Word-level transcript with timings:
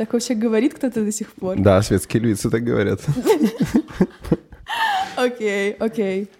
Так 0.00 0.14
вообще 0.14 0.34
говорит 0.34 0.72
кто-то 0.72 1.04
до 1.04 1.12
сих 1.12 1.30
пор? 1.34 1.58
Да, 1.58 1.82
светские 1.82 2.22
львицы 2.22 2.48
так 2.48 2.64
говорят. 2.64 3.02
Окей, 5.16 5.72
окей. 5.72 6.30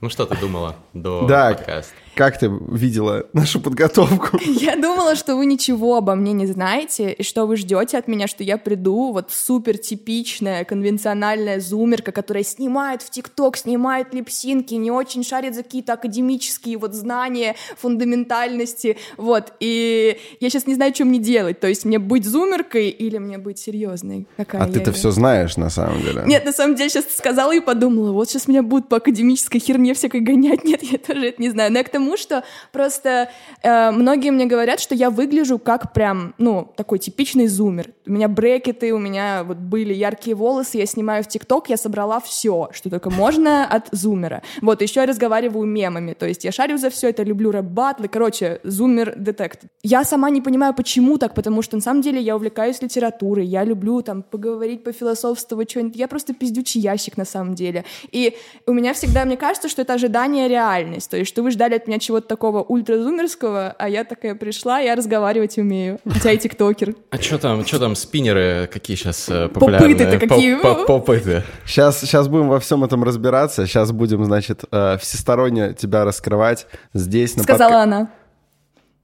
Ну 0.00 0.08
что 0.08 0.26
ты 0.26 0.36
думала 0.38 0.76
до 0.92 1.26
Да. 1.26 1.54
подкаста? 1.54 1.92
Как 2.14 2.38
ты 2.38 2.50
видела 2.68 3.26
нашу 3.32 3.60
подготовку? 3.60 4.38
Я 4.44 4.76
думала, 4.76 5.16
что 5.16 5.36
вы 5.36 5.46
ничего 5.46 5.96
обо 5.96 6.14
мне 6.14 6.32
не 6.32 6.46
знаете, 6.46 7.12
и 7.12 7.22
что 7.22 7.46
вы 7.46 7.56
ждете 7.56 7.98
от 7.98 8.08
меня, 8.08 8.26
что 8.26 8.44
я 8.44 8.58
приду, 8.58 9.12
вот 9.12 9.30
супер 9.30 9.78
типичная, 9.78 10.64
конвенциональная 10.64 11.60
зумерка, 11.60 12.12
которая 12.12 12.44
снимает 12.44 13.02
в 13.02 13.10
ТикТок, 13.10 13.56
снимает 13.56 14.14
липсинки, 14.14 14.74
не 14.74 14.90
очень 14.90 15.24
шарит 15.24 15.54
за 15.54 15.62
какие-то 15.62 15.94
академические 15.94 16.78
вот 16.78 16.94
знания, 16.94 17.56
фундаментальности, 17.76 18.96
вот. 19.16 19.52
И 19.60 20.18
я 20.40 20.50
сейчас 20.50 20.66
не 20.66 20.74
знаю, 20.74 20.94
что 20.94 21.04
мне 21.04 21.18
делать, 21.18 21.60
то 21.60 21.66
есть 21.66 21.84
мне 21.84 21.98
быть 21.98 22.24
зумеркой 22.24 22.90
или 22.90 23.18
мне 23.18 23.38
быть 23.38 23.58
серьезной? 23.58 24.26
Какая 24.36 24.62
А 24.62 24.68
ты-то 24.68 24.92
все 24.92 25.10
знаешь, 25.10 25.56
на 25.56 25.70
самом 25.70 26.00
деле. 26.02 26.22
Нет, 26.26 26.44
на 26.44 26.52
самом 26.52 26.76
деле, 26.76 26.90
сейчас 26.90 27.06
сказала 27.16 27.54
и 27.54 27.60
подумала, 27.60 28.12
вот 28.12 28.28
сейчас 28.28 28.48
меня 28.48 28.62
будут 28.62 28.88
по 28.88 28.98
академической 28.98 29.58
херне 29.58 29.94
всякой 29.94 30.20
гонять. 30.20 30.64
Нет, 30.64 30.82
я 30.82 30.98
тоже 30.98 31.28
это 31.28 31.42
не 31.42 31.50
знаю. 31.50 31.72
Но 31.72 31.78
я 31.78 31.84
к 31.84 31.88
тому, 31.88 32.03
что 32.16 32.44
просто 32.72 33.30
э, 33.62 33.90
многие 33.90 34.30
мне 34.30 34.46
говорят, 34.46 34.80
что 34.80 34.94
я 34.94 35.10
выгляжу 35.10 35.58
как 35.58 35.92
прям, 35.92 36.34
ну, 36.38 36.72
такой 36.76 36.98
типичный 36.98 37.46
зумер. 37.46 37.90
У 38.06 38.12
меня 38.12 38.28
брекеты, 38.28 38.92
у 38.92 38.98
меня 38.98 39.44
вот 39.44 39.56
были 39.56 39.94
яркие 39.94 40.36
волосы, 40.36 40.78
я 40.78 40.86
снимаю 40.86 41.24
в 41.24 41.28
ТикТок, 41.28 41.68
я 41.68 41.76
собрала 41.76 42.20
все, 42.20 42.68
что 42.72 42.90
только 42.90 43.10
можно 43.10 43.66
от 43.66 43.88
зумера. 43.92 44.42
Вот, 44.60 44.82
еще 44.82 45.00
я 45.00 45.06
разговариваю 45.06 45.66
мемами, 45.66 46.12
то 46.12 46.26
есть 46.26 46.44
я 46.44 46.52
шарю 46.52 46.78
за 46.78 46.90
все 46.90 47.10
это, 47.10 47.22
люблю 47.22 47.50
рэп-батлы, 47.50 48.08
короче, 48.08 48.60
зумер-детект. 48.62 49.62
Я 49.82 50.04
сама 50.04 50.30
не 50.30 50.40
понимаю, 50.40 50.74
почему 50.74 51.18
так, 51.18 51.34
потому 51.34 51.62
что 51.62 51.76
на 51.76 51.82
самом 51.82 52.02
деле 52.02 52.20
я 52.20 52.36
увлекаюсь 52.36 52.82
литературой, 52.82 53.46
я 53.46 53.64
люблю 53.64 54.02
там 54.02 54.22
поговорить, 54.22 54.84
пофилософствовать, 54.84 55.70
что-нибудь. 55.70 55.96
Я 55.96 56.08
просто 56.08 56.34
пиздючий 56.34 56.80
ящик 56.80 57.16
на 57.16 57.24
самом 57.24 57.54
деле. 57.54 57.84
И 58.10 58.36
у 58.66 58.72
меня 58.72 58.94
всегда, 58.94 59.24
мне 59.24 59.36
кажется, 59.36 59.68
что 59.68 59.82
это 59.82 59.94
ожидание 59.94 60.48
реальность, 60.48 61.10
то 61.10 61.16
есть 61.16 61.28
что 61.30 61.42
вы 61.42 61.50
ждали 61.50 61.74
от 61.74 61.86
меня 61.86 61.93
чего-то 61.98 62.26
такого 62.28 62.62
ультразумерского, 62.62 63.74
а 63.78 63.88
я 63.88 64.04
такая 64.04 64.34
пришла, 64.34 64.78
я 64.78 64.94
разговаривать 64.94 65.58
умею. 65.58 65.98
Хотя 66.08 66.32
и 66.32 66.38
тиктокер. 66.38 66.94
А 67.10 67.18
что 67.18 67.38
там, 67.38 67.64
что 67.66 67.78
там 67.78 67.94
спиннеры 67.96 68.68
какие 68.72 68.96
сейчас 68.96 69.24
популярные? 69.52 69.94
Попыты-то 69.96 70.26
какие? 70.26 70.56
По- 70.60 70.74
по- 70.74 70.84
Попыты. 71.00 71.42
Сейчас, 71.66 72.00
сейчас 72.00 72.28
будем 72.28 72.48
во 72.48 72.60
всем 72.60 72.84
этом 72.84 73.02
разбираться. 73.04 73.66
Сейчас 73.66 73.92
будем, 73.92 74.24
значит, 74.24 74.64
э, 74.70 74.96
всесторонне 74.98 75.74
тебя 75.74 76.04
раскрывать 76.04 76.66
здесь. 76.92 77.36
на 77.36 77.42
Сказала 77.42 77.70
подка- 77.72 77.82
она. 77.82 78.10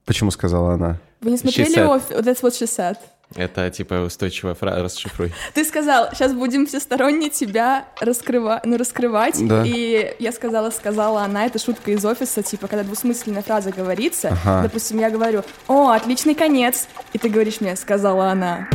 Почему 0.04 0.30
сказала 0.30 0.74
она? 0.74 0.98
Вы 1.20 1.32
не 1.32 1.36
смотрели 1.36 1.76
said. 1.76 1.82
его? 1.82 1.96
That's 2.20 2.42
what 2.42 2.50
she 2.52 2.66
said. 2.66 2.96
Это 3.36 3.70
типа 3.70 3.94
устойчивая 4.06 4.54
фраза, 4.54 4.82
расшифруй. 4.82 5.32
Ты 5.54 5.64
сказал, 5.64 6.08
сейчас 6.12 6.32
будем 6.32 6.66
всесторонне 6.66 7.30
тебя 7.30 7.84
раскрывать, 8.00 8.66
ну, 8.66 8.76
раскрывать. 8.76 9.36
Да. 9.46 9.64
И 9.64 10.16
я 10.18 10.32
сказала, 10.32 10.70
сказала 10.70 11.22
она, 11.22 11.46
это 11.46 11.58
шутка 11.58 11.92
из 11.92 12.04
офиса, 12.04 12.42
типа, 12.42 12.66
когда 12.66 12.82
двусмысленная 12.82 13.42
фраза 13.42 13.70
говорится, 13.70 14.36
Ага. 14.44 14.62
допустим, 14.64 14.98
я 14.98 15.10
говорю, 15.10 15.42
о, 15.68 15.90
отличный 15.90 16.34
конец, 16.34 16.88
и 17.12 17.18
ты 17.18 17.28
говоришь 17.28 17.60
мне, 17.60 17.76
сказала 17.76 18.30
она. 18.30 18.68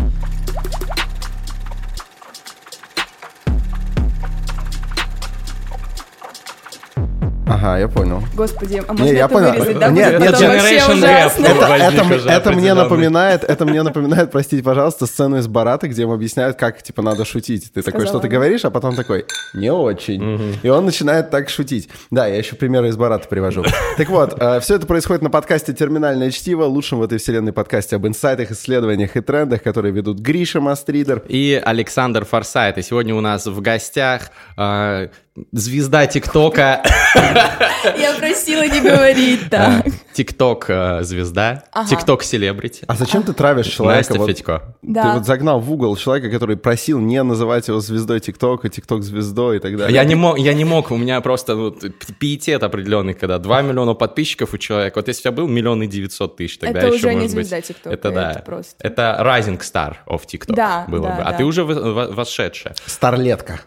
Ага, 7.47 7.77
я 7.77 7.87
понял. 7.87 8.23
Господи, 8.33 8.81
а 8.87 8.93
Не, 8.93 8.99
можно 8.99 9.13
я 9.15 9.25
это 9.25 9.27
понял. 9.33 9.51
вырезать, 9.51 9.79
да? 9.79 9.89
Нет, 9.89 10.19
нет, 10.19 10.33
Generation 10.33 10.87
Gap. 10.89 10.97
ужасно. 10.97 11.45
Это- 11.45 11.65
Это, 11.75 12.15
уже 12.15 12.29
это 12.29 12.51
мне 12.51 12.73
напоминает, 12.73 13.43
это 13.43 13.65
мне 13.65 13.83
напоминает, 13.83 14.31
простите, 14.31 14.63
пожалуйста, 14.63 15.05
сцену 15.05 15.37
из 15.37 15.47
Барата, 15.47 15.87
где 15.87 16.03
им 16.03 16.11
объясняют, 16.11 16.57
как, 16.57 16.81
типа, 16.81 17.03
надо 17.03 17.23
шутить. 17.23 17.71
Ты 17.71 17.83
такой, 17.83 18.07
что 18.07 18.19
ты 18.19 18.27
говоришь, 18.27 18.65
а 18.65 18.71
потом 18.71 18.95
такой, 18.95 19.25
не 19.53 19.71
очень. 19.71 20.57
И 20.63 20.69
он 20.69 20.85
начинает 20.85 21.29
так 21.29 21.49
шутить. 21.49 21.89
Да, 22.09 22.25
я 22.25 22.35
еще 22.37 22.55
примеры 22.55 22.89
из 22.89 22.97
Барата 22.97 23.27
привожу. 23.27 23.63
Так 23.97 24.09
вот, 24.09 24.33
все 24.61 24.75
это 24.75 24.85
происходит 24.87 25.21
на 25.21 25.29
подкасте 25.29 25.71
«Терминальное 25.73 26.31
чтиво», 26.31 26.65
лучшем 26.65 26.99
в 26.99 27.03
этой 27.03 27.17
вселенной 27.19 27.53
подкасте 27.53 27.95
об 27.95 28.05
инсайтах, 28.07 28.51
исследованиях 28.51 29.15
и 29.15 29.21
трендах, 29.21 29.61
которые 29.63 29.93
ведут 29.93 30.19
Гриша 30.19 30.59
Мастридер. 30.59 31.21
И 31.29 31.61
Александр 31.63 32.25
Форсайт. 32.25 32.77
И 32.77 32.81
сегодня 32.81 33.15
у 33.15 33.21
нас 33.21 33.45
в 33.45 33.61
гостях 33.61 34.31
э, 34.57 35.07
звезда 35.51 36.07
ТикТока. 36.07 36.81
Я 37.97 38.13
просила 38.17 38.65
не 38.67 38.81
говорить 38.81 39.49
так. 39.49 39.85
ТикТок 40.13 40.65
э, 40.69 41.03
звезда. 41.03 41.63
ТикТок 41.89 42.23
селебрити. 42.23 42.83
А 42.87 42.95
зачем 42.95 43.23
ты 43.23 43.33
травишь 43.33 43.67
человека? 43.67 43.97
Настя 43.99 44.17
вот- 44.19 44.27
Федько. 44.27 44.75
Ты 44.81 45.01
вот 45.13 45.25
загнал 45.25 45.59
в 45.59 45.71
угол 45.71 45.95
человека, 45.97 46.29
который 46.29 46.57
просил 46.57 46.99
не 46.99 47.21
называть 47.23 47.67
его 47.67 47.79
звездой 47.79 48.19
ТикТока, 48.19 48.69
ТикТок 48.69 49.03
звездой 49.03 49.57
и 49.57 49.59
так 49.59 49.75
далее. 49.77 49.93
Я 49.93 50.03
не 50.03 50.15
мог, 50.15 50.37
я 50.39 50.53
не 50.53 50.65
мог, 50.65 50.91
у 50.91 50.97
меня 50.97 51.19
просто 51.21 51.55
ну, 51.55 51.71
т- 51.71 51.89
пиетет 52.19 52.63
определенный, 52.63 53.13
когда 53.13 53.37
2 53.39 53.61
миллиона 53.63 53.93
подписчиков 53.93 54.53
у 54.53 54.57
человека. 54.57 54.99
Вот 54.99 55.07
если 55.07 55.21
у 55.21 55.23
тебя 55.23 55.31
был 55.33 55.47
миллион 55.47 55.83
и 55.83 55.87
900 55.87 56.37
тысяч, 56.37 56.57
тогда 56.59 56.79
Это 56.79 56.87
еще 56.87 56.95
уже 57.07 57.13
не 57.15 57.27
звезда 57.27 57.61
ТикТока, 57.61 57.93
Это 57.93 58.11
да. 58.11 58.31
это 58.31 58.39
просто. 58.39 58.75
Это 58.79 59.17
rising 59.21 59.59
star 59.59 59.95
of 60.07 60.21
TikTok 60.25 60.55
Да, 60.55 60.85
было 60.87 61.09
да, 61.09 61.15
бы. 61.15 61.21
А 61.23 61.31
да. 61.31 61.37
ты 61.37 61.43
уже 61.43 61.63
вы- 61.63 61.93
во- 61.93 62.07
восшедшая. 62.07 62.75
Старлетка. 62.85 63.61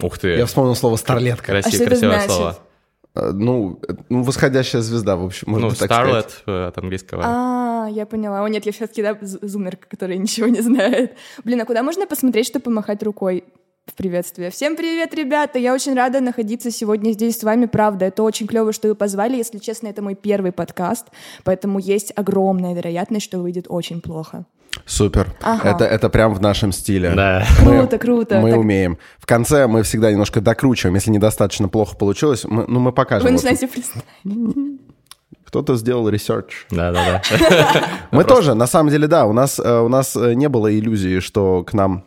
Ух 0.00 0.18
ты. 0.18 0.28
Я 0.36 0.46
вспомнил 0.46 0.74
слово 0.76 0.96
старлетка. 0.96 1.52
А 1.52 1.60
что 1.60 1.70
Красивое, 1.70 1.86
это 1.86 1.90
красивое 1.90 2.14
значит? 2.14 2.30
слово. 2.32 2.58
Э, 3.14 3.30
Ну, 3.32 3.80
э, 3.88 3.94
ну, 4.08 4.22
восходящая 4.22 4.82
звезда, 4.82 5.16
в 5.16 5.24
общем, 5.24 5.50
можно 5.50 5.68
Ну, 5.68 5.74
так 5.74 5.90
сказать. 5.90 6.42
Starlet 6.46 6.64
э, 6.64 6.68
от 6.68 6.78
английского. 6.78 7.22
А, 7.24 7.88
я 7.90 8.06
поняла. 8.06 8.44
О, 8.44 8.48
нет, 8.48 8.66
я 8.66 8.72
все-таки 8.72 9.02
да, 9.02 9.18
зумерка, 9.20 9.88
которая 9.88 10.18
ничего 10.18 10.48
не 10.48 10.60
знает. 10.60 11.16
Блин, 11.44 11.60
а 11.60 11.64
куда 11.64 11.82
можно 11.82 12.06
посмотреть, 12.06 12.46
чтобы 12.46 12.64
помахать 12.64 13.02
рукой 13.02 13.44
в 13.86 13.94
приветствие? 13.94 14.50
Всем 14.50 14.76
привет, 14.76 15.14
ребята! 15.14 15.58
Я 15.58 15.74
очень 15.74 15.94
рада 15.94 16.20
находиться 16.20 16.70
сегодня 16.70 17.12
здесь 17.12 17.38
с 17.38 17.42
вами, 17.42 17.66
правда. 17.66 18.06
Это 18.06 18.22
очень 18.22 18.46
клево, 18.46 18.72
что 18.72 18.88
вы 18.88 18.94
позвали. 18.94 19.36
Если 19.36 19.58
честно, 19.58 19.88
это 19.88 20.02
мой 20.02 20.14
первый 20.14 20.52
подкаст, 20.52 21.08
поэтому 21.44 21.78
есть 21.78 22.12
огромная 22.14 22.74
вероятность, 22.74 23.24
что 23.26 23.38
выйдет 23.38 23.66
очень 23.68 24.00
плохо. 24.00 24.46
Супер. 24.86 25.34
Ага. 25.42 25.70
Это, 25.70 25.84
это 25.84 26.08
прям 26.08 26.34
в 26.34 26.40
нашем 26.40 26.72
стиле. 26.72 27.12
Да. 27.14 27.46
Мы- 27.62 27.78
Круто, 27.78 27.98
круто. 27.98 28.40
Мы 28.40 28.50
Так 28.50 28.60
умеем. 28.60 28.98
В 29.18 29.26
конце 29.26 29.66
мы 29.66 29.82
всегда 29.82 30.10
немножко 30.10 30.40
докручиваем. 30.40 30.94
Если 30.94 31.10
недостаточно 31.10 31.68
плохо 31.68 31.96
получилось, 31.96 32.44
мы, 32.44 32.64
ну, 32.66 32.80
мы 32.80 32.92
покажем. 32.92 33.26
Вы 33.26 33.32
начинаете 33.32 33.68
представлять. 33.68 34.06
Кто-то 35.44 35.76
сделал 35.76 36.08
research. 36.08 36.66
Да, 36.70 36.92
да, 36.92 37.22
Мы 38.12 38.22
тоже, 38.22 38.54
на 38.54 38.68
самом 38.68 38.90
деле, 38.90 39.08
да, 39.08 39.26
у 39.26 39.32
нас, 39.32 39.58
э, 39.58 39.80
у 39.80 39.88
нас 39.88 40.14
э, 40.14 40.34
не 40.34 40.48
было 40.48 40.72
иллюзии, 40.72 41.18
что 41.18 41.64
к 41.64 41.72
нам 41.72 42.04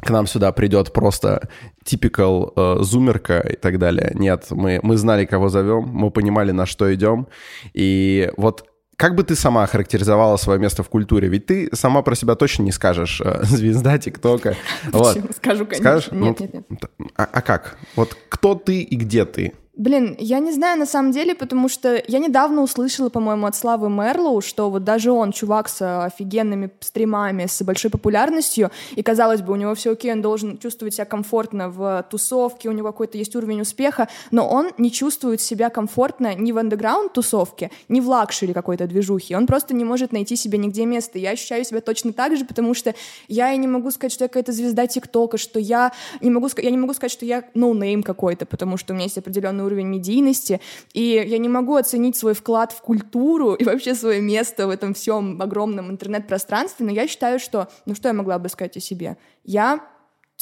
к 0.00 0.10
нам 0.10 0.26
сюда 0.26 0.50
придет 0.52 0.92
просто 0.92 1.48
typical 1.84 2.52
э, 2.56 2.76
зумерка 2.80 3.38
и 3.40 3.56
так 3.56 3.78
далее. 3.78 4.10
Нет, 4.14 4.46
мы, 4.50 4.80
мы 4.82 4.96
знали, 4.96 5.26
кого 5.26 5.48
зовем, 5.48 5.88
мы 5.92 6.10
понимали, 6.10 6.50
на 6.50 6.66
что 6.66 6.92
идем. 6.92 7.28
И 7.72 8.32
вот 8.36 8.64
как 9.02 9.16
бы 9.16 9.24
ты 9.24 9.34
сама 9.34 9.66
характеризовала 9.66 10.36
свое 10.36 10.60
место 10.60 10.84
в 10.84 10.88
культуре? 10.88 11.26
Ведь 11.26 11.46
ты 11.46 11.68
сама 11.72 12.02
про 12.02 12.14
себя 12.14 12.36
точно 12.36 12.62
не 12.62 12.70
скажешь 12.70 13.20
э, 13.20 13.40
звезда 13.42 13.98
ТикТока. 13.98 14.54
Вот. 14.92 15.18
Скажу, 15.36 15.66
конечно. 15.66 15.76
Скажешь? 15.76 16.12
Нет, 16.12 16.38
Ну, 16.38 16.46
нет, 16.46 16.70
нет. 16.70 16.84
А, 17.16 17.28
а 17.32 17.40
как? 17.40 17.78
Вот 17.96 18.16
кто 18.28 18.54
ты 18.54 18.80
и 18.80 18.94
где 18.94 19.24
ты? 19.24 19.54
Блин, 19.74 20.16
я 20.18 20.38
не 20.38 20.52
знаю 20.52 20.78
на 20.78 20.84
самом 20.84 21.12
деле, 21.12 21.34
потому 21.34 21.66
что 21.70 22.02
я 22.06 22.18
недавно 22.18 22.60
услышала, 22.60 23.08
по-моему, 23.08 23.46
от 23.46 23.56
Славы 23.56 23.88
Мерлоу, 23.88 24.42
что 24.42 24.68
вот 24.68 24.84
даже 24.84 25.10
он, 25.12 25.32
чувак 25.32 25.70
с 25.70 26.04
офигенными 26.04 26.70
стримами, 26.80 27.46
с 27.46 27.62
большой 27.62 27.90
популярностью, 27.90 28.70
и, 28.94 29.02
казалось 29.02 29.40
бы, 29.40 29.54
у 29.54 29.56
него 29.56 29.74
все 29.74 29.92
окей, 29.92 30.12
он 30.12 30.20
должен 30.20 30.58
чувствовать 30.58 30.92
себя 30.92 31.06
комфортно 31.06 31.70
в 31.70 32.06
тусовке, 32.10 32.68
у 32.68 32.72
него 32.72 32.88
какой-то 32.88 33.16
есть 33.16 33.34
уровень 33.34 33.62
успеха, 33.62 34.08
но 34.30 34.46
он 34.46 34.72
не 34.76 34.92
чувствует 34.92 35.40
себя 35.40 35.70
комфортно 35.70 36.34
ни 36.34 36.52
в 36.52 36.58
андеграунд-тусовке, 36.58 37.70
ни 37.88 38.00
в 38.00 38.08
luxury 38.10 38.52
какой-то 38.52 38.86
движухе. 38.86 39.38
Он 39.38 39.46
просто 39.46 39.74
не 39.74 39.84
может 39.86 40.12
найти 40.12 40.36
себе 40.36 40.58
нигде 40.58 40.84
место. 40.84 41.18
Я 41.18 41.30
ощущаю 41.30 41.64
себя 41.64 41.80
точно 41.80 42.12
так 42.12 42.36
же, 42.36 42.44
потому 42.44 42.74
что 42.74 42.94
я 43.26 43.54
и 43.54 43.56
не 43.56 43.68
могу 43.68 43.90
сказать, 43.90 44.12
что 44.12 44.24
я 44.24 44.28
какая-то 44.28 44.52
звезда 44.52 44.86
ТикТока, 44.86 45.38
что 45.38 45.58
я 45.58 45.92
не 46.20 46.28
могу, 46.28 46.50
я 46.58 46.70
не 46.70 46.76
могу 46.76 46.92
сказать, 46.92 47.12
что 47.12 47.24
я 47.24 47.44
no 47.54 47.70
name 47.70 48.02
какой-то, 48.02 48.44
потому 48.44 48.76
что 48.76 48.92
у 48.92 48.96
меня 48.96 49.04
есть 49.04 49.16
определенный 49.16 49.61
уровень 49.62 49.86
медийности, 49.86 50.60
и 50.92 51.24
я 51.26 51.38
не 51.38 51.48
могу 51.48 51.76
оценить 51.76 52.16
свой 52.16 52.34
вклад 52.34 52.72
в 52.72 52.80
культуру 52.80 53.54
и 53.54 53.64
вообще 53.64 53.94
свое 53.94 54.20
место 54.20 54.66
в 54.66 54.70
этом 54.70 54.94
всем 54.94 55.40
огромном 55.40 55.90
интернет-пространстве, 55.90 56.86
но 56.86 56.92
я 56.92 57.06
считаю, 57.06 57.38
что, 57.38 57.68
ну 57.86 57.94
что 57.94 58.08
я 58.08 58.14
могла 58.14 58.38
бы 58.38 58.48
сказать 58.48 58.76
о 58.76 58.80
себе? 58.80 59.16
Я 59.44 59.80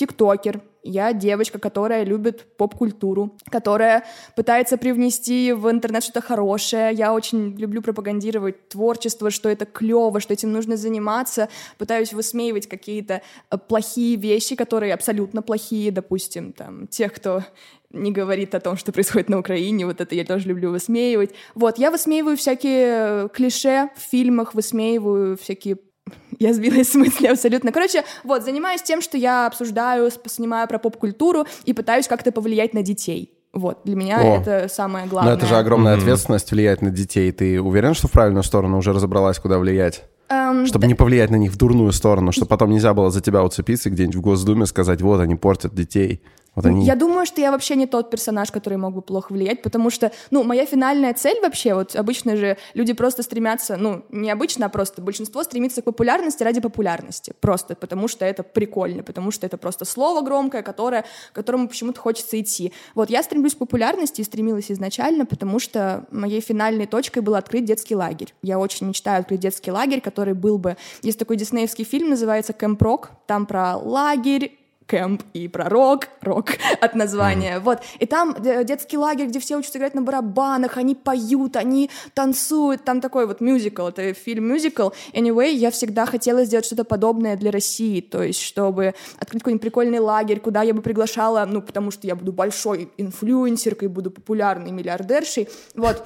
тиктокер, 0.00 0.62
я 0.82 1.12
девочка, 1.12 1.58
которая 1.58 2.04
любит 2.04 2.56
поп-культуру, 2.56 3.36
которая 3.50 4.06
пытается 4.34 4.78
привнести 4.78 5.52
в 5.52 5.70
интернет 5.70 6.02
что-то 6.02 6.22
хорошее. 6.22 6.94
Я 6.94 7.12
очень 7.12 7.54
люблю 7.58 7.82
пропагандировать 7.82 8.68
творчество, 8.70 9.30
что 9.30 9.50
это 9.50 9.66
клево, 9.66 10.20
что 10.20 10.32
этим 10.32 10.52
нужно 10.52 10.78
заниматься. 10.78 11.50
Пытаюсь 11.76 12.14
высмеивать 12.14 12.66
какие-то 12.66 13.20
э, 13.50 13.58
плохие 13.58 14.16
вещи, 14.16 14.56
которые 14.56 14.94
абсолютно 14.94 15.42
плохие, 15.42 15.90
допустим, 15.90 16.52
там, 16.52 16.86
тех, 16.86 17.12
кто 17.12 17.44
не 17.92 18.12
говорит 18.12 18.54
о 18.54 18.60
том, 18.60 18.76
что 18.76 18.92
происходит 18.92 19.28
на 19.28 19.38
Украине, 19.38 19.86
вот 19.86 20.00
это 20.00 20.14
я 20.14 20.24
тоже 20.24 20.48
люблю 20.48 20.70
высмеивать. 20.70 21.30
Вот, 21.54 21.78
я 21.78 21.90
высмеиваю 21.90 22.36
всякие 22.36 22.86
э, 22.86 23.28
клише 23.32 23.90
в 23.96 24.00
фильмах, 24.00 24.54
высмеиваю 24.54 25.36
всякие 25.36 25.78
я 26.38 26.54
сбилась 26.54 26.90
с 26.90 26.94
мысли 26.94 27.26
абсолютно. 27.26 27.72
Короче, 27.72 28.04
вот, 28.24 28.44
занимаюсь 28.44 28.82
тем, 28.82 29.00
что 29.00 29.16
я 29.16 29.46
обсуждаю, 29.46 30.10
снимаю 30.26 30.68
про 30.68 30.78
поп-культуру 30.78 31.46
и 31.64 31.72
пытаюсь 31.72 32.08
как-то 32.08 32.32
повлиять 32.32 32.74
на 32.74 32.82
детей. 32.82 33.36
Вот, 33.52 33.80
для 33.84 33.96
меня 33.96 34.20
О. 34.20 34.40
это 34.40 34.68
самое 34.68 35.06
главное. 35.06 35.32
Но 35.32 35.36
это 35.36 35.46
же 35.46 35.56
огромная 35.56 35.96
ответственность 35.96 36.52
влиять 36.52 36.82
на 36.82 36.90
детей. 36.90 37.32
Ты 37.32 37.60
уверен, 37.60 37.94
что 37.94 38.06
в 38.06 38.12
правильную 38.12 38.44
сторону 38.44 38.78
уже 38.78 38.92
разобралась, 38.92 39.40
куда 39.40 39.58
влиять? 39.58 40.04
Эм, 40.28 40.66
Чтобы 40.66 40.86
не 40.86 40.94
повлиять 40.94 41.30
на 41.30 41.36
них 41.36 41.50
в 41.50 41.56
дурную 41.56 41.90
сторону, 41.90 42.30
чтобы 42.30 42.46
потом 42.46 42.70
нельзя 42.70 42.94
было 42.94 43.10
за 43.10 43.20
тебя 43.20 43.42
уцепиться 43.42 43.90
где-нибудь 43.90 44.14
в 44.14 44.20
Госдуме 44.20 44.66
сказать, 44.66 45.02
вот 45.02 45.20
они 45.20 45.34
портят 45.34 45.74
детей. 45.74 46.22
Вот 46.54 46.66
они... 46.66 46.84
Я 46.84 46.96
думаю, 46.96 47.26
что 47.26 47.40
я 47.40 47.52
вообще 47.52 47.76
не 47.76 47.86
тот 47.86 48.10
персонаж, 48.10 48.50
который 48.50 48.76
мог 48.78 48.94
бы 48.94 49.02
плохо 49.02 49.32
влиять, 49.32 49.62
потому 49.62 49.90
что, 49.90 50.10
ну, 50.30 50.42
моя 50.42 50.66
финальная 50.66 51.14
цель 51.14 51.40
вообще, 51.40 51.74
вот 51.74 51.94
обычно 51.94 52.36
же 52.36 52.56
люди 52.74 52.92
просто 52.92 53.22
стремятся, 53.22 53.76
ну, 53.76 54.04
не 54.10 54.30
обычно, 54.30 54.66
а 54.66 54.68
просто 54.68 55.00
большинство 55.00 55.44
стремится 55.44 55.82
к 55.82 55.84
популярности 55.84 56.42
ради 56.42 56.60
популярности, 56.60 57.34
просто 57.40 57.74
потому 57.74 58.08
что 58.08 58.24
это 58.24 58.42
прикольно, 58.42 59.02
потому 59.02 59.30
что 59.30 59.46
это 59.46 59.56
просто 59.58 59.84
слово 59.84 60.22
громкое, 60.22 60.62
которое, 60.62 61.04
которому 61.32 61.68
почему-то 61.68 62.00
хочется 62.00 62.40
идти. 62.40 62.72
Вот 62.94 63.10
я 63.10 63.22
стремлюсь 63.22 63.54
к 63.54 63.58
популярности 63.58 64.20
и 64.20 64.24
стремилась 64.24 64.70
изначально, 64.72 65.26
потому 65.26 65.58
что 65.58 66.06
моей 66.10 66.40
финальной 66.40 66.86
точкой 66.86 67.20
был 67.20 67.36
открыть 67.36 67.64
детский 67.64 67.94
лагерь. 67.94 68.34
Я 68.42 68.58
очень 68.58 68.88
мечтаю 68.88 69.20
открыть 69.20 69.40
детский 69.40 69.70
лагерь, 69.70 70.00
который 70.00 70.34
был 70.34 70.58
бы... 70.58 70.76
Есть 71.02 71.18
такой 71.18 71.36
диснеевский 71.36 71.84
фильм, 71.84 72.10
называется 72.10 72.52
«Кэмп 72.52 72.82
Рок», 72.82 73.10
там 73.26 73.46
про 73.46 73.76
лагерь, 73.76 74.59
кэмп 74.90 75.22
и 75.34 75.46
про 75.48 75.68
рок, 75.68 76.08
рок 76.20 76.48
от 76.80 76.94
названия, 76.94 77.56
mm. 77.56 77.60
вот. 77.60 77.78
И 78.00 78.06
там 78.06 78.34
э, 78.44 78.64
детский 78.64 78.98
лагерь, 78.98 79.26
где 79.26 79.38
все 79.38 79.56
учатся 79.56 79.78
играть 79.78 79.94
на 79.94 80.02
барабанах, 80.02 80.76
они 80.78 80.94
поют, 80.94 81.56
они 81.56 81.90
танцуют, 82.14 82.84
там 82.84 83.00
такой 83.00 83.26
вот 83.26 83.40
мюзикл, 83.40 83.86
это 83.86 84.12
фильм-мюзикл. 84.12 84.88
Anyway, 85.12 85.52
я 85.52 85.70
всегда 85.70 86.06
хотела 86.06 86.44
сделать 86.44 86.66
что-то 86.66 86.84
подобное 86.84 87.36
для 87.36 87.52
России, 87.52 88.00
то 88.00 88.22
есть 88.22 88.40
чтобы 88.42 88.94
открыть 89.18 89.42
какой-нибудь 89.42 89.62
прикольный 89.62 90.00
лагерь, 90.00 90.40
куда 90.40 90.62
я 90.62 90.74
бы 90.74 90.82
приглашала, 90.82 91.44
ну, 91.46 91.62
потому 91.62 91.92
что 91.92 92.06
я 92.06 92.16
буду 92.16 92.32
большой 92.32 92.90
инфлюенсеркой, 92.96 93.88
буду 93.88 94.10
популярной 94.10 94.72
миллиардершей, 94.72 95.48
вот. 95.74 96.04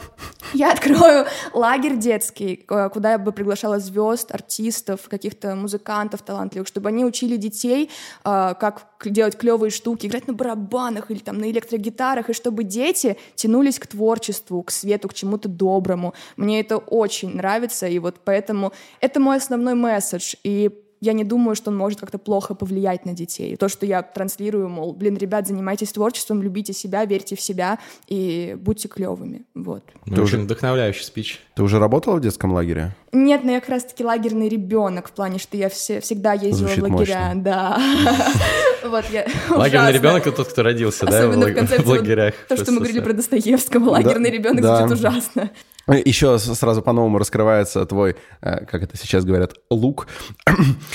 Я 0.53 0.73
открою 0.73 1.27
лагерь 1.53 1.97
детский, 1.97 2.67
куда 2.93 3.13
я 3.13 3.19
бы 3.19 3.33
приглашала 3.33 3.79
звезд, 3.79 4.33
артистов, 4.33 5.09
каких-то 5.09 5.55
музыкантов 5.55 6.23
талантливых, 6.23 6.69
чтобы 6.69 6.91
они 6.91 7.05
учили 7.05 7.37
детей, 7.37 7.91
как 8.23 8.74
как 8.99 9.13
делать 9.13 9.37
клевые 9.37 9.71
штуки, 9.71 10.07
играть 10.07 10.27
на 10.27 10.33
барабанах 10.33 11.11
или 11.11 11.19
там 11.19 11.39
на 11.39 11.51
электрогитарах, 11.51 12.31
и 12.31 12.33
чтобы 12.33 12.65
дети 12.65 13.17
тянулись 13.35 13.79
к 13.79 13.87
творчеству, 13.87 14.63
к 14.63 14.71
свету, 14.71 15.09
к 15.09 15.15
чему-то 15.15 15.49
доброму. 15.49 16.15
Мне 16.37 16.61
это 16.61 16.77
очень 16.79 17.37
нравится, 17.37 17.87
и 17.87 17.99
вот 17.99 18.17
поэтому 18.25 18.73
это 19.01 19.21
мой 19.21 19.37
основной 19.37 19.75
месседж. 19.75 20.35
И 20.45 20.71
я 21.05 21.13
не 21.13 21.25
думаю, 21.25 21.55
что 21.55 21.71
он 21.71 21.77
может 21.77 22.01
как-то 22.01 22.19
плохо 22.19 22.55
повлиять 22.55 23.05
на 23.05 23.13
детей. 23.13 23.57
То, 23.57 23.69
что 23.69 23.85
я 23.85 24.03
транслирую, 24.03 24.69
мол, 24.69 24.95
блин, 24.95 25.17
ребят, 25.17 25.47
занимайтесь 25.47 25.93
творчеством, 25.93 26.43
любите 26.43 26.73
себя, 26.73 27.05
верьте 27.05 27.37
в 27.37 27.41
себя 27.41 27.79
и 28.09 28.57
будьте 28.59 28.89
клевыми. 28.89 29.45
Вот. 29.55 29.85
Ну, 30.07 30.15
очень 30.15 30.23
уже... 30.23 30.39
вдохновляющий 30.39 31.05
спич. 31.05 31.41
Ты 31.55 31.63
уже 31.63 31.79
работала 31.79 32.17
в 32.17 32.21
детском 32.21 32.53
лагере? 32.53 32.97
Нет, 33.13 33.45
но 33.45 33.53
я 33.53 33.61
как 33.61 33.69
раз-таки 33.69 34.03
лагерный 34.03 34.49
ребенок 34.49 35.09
в 35.09 35.13
плане, 35.13 35.39
что 35.39 35.57
я 35.57 35.69
все, 35.69 36.01
всегда 36.01 36.33
ездила 36.33 36.69
Звучит 36.69 36.79
в 36.79 36.83
лагеря. 36.83 37.35
мощно. 37.35 37.35
Да. 37.45 37.79
Вот 38.85 39.05
я 39.11 39.27
Лагерный 39.49 39.93
ребенок 39.93 40.27
это 40.27 40.37
тот, 40.37 40.49
кто 40.49 40.63
родился, 40.63 41.07
да, 41.07 41.27
в 41.27 41.37
лагерях. 41.87 42.35
То, 42.49 42.57
что 42.57 42.71
мы 42.73 42.79
говорили 42.81 43.01
про 43.01 43.13
Достоевского, 43.13 43.91
лагерный 43.91 44.31
ребенок 44.31 44.65
звучит 44.65 44.93
ужасно. 44.93 45.51
Еще 45.87 46.39
сразу 46.39 46.81
по-новому 46.83 47.19
раскрывается 47.19 47.85
твой, 47.85 48.17
э, 48.41 48.65
как 48.65 48.83
это 48.83 48.97
сейчас 48.97 49.25
говорят, 49.25 49.55
лук. 49.71 50.07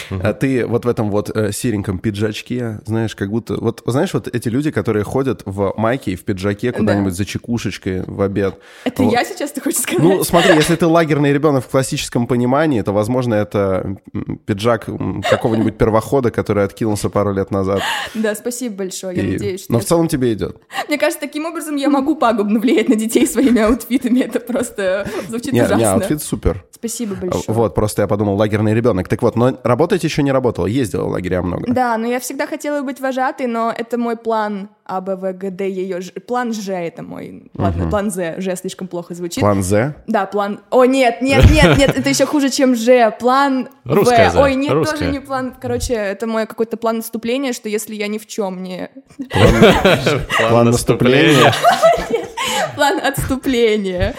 Э, 0.09 0.33
Ты 0.33 0.65
вот 0.65 0.85
в 0.85 0.87
этом 0.87 1.11
вот 1.11 1.29
э, 1.35 1.51
сереньком 1.51 1.99
пиджачке, 1.99 2.79
знаешь, 2.85 3.15
как 3.15 3.29
будто... 3.29 3.55
Вот 3.55 3.83
знаешь, 3.85 4.13
вот 4.13 4.27
эти 4.27 4.49
люди, 4.49 4.71
которые 4.71 5.03
ходят 5.03 5.43
в 5.45 5.73
майке 5.77 6.11
и 6.11 6.15
в 6.15 6.23
пиджаке 6.23 6.71
куда-нибудь 6.71 7.13
за 7.13 7.25
чекушечкой 7.25 8.03
в 8.07 8.21
обед. 8.21 8.55
Это 8.83 9.03
Вот. 9.03 9.13
я 9.13 9.23
сейчас, 9.25 9.51
ты 9.51 9.61
хочешь 9.61 9.81
сказать? 9.81 10.01
Ну, 10.01 10.23
смотри, 10.23 10.55
если 10.55 10.75
ты 10.79 10.85
лагерный 10.87 11.33
ребенок 11.33 11.63
в 11.65 11.69
классическом 11.69 12.25
понимании, 12.27 12.81
то, 12.81 12.91
возможно, 12.91 13.35
это 13.35 13.97
пиджак 14.45 14.87
какого-нибудь 15.29 15.77
первохода, 15.77 16.31
который 16.31 16.63
откинулся 16.63 17.09
пару 17.09 17.33
лет 17.33 17.51
назад. 17.51 17.81
Да, 18.15 18.33
спасибо 18.35 18.75
большое, 18.77 19.15
я 19.17 19.23
И- 19.23 19.31
надеюсь, 19.33 19.63
что... 19.65 19.73
Но 19.73 19.79
в 19.79 19.85
целом 19.85 20.07
тебе 20.07 20.33
идет. 20.33 20.57
Мне 20.87 20.97
кажется, 20.97 21.19
таким 21.19 21.45
образом 21.45 21.75
я 21.75 21.89
могу 21.89 22.15
пагубно 22.15 22.59
влиять 22.59 22.89
на 22.89 22.95
детей 22.95 23.27
своими 23.27 23.61
outfit 23.61 23.96
ами. 23.96 24.19
Это 24.21 24.39
просто 24.39 24.78
звучит 25.27 25.53
Не, 25.53 25.61
ужасно. 25.63 25.77
не, 25.77 25.85
outfit 25.85 26.21
супер. 26.21 26.63
Спасибо 26.71 27.15
большое. 27.15 27.43
Вот, 27.47 27.75
просто 27.75 28.03
я 28.03 28.07
подумал, 28.07 28.35
лагерный 28.37 28.73
ребенок. 28.73 29.07
Так 29.09 29.21
вот, 29.21 29.35
но 29.35 29.57
работать 29.63 30.03
еще 30.03 30.23
не 30.23 30.31
работал, 30.31 30.65
ездила 30.65 31.03
в 31.05 31.09
лагеря 31.09 31.41
много. 31.41 31.65
Да, 31.73 31.97
но 31.97 32.07
я 32.07 32.19
всегда 32.19 32.47
хотела 32.47 32.81
быть 32.83 33.01
вожатой, 33.01 33.47
но 33.47 33.73
это 33.77 33.97
мой 33.97 34.15
план 34.15 34.69
А, 34.85 35.01
Б, 35.01 35.17
В, 35.17 35.33
Г, 35.33 35.49
Д, 35.51 35.69
ее 35.69 35.99
план 36.25 36.53
Ж 36.53 36.69
это 36.71 37.03
мой. 37.03 37.51
Ладно, 37.53 37.89
план 37.89 38.11
З. 38.11 38.39
Ж 38.39 38.55
слишком 38.55 38.87
плохо 38.87 39.13
звучит. 39.13 39.41
План 39.41 39.61
З. 39.61 39.93
Да, 40.07 40.25
план... 40.25 40.61
О, 40.69 40.85
нет, 40.85 41.21
нет, 41.21 41.43
нет, 41.51 41.77
нет, 41.77 41.97
это 41.97 42.09
еще 42.09 42.25
хуже, 42.25 42.49
чем 42.49 42.75
Ж. 42.75 43.11
План 43.19 43.67
В. 43.83 44.05
«З», 44.05 44.35
Ой, 44.37 44.55
нет, 44.55 44.71
русское. 44.71 44.97
тоже 44.99 45.11
не 45.11 45.19
план. 45.19 45.53
Короче, 45.61 45.93
это 45.93 46.27
мой 46.27 46.45
какой-то 46.47 46.77
план 46.77 46.97
наступления, 46.97 47.51
что 47.53 47.67
если 47.67 47.93
я 47.95 48.07
ни 48.07 48.17
в 48.17 48.25
чем 48.25 48.63
не... 48.63 48.89
План 50.49 50.65
наступления. 50.71 51.53
План 52.75 52.99
отступления. 53.03 54.15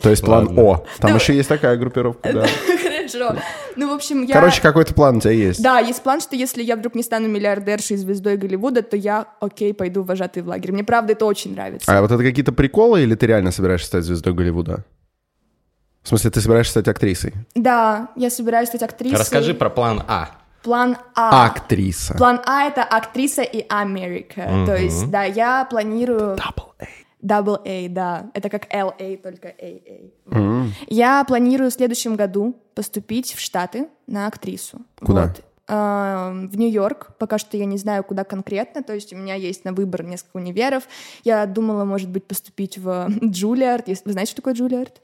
То 0.00 0.10
есть 0.10 0.22
план 0.24 0.46
Ладно. 0.48 0.62
О. 0.62 0.84
Там 0.98 1.10
Да. 1.10 1.16
еще 1.16 1.34
есть 1.34 1.48
такая 1.48 1.76
группировка, 1.76 2.32
да. 2.32 2.46
Хорошо. 2.82 3.36
Ну, 3.76 3.90
в 3.90 3.92
общем, 3.94 4.22
я... 4.22 4.34
Короче, 4.34 4.62
какой-то 4.62 4.94
план 4.94 5.16
у 5.16 5.20
тебя 5.20 5.32
есть. 5.32 5.62
Да, 5.62 5.78
есть 5.78 6.02
план, 6.02 6.20
что 6.20 6.36
если 6.36 6.62
я 6.62 6.76
вдруг 6.76 6.94
не 6.94 7.02
стану 7.02 7.28
миллиардершей 7.28 7.96
и 7.96 7.98
звездой 7.98 8.36
Голливуда, 8.36 8.82
то 8.82 8.96
я, 8.96 9.26
окей, 9.40 9.74
пойду 9.74 10.02
вожатый 10.02 10.42
в 10.42 10.48
лагерь. 10.48 10.72
Мне, 10.72 10.84
правда, 10.84 11.12
это 11.12 11.26
очень 11.26 11.52
нравится. 11.52 11.90
А 11.96 12.00
вот 12.00 12.10
это 12.10 12.22
какие-то 12.22 12.52
приколы 12.52 13.02
или 13.02 13.14
ты 13.14 13.26
реально 13.26 13.50
собираешься 13.52 13.88
стать 13.88 14.04
звездой 14.04 14.32
Голливуда? 14.32 14.84
В 16.02 16.08
смысле, 16.08 16.30
ты 16.30 16.40
собираешься 16.40 16.72
стать 16.72 16.88
актрисой? 16.88 17.34
Да, 17.54 18.08
я 18.16 18.30
собираюсь 18.30 18.68
стать 18.68 18.82
актрисой. 18.82 19.18
Расскажи 19.18 19.54
про 19.54 19.68
план 19.70 20.02
А. 20.08 20.30
План 20.62 20.96
А. 21.14 21.46
Актриса. 21.46 22.14
План 22.14 22.40
А— 22.46 22.64
это 22.68 22.82
актриса 22.82 23.42
и 23.42 23.64
Америка. 23.68 24.64
То 24.66 24.76
есть, 24.76 25.10
да, 25.10 25.24
я 25.24 25.64
планирую... 25.64 26.36
Double 26.36 26.72
A. 26.80 26.86
Double 27.22 27.60
A, 27.64 27.88
да. 27.88 28.30
Это 28.34 28.48
как 28.48 28.72
LA, 28.74 29.16
только 29.18 29.48
AA. 29.48 30.10
Я 30.88 31.24
планирую 31.24 31.70
в 31.70 31.74
следующем 31.74 32.16
году 32.16 32.56
поступить 32.74 33.32
в 33.34 33.40
Штаты 33.40 33.88
на 34.06 34.26
актрису. 34.26 34.80
Куда? 35.00 35.26
Вот. 35.26 35.44
В 35.68 36.56
Нью-Йорк. 36.56 37.16
Пока 37.18 37.38
что 37.38 37.56
я 37.56 37.64
не 37.64 37.78
знаю, 37.78 38.02
куда 38.02 38.24
конкретно. 38.24 38.82
То 38.82 38.92
есть 38.94 39.12
у 39.12 39.16
меня 39.16 39.34
есть 39.34 39.64
на 39.64 39.72
выбор 39.72 40.02
несколько 40.02 40.38
универов. 40.38 40.84
Я 41.22 41.46
думала, 41.46 41.84
может 41.84 42.08
быть, 42.10 42.24
поступить 42.26 42.76
в 42.78 43.06
Джулиард. 43.24 43.86
Если- 43.86 44.04
Вы 44.04 44.12
знаете, 44.12 44.32
что 44.32 44.42
такое 44.42 44.54
Джулиард? 44.54 45.00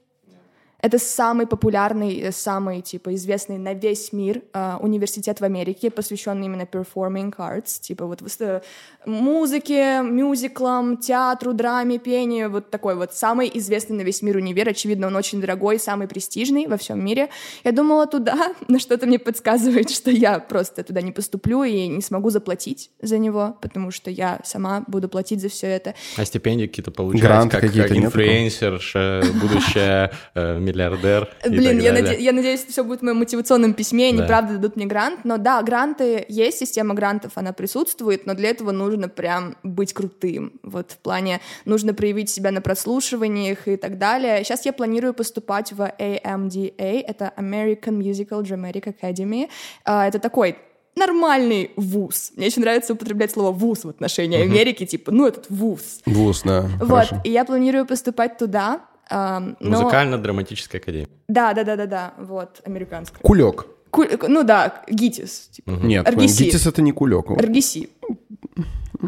Это 0.87 1.01
самый 1.01 1.49
популярный, 1.49 2.21
э, 2.21 2.31
самый 2.31 2.81
типа 2.81 3.13
известный 3.17 3.59
на 3.59 3.75
весь 3.75 4.13
мир 4.13 4.43
э, 4.55 4.77
университет 4.79 5.41
в 5.41 5.45
Америке, 5.45 5.91
посвященный 5.91 6.47
именно 6.47 6.63
performing 6.63 7.35
arts, 7.37 7.81
типа 7.81 8.07
вот 8.07 8.23
э, 8.39 8.61
музыке, 9.05 10.03
мюзиклам, 10.03 10.97
театру, 10.97 11.55
драме, 11.55 11.99
пению, 11.99 12.51
вот 12.51 12.71
такой 12.71 12.95
вот 12.95 13.15
самый 13.15 13.51
известный 13.55 13.97
на 13.97 14.03
весь 14.03 14.23
мир 14.23 14.37
универ. 14.37 14.69
Очевидно, 14.69 15.09
он 15.09 15.17
очень 15.17 15.41
дорогой, 15.41 15.81
самый 15.81 16.07
престижный 16.07 16.69
во 16.69 16.77
всем 16.77 17.05
мире. 17.05 17.31
Я 17.65 17.73
думала 17.73 18.07
туда, 18.07 18.55
но 18.69 18.79
что-то 18.79 19.07
мне 19.07 19.19
подсказывает, 19.19 19.91
что 19.91 20.13
я 20.13 20.39
просто 20.39 20.85
туда 20.85 21.03
не 21.03 21.11
поступлю 21.11 21.65
и 21.65 21.89
не 21.89 22.01
смогу 22.01 22.31
заплатить 22.31 22.93
за 23.03 23.19
него, 23.19 23.57
потому 23.61 23.91
что 23.91 24.09
я 24.09 24.39
сама 24.45 24.85
буду 24.87 25.09
платить 25.09 25.41
за 25.41 25.49
все 25.49 25.67
это. 25.67 25.95
А 26.17 26.25
стипендии 26.25 26.67
какие-то 26.69 26.93
получать, 26.93 27.23
Гранты 27.23 27.57
как 27.57 27.61
какие-то 27.63 27.95
нет 27.95 28.05
инфлюенсер, 28.05 28.81
ш- 28.81 29.23
будущая 29.41 30.13
э, 30.35 30.59
миллиардер 30.77 31.29
Блин, 31.49 31.79
я, 31.81 31.93
наде- 31.93 32.21
я 32.21 32.33
надеюсь, 32.33 32.63
это 32.63 32.73
все 32.73 32.85
будет 32.85 33.01
в 33.01 33.03
моем 33.03 33.17
мотивационном 33.19 33.75
письме, 33.75 34.11
и 34.11 34.17
Да. 34.17 34.23
неправда 34.25 34.55
дадут 34.55 34.77
мне 34.77 34.87
грант. 34.87 35.21
Но 35.25 35.39
да, 35.39 35.63
гранты 35.63 36.25
есть, 36.29 36.59
система 36.59 36.95
грантов, 36.95 37.33
она 37.37 37.53
присутствует, 37.53 38.27
но 38.27 38.35
для 38.35 38.51
этого 38.51 38.71
нужно 38.73 39.09
прям 39.09 39.57
быть 39.63 39.93
крутым. 39.93 40.53
Вот 40.63 40.93
в 40.93 40.99
плане 40.99 41.41
нужно 41.65 41.95
проявить 41.95 42.29
себя 42.31 42.51
на 42.51 42.61
прослушиваниях 42.61 43.69
и 43.69 43.77
так 43.77 43.99
далее. 43.99 44.45
Сейчас 44.45 44.67
я 44.67 44.73
планирую 44.73 45.15
поступать 45.15 45.73
в 45.73 45.81
AMDA, 45.99 47.01
это 47.07 47.33
American 47.37 47.99
Musical 47.99 48.43
Dramatic 48.43 48.95
Academy. 49.01 49.49
А, 49.85 50.07
Это 50.07 50.19
такой 50.19 50.57
нормальный 50.95 51.71
вуз. 51.77 52.33
Мне 52.37 52.47
очень 52.47 52.63
нравится 52.63 52.95
употреблять 52.95 53.31
слово 53.31 53.53
вуз 53.53 53.85
в 53.85 53.89
отношении 53.89 54.41
Америки, 54.43 54.87
типа, 54.87 55.11
ну, 55.13 55.27
этот 55.27 55.47
вуз. 55.51 56.01
Вуз, 56.07 56.43
да. 56.43 56.63
Вот, 56.81 56.89
хорошо. 56.89 57.21
и 57.25 57.31
я 57.31 57.45
планирую 57.45 57.87
поступать 57.87 58.39
туда. 58.39 58.81
Но- 59.11 59.55
Музыкально-драматическая 59.61 60.81
академия. 60.81 61.09
да, 61.29 61.53
да, 61.55 61.65
да, 61.65 61.77
да, 61.77 61.87
да, 61.87 62.15
вот, 62.19 62.61
американская. 62.65 63.21
Кулек. 63.23 63.67
Ку- 63.91 64.05
ну 64.29 64.43
да, 64.43 64.83
ГИТИС, 64.89 65.49
типа. 65.53 65.71
Нет, 65.71 66.07
RGC. 66.09 66.27
ГИТИС 66.45 66.67
это 66.67 66.83
не 66.83 66.93
кулек. 66.93 67.31
РГС. 67.31 67.79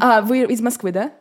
А, 0.01 0.23
вы 0.23 0.45
из 0.45 0.61
Москвы, 0.61 0.93
да? 0.93 1.13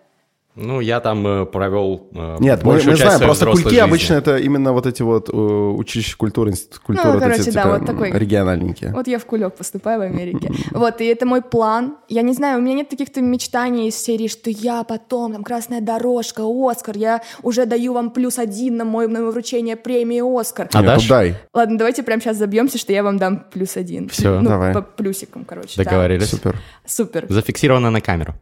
Ну, 0.59 0.79
я 0.79 0.99
там 0.99 1.25
э, 1.27 1.45
провел 1.45 2.07
э, 2.15 2.37
Нет, 2.39 2.63
мы, 2.63 2.73
мы 2.73 2.79
знаем, 2.79 2.97
своей 2.97 3.19
просто 3.25 3.45
кульки 3.45 3.63
жизни. 3.65 3.77
обычно 3.77 4.13
это 4.15 4.37
именно 4.37 4.73
вот 4.73 4.87
эти 4.87 5.03
вот 5.03 5.29
э, 5.29 5.33
училища 5.33 6.17
культуры, 6.17 6.49
институт 6.49 6.79
культуры, 6.79 7.11
вот 7.11 7.19
короче, 7.21 7.41
эти 7.41 7.51
да, 7.51 7.61
типа 7.61 7.77
вот 7.77 7.85
такой. 7.85 8.11
региональненькие. 8.11 8.91
Вот 8.91 9.07
я 9.07 9.19
в 9.19 9.25
кулек 9.25 9.53
поступаю 9.53 9.99
в 9.99 10.03
Америке. 10.03 10.51
Вот, 10.71 11.01
и 11.01 11.05
это 11.05 11.25
мой 11.25 11.41
план. 11.41 11.97
Я 12.09 12.21
не 12.21 12.33
знаю, 12.33 12.59
у 12.59 12.61
меня 12.61 12.75
нет 12.75 12.89
таких-то 12.89 13.21
мечтаний 13.21 13.89
из 13.89 13.95
серии, 13.95 14.27
что 14.27 14.49
я 14.49 14.83
потом, 14.83 15.33
там, 15.33 15.43
красная 15.43 15.81
дорожка, 15.81 16.43
Оскар, 16.43 16.97
я 16.97 17.21
уже 17.43 17.65
даю 17.65 17.93
вам 17.93 18.09
плюс 18.09 18.39
один 18.39 18.77
на 18.77 18.85
мое, 18.85 19.07
на 19.07 19.19
мое 19.19 19.31
вручение 19.31 19.75
премии 19.75 20.21
Оскар. 20.39 20.69
А 20.73 20.81
Нет, 20.81 20.97
ну 21.01 21.07
дай. 21.07 21.35
Ладно, 21.53 21.77
давайте 21.77 22.03
прямо 22.03 22.21
сейчас 22.21 22.37
забьемся, 22.37 22.77
что 22.77 22.93
я 22.93 23.03
вам 23.03 23.17
дам 23.17 23.45
плюс 23.51 23.77
один. 23.77 24.09
Всё, 24.09 24.39
ну, 24.39 24.49
давай. 24.49 24.73
по 24.73 24.81
плюсикам, 24.81 25.45
короче. 25.45 25.73
да. 25.77 25.83
Договорились. 25.83 26.29
Супер. 26.29 26.57
Супер. 26.85 27.25
Зафиксировано 27.29 27.91
на 27.91 28.01
камеру. 28.01 28.35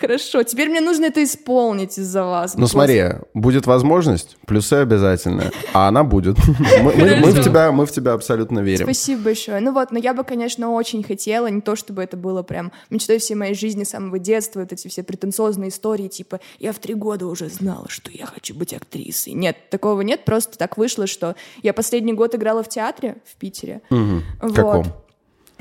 Хорошо, 0.00 0.42
теперь 0.42 0.68
мне 0.68 0.80
нужно 0.80 1.06
это 1.06 1.22
исполнить 1.22 1.98
из-за 1.98 2.24
вас. 2.24 2.54
Ну 2.56 2.66
смотри, 2.66 3.04
будет 3.34 3.66
возможность, 3.66 4.36
плюсы 4.46 4.74
обязательно, 4.74 5.50
а 5.72 5.88
она 5.88 6.04
будет. 6.04 6.36
Мы, 6.82 6.92
мы- 6.94 7.16
мы 7.16 7.30
в 7.30 7.42
тебя, 7.44 7.72
мы 7.72 7.86
в 7.86 7.92
тебя 7.92 8.12
абсолютно 8.12 8.60
верим. 8.60 8.84
Спасибо 8.86 9.22
большое. 9.22 9.60
Ну 9.60 9.72
вот, 9.72 9.90
но 9.92 9.98
я 9.98 10.14
бы, 10.14 10.24
конечно, 10.24 10.70
очень 10.72 11.02
хотела, 11.02 11.46
не 11.48 11.60
то 11.60 11.76
чтобы 11.76 12.02
это 12.02 12.16
было 12.16 12.42
прям 12.42 12.72
мечтой 12.90 13.18
всей 13.18 13.34
моей 13.34 13.54
жизни 13.54 13.84
с 13.84 13.90
самого 13.90 14.18
детства, 14.18 14.60
вот 14.60 14.72
эти 14.72 14.88
все 14.88 15.02
претенциозные 15.02 15.68
истории, 15.70 16.08
типа 16.08 16.40
«я 16.58 16.72
в 16.72 16.78
три 16.78 16.94
года 16.94 17.26
уже 17.26 17.48
знала, 17.48 17.86
что 17.88 18.10
я 18.10 18.26
хочу 18.26 18.54
быть 18.54 18.72
актрисой». 18.74 19.32
Нет, 19.34 19.56
такого 19.70 20.00
нет, 20.02 20.24
просто 20.24 20.58
так 20.58 20.76
вышло, 20.76 21.06
что 21.06 21.34
я 21.62 21.72
последний 21.72 22.12
год 22.12 22.34
играла 22.34 22.62
в 22.62 22.68
театре 22.68 23.16
в 23.24 23.36
Питере. 23.36 23.80
Вот. 23.90 24.54
Каком? 24.54 24.86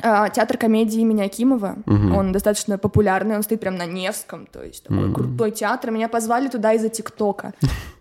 А, 0.02 0.30
Театр 0.30 0.58
комедии 0.58 1.00
имени 1.02 1.22
Акимова. 1.22 1.78
Он 1.88 2.32
достаточно 2.32 2.78
популярный, 2.78 3.36
он 3.36 3.44
стоит 3.44 3.60
прям 3.60 3.76
на 3.76 3.86
Невском, 3.86 4.48
то 4.52 4.64
есть 4.64 4.84
такой 4.84 5.14
крутой 5.14 5.52
театр. 5.52 5.92
Меня 5.92 6.10
позвали 6.10 6.48
туда 6.48 6.74
из-за 6.74 6.90
ТикТока. 6.90 7.54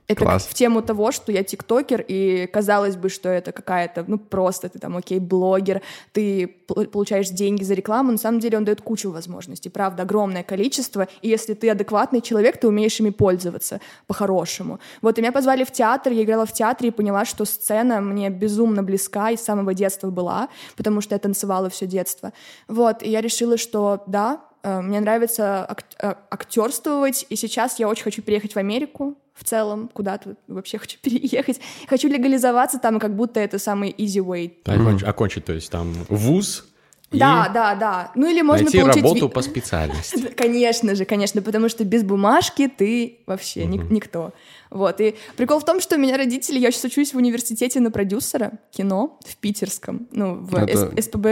Это 0.08 0.24
Класс. 0.24 0.46
в 0.46 0.54
тему 0.54 0.82
того, 0.82 1.12
что 1.12 1.30
я 1.30 1.44
тиктокер, 1.44 2.04
и 2.06 2.46
казалось 2.52 2.96
бы, 2.96 3.08
что 3.08 3.28
это 3.28 3.52
какая-то, 3.52 4.04
ну, 4.06 4.18
просто 4.18 4.68
ты 4.68 4.78
там, 4.78 4.96
окей, 4.96 5.20
блогер, 5.20 5.80
ты 6.12 6.46
получаешь 6.46 7.28
деньги 7.28 7.62
за 7.62 7.74
рекламу, 7.74 8.12
на 8.12 8.18
самом 8.18 8.40
деле 8.40 8.58
он 8.58 8.64
дает 8.64 8.82
кучу 8.82 9.10
возможностей, 9.10 9.70
правда, 9.70 10.02
огромное 10.02 10.42
количество, 10.42 11.06
и 11.22 11.28
если 11.28 11.54
ты 11.54 11.70
адекватный 11.70 12.20
человек, 12.20 12.58
ты 12.58 12.66
умеешь 12.66 12.98
ими 12.98 13.10
пользоваться 13.10 13.80
по-хорошему. 14.08 14.80
Вот, 15.02 15.18
и 15.18 15.20
меня 15.22 15.32
позвали 15.32 15.62
в 15.64 15.70
театр, 15.70 16.12
я 16.12 16.24
играла 16.24 16.46
в 16.46 16.52
театре 16.52 16.88
и 16.88 16.92
поняла, 16.92 17.24
что 17.24 17.44
сцена 17.44 18.00
мне 18.00 18.28
безумно 18.28 18.82
близка 18.82 19.30
и 19.30 19.36
с 19.36 19.42
самого 19.42 19.72
детства 19.72 20.10
была, 20.10 20.48
потому 20.76 21.00
что 21.00 21.14
я 21.14 21.20
танцевала 21.20 21.70
все 21.70 21.86
детство. 21.86 22.32
Вот, 22.66 23.02
и 23.02 23.08
я 23.08 23.20
решила, 23.20 23.56
что 23.56 24.02
да, 24.06 24.40
мне 24.64 25.00
нравится 25.00 25.64
ак- 25.64 25.84
э, 26.00 26.14
актерствовать, 26.30 27.26
и 27.28 27.36
сейчас 27.36 27.78
я 27.78 27.88
очень 27.88 28.04
хочу 28.04 28.22
переехать 28.22 28.54
в 28.54 28.58
Америку 28.58 29.16
в 29.34 29.44
целом, 29.44 29.88
куда-то 29.92 30.36
вообще 30.46 30.78
хочу 30.78 30.98
переехать. 31.02 31.60
Хочу 31.88 32.08
легализоваться 32.08 32.78
там, 32.78 32.96
и 32.98 33.00
как 33.00 33.16
будто 33.16 33.40
это 33.40 33.58
самый 33.58 33.90
easy 33.90 34.24
way. 34.24 34.52
Окончить, 34.66 35.08
окончить, 35.08 35.44
то 35.44 35.52
есть 35.52 35.70
там 35.70 35.92
вуз 36.08 36.66
и 37.10 37.18
Да, 37.18 37.50
да, 37.52 37.74
да. 37.74 38.12
Ну 38.14 38.26
или 38.30 38.40
можно 38.42 38.64
найти 38.64 38.80
получить... 38.80 39.02
работу 39.02 39.28
по 39.28 39.42
специальности. 39.50 40.28
Конечно 40.36 40.94
же, 40.94 41.04
конечно, 41.04 41.42
потому 41.42 41.68
что 41.68 41.84
без 41.84 42.02
бумажки 42.04 42.68
ты 42.68 43.18
вообще 43.26 43.66
ник- 43.66 43.90
никто. 43.90 44.32
Вот, 44.70 45.00
и 45.02 45.16
прикол 45.36 45.58
в 45.60 45.64
том, 45.66 45.80
что 45.80 45.96
у 45.96 45.98
меня 45.98 46.16
родители, 46.16 46.58
я 46.58 46.70
сейчас 46.70 46.84
учусь 46.84 47.12
в 47.12 47.16
университете 47.18 47.80
на 47.80 47.90
продюсера 47.90 48.52
кино 48.70 49.18
в 49.26 49.36
питерском, 49.36 50.06
ну, 50.12 50.36
в 50.36 50.54
Это- 50.56 51.02
СПБ... 51.02 51.26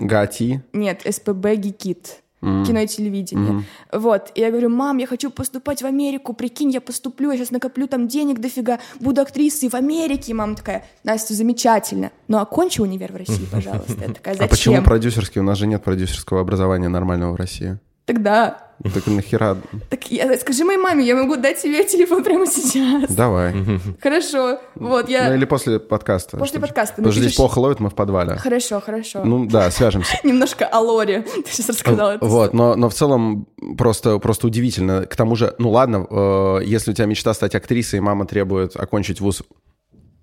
Гати. 0.00 0.60
Нет, 0.72 1.02
СПБ 1.10 1.54
Гикит. 1.56 2.22
Кино 2.64 2.80
и 2.80 2.86
телевидение. 2.86 3.64
Вот. 3.92 4.30
И 4.34 4.40
я 4.40 4.50
говорю, 4.50 4.68
мам, 4.68 4.98
я 4.98 5.06
хочу 5.06 5.30
поступать 5.30 5.82
в 5.82 5.86
Америку, 5.86 6.32
прикинь, 6.32 6.70
я 6.70 6.80
поступлю, 6.80 7.30
я 7.32 7.36
сейчас 7.36 7.50
накоплю 7.50 7.86
там 7.88 8.06
денег 8.08 8.40
дофига, 8.40 8.78
буду 9.00 9.20
актрисой 9.20 9.68
в 9.68 9.74
Америке. 9.74 10.30
И 10.30 10.34
мама 10.34 10.54
такая, 10.54 10.84
Настя, 11.04 11.34
замечательно, 11.34 12.12
но 12.28 12.40
окончи 12.40 12.80
универ 12.80 13.12
в 13.12 13.16
России, 13.16 13.46
пожалуйста. 13.52 13.94
Я 14.00 14.14
такая, 14.14 14.34
А 14.34 14.36
зачем? 14.36 14.48
почему 14.48 14.82
продюсерский? 14.82 15.40
У 15.40 15.44
нас 15.44 15.58
же 15.58 15.66
нет 15.66 15.82
продюсерского 15.82 16.40
образования 16.40 16.88
нормального 16.88 17.32
в 17.32 17.36
России. 17.36 17.78
Тогда, 18.06 18.68
Так 18.94 19.06
нахера? 19.08 19.56
так 19.90 20.12
я, 20.12 20.38
скажи 20.38 20.64
моей 20.64 20.78
маме, 20.78 21.04
я 21.04 21.16
могу 21.16 21.34
дать 21.36 21.60
тебе 21.60 21.82
телефон 21.82 22.22
прямо 22.22 22.46
сейчас. 22.46 23.10
Давай. 23.10 23.52
Хорошо, 24.00 24.60
вот, 24.76 25.08
я... 25.08 25.28
Ну 25.28 25.34
или 25.34 25.44
после 25.44 25.80
подкаста. 25.80 26.36
После 26.36 26.52
чтобы- 26.54 26.66
подкаста 26.68 26.94
Потому 26.96 27.12
что 27.12 27.20
здесь 27.20 27.34
плохо 27.34 27.58
ловит, 27.58 27.80
мы 27.80 27.90
в 27.90 27.94
подвале. 27.94 28.36
Хорошо, 28.36 28.80
хорошо. 28.80 29.24
Ну 29.24 29.46
да, 29.46 29.70
свяжемся. 29.72 30.16
Немножко 30.24 30.66
о 30.66 30.80
Лоре. 30.80 31.22
Ты 31.22 31.50
сейчас 31.50 31.68
рассказала 31.70 32.10
это. 32.14 32.24
Вот, 32.24 32.54
но, 32.54 32.76
но 32.76 32.88
в 32.88 32.94
целом 32.94 33.48
просто, 33.76 34.18
просто 34.20 34.46
удивительно. 34.46 35.04
К 35.06 35.16
тому 35.16 35.34
же, 35.34 35.54
ну 35.58 35.70
ладно, 35.70 36.06
э, 36.08 36.60
если 36.64 36.92
у 36.92 36.94
тебя 36.94 37.06
мечта 37.06 37.34
стать 37.34 37.56
актрисой, 37.56 37.98
и 37.98 38.00
мама 38.00 38.24
требует 38.26 38.76
окончить 38.76 39.20
вуз 39.20 39.42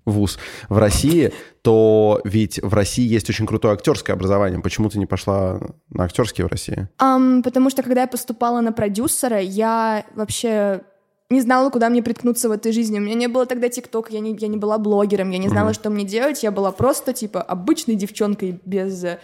вуз 0.04 0.38
в 0.68 0.78
России, 0.78 1.32
то 1.62 2.20
ведь 2.24 2.60
в 2.62 2.74
России 2.74 3.06
есть 3.06 3.28
очень 3.30 3.46
крутое 3.46 3.74
актерское 3.74 4.14
образование. 4.14 4.60
Почему 4.60 4.88
ты 4.90 4.98
не 4.98 5.06
пошла 5.06 5.60
на 5.90 6.04
актерские 6.04 6.46
в 6.46 6.50
России? 6.50 6.88
Ам, 6.98 7.42
потому 7.42 7.70
что 7.70 7.82
когда 7.82 8.02
я 8.02 8.06
поступала 8.06 8.60
на 8.60 8.72
продюсера, 8.72 9.40
я 9.40 10.04
вообще 10.14 10.82
не 11.30 11.40
знала, 11.40 11.70
куда 11.70 11.88
мне 11.88 12.02
приткнуться 12.02 12.48
в 12.48 12.52
этой 12.52 12.72
жизни. 12.72 12.98
У 12.98 13.02
меня 13.02 13.14
не 13.14 13.28
было 13.28 13.46
тогда 13.46 13.68
ТикТок, 13.68 14.10
я 14.10 14.20
не, 14.20 14.36
я 14.38 14.48
не 14.48 14.58
была 14.58 14.78
блогером, 14.78 15.30
я 15.30 15.38
не 15.38 15.48
знала, 15.48 15.72
что 15.72 15.90
мне 15.90 16.04
делать. 16.04 16.42
Я 16.42 16.50
была 16.50 16.70
просто, 16.70 17.12
типа, 17.12 17.40
обычной 17.42 17.94
девчонкой 17.94 18.60
без... 18.64 19.02
э, 19.04 19.18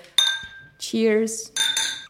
Cheers. 0.80 1.52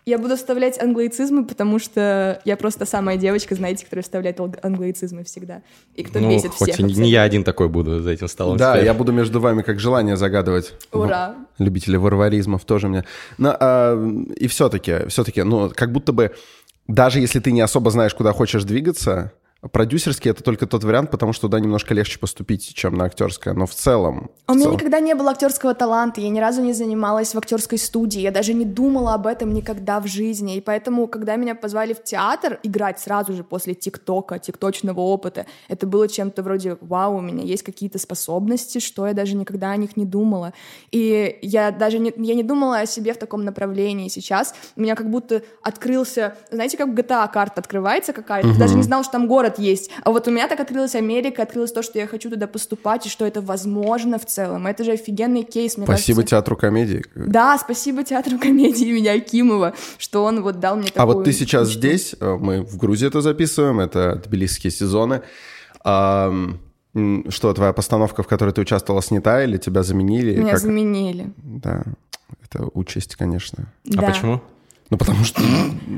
Я 0.07 0.19
буду 0.19 0.37
вставлять 0.37 0.81
англоицизмы, 0.83 1.45
потому 1.45 1.79
что 1.79 2.41
я 2.45 2.57
просто 2.57 2.87
самая 2.87 3.17
девочка, 3.17 3.55
знаете, 3.55 3.85
которая 3.85 4.03
вставляет 4.03 4.41
англоицизмы 4.63 5.25
всегда. 5.25 5.63
И 5.95 6.03
кто 6.03 6.19
Ну, 6.21 6.31
бесит 6.31 6.53
хоть 6.53 6.73
всех. 6.73 6.81
и 6.81 6.83
не 6.95 7.11
я 7.11 7.23
один 7.23 7.45
такой 7.45 7.69
буду 7.69 8.01
за 8.01 8.11
этим 8.11 8.29
столом. 8.29 8.57
Да, 8.57 8.73
теперь. 8.75 8.87
я 8.87 8.95
буду 8.95 9.13
между 9.13 9.41
вами 9.41 9.63
как 9.63 9.79
желание 9.79 10.17
загадывать. 10.17 10.73
Ура. 10.93 11.37
Любители 11.59 11.97
варваризмов 11.97 12.65
тоже 12.65 12.89
мне. 12.89 13.05
Но, 13.39 13.55
а, 13.59 13.97
и 14.37 14.47
все-таки, 14.49 15.07
все-таки, 15.09 15.43
ну, 15.43 15.71
как 15.75 15.93
будто 15.93 16.13
бы, 16.13 16.33
даже 16.89 17.21
если 17.21 17.39
ты 17.41 17.53
не 17.53 17.61
особо 17.61 17.91
знаешь, 17.91 18.15
куда 18.15 18.33
хочешь 18.33 18.65
двигаться, 18.65 19.33
продюсерский 19.73 20.31
это 20.31 20.43
только 20.43 20.67
тот 20.67 20.85
вариант, 20.85 21.11
потому 21.11 21.33
что 21.33 21.43
туда 21.43 21.61
немножко 21.61 21.93
легче 21.93 22.19
поступить, 22.19 22.75
чем 22.75 22.95
на 22.95 23.05
актерское. 23.05 23.53
Но 23.53 23.67
в 23.67 23.75
целом... 23.75 24.31
У 24.49 24.53
в 24.53 24.55
меня 24.55 24.65
целом- 24.65 24.75
никогда 24.77 25.01
не 25.01 25.15
было 25.15 25.33
актерского 25.33 25.75
таланта, 25.75 26.21
я 26.21 26.31
ни 26.31 26.41
разу 26.41 26.63
не 26.63 26.73
занималась 26.73 27.35
в 27.35 27.39
актерской 27.39 27.77
студии, 27.79 28.21
я 28.21 28.31
даже 28.31 28.55
не 28.55 28.65
думала 28.65 29.15
об 29.15 29.27
этом 29.27 29.53
никогда 29.53 30.01
в 30.01 30.07
жизни, 30.07 30.57
и 30.57 30.61
поэтому, 30.61 31.07
когда 31.09 31.37
меня 31.37 31.55
позвали 31.55 31.93
в 31.93 32.03
театр 32.03 32.59
играть 32.63 33.01
сразу 33.01 33.35
же 33.35 33.45
после 33.45 33.75
ТикТока, 33.75 34.39
тикточного 34.39 35.01
опыта, 35.01 35.45
это 35.69 35.87
было 35.87 36.09
чем-то 36.09 36.43
вроде 36.43 36.79
«Вау, 36.81 37.17
у 37.17 37.21
меня 37.21 37.45
есть 37.45 37.63
какие-то 37.63 37.99
способности, 37.99 38.79
что 38.79 39.07
я 39.07 39.13
даже 39.13 39.37
никогда 39.37 39.73
о 39.73 39.77
них 39.77 39.97
не 39.97 40.07
думала». 40.07 40.55
И 40.91 41.39
я 41.43 41.71
даже 41.71 41.99
не, 41.99 42.13
я 42.17 42.35
не 42.35 42.43
думала 42.43 42.79
о 42.79 42.87
себе 42.87 43.13
в 43.13 43.19
таком 43.19 43.45
направлении 43.45 44.09
сейчас. 44.09 44.55
У 44.77 44.81
меня 44.81 44.95
как 44.95 45.11
будто 45.11 45.43
открылся, 45.63 46.35
знаете, 46.51 46.79
как 46.79 46.89
GTA 46.89 47.31
карта 47.31 47.61
открывается 47.61 48.15
какая-то, 48.15 48.53
ты 48.53 48.59
даже 48.59 48.75
не 48.75 48.83
знал, 48.83 49.03
что 49.03 49.13
там 49.13 49.27
город 49.27 49.50
есть. 49.59 49.91
А 50.05 50.11
вот 50.11 50.29
у 50.29 50.31
меня 50.31 50.47
так 50.49 50.61
открылась 50.61 50.95
Америка, 50.95 51.43
открылось 51.43 51.73
то, 51.73 51.83
что 51.83 51.99
я 51.99 52.07
хочу 52.07 52.31
туда 52.31 52.47
поступать, 52.47 53.07
и 53.07 53.09
что 53.09 53.25
это 53.27 53.41
возможно 53.41 54.19
в 54.19 54.27
целом. 54.27 54.67
Это 54.67 54.85
же 54.85 54.93
офигенный 54.93 55.43
кейс, 55.43 55.77
мне 55.77 55.87
Спасибо 55.87 56.17
кажется. 56.19 56.37
театру 56.37 56.57
комедии. 56.57 57.05
Да, 57.15 57.59
спасибо 57.59 58.05
театру 58.05 58.39
комедии 58.39 58.87
имени 58.89 59.09
Акимова, 59.09 59.75
что 59.99 60.25
он 60.25 60.43
вот 60.43 60.61
дал 60.61 60.77
мне 60.77 60.87
такую... 60.89 61.03
А 61.03 61.07
вот 61.07 61.25
ты 61.25 61.33
сейчас 61.33 61.69
мечту. 61.69 61.79
здесь, 61.81 62.15
э, 62.21 62.37
мы 62.41 62.63
в 62.63 62.77
Грузии 62.77 63.09
это 63.09 63.21
записываем, 63.21 63.81
это 63.81 64.17
тбилисские 64.25 64.71
сезоны. 64.71 65.23
Что, 67.29 67.55
твоя 67.55 67.73
постановка, 67.73 68.23
в 68.25 68.27
которой 68.27 68.51
ты 68.53 68.61
участвовала, 68.63 69.01
снята 69.03 69.45
или 69.45 69.59
тебя 69.59 69.83
заменили? 69.85 70.37
Меня 70.37 70.53
Как- 70.53 70.61
заменили. 70.61 71.33
Да, 71.37 71.85
это 72.43 72.67
участь, 72.75 73.15
конечно. 73.15 73.73
А 73.87 74.01
Да. 74.01 74.03
почему? 74.11 74.41
Ну, 74.91 74.99
потому 74.99 75.25
что... 75.25 75.41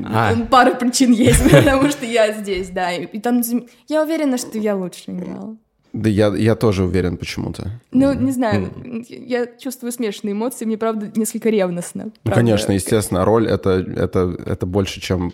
А, 0.05 0.35
Пара 0.49 0.75
причин 0.75 1.11
есть, 1.11 1.43
потому 1.51 1.89
что 1.89 2.05
я 2.05 2.31
здесь, 2.33 2.69
да. 2.69 2.93
И, 2.93 3.05
и 3.05 3.19
там 3.19 3.41
я 3.87 4.03
уверена, 4.03 4.37
что 4.37 4.57
я 4.57 4.75
лучше 4.75 5.03
играла. 5.07 5.57
Да 5.93 6.09
я, 6.09 6.35
я 6.35 6.55
тоже 6.55 6.83
уверен 6.83 7.17
почему-то. 7.17 7.79
Ну, 7.91 8.13
не 8.13 8.31
знаю, 8.31 8.71
я 9.07 9.45
чувствую 9.45 9.91
смешанные 9.91 10.33
эмоции, 10.33 10.65
мне, 10.65 10.77
правда, 10.77 11.11
несколько 11.15 11.49
ревностно. 11.49 12.05
Ну, 12.05 12.11
правда. 12.23 12.39
конечно, 12.39 12.71
естественно, 12.71 13.25
роль 13.25 13.47
это, 13.47 13.71
это, 13.95 14.35
это 14.43 14.65
больше, 14.65 15.01
чем, 15.01 15.33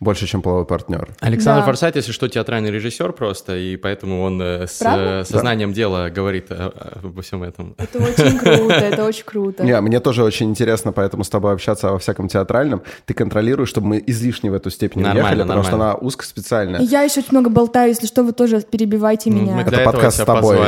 больше, 0.00 0.26
чем 0.26 0.42
половой 0.42 0.64
партнер. 0.66 1.08
Александр 1.20 1.60
Да. 1.60 1.66
Форсайт, 1.66 1.96
если 1.96 2.12
что, 2.12 2.28
театральный 2.28 2.70
режиссер 2.70 3.12
просто, 3.12 3.56
и 3.56 3.76
поэтому 3.76 4.22
он 4.22 4.40
э, 4.42 4.66
с 4.66 4.78
Правда? 4.78 5.20
э, 5.20 5.24
сознанием 5.24 5.72
дела 5.72 6.10
говорит 6.10 6.46
э, 6.50 6.70
обо 7.02 7.22
всем 7.22 7.42
этом. 7.42 7.74
Это 7.78 7.98
очень 7.98 8.38
круто, 8.38 8.74
это 8.74 9.04
очень 9.06 9.24
круто. 9.24 9.64
Не, 9.64 9.80
мне 9.80 10.00
тоже 10.00 10.24
очень 10.24 10.50
интересно 10.50 10.92
поэтому 10.92 11.22
с 11.24 11.28
тобой 11.28 11.52
общаться 11.52 11.90
во 11.90 11.98
всяком 11.98 12.28
театральном. 12.28 12.82
Ты 13.06 13.14
контролируешь, 13.14 13.68
чтобы 13.68 13.86
мы 13.86 14.04
излишне 14.06 14.50
в 14.50 14.54
эту 14.54 14.70
степень 14.70 15.02
не 15.02 15.14
ехали, 15.14 15.42
потому 15.42 15.62
что 15.62 15.74
она 15.74 15.94
узкоспециальная. 15.94 16.80
И 16.80 16.84
я 16.84 17.02
еще 17.02 17.20
очень 17.20 17.32
много 17.32 17.50
болтаю, 17.50 17.90
если 17.90 18.06
что, 18.06 18.24
вы 18.24 18.32
тоже 18.32 18.62
перебивайте 18.62 19.30
меня. 19.30 19.60
Это 19.60 19.84
подкаст 19.84 20.20
с 20.20 20.24
тобой. 20.24 20.58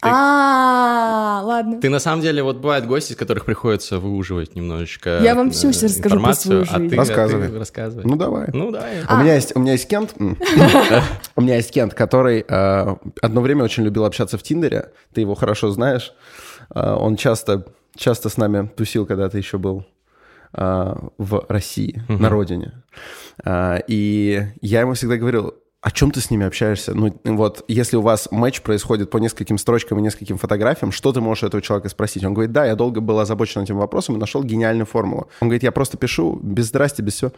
А, 0.00 1.40
ладно. 1.44 1.80
Ты 1.80 1.88
на 1.90 1.98
самом 1.98 2.22
деле, 2.22 2.42
вот 2.42 2.58
бывают 2.58 2.86
гости, 2.86 3.12
из 3.12 3.16
которых 3.16 3.44
приходится 3.44 3.98
выуживать 3.98 4.54
немножечко 4.54 5.18
Я 5.22 5.34
вам 5.34 5.50
всю 5.50 5.70
э, 5.70 5.72
сейчас 5.72 5.96
расскажу 5.96 6.20
про 6.20 6.34
свою 6.34 6.60
информацию, 6.62 6.62
а 6.62 6.78
жизнь. 6.78 6.90
ты, 6.90 6.96
Рассказывай. 6.96 7.58
рассказывай. 7.58 8.04
Ну 8.04 8.16
давай. 8.16 8.48
Ну 8.52 8.70
давай. 8.70 9.02
У 9.10 9.16
меня 9.16 9.34
есть 9.34 9.56
у 9.56 9.60
меня 9.60 9.72
есть 9.72 9.88
Кент, 9.88 10.14
у 11.36 11.40
меня 11.40 11.56
есть 11.56 11.72
Кент, 11.72 11.94
который 11.94 12.44
э, 12.48 12.96
одно 13.22 13.40
время 13.40 13.64
очень 13.64 13.82
любил 13.82 14.04
общаться 14.04 14.38
в 14.38 14.42
Тиндере. 14.42 14.92
Ты 15.12 15.22
его 15.22 15.34
хорошо 15.34 15.70
знаешь. 15.70 16.12
Э, 16.74 16.94
Он 16.94 17.16
часто 17.16 17.64
часто 17.96 18.28
с 18.28 18.36
нами 18.36 18.68
тусил, 18.76 19.04
когда 19.06 19.28
ты 19.28 19.38
еще 19.38 19.58
был 19.58 19.84
в 20.52 21.44
России, 21.48 22.02
на 22.08 22.30
родине. 22.30 22.72
И 23.46 24.42
я 24.62 24.80
ему 24.80 24.94
всегда 24.94 25.16
говорил, 25.16 25.54
о 25.80 25.90
чем 25.92 26.10
ты 26.10 26.20
с 26.20 26.30
ними 26.30 26.44
общаешься? 26.44 26.92
Ну, 26.94 27.14
вот, 27.24 27.64
если 27.68 27.96
у 27.96 28.00
вас 28.00 28.28
матч 28.32 28.62
происходит 28.62 29.10
по 29.10 29.18
нескольким 29.18 29.58
строчкам 29.58 29.98
и 29.98 30.02
нескольким 30.02 30.36
фотографиям, 30.36 30.90
что 30.90 31.12
ты 31.12 31.20
можешь 31.20 31.44
этого 31.44 31.62
человека 31.62 31.88
спросить? 31.88 32.24
Он 32.24 32.34
говорит, 32.34 32.52
да, 32.52 32.64
я 32.66 32.74
долго 32.74 33.00
был 33.00 33.20
озабочен 33.20 33.62
этим 33.62 33.76
вопросом 33.76 34.16
и 34.16 34.18
нашел 34.18 34.42
гениальную 34.42 34.86
формулу. 34.86 35.28
Он 35.40 35.48
говорит, 35.48 35.62
я 35.62 35.70
просто 35.70 35.96
пишу 35.96 36.38
без 36.42 36.66
здрасте, 36.66 37.02
без 37.02 37.14
все. 37.14 37.32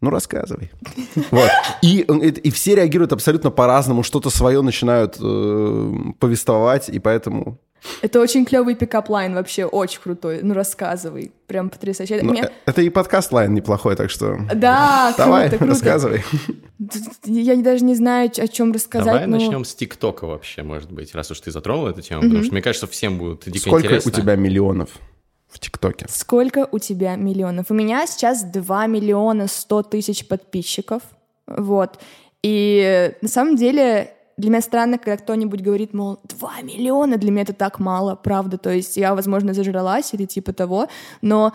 Ну, 0.00 0.10
рассказывай. 0.10 0.70
Вот. 1.30 1.50
И, 1.82 2.00
и, 2.00 2.28
и 2.28 2.50
все 2.50 2.74
реагируют 2.74 3.12
абсолютно 3.12 3.50
по-разному, 3.50 4.02
что-то 4.02 4.28
свое 4.28 4.60
начинают 4.60 5.16
э, 5.20 5.92
повествовать, 6.18 6.88
и 6.88 6.98
поэтому... 6.98 7.58
Это 8.02 8.20
очень 8.20 8.44
клевый 8.44 8.74
pickup 8.74 9.10
line 9.10 9.34
вообще, 9.34 9.64
очень 9.66 10.00
крутой. 10.00 10.40
Ну, 10.42 10.54
рассказывай. 10.54 11.32
Прям 11.46 11.68
потрясающе. 11.70 12.20
Ну, 12.22 12.30
Мне- 12.32 12.44
э, 12.44 12.50
Это 12.66 12.80
и 12.82 12.88
подкаст- 12.88 13.31
line 13.31 13.52
неплохой, 13.52 13.94
так 13.96 14.10
что... 14.10 14.38
Да, 14.54 15.12
Давай, 15.18 15.48
круто, 15.48 15.58
круто. 15.58 15.72
рассказывай. 15.72 16.22
Я 17.24 17.56
даже 17.56 17.84
не 17.84 17.94
знаю, 17.94 18.30
о 18.36 18.48
чем 18.48 18.72
рассказать. 18.72 19.06
Давай 19.06 19.26
но- 19.26 19.36
начнем 19.38 19.64
с 19.64 19.74
ТикТока 19.74 20.26
вообще, 20.26 20.62
может 20.62 20.90
быть, 20.92 21.14
раз 21.14 21.30
уж 21.30 21.40
ты 21.40 21.50
затронул 21.50 21.86
эту 21.86 22.02
тему, 22.02 22.22
потому 22.22 22.42
что 22.42 22.52
мне 22.52 22.62
кажется, 22.62 22.86
всем 22.86 23.18
будет 23.18 23.44
дико 23.46 23.58
Сколько 23.68 23.86
интересно. 23.86 24.10
у 24.10 24.14
тебя 24.14 24.36
миллионов 24.36 24.90
в 25.48 25.58
ТикТоке? 25.60 26.06
Сколько 26.08 26.68
у 26.72 26.78
тебя 26.78 27.16
миллионов? 27.16 27.66
У 27.70 27.74
меня 27.74 28.06
сейчас 28.06 28.42
2 28.44 28.86
миллиона 28.86 29.46
100 29.46 29.82
тысяч 29.84 30.26
подписчиков. 30.26 31.02
Вот. 31.46 31.98
И 32.42 33.12
на 33.22 33.28
самом 33.28 33.56
деле 33.56 34.10
для 34.36 34.50
меня 34.50 34.60
странно, 34.60 34.98
когда 34.98 35.16
кто-нибудь 35.16 35.60
говорит, 35.60 35.94
мол, 35.94 36.18
2 36.24 36.62
миллиона, 36.62 37.16
для 37.16 37.30
меня 37.30 37.42
это 37.42 37.52
так 37.52 37.78
мало, 37.78 38.14
правда. 38.16 38.58
То 38.58 38.70
есть 38.70 38.96
я, 38.96 39.14
возможно, 39.14 39.54
зажралась 39.54 40.12
или 40.14 40.24
типа 40.24 40.52
того, 40.52 40.88
но 41.22 41.52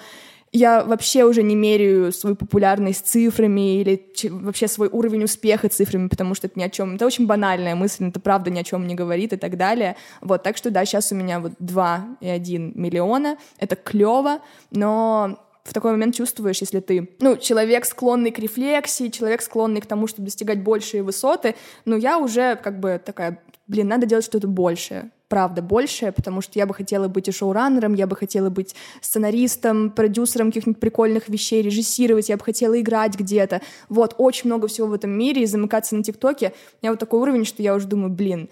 я 0.51 0.83
вообще 0.83 1.25
уже 1.25 1.43
не 1.43 1.55
меряю 1.55 2.11
свою 2.11 2.35
популярность 2.35 3.07
цифрами 3.07 3.81
или 3.81 4.11
вообще 4.29 4.67
свой 4.67 4.89
уровень 4.91 5.23
успеха 5.23 5.69
цифрами, 5.69 6.07
потому 6.07 6.33
что 6.33 6.47
это 6.47 6.57
ни 6.57 6.63
о 6.63 6.69
чем. 6.69 6.95
Это 6.95 7.05
очень 7.05 7.27
банальная 7.27 7.75
мысль, 7.75 8.07
это 8.07 8.19
правда 8.19 8.49
ни 8.49 8.59
о 8.59 8.63
чем 8.63 8.87
не 8.87 8.95
говорит 8.95 9.33
и 9.33 9.37
так 9.37 9.57
далее. 9.57 9.95
Вот, 10.21 10.41
так 10.41 10.57
что 10.57 10.71
да, 10.71 10.85
сейчас 10.85 11.11
у 11.11 11.15
меня 11.15 11.39
вот 11.39 11.51
2,1 11.59 12.71
миллиона. 12.75 13.37
Это 13.59 13.75
клево, 13.75 14.39
но 14.71 15.37
в 15.69 15.73
такой 15.73 15.91
момент 15.91 16.15
чувствуешь, 16.15 16.61
если 16.61 16.79
ты, 16.79 17.09
ну, 17.19 17.37
человек, 17.37 17.85
склонный 17.85 18.31
к 18.31 18.39
рефлексии, 18.39 19.09
человек, 19.09 19.41
склонный 19.43 19.81
к 19.81 19.85
тому, 19.85 20.07
чтобы 20.07 20.25
достигать 20.25 20.63
большие 20.63 21.03
высоты, 21.03 21.55
ну, 21.85 21.95
я 21.95 22.17
уже 22.17 22.55
как 22.55 22.79
бы 22.79 22.99
такая, 23.03 23.39
блин, 23.67 23.87
надо 23.87 24.07
делать 24.07 24.25
что-то 24.25 24.47
большее, 24.47 25.11
правда, 25.27 25.61
большее, 25.61 26.11
потому 26.11 26.41
что 26.41 26.57
я 26.57 26.65
бы 26.65 26.73
хотела 26.73 27.07
быть 27.07 27.27
и 27.27 27.31
шоураннером, 27.31 27.93
я 27.93 28.07
бы 28.07 28.15
хотела 28.15 28.49
быть 28.49 28.75
сценаристом, 28.99 29.91
продюсером 29.91 30.47
каких-нибудь 30.47 30.81
прикольных 30.81 31.29
вещей, 31.29 31.61
режиссировать, 31.61 32.29
я 32.29 32.37
бы 32.37 32.43
хотела 32.43 32.79
играть 32.81 33.15
где-то. 33.15 33.61
Вот, 33.89 34.15
очень 34.17 34.47
много 34.47 34.67
всего 34.67 34.87
в 34.87 34.93
этом 34.93 35.11
мире, 35.11 35.43
и 35.43 35.45
замыкаться 35.45 35.95
на 35.95 36.03
ТикТоке. 36.03 36.53
У 36.81 36.85
меня 36.85 36.91
вот 36.93 36.99
такой 36.99 37.19
уровень, 37.19 37.45
что 37.45 37.61
я 37.61 37.75
уже 37.75 37.87
думаю, 37.87 38.09
блин, 38.09 38.49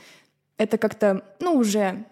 это 0.60 0.78
как-то, 0.78 1.24
ну, 1.40 1.54
уже 1.54 2.06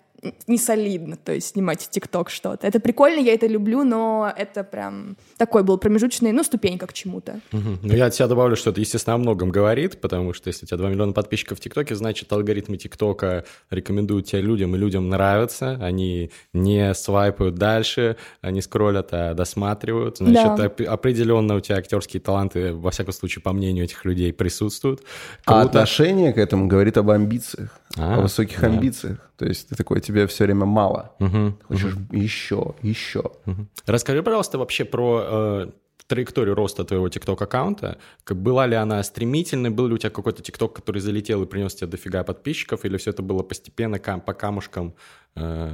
не 0.47 0.57
солидно, 0.57 1.15
то 1.17 1.31
есть 1.33 1.47
снимать 1.49 1.81
в 1.81 1.89
ТикТок 1.89 2.29
что-то. 2.29 2.65
Это 2.67 2.79
прикольно, 2.79 3.19
я 3.19 3.33
это 3.33 3.47
люблю, 3.47 3.83
но 3.83 4.31
это 4.35 4.63
прям 4.63 5.17
такой 5.37 5.63
был 5.63 5.77
промежуточный, 5.77 6.31
ну, 6.31 6.43
ступенька 6.43 6.87
к 6.87 6.93
чему-то. 6.93 7.39
Мгм. 7.51 7.79
Ну, 7.83 7.93
я 7.93 8.05
от 8.07 8.15
себя 8.15 8.27
добавлю, 8.27 8.55
что 8.55 8.69
это, 8.71 8.79
естественно, 8.79 9.15
о 9.15 9.17
многом 9.17 9.49
говорит, 9.51 9.99
потому 10.01 10.33
что 10.33 10.47
если 10.49 10.65
у 10.65 10.67
тебя 10.67 10.77
2 10.77 10.89
миллиона 10.89 11.13
подписчиков 11.13 11.57
в 11.57 11.61
ТикТоке, 11.61 11.95
значит, 11.95 12.31
алгоритмы 12.31 12.77
ТикТока 12.77 13.45
рекомендуют 13.69 14.27
тебя 14.27 14.41
людям, 14.41 14.75
и 14.75 14.77
людям 14.77 15.09
нравится, 15.09 15.77
они 15.81 16.31
не 16.53 16.93
свайпают 16.93 17.55
дальше, 17.55 18.17
они 18.41 18.61
скроллят, 18.61 19.09
а 19.11 19.33
досматривают. 19.33 20.17
Значит, 20.17 20.55
Да. 20.57 20.65
оп- 20.67 20.81
определенно 20.87 21.55
у 21.55 21.59
тебя 21.59 21.77
актерские 21.77 22.21
таланты, 22.21 22.73
во 22.73 22.91
всяком 22.91 23.13
случае, 23.13 23.41
по 23.41 23.53
мнению 23.53 23.85
этих 23.85 24.05
людей, 24.05 24.33
присутствуют. 24.33 25.01
А 25.45 25.61
Круто. 25.61 25.79
отношение 25.79 26.33
к 26.33 26.37
этому 26.37 26.67
говорит 26.67 26.97
об 26.97 27.09
амбициях, 27.09 27.79
А, 27.97 28.15
о 28.15 28.21
высоких 28.21 28.61
да. 28.61 28.67
амбициях. 28.67 29.31
То 29.37 29.45
есть 29.45 29.69
ты 29.69 29.75
такой, 29.75 30.01
тебе 30.01 30.27
все 30.27 30.45
время 30.45 30.65
мало. 30.65 31.15
Ты 31.19 31.53
Хочешь 31.67 31.95
еще, 32.11 32.75
еще. 32.81 33.31
Мгм. 33.45 33.69
Расскажи, 33.85 34.21
пожалуйста, 34.21 34.57
вообще 34.57 34.85
про 34.85 35.23
э, 35.25 35.67
траекторию 36.07 36.55
роста 36.55 36.83
твоего 36.83 37.07
TikTok-аккаунта. 37.07 37.97
Была 38.29 38.67
ли 38.67 38.75
она 38.75 39.01
стремительной? 39.03 39.69
Был 39.69 39.87
ли 39.87 39.93
у 39.93 39.97
тебя 39.97 40.09
какой-то 40.09 40.41
TikTok, 40.41 40.73
который 40.73 41.01
залетел 41.01 41.43
и 41.43 41.45
принес 41.45 41.75
тебе 41.75 41.87
дофига 41.87 42.23
подписчиков? 42.23 42.85
Или 42.85 42.97
все 42.97 43.11
это 43.11 43.21
было 43.21 43.43
постепенно, 43.43 43.97
кам- 43.97 44.21
по 44.21 44.33
камушкам, 44.33 44.93
э, 45.35 45.73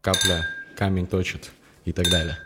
капля, 0.00 0.44
камень 0.76 1.06
точит 1.06 1.50
и 1.84 1.92
так 1.92 2.10
далее? 2.10 2.36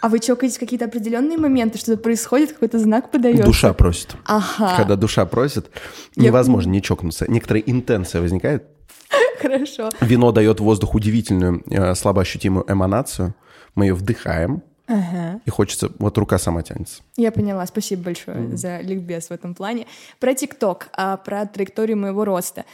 А 0.00 0.08
вы 0.08 0.18
чокаетесь 0.18 0.56
в 0.56 0.60
какие-то 0.60 0.86
определенные 0.86 1.36
моменты, 1.38 1.78
что-то 1.78 2.00
происходит, 2.02 2.52
какой-то 2.52 2.78
знак 2.78 3.10
подается? 3.10 3.44
Душа 3.44 3.72
просит. 3.74 4.16
Ага, 4.24 4.76
Когда 4.76 4.96
душа 4.96 5.26
просит, 5.26 5.70
Я- 6.16 6.24
невозможно 6.24 6.70
не 6.70 6.80
чокнуться. 6.82 7.26
Некоторая 7.30 7.62
интенция 7.66 8.20
возникает. 8.22 8.64
хорошо. 9.40 9.90
Вино 10.00 10.32
дает 10.32 10.60
воздух 10.60 10.94
удивительную, 10.94 11.62
э, 11.70 11.94
слабо 11.94 12.22
ощутимую 12.22 12.64
эманацию. 12.70 13.34
Мы 13.74 13.86
ее 13.86 13.94
вдыхаем, 13.94 14.62
Ага. 14.86 15.40
и 15.44 15.50
хочется... 15.50 15.90
Вот 15.98 16.16
рука 16.18 16.38
сама 16.38 16.62
тянется. 16.62 17.02
Я 17.16 17.30
поняла, 17.30 17.64
спасибо 17.66 18.04
большое 18.04 18.56
за 18.56 18.80
ликбез 18.80 19.28
в 19.28 19.32
этом 19.32 19.54
плане. 19.54 19.86
Про 20.18 20.34
ТикТок, 20.34 20.88
а 20.92 21.16
про 21.16 21.46
траекторию 21.46 21.96
моего 21.98 22.24
роста. 22.24 22.64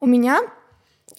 У 0.00 0.06
меня 0.06 0.40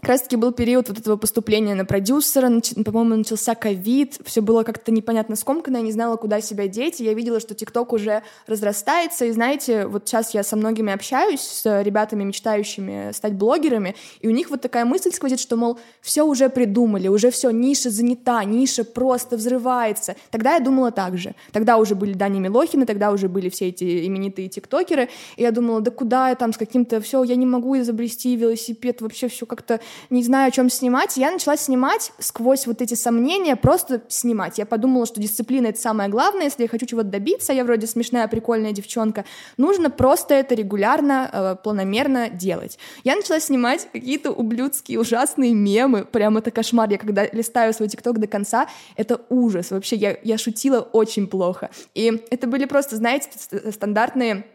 как 0.02 0.12
раз-таки 0.12 0.38
был 0.38 0.54
период 0.54 0.88
вот 0.88 0.98
этого 0.98 1.18
поступления 1.18 1.76
на 1.76 1.84
продюсера, 1.84 2.50
по-моему, 2.86 3.18
начался 3.18 3.54
ковид, 3.54 4.18
все 4.24 4.42
было 4.42 4.64
как-то 4.64 4.92
непонятно 4.92 5.36
скомканно, 5.36 5.78
я 5.78 5.84
не 5.84 5.92
знала, 5.92 6.16
куда 6.16 6.40
себя 6.40 6.68
деть, 6.68 7.02
и 7.02 7.04
я 7.04 7.14
видела, 7.14 7.42
что 7.42 7.54
ТикТок 7.54 7.92
уже 7.92 8.24
разрастается, 8.48 9.26
и 9.26 9.32
знаете, 9.32 9.88
вот 9.88 10.08
сейчас 10.08 10.34
я 10.34 10.44
со 10.44 10.56
многими 10.56 10.94
общаюсь, 10.94 11.42
с 11.42 11.82
ребятами, 11.84 12.24
мечтающими 12.24 13.12
стать 13.12 13.34
блогерами, 13.34 13.96
и 14.22 14.28
у 14.28 14.32
них 14.32 14.50
вот 14.50 14.62
такая 14.62 14.86
мысль 14.86 15.12
сквозит, 15.12 15.40
что, 15.40 15.58
мол, 15.58 15.78
все 16.02 16.24
уже 16.24 16.50
придумали, 16.50 17.10
уже 17.10 17.30
все, 17.30 17.50
ниша 17.50 17.90
занята, 17.90 18.44
ниша 18.46 18.86
просто 18.86 19.36
взрывается. 19.36 20.16
Тогда 20.32 20.54
я 20.54 20.60
думала 20.62 20.92
так 20.92 21.18
же. 21.18 21.36
Тогда 21.52 21.78
уже 21.78 21.96
были 21.96 22.14
Дани 22.14 22.40
Милохины, 22.40 22.86
тогда 22.86 23.12
уже 23.12 23.28
были 23.28 23.50
все 23.50 23.68
эти 23.68 24.08
именитые 24.08 24.48
тиктокеры, 24.48 25.10
и 25.36 25.42
я 25.42 25.52
думала, 25.52 25.82
да 25.82 25.92
куда 25.92 26.30
я 26.30 26.36
там 26.36 26.54
с 26.54 26.58
каким-то, 26.58 27.02
все, 27.02 27.24
я 27.24 27.36
не 27.36 27.46
могу 27.46 27.78
изобрести 27.78 28.36
велосипед, 28.38 29.02
вообще 29.02 29.28
все 29.28 29.46
как-то 29.46 29.82
не 30.10 30.24
знаю, 30.24 30.50
о 30.50 30.52
чем 30.52 30.70
снимать. 30.70 31.18
Я 31.18 31.32
начала 31.32 31.58
снимать 31.58 32.12
сквозь 32.20 32.68
вот 32.68 32.82
эти 32.82 32.94
сомнения, 32.94 33.56
просто 33.56 34.02
снимать. 34.08 34.58
Я 34.58 34.66
подумала, 34.66 35.06
что 35.06 35.22
дисциплина— 35.22 35.68
это 35.68 35.80
самое 35.80 36.10
главное, 36.10 36.46
если 36.46 36.64
я 36.64 36.70
хочу 36.70 36.86
чего-то 36.86 37.08
добиться, 37.08 37.54
я 37.54 37.64
вроде 37.64 37.88
смешная, 37.88 38.28
прикольная 38.28 38.72
девчонка, 38.72 39.26
нужно 39.58 39.90
просто 39.90 40.34
это 40.34 40.56
регулярно, 40.56 41.30
э, 41.32 41.56
планомерно 41.64 42.30
делать. 42.30 42.78
Я 43.04 43.16
начала 43.16 43.40
снимать 43.40 43.88
какие-то 43.92 44.32
ублюдские, 44.32 45.00
ужасные 45.00 45.54
мемы, 45.54 46.06
прям 46.06 46.38
это 46.38 46.52
кошмар. 46.52 46.90
Я 46.90 46.98
когда 46.98 47.26
листаю 47.26 47.74
свой 47.74 47.90
ТикТок 47.90 48.20
до 48.20 48.28
конца, 48.28 48.68
это 48.96 49.22
ужас. 49.30 49.72
Вообще, 49.72 49.96
я, 49.96 50.18
я 50.24 50.38
шутила 50.38 50.80
очень 50.80 51.28
плохо. 51.28 51.70
И 51.94 52.26
это 52.30 52.48
были 52.48 52.66
просто, 52.66 52.96
знаете, 52.96 53.30
ст- 53.36 53.74
стандартные 53.74 54.46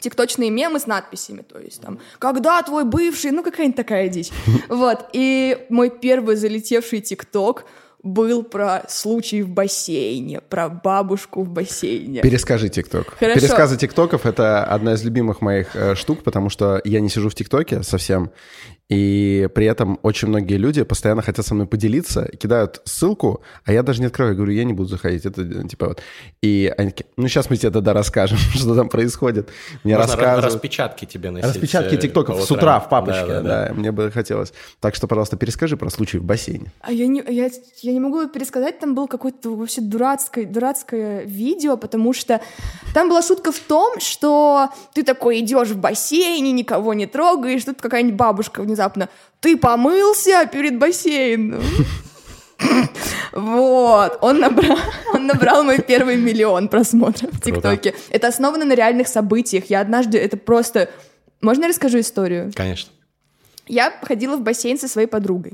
тикточные 0.00 0.50
мемы 0.50 0.78
с 0.78 0.86
надписями, 0.86 1.42
то 1.42 1.58
есть 1.58 1.80
там 1.80 1.98
«Когда 2.18 2.62
твой 2.62 2.84
бывший?» 2.84 3.30
Ну, 3.30 3.42
какая-нибудь 3.42 3.76
такая 3.76 4.08
дичь. 4.08 4.30
Вот, 4.68 5.10
и 5.12 5.66
мой 5.70 5.90
первый 5.90 6.36
залетевший 6.36 7.00
тикток 7.00 7.64
был 8.02 8.44
про 8.44 8.84
случай 8.88 9.42
в 9.42 9.48
бассейне, 9.48 10.40
про 10.40 10.68
бабушку 10.68 11.42
в 11.42 11.48
бассейне. 11.48 12.20
Перескажи 12.20 12.68
ТикТок. 12.68 13.14
Хорошо. 13.18 13.40
Пересказы 13.40 13.76
ТикТоков— 13.76 14.24
это 14.26 14.64
одна 14.64 14.94
из 14.94 15.02
любимых 15.02 15.40
моих 15.40 15.74
э, 15.74 15.94
штук, 15.94 16.22
потому 16.22 16.48
что 16.48 16.80
я 16.84 17.00
не 17.00 17.08
сижу 17.08 17.28
в 17.28 17.34
ТикТоке 17.34 17.82
совсем, 17.82 18.30
и 18.88 19.48
при 19.52 19.66
этом 19.66 19.98
очень 20.02 20.28
многие 20.28 20.58
люди 20.58 20.84
постоянно 20.84 21.20
хотят 21.20 21.44
со 21.44 21.54
мной 21.54 21.66
поделиться, 21.66 22.28
кидают 22.38 22.82
ссылку, 22.84 23.42
а 23.64 23.72
я 23.72 23.82
даже 23.82 24.00
не 24.00 24.06
открываю, 24.06 24.34
я 24.34 24.36
говорю, 24.36 24.52
я 24.52 24.62
не 24.62 24.72
буду 24.72 24.88
заходить, 24.88 25.26
это 25.26 25.42
э, 25.42 25.66
типа 25.66 25.88
вот. 25.88 26.02
И 26.40 26.72
они 26.78 26.90
такие, 26.90 27.06
ну 27.16 27.26
сейчас 27.26 27.50
мы 27.50 27.56
тебе 27.56 27.72
тогда 27.72 27.92
расскажем, 27.92 28.38
что 28.54 28.76
там 28.76 28.88
происходит. 28.88 29.48
Мне 29.82 29.96
Можно 29.96 30.12
рассказывают. 30.12 30.54
распечатки 30.54 31.04
тебе 31.04 31.30
носить. 31.30 31.48
Распечатки 31.48 31.94
э, 31.96 31.98
ТикТоков 31.98 32.38
по 32.38 32.42
с 32.44 32.50
утра 32.52 32.78
в 32.78 32.88
папочке, 32.88 33.26
Да, 33.26 33.40
да, 33.40 33.42
да, 33.42 33.68
да. 33.68 33.74
мне 33.74 33.90
бы 33.90 34.12
хотелось. 34.12 34.52
Так 34.78 34.94
что, 34.94 35.08
пожалуйста, 35.08 35.36
перескажи 35.36 35.76
про 35.76 35.90
случай 35.90 36.18
в 36.18 36.24
бассейне. 36.24 36.72
А 36.80 36.92
я 36.92 37.08
не, 37.08 37.24
я, 37.28 37.50
я 37.82 37.92
не 37.92 37.98
могу 38.00 38.28
пересказать, 38.28 38.78
там 38.78 38.94
было 38.94 39.08
какое-то 39.08 39.56
вообще 39.56 39.80
дурацкое, 39.80 40.46
дурацкое 40.46 41.24
видео, 41.24 41.76
потому 41.76 42.12
что 42.12 42.40
там 42.94 43.08
была 43.08 43.22
шутка 43.22 43.50
в 43.50 43.58
том, 43.58 43.98
что 43.98 44.68
ты 44.94 45.02
такой 45.02 45.40
идешь 45.40 45.70
в 45.70 45.78
бассейне, 45.78 46.52
никого 46.52 46.94
не 46.94 47.06
трогаешь, 47.06 47.64
тут 47.64 47.82
какая-нибудь 47.82 48.16
бабушка 48.16 48.62
внизу 48.62 48.75
внезапно, 48.76 49.08
ты 49.40 49.56
помылся 49.56 50.48
перед 50.52 50.78
бассейном? 50.78 51.62
Вот, 53.32 54.18
он 54.22 54.40
набрал, 54.40 54.78
он 55.12 55.26
набрал 55.26 55.62
мой 55.62 55.82
первый 55.82 56.16
миллион 56.16 56.68
просмотров 56.68 57.30
в 57.32 57.40
ТикТоке. 57.40 57.94
Это 58.10 58.28
основано 58.28 58.64
на 58.64 58.74
реальных 58.74 59.08
событиях. 59.08 59.66
Я 59.66 59.80
однажды, 59.80 60.16
это 60.18 60.36
просто... 60.38 60.88
Можно 61.42 61.64
я 61.64 61.68
расскажу 61.68 62.00
историю? 62.00 62.50
Конечно. 62.54 62.90
Я 63.66 63.92
ходила 64.02 64.36
в 64.36 64.40
бассейн 64.40 64.78
со 64.78 64.88
своей 64.88 65.06
подругой. 65.06 65.52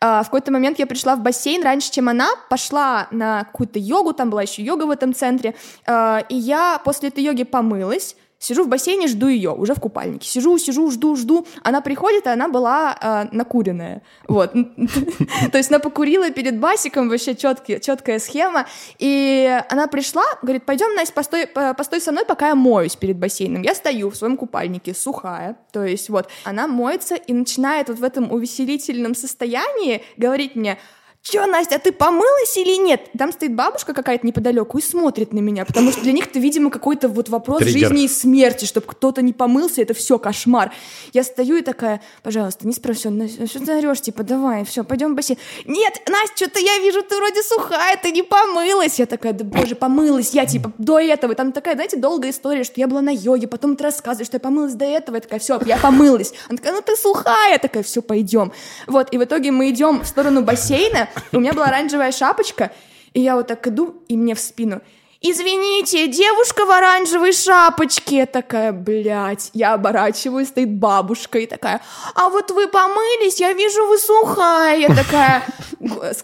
А, 0.00 0.22
в 0.22 0.26
какой-то 0.26 0.50
момент 0.50 0.80
я 0.80 0.86
пришла 0.86 1.14
в 1.14 1.20
бассейн 1.20 1.62
раньше, 1.62 1.92
чем 1.92 2.08
она, 2.08 2.28
пошла 2.50 3.06
на 3.12 3.44
какую-то 3.44 3.78
йогу, 3.78 4.12
там 4.12 4.30
была 4.30 4.42
еще 4.42 4.62
йога 4.62 4.84
в 4.84 4.90
этом 4.90 5.14
центре, 5.14 5.54
а, 5.86 6.24
и 6.28 6.34
я 6.34 6.80
после 6.84 7.10
этой 7.10 7.22
йоги 7.22 7.44
помылась, 7.44 8.16
Сижу 8.42 8.64
в 8.64 8.68
бассейне, 8.68 9.06
жду 9.06 9.28
ее, 9.28 9.50
уже 9.50 9.72
в 9.72 9.78
купальнике. 9.78 10.28
Сижу, 10.28 10.58
сижу, 10.58 10.90
жду, 10.90 11.14
жду. 11.14 11.46
Она 11.62 11.80
приходит, 11.80 12.26
и 12.26 12.28
она 12.28 12.48
была 12.48 12.98
э, 13.00 13.28
накуренная. 13.30 14.02
Вот. 14.26 14.52
То 15.52 15.58
есть 15.58 15.70
она 15.70 15.78
покурила 15.78 16.28
перед 16.30 16.58
басиком, 16.58 17.08
вообще 17.08 17.36
четкая 17.36 18.18
схема. 18.18 18.66
И 18.98 19.62
она 19.68 19.86
пришла, 19.86 20.24
говорит, 20.42 20.66
пойдем, 20.66 20.92
Настя, 20.96 21.14
постой, 21.14 21.46
постой 21.46 22.00
со 22.00 22.10
мной, 22.10 22.24
пока 22.24 22.48
я 22.48 22.54
моюсь 22.56 22.96
перед 22.96 23.16
бассейном. 23.16 23.62
Я 23.62 23.76
стою 23.76 24.10
в 24.10 24.16
своем 24.16 24.36
купальнике, 24.36 24.92
сухая. 24.92 25.56
То 25.70 25.84
есть 25.84 26.08
вот, 26.08 26.28
она 26.42 26.66
моется 26.66 27.14
и 27.14 27.32
начинает 27.32 27.90
вот 27.90 28.00
в 28.00 28.02
этом 28.02 28.32
увеселительном 28.32 29.14
состоянии 29.14 30.02
говорить 30.16 30.56
мне, 30.56 30.78
Че, 31.22 31.46
Настя, 31.46 31.76
а 31.76 31.78
ты 31.78 31.92
помылась 31.92 32.56
или 32.56 32.76
нет? 32.76 33.08
Там 33.16 33.30
стоит 33.30 33.54
бабушка 33.54 33.94
какая-то 33.94 34.26
неподалеку 34.26 34.78
и 34.78 34.82
смотрит 34.82 35.32
на 35.32 35.38
меня, 35.38 35.64
потому 35.64 35.92
что 35.92 36.00
для 36.00 36.10
них 36.12 36.26
это, 36.26 36.40
видимо, 36.40 36.68
какой-то 36.68 37.06
вот 37.06 37.28
вопрос 37.28 37.60
Триггер. 37.60 37.90
жизни 37.90 38.04
и 38.04 38.08
смерти, 38.08 38.64
чтобы 38.64 38.88
кто-то 38.88 39.22
не 39.22 39.32
помылся, 39.32 39.82
это 39.82 39.94
все 39.94 40.18
кошмар. 40.18 40.72
Я 41.12 41.22
стою 41.22 41.58
и 41.58 41.62
такая, 41.62 42.02
пожалуйста, 42.24 42.66
не 42.66 42.72
спроси, 42.72 43.02
что 43.46 43.64
ты 43.64 43.72
орешь, 43.72 44.00
типа, 44.00 44.24
давай, 44.24 44.64
все, 44.64 44.82
пойдем 44.82 45.12
в 45.12 45.14
бассейн. 45.14 45.38
Нет, 45.64 46.02
Настя, 46.08 46.34
что-то 46.34 46.58
я 46.58 46.78
вижу, 46.80 47.02
ты 47.02 47.16
вроде 47.16 47.40
сухая, 47.44 47.96
ты 48.02 48.10
не 48.10 48.24
помылась. 48.24 48.98
Я 48.98 49.06
такая, 49.06 49.32
да 49.32 49.44
боже, 49.44 49.76
помылась 49.76 50.30
я, 50.30 50.44
типа, 50.44 50.72
до 50.78 50.98
этого. 50.98 51.36
Там 51.36 51.52
такая, 51.52 51.74
знаете, 51.74 51.98
долгая 51.98 52.32
история, 52.32 52.64
что 52.64 52.80
я 52.80 52.88
была 52.88 53.00
на 53.00 53.10
йоге, 53.14 53.46
потом 53.46 53.76
ты 53.76 53.84
рассказываешь, 53.84 54.26
что 54.26 54.38
я 54.38 54.40
помылась 54.40 54.74
до 54.74 54.86
этого. 54.86 55.14
Я 55.14 55.20
такая, 55.20 55.38
все, 55.38 55.60
я 55.66 55.76
помылась. 55.76 56.34
Она 56.48 56.56
такая, 56.58 56.72
ну 56.72 56.82
ты 56.82 56.96
сухая. 56.96 57.52
Я 57.52 57.58
такая, 57.58 57.84
все, 57.84 58.02
пойдем. 58.02 58.50
Вот, 58.88 59.14
и 59.14 59.18
в 59.18 59.22
итоге 59.22 59.52
мы 59.52 59.70
идем 59.70 60.00
в 60.00 60.06
сторону 60.08 60.42
бассейна, 60.42 61.08
у 61.32 61.40
меня 61.40 61.52
была 61.52 61.66
оранжевая 61.66 62.12
шапочка, 62.12 62.70
и 63.12 63.20
я 63.20 63.36
вот 63.36 63.46
так 63.46 63.66
иду, 63.66 64.02
и 64.08 64.16
мне 64.16 64.34
в 64.34 64.40
спину 64.40 64.80
«Извините, 65.24 66.08
девушка 66.08 66.64
в 66.64 66.70
оранжевой 66.70 67.32
шапочке!» 67.32 68.26
Такая, 68.26 68.72
блядь, 68.72 69.50
я 69.54 69.74
оборачиваюсь, 69.74 70.48
стоит 70.48 70.72
бабушка 70.74 71.38
и 71.38 71.46
такая 71.46 71.80
«А 72.16 72.28
вот 72.28 72.50
вы 72.50 72.66
помылись, 72.66 73.38
я 73.38 73.52
вижу, 73.52 73.86
вы 73.86 73.98
сухая!» 73.98 74.88
Такая, 74.88 75.44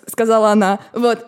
сказала 0.08 0.50
она, 0.50 0.80
вот, 0.92 1.24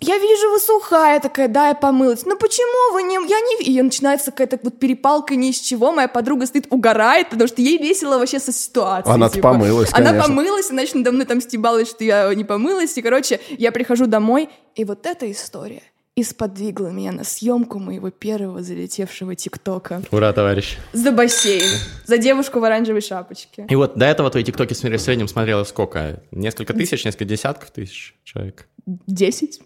я 0.00 0.18
вижу, 0.18 0.50
вы 0.50 0.58
сухая 0.58 1.20
такая, 1.20 1.48
да, 1.48 1.68
я 1.68 1.74
помылась. 1.74 2.24
Ну 2.24 2.36
почему 2.36 2.94
вы 2.94 3.02
не... 3.02 3.14
Я 3.28 3.40
не... 3.40 3.64
И 3.64 3.82
начинается 3.82 4.30
какая-то 4.30 4.58
вот 4.62 4.78
перепалка 4.78 5.36
ни 5.36 5.50
из 5.50 5.58
чего. 5.58 5.92
Моя 5.92 6.08
подруга 6.08 6.46
стоит, 6.46 6.66
угорает, 6.70 7.28
потому 7.28 7.48
что 7.48 7.60
ей 7.60 7.78
весело 7.78 8.18
вообще 8.18 8.40
со 8.40 8.52
ситуацией. 8.52 9.14
Она 9.14 9.28
типа. 9.28 9.52
помылась, 9.52 9.90
Она 9.92 10.10
конечно. 10.10 10.28
помылась, 10.28 10.70
иначе 10.70 10.98
надо 10.98 11.12
мной 11.12 11.26
там 11.26 11.40
стебалась, 11.40 11.88
что 11.90 12.02
я 12.04 12.34
не 12.34 12.44
помылась. 12.44 12.96
И, 12.96 13.02
короче, 13.02 13.40
я 13.50 13.72
прихожу 13.72 14.06
домой, 14.06 14.48
и 14.74 14.84
вот 14.84 15.06
эта 15.06 15.30
история 15.30 15.82
и 16.16 16.22
сподвигла 16.22 16.88
меня 16.88 17.12
на 17.12 17.24
съемку 17.24 17.78
моего 17.78 18.10
первого 18.10 18.62
залетевшего 18.62 19.34
ТикТока. 19.34 20.02
Ура, 20.10 20.32
товарищ. 20.32 20.76
За 20.92 21.12
бассейн. 21.12 21.68
За 22.10 22.18
девушку 22.18 22.58
в 22.58 22.64
оранжевой 22.64 23.02
шапочке. 23.02 23.66
И 23.68 23.76
вот 23.76 23.96
до 23.96 24.04
этого 24.04 24.28
твои 24.30 24.42
ТикТоки 24.42 24.74
в 24.74 24.76
среднем 24.76 25.28
смотрело 25.28 25.62
сколько? 25.62 26.20
Несколько 26.32 26.74
тысяч, 26.74 27.04
несколько 27.04 27.24
десятков 27.24 27.70
тысяч 27.70 28.16
человек? 28.24 28.66
Десять. 29.06 29.60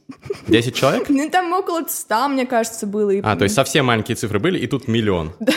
Десять 0.46 0.74
человек? 0.74 1.09
Ну, 1.14 1.30
там 1.30 1.50
около 1.54 1.87
ста, 1.88 2.28
мне 2.28 2.44
кажется, 2.44 2.87
было. 2.87 3.14
А, 3.22 3.35
то 3.37 3.44
есть 3.44 3.54
совсем 3.54 3.87
маленькие 3.87 4.16
цифры 4.16 4.40
были, 4.40 4.59
и 4.59 4.66
тут 4.66 4.88
миллион. 4.88 5.33
Да, 5.40 5.54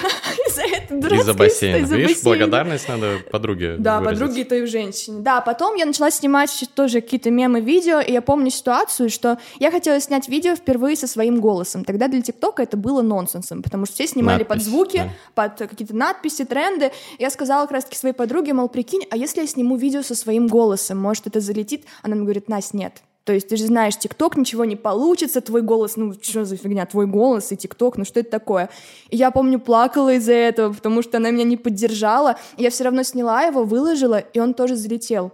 из-за 0.89 1.15
Из-за 1.15 1.33
бассейна. 1.33 1.83
Из 1.83 1.91
Видишь, 1.91 2.23
благодарность 2.23 2.87
надо 2.87 3.19
подруге 3.31 3.75
Да, 3.77 4.01
подруге 4.01 4.43
той 4.45 4.65
женщине. 4.65 5.21
Да, 5.21 5.41
потом 5.41 5.75
я 5.75 5.85
начала 5.85 6.11
снимать 6.11 6.69
тоже 6.73 7.01
какие-то 7.01 7.31
мемы, 7.31 7.61
видео, 7.61 7.99
и 7.99 8.11
я 8.11 8.21
помню 8.21 8.49
ситуацию, 8.49 9.09
что 9.09 9.37
я 9.59 9.71
хотела 9.71 9.99
снять 9.99 10.27
видео 10.27 10.55
впервые 10.55 10.95
со 10.95 11.07
своим 11.07 11.39
голосом. 11.39 11.83
Тогда 11.83 12.07
для 12.07 12.21
ТикТока 12.21 12.63
это 12.63 12.77
было 12.77 13.01
нонсенсом, 13.01 13.63
потому 13.63 13.85
что 13.85 13.95
все 13.95 14.07
снимали 14.07 14.39
Надпись, 14.39 14.47
под 14.47 14.61
звуки, 14.63 14.97
да. 14.97 15.11
под 15.35 15.69
какие-то 15.69 15.95
надписи, 15.95 16.45
тренды. 16.45 16.91
Я 17.19 17.29
сказала 17.29 17.63
как 17.63 17.71
раз-таки 17.71 17.97
своей 17.97 18.15
подруге, 18.15 18.53
мол, 18.53 18.69
прикинь, 18.69 19.05
а 19.09 19.17
если 19.17 19.41
я 19.41 19.47
сниму 19.47 19.75
видео 19.75 20.01
со 20.01 20.15
своим 20.15 20.47
голосом, 20.47 20.97
может, 20.97 21.27
это 21.27 21.39
залетит? 21.39 21.85
Она 22.01 22.15
мне 22.15 22.23
говорит, 22.23 22.47
Настя, 22.49 22.77
нет, 22.77 23.01
то 23.27 23.33
есть 23.33 23.49
ты 23.49 23.57
же 23.57 23.65
знаешь, 23.65 23.97
ТикТок, 23.97 24.37
ничего 24.37 24.63
не 24.63 24.77
получится, 24.77 25.41
твой 25.41 25.61
голос, 25.61 25.97
ну 25.97 26.13
что 26.13 26.45
за 26.45 26.55
фигня, 26.55 26.85
твой 26.85 27.07
голос 27.07 27.51
и 27.51 27.57
ТикТок, 27.57 27.97
ну 27.97 28.05
что 28.05 28.21
это 28.21 28.31
такое? 28.31 28.69
И 29.09 29.17
я 29.17 29.31
помню, 29.31 29.59
плакала 29.59 30.13
из-за 30.13 30.31
этого, 30.31 30.71
потому 30.71 31.01
что 31.01 31.17
она 31.17 31.29
меня 31.31 31.43
не 31.43 31.57
поддержала. 31.57 32.37
Я 32.55 32.69
все 32.69 32.85
равно 32.85 33.03
сняла 33.03 33.41
его, 33.41 33.65
выложила, 33.65 34.19
и 34.19 34.39
он 34.39 34.53
тоже 34.53 34.77
залетел. 34.77 35.33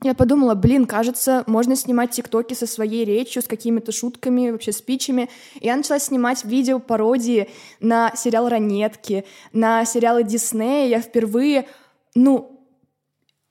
Я 0.00 0.14
подумала, 0.14 0.54
блин, 0.54 0.86
кажется, 0.86 1.42
можно 1.48 1.74
снимать 1.74 2.12
тиктоки 2.12 2.54
со 2.54 2.68
своей 2.68 3.04
речью, 3.04 3.42
с 3.42 3.48
какими-то 3.48 3.90
шутками, 3.90 4.52
вообще 4.52 4.70
спичами. 4.70 5.28
И 5.58 5.66
я 5.66 5.74
начала 5.74 5.98
снимать 5.98 6.44
видео 6.44 6.78
пародии 6.78 7.48
на 7.80 8.12
сериал 8.14 8.48
«Ранетки», 8.48 9.24
на 9.52 9.84
сериалы 9.84 10.22
Диснея. 10.22 10.86
Я 10.86 11.00
впервые, 11.00 11.66
ну, 12.14 12.53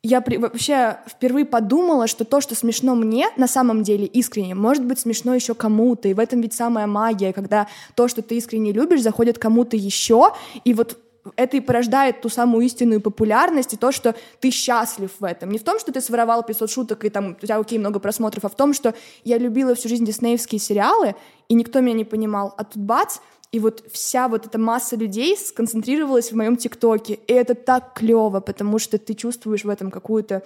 я 0.03 0.19
при, 0.19 0.35
вообще 0.35 0.97
впервые 1.07 1.45
подумала, 1.45 2.07
что 2.07 2.25
то, 2.25 2.41
что 2.41 2.55
смешно 2.55 2.93
мне, 2.93 3.29
на 3.37 3.47
самом 3.47 3.83
деле 3.83 4.05
искренне, 4.05 4.53
может 4.53 4.83
быть 4.83 4.99
смешно 4.99 5.33
еще 5.33 5.55
кому-то. 5.55 6.09
И 6.09 6.13
в 6.13 6.19
этом 6.19 6.41
ведь 6.41 6.53
самая 6.53 6.87
магия, 6.87 7.31
когда 7.31 7.67
то, 7.95 8.09
что 8.09 8.21
ты 8.21 8.35
искренне 8.35 8.73
любишь, 8.73 9.01
заходит 9.01 9.39
кому-то 9.39 9.77
еще, 9.77 10.33
и 10.65 10.73
вот 10.73 10.97
это 11.37 11.55
и 11.55 11.61
порождает 11.61 12.21
ту 12.21 12.27
самую 12.27 12.65
истинную 12.65 12.99
популярность 12.99 13.73
и 13.73 13.77
то, 13.77 13.93
что 13.93 14.13
ты 14.41 14.51
счастлив 14.51 15.09
в 15.17 15.23
этом. 15.23 15.51
Не 15.51 15.57
в 15.57 15.63
том, 15.63 15.79
что 15.79 15.93
ты 15.93 16.01
своровал 16.01 16.43
500 16.43 16.69
шуток 16.69 17.05
и 17.05 17.09
там 17.09 17.29
у 17.29 17.33
тебя 17.35 17.57
окей, 17.57 17.79
много 17.79 17.99
просмотров, 17.99 18.43
а 18.43 18.49
в 18.49 18.55
том, 18.55 18.73
что 18.73 18.93
я 19.23 19.37
любила 19.37 19.73
всю 19.73 19.87
жизнь 19.87 20.05
диснеевские 20.05 20.59
сериалы, 20.59 21.15
и 21.47 21.53
никто 21.53 21.79
меня 21.79 21.95
не 21.95 22.05
понимал. 22.05 22.53
А 22.57 22.65
тут 22.65 22.83
бац, 22.83 23.19
и 23.53 23.59
вот 23.59 23.83
вся 23.91 24.27
вот 24.27 24.47
эта 24.47 24.57
масса 24.57 24.95
людей 24.95 25.37
сконцентрировалась 25.37 26.31
в 26.31 26.35
моем 26.35 26.57
ТикТоке. 26.57 27.19
И 27.27 27.33
это 27.33 27.53
так 27.53 27.93
клево, 27.93 28.39
потому 28.39 28.79
что 28.79 28.97
ты 28.97 29.13
чувствуешь 29.13 29.63
в 29.63 29.69
этом 29.69 29.91
какую-то 29.91 30.41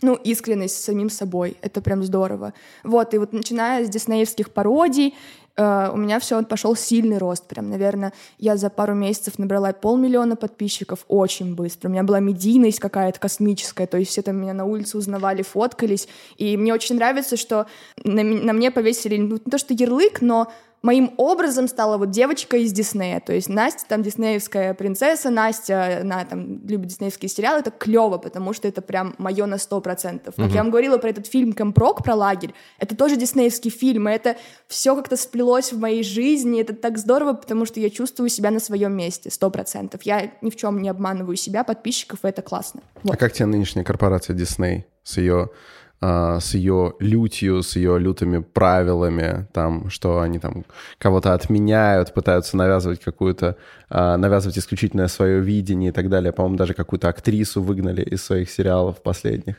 ну, 0.00 0.14
искренность 0.14 0.76
с 0.76 0.84
самим 0.84 1.10
собой. 1.10 1.58
Это 1.60 1.82
прям 1.82 2.02
здорово. 2.02 2.54
Вот, 2.82 3.12
и 3.12 3.18
вот 3.18 3.34
начиная 3.34 3.84
с 3.84 3.90
диснеевских 3.90 4.52
пародий, 4.52 5.14
э, 5.56 5.90
у 5.92 5.98
меня 5.98 6.18
все 6.18 6.42
пошел 6.42 6.74
сильный 6.74 7.18
рост. 7.18 7.46
Прям, 7.46 7.68
наверное, 7.68 8.14
я 8.38 8.56
за 8.56 8.70
пару 8.70 8.94
месяцев 8.94 9.38
набрала 9.38 9.74
полмиллиона 9.74 10.34
подписчиков 10.34 11.04
очень 11.08 11.54
быстро. 11.54 11.90
У 11.90 11.92
меня 11.92 12.04
была 12.04 12.20
медийность 12.20 12.80
какая-то 12.80 13.20
космическая, 13.20 13.86
то 13.86 13.98
есть 13.98 14.12
все 14.12 14.22
там 14.22 14.36
меня 14.36 14.54
на 14.54 14.64
улице 14.64 14.96
узнавали, 14.96 15.42
фоткались. 15.42 16.08
И 16.38 16.56
мне 16.56 16.72
очень 16.72 16.94
нравится, 16.94 17.36
что 17.36 17.66
на, 18.02 18.22
на 18.22 18.54
мне 18.54 18.70
повесили 18.70 19.18
ну, 19.18 19.34
не 19.34 19.50
то 19.50 19.58
что 19.58 19.74
ярлык, 19.74 20.22
но 20.22 20.50
моим 20.82 21.12
образом 21.16 21.68
стала 21.68 21.98
вот 21.98 22.10
девочка 22.10 22.56
из 22.56 22.72
Диснея. 22.72 23.20
То 23.20 23.32
есть 23.32 23.48
Настя 23.48 23.84
там 23.88 24.02
диснеевская 24.02 24.74
принцесса, 24.74 25.30
Настя, 25.30 26.00
она 26.02 26.24
там 26.24 26.66
любит 26.66 26.88
диснеевские 26.88 27.28
сериалы, 27.28 27.60
это 27.60 27.70
клево, 27.70 28.18
потому 28.18 28.52
что 28.52 28.66
это 28.66 28.80
прям 28.80 29.14
мое 29.18 29.46
на 29.46 29.58
сто 29.58 29.80
процентов. 29.80 30.34
Как 30.36 30.46
угу. 30.46 30.54
я 30.54 30.62
вам 30.62 30.70
говорила 30.70 30.98
про 30.98 31.10
этот 31.10 31.26
фильм 31.26 31.52
«Компрок», 31.52 32.02
про 32.02 32.14
лагерь, 32.14 32.54
это 32.78 32.96
тоже 32.96 33.16
диснеевский 33.16 33.70
фильм, 33.70 34.08
и 34.08 34.12
это 34.12 34.36
все 34.68 34.96
как-то 34.96 35.16
сплелось 35.16 35.72
в 35.72 35.78
моей 35.78 36.02
жизни, 36.02 36.60
это 36.60 36.74
так 36.74 36.98
здорово, 36.98 37.34
потому 37.34 37.66
что 37.66 37.80
я 37.80 37.90
чувствую 37.90 38.28
себя 38.28 38.50
на 38.50 38.60
своем 38.60 38.96
месте, 38.96 39.30
сто 39.30 39.50
процентов. 39.50 40.02
Я 40.02 40.32
ни 40.40 40.50
в 40.50 40.56
чем 40.56 40.80
не 40.80 40.88
обманываю 40.88 41.36
себя, 41.36 41.64
подписчиков, 41.64 42.20
и 42.24 42.28
это 42.28 42.42
классно. 42.42 42.80
Вот. 43.02 43.14
А 43.14 43.16
как 43.16 43.32
тебе 43.32 43.46
нынешняя 43.46 43.84
корпорация 43.84 44.34
Дисней 44.34 44.86
с 45.02 45.18
ее 45.18 45.50
а, 45.50 45.50
с 46.02 46.54
ее 46.54 46.94
лютью, 46.98 47.62
с 47.62 47.76
ее 47.76 47.98
лютыми 47.98 48.38
правилами, 48.38 49.46
там, 49.52 49.90
что 49.90 50.20
они 50.20 50.38
там 50.38 50.64
кого-то 50.98 51.34
отменяют, 51.34 52.14
пытаются 52.14 52.56
навязывать 52.56 53.00
какую-то, 53.00 53.56
а, 53.90 54.16
навязывать 54.16 54.58
исключительное 54.58 55.08
свое 55.08 55.40
видение 55.40 55.90
и 55.90 55.92
так 55.92 56.08
далее. 56.08 56.32
По-моему, 56.32 56.56
даже 56.56 56.74
какую-то 56.74 57.08
актрису 57.08 57.60
выгнали 57.62 58.02
из 58.02 58.24
своих 58.24 58.50
сериалов 58.50 59.02
последних. 59.02 59.56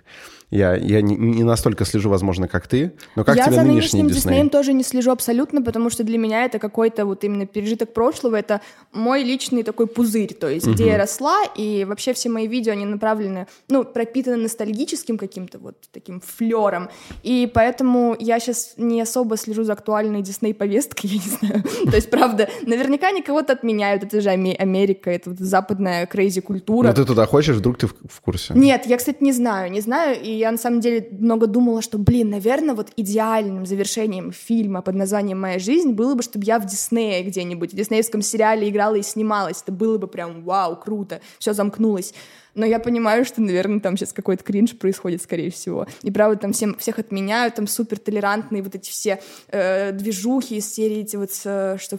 Я, 0.52 0.76
я 0.76 1.02
не, 1.02 1.16
не 1.16 1.44
настолько 1.44 1.86
слежу, 1.86 2.10
возможно, 2.10 2.48
как 2.48 2.68
ты, 2.68 2.92
но 3.16 3.24
как 3.24 3.38
я 3.38 3.46
тебе 3.46 3.56
за 3.56 3.64
нынешний 3.64 4.02
нынешним 4.02 4.08
Диснеем 4.10 4.50
тоже 4.50 4.74
не 4.74 4.84
слежу 4.84 5.12
абсолютно, 5.12 5.62
потому 5.62 5.90
что 5.90 6.04
для 6.04 6.18
меня 6.18 6.44
это 6.44 6.60
какой-то 6.60 7.06
вот 7.06 7.24
именно 7.24 7.46
пережиток 7.46 7.94
прошлого, 7.94 8.36
это 8.36 8.60
мой 8.92 9.24
личный 9.24 9.64
такой 9.64 9.88
пузырь, 9.88 10.34
то 10.34 10.50
есть 10.50 10.68
угу. 10.68 10.76
где 10.76 10.88
я 10.88 10.98
росла, 10.98 11.38
и 11.56 11.86
вообще 11.86 12.14
все 12.14 12.30
мои 12.30 12.48
видео, 12.48 12.74
они 12.74 12.86
направлены, 12.86 13.48
ну, 13.70 13.86
пропитаны 13.86 14.38
ностальгическим 14.38 15.18
каким-то 15.18 15.58
вот 15.60 15.78
таким 15.92 16.22
флером. 16.22 16.90
И 17.24 17.50
поэтому 17.54 18.16
я 18.20 18.40
сейчас 18.40 18.74
не 18.78 19.02
особо 19.02 19.38
слежу 19.38 19.64
за 19.64 19.74
актуальной 19.74 20.22
Дисней 20.22 20.54
повесткой, 20.54 21.08
я 21.08 21.14
не 21.14 21.48
знаю. 21.48 21.64
То 21.86 21.96
есть, 21.96 22.10
правда, 22.10 22.50
наверняка 22.64 23.08
они 23.08 23.22
кого-то 23.22 23.54
отменяют, 23.54 24.04
это 24.04 24.20
же 24.20 24.30
Америка, 24.30 25.10
это 25.12 25.34
западная 25.40 26.06
крейзи 26.06 26.42
культура. 26.42 26.88
Но 26.88 26.94
ты 26.94 27.06
туда 27.06 27.26
хочешь, 27.26 27.56
вдруг 27.56 27.78
ты 27.78 27.88
в 27.88 28.22
курсе? 28.22 28.54
Нет, 28.54 28.86
я, 28.86 28.98
кстати, 28.98 29.18
не 29.22 29.32
знаю, 29.32 29.72
не 29.72 29.80
знаю, 29.80 30.22
и 30.22 30.41
я 30.42 30.52
на 30.52 30.58
самом 30.58 30.82
деле 30.82 31.08
много 31.12 31.48
думала, 31.48 31.82
что, 31.82 31.98
блин, 31.98 32.30
наверное, 32.30 32.76
вот 32.76 32.92
идеальным 32.96 33.66
завершением 33.66 34.32
фильма 34.32 34.82
под 34.82 34.96
названием 34.96 35.40
«Моя 35.40 35.60
жизнь» 35.60 35.92
было 35.94 36.16
бы, 36.16 36.24
чтобы 36.24 36.46
я 36.46 36.60
в 36.60 36.66
Диснее 36.66 37.24
где-нибудь, 37.24 37.74
в 37.74 37.76
диснеевском 37.76 38.22
сериале 38.22 38.70
играла 38.70 38.96
и 38.96 39.02
снималась. 39.02 39.62
Это 39.62 39.72
было 39.72 39.98
бы 39.98 40.08
прям 40.08 40.44
вау, 40.44 40.76
круто, 40.76 41.22
все 41.40 41.54
замкнулось. 41.54 42.14
Но 42.54 42.66
я 42.66 42.80
понимаю, 42.80 43.24
что, 43.26 43.42
наверное, 43.42 43.80
там 43.80 43.96
сейчас 43.96 44.14
какой-то 44.14 44.44
кринж 44.44 44.78
происходит, 44.78 45.22
скорее 45.22 45.52
всего. 45.52 45.88
И 46.04 46.12
правда, 46.12 46.38
там 46.38 46.54
всем, 46.54 46.76
всех 46.76 47.00
отменяют, 47.00 47.56
там 47.56 47.68
супер 47.68 47.98
толерантные 47.98 48.62
вот 48.62 48.76
эти 48.76 48.90
все 48.90 49.22
э, 49.48 49.92
движухи 49.92 50.58
из 50.58 50.74
серии 50.74 51.00
эти 51.00 51.16
вот, 51.16 51.30
э, 51.46 51.78
что... 51.80 51.98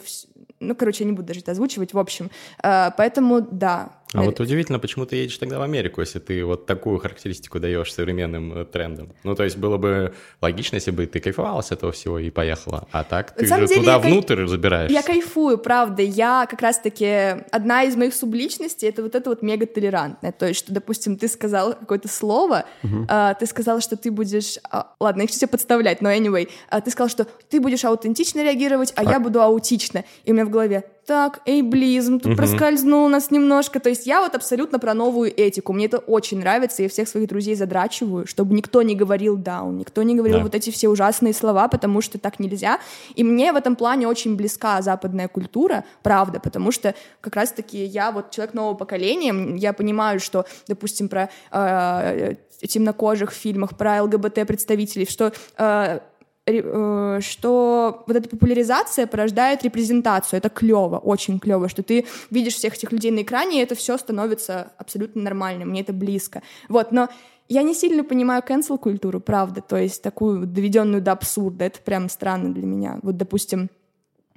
Ну, 0.61 0.77
короче, 0.77 1.05
я 1.05 1.11
не 1.11 1.17
буду 1.17 1.29
даже 1.29 1.41
это 1.41 1.53
озвучивать, 1.53 1.95
в 1.95 1.99
общем. 1.99 2.31
Э, 2.63 2.91
поэтому, 2.97 3.41
да, 3.41 4.02
а 4.15 4.23
вот 4.23 4.41
удивительно, 4.41 4.79
почему 4.79 5.07
ты 5.07 5.17
едешь 5.17 5.39
тогда 5.39 5.59
в 5.59 5.63
Америку, 5.63 6.01
если 6.01 6.19
ты 6.19 6.45
вот 6.45 6.67
такую 6.67 6.99
характеристику 6.99 7.59
даешь 7.61 7.93
современным 7.93 8.53
э, 8.59 8.65
трендам. 8.65 9.13
Ну, 9.25 9.35
то 9.35 9.45
есть 9.45 9.57
было 9.57 9.79
бы 9.79 10.15
логично, 10.41 10.77
если 10.77 10.91
бы 10.91 11.07
ты 11.07 11.21
кайфовала 11.21 11.63
с 11.63 11.73
этого 11.73 11.93
всего 11.93 12.19
и 12.19 12.31
поехала. 12.31 12.87
А 12.91 13.05
так 13.05 13.35
ты 13.35 13.47
же 13.47 13.67
деле, 13.67 13.81
туда 13.81 13.99
внутрь 13.99 14.37
кайф... 14.37 14.49
забираешься. 14.49 14.95
Я 14.95 15.03
кайфую, 15.03 15.59
правда. 15.59 16.03
Я 16.03 16.47
как 16.51 16.61
раз-таки... 16.61 17.43
Одна 17.51 17.85
из 17.85 17.97
моих 17.97 18.15
субличностей— 18.15 18.89
это 18.91 19.03
вот 19.03 19.15
это 19.15 19.31
вот 19.31 19.43
мега-толерантное. 19.43 20.33
То 20.33 20.47
есть, 20.47 20.61
что, 20.61 20.73
допустим, 20.73 21.17
ты 21.17 21.29
сказал 21.29 21.75
какое-то 21.75 22.09
слово, 22.09 22.65
угу. 22.83 23.07
а, 23.09 23.35
ты 23.35 23.47
сказала, 23.47 23.81
что 23.81 23.97
ты 23.97 24.11
будешь... 24.11 24.59
А, 24.71 24.93
ладно, 25.01 25.23
я 25.23 25.27
хочу 25.27 25.39
тебя 25.39 25.49
подставлять, 25.49 26.03
но 26.03 26.11
anyway. 26.11 26.49
А, 26.69 26.81
ты 26.81 26.91
сказал, 26.91 27.09
что 27.09 27.27
ты 27.49 27.61
будешь 27.61 27.85
аутентично 27.85 28.43
реагировать, 28.43 28.93
а, 28.97 29.03
а... 29.03 29.11
я 29.11 29.21
буду 29.21 29.41
аутично. 29.41 30.05
И 30.25 30.33
у 30.33 30.35
меня 30.35 30.45
в 30.45 30.51
голове 30.51 30.85
так, 31.07 31.41
эйблизм, 31.47 32.21
тут 32.21 32.33
угу. 32.33 32.37
проскользнул 32.37 33.05
у 33.05 33.09
нас 33.09 33.31
немножко. 33.31 33.81
То 33.81 33.89
есть 33.89 34.07
я 34.07 34.21
вот 34.21 34.35
абсолютно 34.35 34.79
про 34.79 34.95
новую 34.95 35.33
этику. 35.35 35.73
Мне 35.73 35.87
это 35.87 35.99
очень 35.99 36.39
нравится, 36.39 36.83
я 36.83 36.89
всех 36.89 37.09
своих 37.09 37.29
друзей 37.29 37.55
задрачиваю, 37.57 38.27
чтобы 38.27 38.55
никто 38.55 38.83
не 38.83 38.95
говорил 38.95 39.37
даун, 39.37 39.79
никто 39.79 40.03
не 40.03 40.15
говорил 40.15 40.39
да. 40.39 40.45
вот 40.45 40.55
эти 40.55 40.71
все 40.71 40.89
ужасные 40.89 41.35
слова, 41.35 41.67
потому 41.69 42.01
что 42.01 42.19
так 42.19 42.39
нельзя. 42.39 42.79
И 43.17 43.25
мне 43.25 43.53
в 43.53 43.57
этом 43.57 43.75
плане 43.75 44.07
очень 44.07 44.37
близка 44.37 44.81
западная 44.81 45.29
культура, 45.29 45.85
правда, 46.03 46.39
потому 46.39 46.71
что 46.71 46.95
как 47.21 47.35
раз-таки 47.35 47.85
я 47.85 48.13
вот 48.13 48.31
человек 48.31 48.55
нового 48.55 48.75
поколения, 48.75 49.57
я 49.57 49.73
понимаю, 49.73 50.21
что, 50.21 50.45
допустим, 50.69 51.09
про 51.09 51.31
э, 51.51 52.35
темнокожих 52.61 53.33
в 53.33 53.35
фильмах, 53.35 53.77
про 53.77 54.03
ЛГБТ-представителей, 54.05 55.07
что 55.07 55.33
э, 55.59 55.73
Э, 55.83 56.01
что 56.45 58.05
вот 58.07 58.17
эта 58.17 58.29
популяризация 58.29 59.07
порождает 59.07 59.63
репрезентацию. 59.63 60.39
Это 60.39 60.49
клево, 60.49 60.99
очень 60.99 61.39
клево, 61.39 61.69
что 61.69 61.83
ты 61.83 62.07
видишь 62.31 62.55
всех 62.55 62.75
этих 62.75 62.91
людей 62.91 63.13
на 63.13 63.23
экране, 63.23 63.61
и 63.61 63.63
это 63.63 63.75
все 63.75 63.97
становится 63.97 64.73
абсолютно 64.77 65.23
нормальным, 65.23 65.69
мне 65.69 65.83
это 65.83 65.93
близко. 65.93 66.43
Вот, 66.69 66.91
но 66.91 67.09
я 67.49 67.63
не 67.63 67.75
сильно 67.75 68.03
понимаю 68.03 68.43
cancel 68.47 68.79
культуру, 68.79 69.21
правда, 69.21 69.61
то 69.61 69.77
есть 69.77 70.03
такую 70.03 70.47
доведенную 70.47 71.03
до 71.03 71.13
абсурда. 71.13 71.67
Это 71.67 71.81
прям 71.81 72.09
странно 72.09 72.53
для 72.53 72.67
меня. 72.67 72.99
Вот, 73.03 73.17
допустим, 73.17 73.69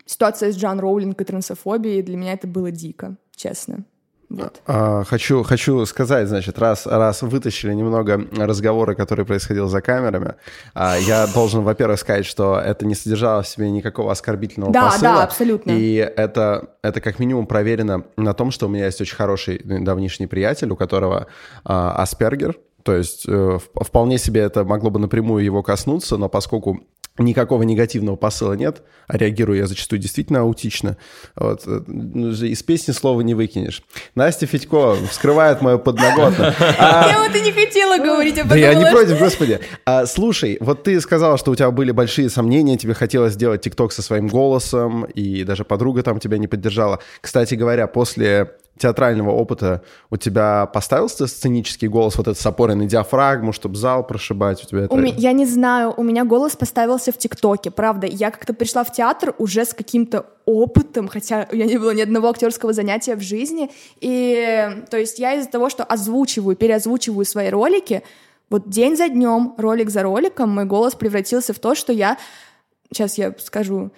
ситуация 0.06 0.52
с 0.52 0.58
Джон 0.58 0.80
Роулинг 0.80 1.20
и 1.20 1.24
трансофобией, 1.24 2.04
для 2.04 2.18
меня 2.18 2.34
это 2.34 2.46
было 2.46 2.70
дико, 2.72 3.16
честно. 3.36 3.84
Вот. 4.30 4.62
А, 4.66 5.04
хочу, 5.04 5.44
хочу 5.44 5.86
сказать, 5.86 6.28
значит, 6.28 6.58
раз, 6.58 6.88
раз 6.88 7.22
вытащили 7.22 7.74
немного 7.74 8.26
разговоры, 8.36 8.96
которые 8.96 9.26
происходили 9.26 9.68
за 9.68 9.82
камерами, 9.82 10.36
а, 10.74 10.98
я 10.98 11.28
должен, 11.28 11.64
во-первых, 11.64 12.00
сказать, 12.00 12.26
что 12.26 12.60
это 12.60 12.86
не 12.86 12.96
содержало 12.96 13.44
в 13.44 13.48
себе 13.48 13.70
никакого 13.70 14.12
оскорбительного 14.12 14.74
да, 14.74 14.86
посыла. 14.86 15.14
Да, 15.14 15.24
абсолютно. 15.24 15.72
И 15.72 15.96
это, 15.96 16.70
это 16.82 17.02
как 17.02 17.20
минимум 17.20 17.46
проверено 17.46 18.06
на 18.18 18.34
том, 18.34 18.52
что 18.52 18.66
у 18.66 18.70
меня 18.70 18.86
есть 18.86 19.00
очень 19.02 19.16
хороший 19.16 19.62
давнишний 19.64 20.28
приятель, 20.28 20.72
у 20.72 20.76
которого 20.76 21.28
а, 21.64 21.92
Аспергер, 22.02 22.56
то 22.84 22.96
есть 22.96 23.26
э, 23.28 23.58
вполне 23.82 24.20
себе 24.20 24.42
это 24.42 24.64
могло 24.64 24.92
бы 24.92 25.00
напрямую 25.00 25.44
его 25.44 25.64
коснуться, 25.64 26.18
но 26.18 26.30
поскольку 26.30 26.82
никакого 27.18 27.64
негативного 27.64 28.16
посыла 28.16 28.54
нет, 28.54 28.84
а 29.08 29.18
реагирую 29.18 29.58
я 29.58 29.68
зачастую 29.68 30.00
действительно 30.00 30.42
аутично. 30.42 30.98
Вот. 31.36 31.64
Э, 31.66 31.82
ну, 31.88 32.32
из 32.32 32.64
песни 32.64 32.92
слова 32.92 33.22
не 33.22 33.34
выкинешь. 33.34 33.84
Настя 34.16 34.48
Федько 34.48 34.96
вскрывает 35.10 35.62
мою 35.62 35.80
подноготную. 35.80 36.54
А... 36.60 37.10
Я 37.12 37.24
вот 37.24 37.36
и 37.36 37.42
не 37.42 37.52
хотела 37.52 37.98
говорить 37.98 38.34
об 38.34 38.48
этом. 38.48 38.50
Да 38.50 38.56
я 38.58 38.74
не 38.74 38.86
против, 38.92 39.20
господи. 39.20 39.60
А, 39.86 40.06
слушай, 40.06 40.58
вот 40.60 40.84
ты 40.84 41.00
сказала, 41.00 41.38
что 41.38 41.52
у 41.52 41.56
тебя 41.56 41.72
были 41.72 41.92
большие 41.92 42.30
сомнения, 42.30 42.78
тебе 42.78 42.94
хотелось 42.94 43.34
сделать 43.34 43.62
ТикТок 43.62 43.92
со 43.92 44.02
своим 44.02 44.28
голосом, 44.28 45.06
и 45.06 45.44
даже 45.44 45.64
подруга 45.64 46.04
там 46.04 46.20
тебя 46.20 46.38
не 46.38 46.48
поддержала. 46.48 47.00
Кстати 47.22 47.56
говоря, 47.56 47.88
после 47.88 48.52
театрального 48.78 49.32
опыта 49.32 49.84
у 50.10 50.18
тебя 50.18 50.66
поставился 50.66 51.28
сценический 51.28 51.88
голос, 51.88 52.18
вот 52.18 52.28
этот 52.28 52.40
с 52.40 52.46
опорой 52.46 52.76
на 52.76 52.86
диафрагму, 52.86 53.54
чтобы 53.54 53.76
зал 53.76 54.06
прошибать? 54.06 54.64
У 54.64 54.68
тебя 54.68 54.82
это... 54.82 54.94
у 54.94 54.98
ми... 54.98 55.14
Я 55.18 55.32
не 55.32 55.46
знаю, 55.46 55.94
у 55.96 56.04
меня 56.04 56.26
голос 56.26 56.56
поставился 56.56 57.12
в 57.12 57.18
ТикТоке, 57.18 57.72
правда. 57.72 58.08
Я 58.08 58.32
как-то 58.32 58.54
пришла 58.54 58.84
в 58.84 58.92
театр 58.92 59.34
уже 59.38 59.66
с 59.66 59.74
каким-то 59.74 60.26
опытом, 60.46 61.08
хотя 61.08 61.48
у 61.52 61.56
меня 61.56 61.66
не 61.66 61.78
было 61.78 61.92
ни 61.92 62.02
одного 62.02 62.30
актерского 62.30 62.74
занятия 62.74 63.16
в 63.16 63.22
жизни. 63.22 63.72
И 64.02 64.84
то 64.90 64.98
есть 64.98 65.20
я 65.20 65.36
из-за 65.36 65.50
того, 65.50 65.70
что 65.70 65.84
озвучиваю, 65.84 66.56
переозвучиваю 66.56 67.26
свои 67.26 67.50
ролики, 67.50 68.04
вот 68.50 68.70
день 68.70 68.96
за 68.96 69.10
днем, 69.10 69.56
ролик 69.58 69.90
за 69.90 70.04
роликом, 70.04 70.50
мой 70.50 70.66
голос 70.66 70.96
превратился 70.96 71.54
в 71.54 71.60
то, 71.60 71.76
что 71.76 71.92
я... 71.94 72.18
Сейчас 72.92 73.18
я 73.18 73.34
скажу 73.40 73.92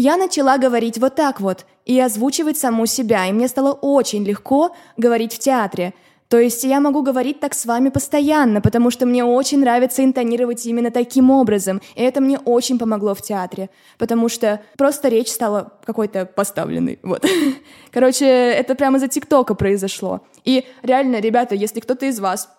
я 0.00 0.16
начала 0.16 0.58
говорить 0.58 0.98
вот 0.98 1.16
так 1.16 1.40
вот 1.40 1.66
и 1.84 1.98
озвучивать 1.98 2.56
саму 2.56 2.86
себя, 2.86 3.26
и 3.26 3.32
мне 3.32 3.48
стало 3.48 3.72
очень 3.72 4.24
легко 4.24 4.74
говорить 4.96 5.34
в 5.34 5.38
театре. 5.40 5.92
То 6.28 6.38
есть 6.38 6.62
я 6.62 6.78
могу 6.78 7.02
говорить 7.02 7.40
так 7.40 7.54
с 7.54 7.64
вами 7.64 7.88
постоянно, 7.88 8.60
потому 8.60 8.90
что 8.90 9.06
мне 9.06 9.24
очень 9.24 9.60
нравится 9.60 10.04
интонировать 10.04 10.66
именно 10.66 10.90
таким 10.90 11.30
образом, 11.30 11.80
и 11.96 12.02
это 12.02 12.20
мне 12.20 12.38
очень 12.38 12.78
помогло 12.78 13.14
в 13.14 13.22
театре, 13.22 13.70
потому 13.96 14.28
что 14.28 14.60
просто 14.76 15.08
речь 15.08 15.30
стала 15.30 15.72
какой-то 15.84 16.26
поставленной, 16.26 17.00
вот. 17.02 17.24
Короче, 17.90 18.26
это 18.26 18.74
прямо 18.74 18.98
за 18.98 19.08
ТикТока 19.08 19.54
произошло. 19.54 20.20
И 20.44 20.64
реально, 20.82 21.18
ребята, 21.18 21.54
если 21.54 21.80
кто-то 21.80 22.06
из 22.06 22.20
вас 22.20 22.50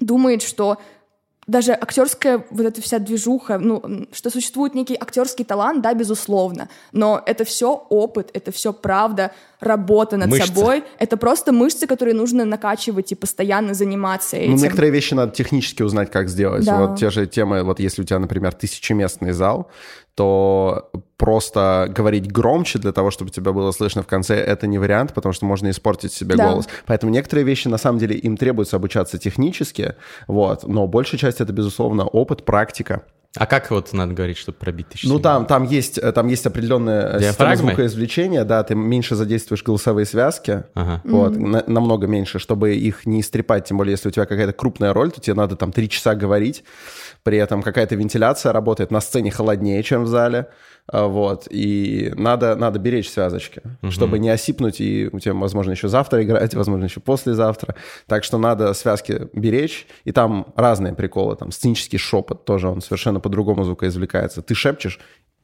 думает, 0.00 0.42
что 0.42 0.78
даже 1.46 1.72
актерская 1.72 2.44
вот 2.50 2.66
эта 2.66 2.80
вся 2.80 2.98
движуха, 2.98 3.58
ну, 3.58 4.06
что 4.12 4.30
существует 4.30 4.74
некий 4.74 4.96
актерский 4.98 5.44
талант, 5.44 5.82
да, 5.82 5.94
безусловно, 5.94 6.68
но 6.92 7.22
это 7.24 7.44
все 7.44 7.74
опыт, 7.88 8.30
это 8.32 8.52
все 8.52 8.72
правда, 8.72 9.32
работа 9.64 10.16
над 10.16 10.30
мышцы. 10.30 10.46
собой, 10.46 10.84
это 10.98 11.16
просто 11.16 11.52
мышцы, 11.52 11.86
которые 11.86 12.14
нужно 12.14 12.44
накачивать 12.44 13.12
и 13.12 13.14
постоянно 13.14 13.74
заниматься 13.74 14.36
ну, 14.36 14.42
этим. 14.42 14.52
Ну, 14.52 14.62
некоторые 14.62 14.92
вещи 14.92 15.14
надо 15.14 15.32
технически 15.32 15.82
узнать, 15.82 16.10
как 16.10 16.28
сделать. 16.28 16.64
Да. 16.64 16.86
Вот 16.86 16.98
те 16.98 17.10
же 17.10 17.26
темы, 17.26 17.62
вот 17.62 17.80
если 17.80 18.02
у 18.02 18.04
тебя, 18.04 18.18
например, 18.18 18.52
тысячеместный 18.52 19.32
зал, 19.32 19.70
то 20.14 20.90
просто 21.16 21.88
говорить 21.94 22.30
громче 22.30 22.78
для 22.78 22.92
того, 22.92 23.10
чтобы 23.10 23.30
тебя 23.30 23.52
было 23.52 23.72
слышно 23.72 24.02
в 24.02 24.06
конце, 24.06 24.36
это 24.36 24.66
не 24.66 24.78
вариант, 24.78 25.12
потому 25.12 25.32
что 25.32 25.44
можно 25.46 25.70
испортить 25.70 26.12
себе 26.12 26.36
да. 26.36 26.50
голос. 26.50 26.68
Поэтому 26.86 27.12
некоторые 27.12 27.44
вещи, 27.44 27.68
на 27.68 27.78
самом 27.78 27.98
деле, 27.98 28.16
им 28.16 28.36
требуется 28.36 28.76
обучаться 28.76 29.18
технически, 29.18 29.94
вот, 30.28 30.64
но 30.64 30.86
большая 30.86 31.18
часть 31.18 31.40
это, 31.40 31.52
безусловно, 31.52 32.04
опыт, 32.04 32.44
практика. 32.44 33.02
А 33.36 33.46
как 33.46 33.70
вот 33.70 33.92
надо 33.92 34.14
говорить, 34.14 34.36
чтобы 34.36 34.58
пробить 34.58 34.88
тысячу? 34.88 35.08
Ну, 35.08 35.18
там, 35.18 35.46
там, 35.46 35.64
есть, 35.64 36.00
там 36.14 36.28
есть 36.28 36.46
определенная 36.46 37.20
система 37.20 37.56
звукоизвлечения, 37.56 38.44
да, 38.44 38.62
ты 38.62 38.76
меньше 38.76 39.16
задействуешь 39.16 39.64
голосовые 39.64 40.06
связки, 40.06 40.64
ага. 40.74 41.00
вот, 41.04 41.32
mm-hmm. 41.32 41.46
на, 41.46 41.64
намного 41.66 42.06
меньше, 42.06 42.38
чтобы 42.38 42.76
их 42.76 43.06
не 43.06 43.20
истрепать, 43.20 43.64
тем 43.64 43.78
более, 43.78 43.92
если 43.92 44.08
у 44.08 44.12
тебя 44.12 44.26
какая-то 44.26 44.52
крупная 44.52 44.92
роль, 44.92 45.10
то 45.10 45.20
тебе 45.20 45.34
надо 45.34 45.56
там 45.56 45.72
три 45.72 45.88
часа 45.88 46.14
говорить, 46.14 46.62
при 47.24 47.38
этом 47.38 47.62
какая-то 47.62 47.96
вентиляция 47.96 48.52
работает 48.52 48.92
на 48.92 49.00
сцене 49.00 49.32
холоднее, 49.32 49.82
чем 49.82 50.04
в 50.04 50.06
зале, 50.06 50.46
вот, 50.92 51.48
и 51.50 52.12
надо, 52.14 52.56
надо 52.56 52.78
беречь 52.78 53.08
связочки, 53.08 53.62
угу. 53.82 53.90
чтобы 53.90 54.18
не 54.18 54.28
осипнуть, 54.28 54.80
и 54.80 55.08
у 55.10 55.18
тебя, 55.18 55.34
возможно, 55.34 55.70
еще 55.70 55.88
завтра 55.88 56.22
играть, 56.22 56.54
возможно, 56.54 56.84
еще 56.84 57.00
послезавтра, 57.00 57.74
так 58.06 58.24
что 58.24 58.38
надо 58.38 58.72
связки 58.74 59.28
беречь, 59.32 59.86
и 60.04 60.12
там 60.12 60.46
разные 60.56 60.94
приколы, 60.94 61.36
там 61.36 61.52
сценический 61.52 61.98
шепот 61.98 62.44
тоже, 62.44 62.68
он 62.68 62.82
совершенно 62.82 63.20
по-другому 63.20 63.64
звукоизвлекается, 63.64 64.42
ты 64.42 64.54
шепчешь, 64.54 65.00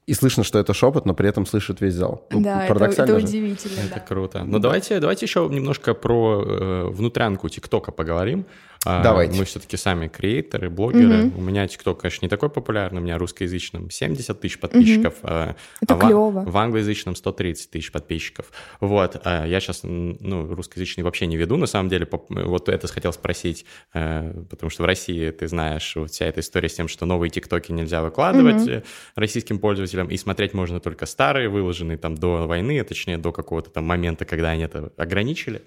и 0.06 0.14
слышно, 0.14 0.42
что 0.42 0.58
это 0.58 0.74
шепот, 0.74 1.06
но 1.06 1.14
при 1.14 1.28
этом 1.28 1.46
слышит 1.46 1.80
весь 1.80 1.94
зал. 1.94 2.26
Ну, 2.30 2.40
да, 2.40 2.66
это, 2.66 2.84
это 2.84 3.16
удивительно. 3.16 3.80
Это 3.80 3.94
да. 3.94 4.00
круто. 4.00 4.42
Ну, 4.44 4.58
давайте, 4.58 4.98
давайте 4.98 5.24
еще 5.24 5.48
немножко 5.48 5.94
про 5.94 6.42
э, 6.44 6.84
внутрянку 6.88 7.48
ТикТока 7.48 7.92
поговорим. 7.92 8.44
А, 8.86 9.02
Давайте. 9.02 9.38
Мы 9.38 9.44
все-таки 9.44 9.76
сами 9.76 10.08
креаторы, 10.08 10.70
блогеры. 10.70 11.30
У 11.36 11.40
меня 11.42 11.66
TikTok, 11.66 11.96
конечно, 11.96 12.24
не 12.24 12.30
такой 12.30 12.48
популярный, 12.48 13.00
у 13.00 13.04
меня 13.04 13.18
русскоязычным 13.18 13.90
70 13.90 14.40
тысяч 14.40 14.58
подписчиков, 14.58 15.14
а, 15.22 15.54
Это 15.82 15.94
а 15.94 15.96
в- 15.98 16.00
клёво. 16.00 16.44
в 16.46 16.56
англоязычном 16.56 17.14
130 17.14 17.70
тысяч 17.70 17.92
подписчиков. 17.92 18.46
Вот, 18.80 19.20
а 19.22 19.44
я 19.46 19.60
сейчас, 19.60 19.80
ну, 19.82 20.54
русскоязычный 20.54 21.04
вообще 21.04 21.26
не 21.26 21.36
веду, 21.36 21.58
на 21.58 21.66
самом 21.66 21.90
деле, 21.90 22.08
вот 22.30 22.70
это 22.70 22.88
хотел 22.88 23.12
спросить, 23.12 23.66
э, 23.92 24.44
потому 24.48 24.70
что 24.70 24.82
в 24.82 24.86
России, 24.86 25.30
ты 25.30 25.46
знаешь, 25.46 25.94
вот 25.96 26.10
вся 26.10 26.24
эта 26.24 26.40
история 26.40 26.70
с 26.70 26.74
тем, 26.74 26.88
что 26.88 27.04
новые 27.04 27.28
тиктоки 27.28 27.72
нельзя 27.72 28.02
выкладывать 28.02 28.66
э, 28.66 28.82
российским 29.14 29.58
пользователям, 29.58 30.08
и 30.08 30.16
смотреть 30.16 30.54
можно 30.54 30.80
только 30.80 31.04
старые, 31.04 31.50
выложенные 31.50 31.98
там 31.98 32.14
до 32.14 32.46
войны, 32.46 32.80
а 32.80 32.84
точнее 32.84 33.18
до 33.18 33.30
какого-то 33.30 33.68
там 33.68 33.84
момента, 33.84 34.24
когда 34.24 34.50
они 34.50 34.62
это 34.62 34.90
ограничили. 34.96 35.60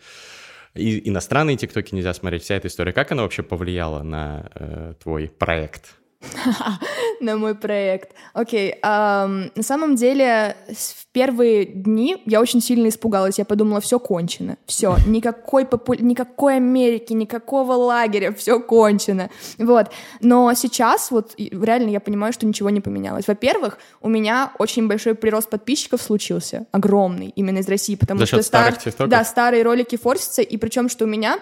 И 0.75 1.07
иностранные 1.07 1.55
тиктоки 1.57 1.93
нельзя 1.93 2.13
смотреть, 2.13 2.43
вся 2.43 2.55
эта 2.55 2.67
история. 2.67 2.93
Как 2.93 3.11
она 3.11 3.23
вообще 3.23 3.43
повлияла 3.43 4.01
на 4.01 4.49
э, 4.55 4.93
твой 5.01 5.27
проект? 5.29 5.95
На 7.19 7.37
мой 7.37 7.55
проект. 7.55 8.11
Окей, 8.33 8.75
на 8.81 9.41
самом 9.61 9.95
деле 9.95 10.55
в 10.69 11.05
первые 11.11 11.65
дни 11.65 12.21
я 12.25 12.41
очень 12.41 12.61
сильно 12.61 12.87
испугалась. 12.87 13.37
Я 13.37 13.45
подумала, 13.45 13.81
все 13.81 13.99
кончено, 13.99 14.57
все, 14.65 14.97
никакой 15.05 15.65
попу- 15.65 16.01
никакой 16.01 16.55
Америки, 16.55 17.13
никакого 17.13 17.73
лагеря, 17.73 18.33
все 18.33 18.59
кончено. 18.59 19.29
Вот. 19.57 19.91
Но 20.21 20.53
сейчас 20.53 21.11
вот 21.11 21.33
реально 21.37 21.89
я 21.89 21.99
понимаю, 21.99 22.33
что 22.33 22.45
ничего 22.45 22.69
не 22.69 22.81
поменялось. 22.81 23.27
Во-первых, 23.27 23.77
у 24.01 24.09
меня 24.09 24.51
очень 24.59 24.87
большой 24.87 25.15
прирост 25.15 25.49
подписчиков 25.49 26.01
случился, 26.01 26.65
огромный, 26.71 27.31
именно 27.35 27.59
из 27.59 27.67
России, 27.67 27.95
потому 27.95 28.19
За 28.19 28.25
что 28.25 28.37
счет 28.37 28.45
старых 28.45 28.77
да, 29.07 29.23
старые 29.23 29.63
ролики 29.63 29.97
форсятся, 29.97 30.41
и 30.41 30.57
причем, 30.57 30.89
что 30.89 31.05
у 31.05 31.07
меня 31.07 31.39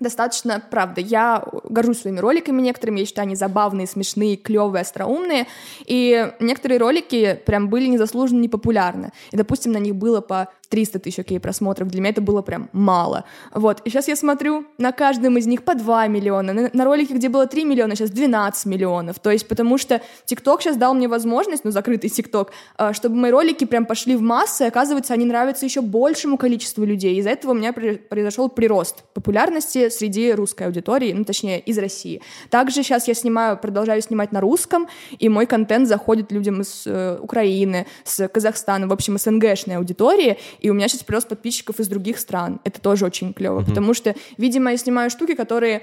достаточно, 0.00 0.62
правда, 0.70 1.00
я 1.00 1.44
горжусь 1.64 2.00
своими 2.00 2.18
роликами 2.18 2.60
некоторыми, 2.60 3.00
я 3.00 3.06
считаю, 3.06 3.26
они 3.26 3.36
забавные, 3.36 3.86
смешные, 3.86 4.36
клевые, 4.36 4.82
остроумные, 4.82 5.46
и 5.86 6.32
некоторые 6.40 6.78
ролики 6.78 7.40
прям 7.46 7.68
были 7.68 7.86
незаслуженно 7.86 8.40
непопулярны, 8.40 9.12
и, 9.30 9.36
допустим, 9.36 9.72
на 9.72 9.78
них 9.78 9.94
было 9.94 10.20
по 10.20 10.48
300 10.70 10.98
тысяч, 11.00 11.18
окей, 11.18 11.38
просмотров, 11.40 11.88
для 11.88 12.00
меня 12.00 12.10
это 12.10 12.20
было 12.20 12.42
прям 12.42 12.70
мало, 12.72 13.24
вот, 13.52 13.82
и 13.84 13.90
сейчас 13.90 14.08
я 14.08 14.16
смотрю, 14.16 14.64
на 14.78 14.92
каждом 14.92 15.36
из 15.36 15.46
них 15.46 15.64
по 15.64 15.74
2 15.74 16.06
миллиона, 16.06 16.52
на, 16.52 16.70
на 16.72 16.84
ролике, 16.84 17.14
где 17.14 17.28
было 17.28 17.46
3 17.46 17.64
миллиона, 17.64 17.96
сейчас 17.96 18.10
12 18.10 18.66
миллионов, 18.66 19.18
то 19.18 19.30
есть 19.30 19.48
потому 19.48 19.78
что 19.78 20.00
ТикТок 20.24 20.62
сейчас 20.62 20.76
дал 20.76 20.94
мне 20.94 21.08
возможность, 21.08 21.64
ну, 21.64 21.72
закрытый 21.72 22.08
ТикТок, 22.08 22.52
э, 22.78 22.92
чтобы 22.92 23.16
мои 23.16 23.30
ролики 23.30 23.64
прям 23.64 23.84
пошли 23.84 24.16
в 24.16 24.22
массы, 24.22 24.64
и, 24.64 24.68
оказывается, 24.68 25.12
они 25.12 25.24
нравятся 25.24 25.66
еще 25.66 25.80
большему 25.80 26.38
количеству 26.38 26.84
людей, 26.84 27.16
из-за 27.18 27.30
этого 27.30 27.50
у 27.50 27.54
меня 27.54 27.72
произошел 27.72 28.48
прирост 28.48 29.04
популярности 29.12 29.88
среди 29.88 30.32
русской 30.32 30.64
аудитории, 30.68 31.12
ну, 31.12 31.24
точнее, 31.24 31.58
из 31.60 31.78
России. 31.78 32.22
Также 32.48 32.82
сейчас 32.82 33.08
я 33.08 33.14
снимаю, 33.14 33.58
продолжаю 33.58 34.00
снимать 34.02 34.30
на 34.30 34.40
русском, 34.40 34.86
и 35.18 35.28
мой 35.28 35.46
контент 35.46 35.88
заходит 35.88 36.30
людям 36.30 36.60
из 36.60 36.84
э, 36.86 37.18
Украины, 37.20 37.86
с 38.04 38.28
Казахстана, 38.28 38.86
в 38.86 38.92
общем, 38.92 39.18
СНГшной 39.18 39.76
аудитории, 39.76 40.38
и 40.60 40.70
у 40.70 40.74
меня 40.74 40.88
сейчас 40.88 41.02
прирост 41.02 41.28
подписчиков 41.28 41.80
из 41.80 41.88
других 41.88 42.18
стран. 42.18 42.60
Это 42.64 42.80
тоже 42.80 43.06
очень 43.06 43.32
клево, 43.32 43.64
потому 43.64 43.94
что, 43.94 44.14
видимо, 44.36 44.70
я 44.70 44.76
снимаю 44.76 45.10
штуки, 45.10 45.34
которые 45.34 45.82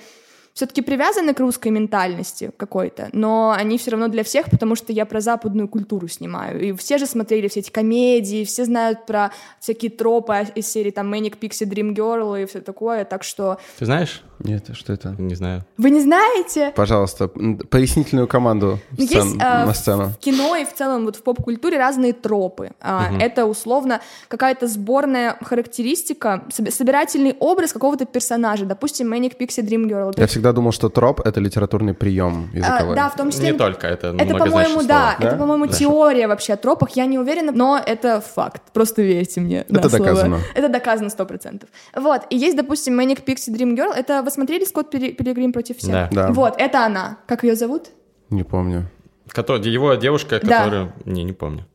все-таки 0.58 0.82
привязаны 0.82 1.36
к 1.36 1.40
русской 1.40 1.68
ментальности 1.70 2.50
какой-то, 2.58 3.10
но 3.14 3.54
они 3.56 3.78
все 3.78 3.92
равно 3.92 4.08
для 4.08 4.24
всех, 4.24 4.50
потому 4.50 4.76
что 4.76 4.92
я 4.92 5.06
про 5.06 5.22
западную 5.22 5.68
культуру 5.68 6.08
снимаю. 6.08 6.60
И 6.60 6.72
все 6.74 6.98
же 6.98 7.06
смотрели 7.06 7.48
все 7.48 7.60
эти 7.60 7.70
комедии, 7.70 8.44
все 8.44 8.66
знают 8.66 9.06
про 9.06 9.32
всякие 9.60 9.92
тропы 9.92 10.48
из 10.56 10.68
серии 10.68 10.90
там 10.90 11.14
Manic 11.14 11.38
Pixie 11.40 11.68
Dream 11.70 11.94
Girl 11.94 12.42
и 12.42 12.46
все 12.48 12.60
такое, 12.62 13.06
так 13.06 13.24
что... 13.24 13.60
Ты 13.78 13.86
знаешь? 13.86 14.24
Нет, 14.40 14.66
что 14.74 14.94
это? 14.94 15.16
Не 15.20 15.36
знаю. 15.36 15.64
Вы 15.78 15.90
не 15.92 16.00
знаете? 16.02 16.72
Пожалуйста, 16.76 17.28
пояснительную 17.28 18.28
команду 18.28 18.80
Ну, 18.98 19.06
сцен- 19.06 19.26
есть 19.26 19.36
а, 19.40 19.66
на 19.66 19.74
сцену. 19.74 20.06
в 20.10 20.18
кино 20.18 20.56
и 20.56 20.66
в 20.66 20.74
целом 20.74 21.06
вот 21.06 21.16
в 21.16 21.24
поп-культуре 21.24 21.78
разные 21.78 22.14
тропы. 22.14 22.72
А, 22.82 23.10
Это 23.20 23.46
условно 23.46 24.00
какая-то 24.28 24.68
сборная 24.68 25.38
характеристика, 25.42 26.44
соб- 26.50 26.72
собирательный 26.72 27.36
образ 27.40 27.74
какого-то 27.74 28.06
персонажа. 28.06 28.66
Допустим, 28.66 29.14
Manic 29.14 29.38
Pixie 29.38 29.64
Dream 29.64 29.86
Girl. 29.88 30.14
Я 30.18 30.28
всегда 30.28 30.47
думал, 30.54 30.72
что 30.72 30.90
троп— 30.90 31.22
это 31.26 31.40
литературный 31.40 31.94
прием 31.94 32.50
А, 32.54 32.58
языковой. 32.58 32.96
да, 32.96 33.10
в 33.10 33.16
том 33.16 33.32
числе... 33.32 33.52
Не 33.52 33.58
только, 33.58 33.88
это 33.88 34.16
Это, 34.18 34.36
по-моему, 34.38 34.82
да, 34.84 35.16
Да? 35.20 35.28
это, 35.28 35.38
по-моему, 35.38 35.68
теория 35.68 36.28
вообще 36.28 36.54
о 36.54 36.58
тропах, 36.58 36.92
я 36.96 37.06
не 37.06 37.18
уверена, 37.20 37.52
но 37.52 37.82
это 37.84 38.22
факт, 38.22 38.62
просто 38.74 39.02
верьте 39.02 39.42
мне. 39.42 39.66
на 39.70 39.80
Это 39.80 39.90
слово. 39.90 40.06
доказано. 40.06 40.40
Это 40.56 40.70
доказано 40.70 41.10
сто 41.10 41.26
процентов. 41.26 41.70
Вот, 41.96 42.22
и 42.30 42.38
есть, 42.38 42.56
допустим, 42.58 43.00
Manic 43.00 43.24
Pixie 43.26 43.54
Dream 43.56 43.76
Girl, 43.76 43.94
это 43.94 44.22
вы 44.24 44.32
смотрели 44.32 44.64
«Скотт 44.66 44.94
Пили- 44.94 45.12
Пилигрим 45.14 45.54
против 45.54 45.78
всех»? 45.78 45.92
Да. 45.92 46.10
Да. 46.12 46.32
Вот, 46.32 46.56
это 46.58 46.86
она. 46.86 47.18
Как 47.28 47.44
ее 47.44 47.56
зовут? 47.56 47.88
Не 48.30 48.44
помню. 48.44 48.90
Который, 49.30 49.62
его 49.70 49.94
девушка, 49.96 50.40
Да. 50.42 50.60
которая... 50.66 50.94
Не, 51.06 51.24
не 51.24 51.34
помню. 51.34 51.66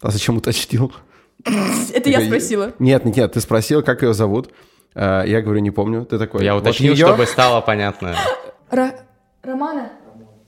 А 0.00 0.10
зачем 0.10 0.36
уточнил? 0.36 0.92
Это 1.94 2.10
я 2.10 2.20
спросила. 2.20 2.72
Нет, 2.78 3.04
нет, 3.04 3.16
нет, 3.16 3.32
ты 3.32 3.40
спросил, 3.40 3.82
как 3.82 4.02
ее 4.02 4.14
зовут. 4.14 4.50
А, 4.94 5.24
Я 5.24 5.40
говорю, 5.42 5.60
не 5.60 5.70
помню. 5.70 6.04
Ты 6.04 6.18
такой, 6.18 6.44
Я 6.44 6.54
вот 6.54 6.62
уточнил, 6.62 6.92
её? 6.94 7.06
чтобы 7.08 7.26
стало 7.26 7.60
понятно. 7.60 8.14
Ра- 8.70 8.94
Романа? 9.42 9.90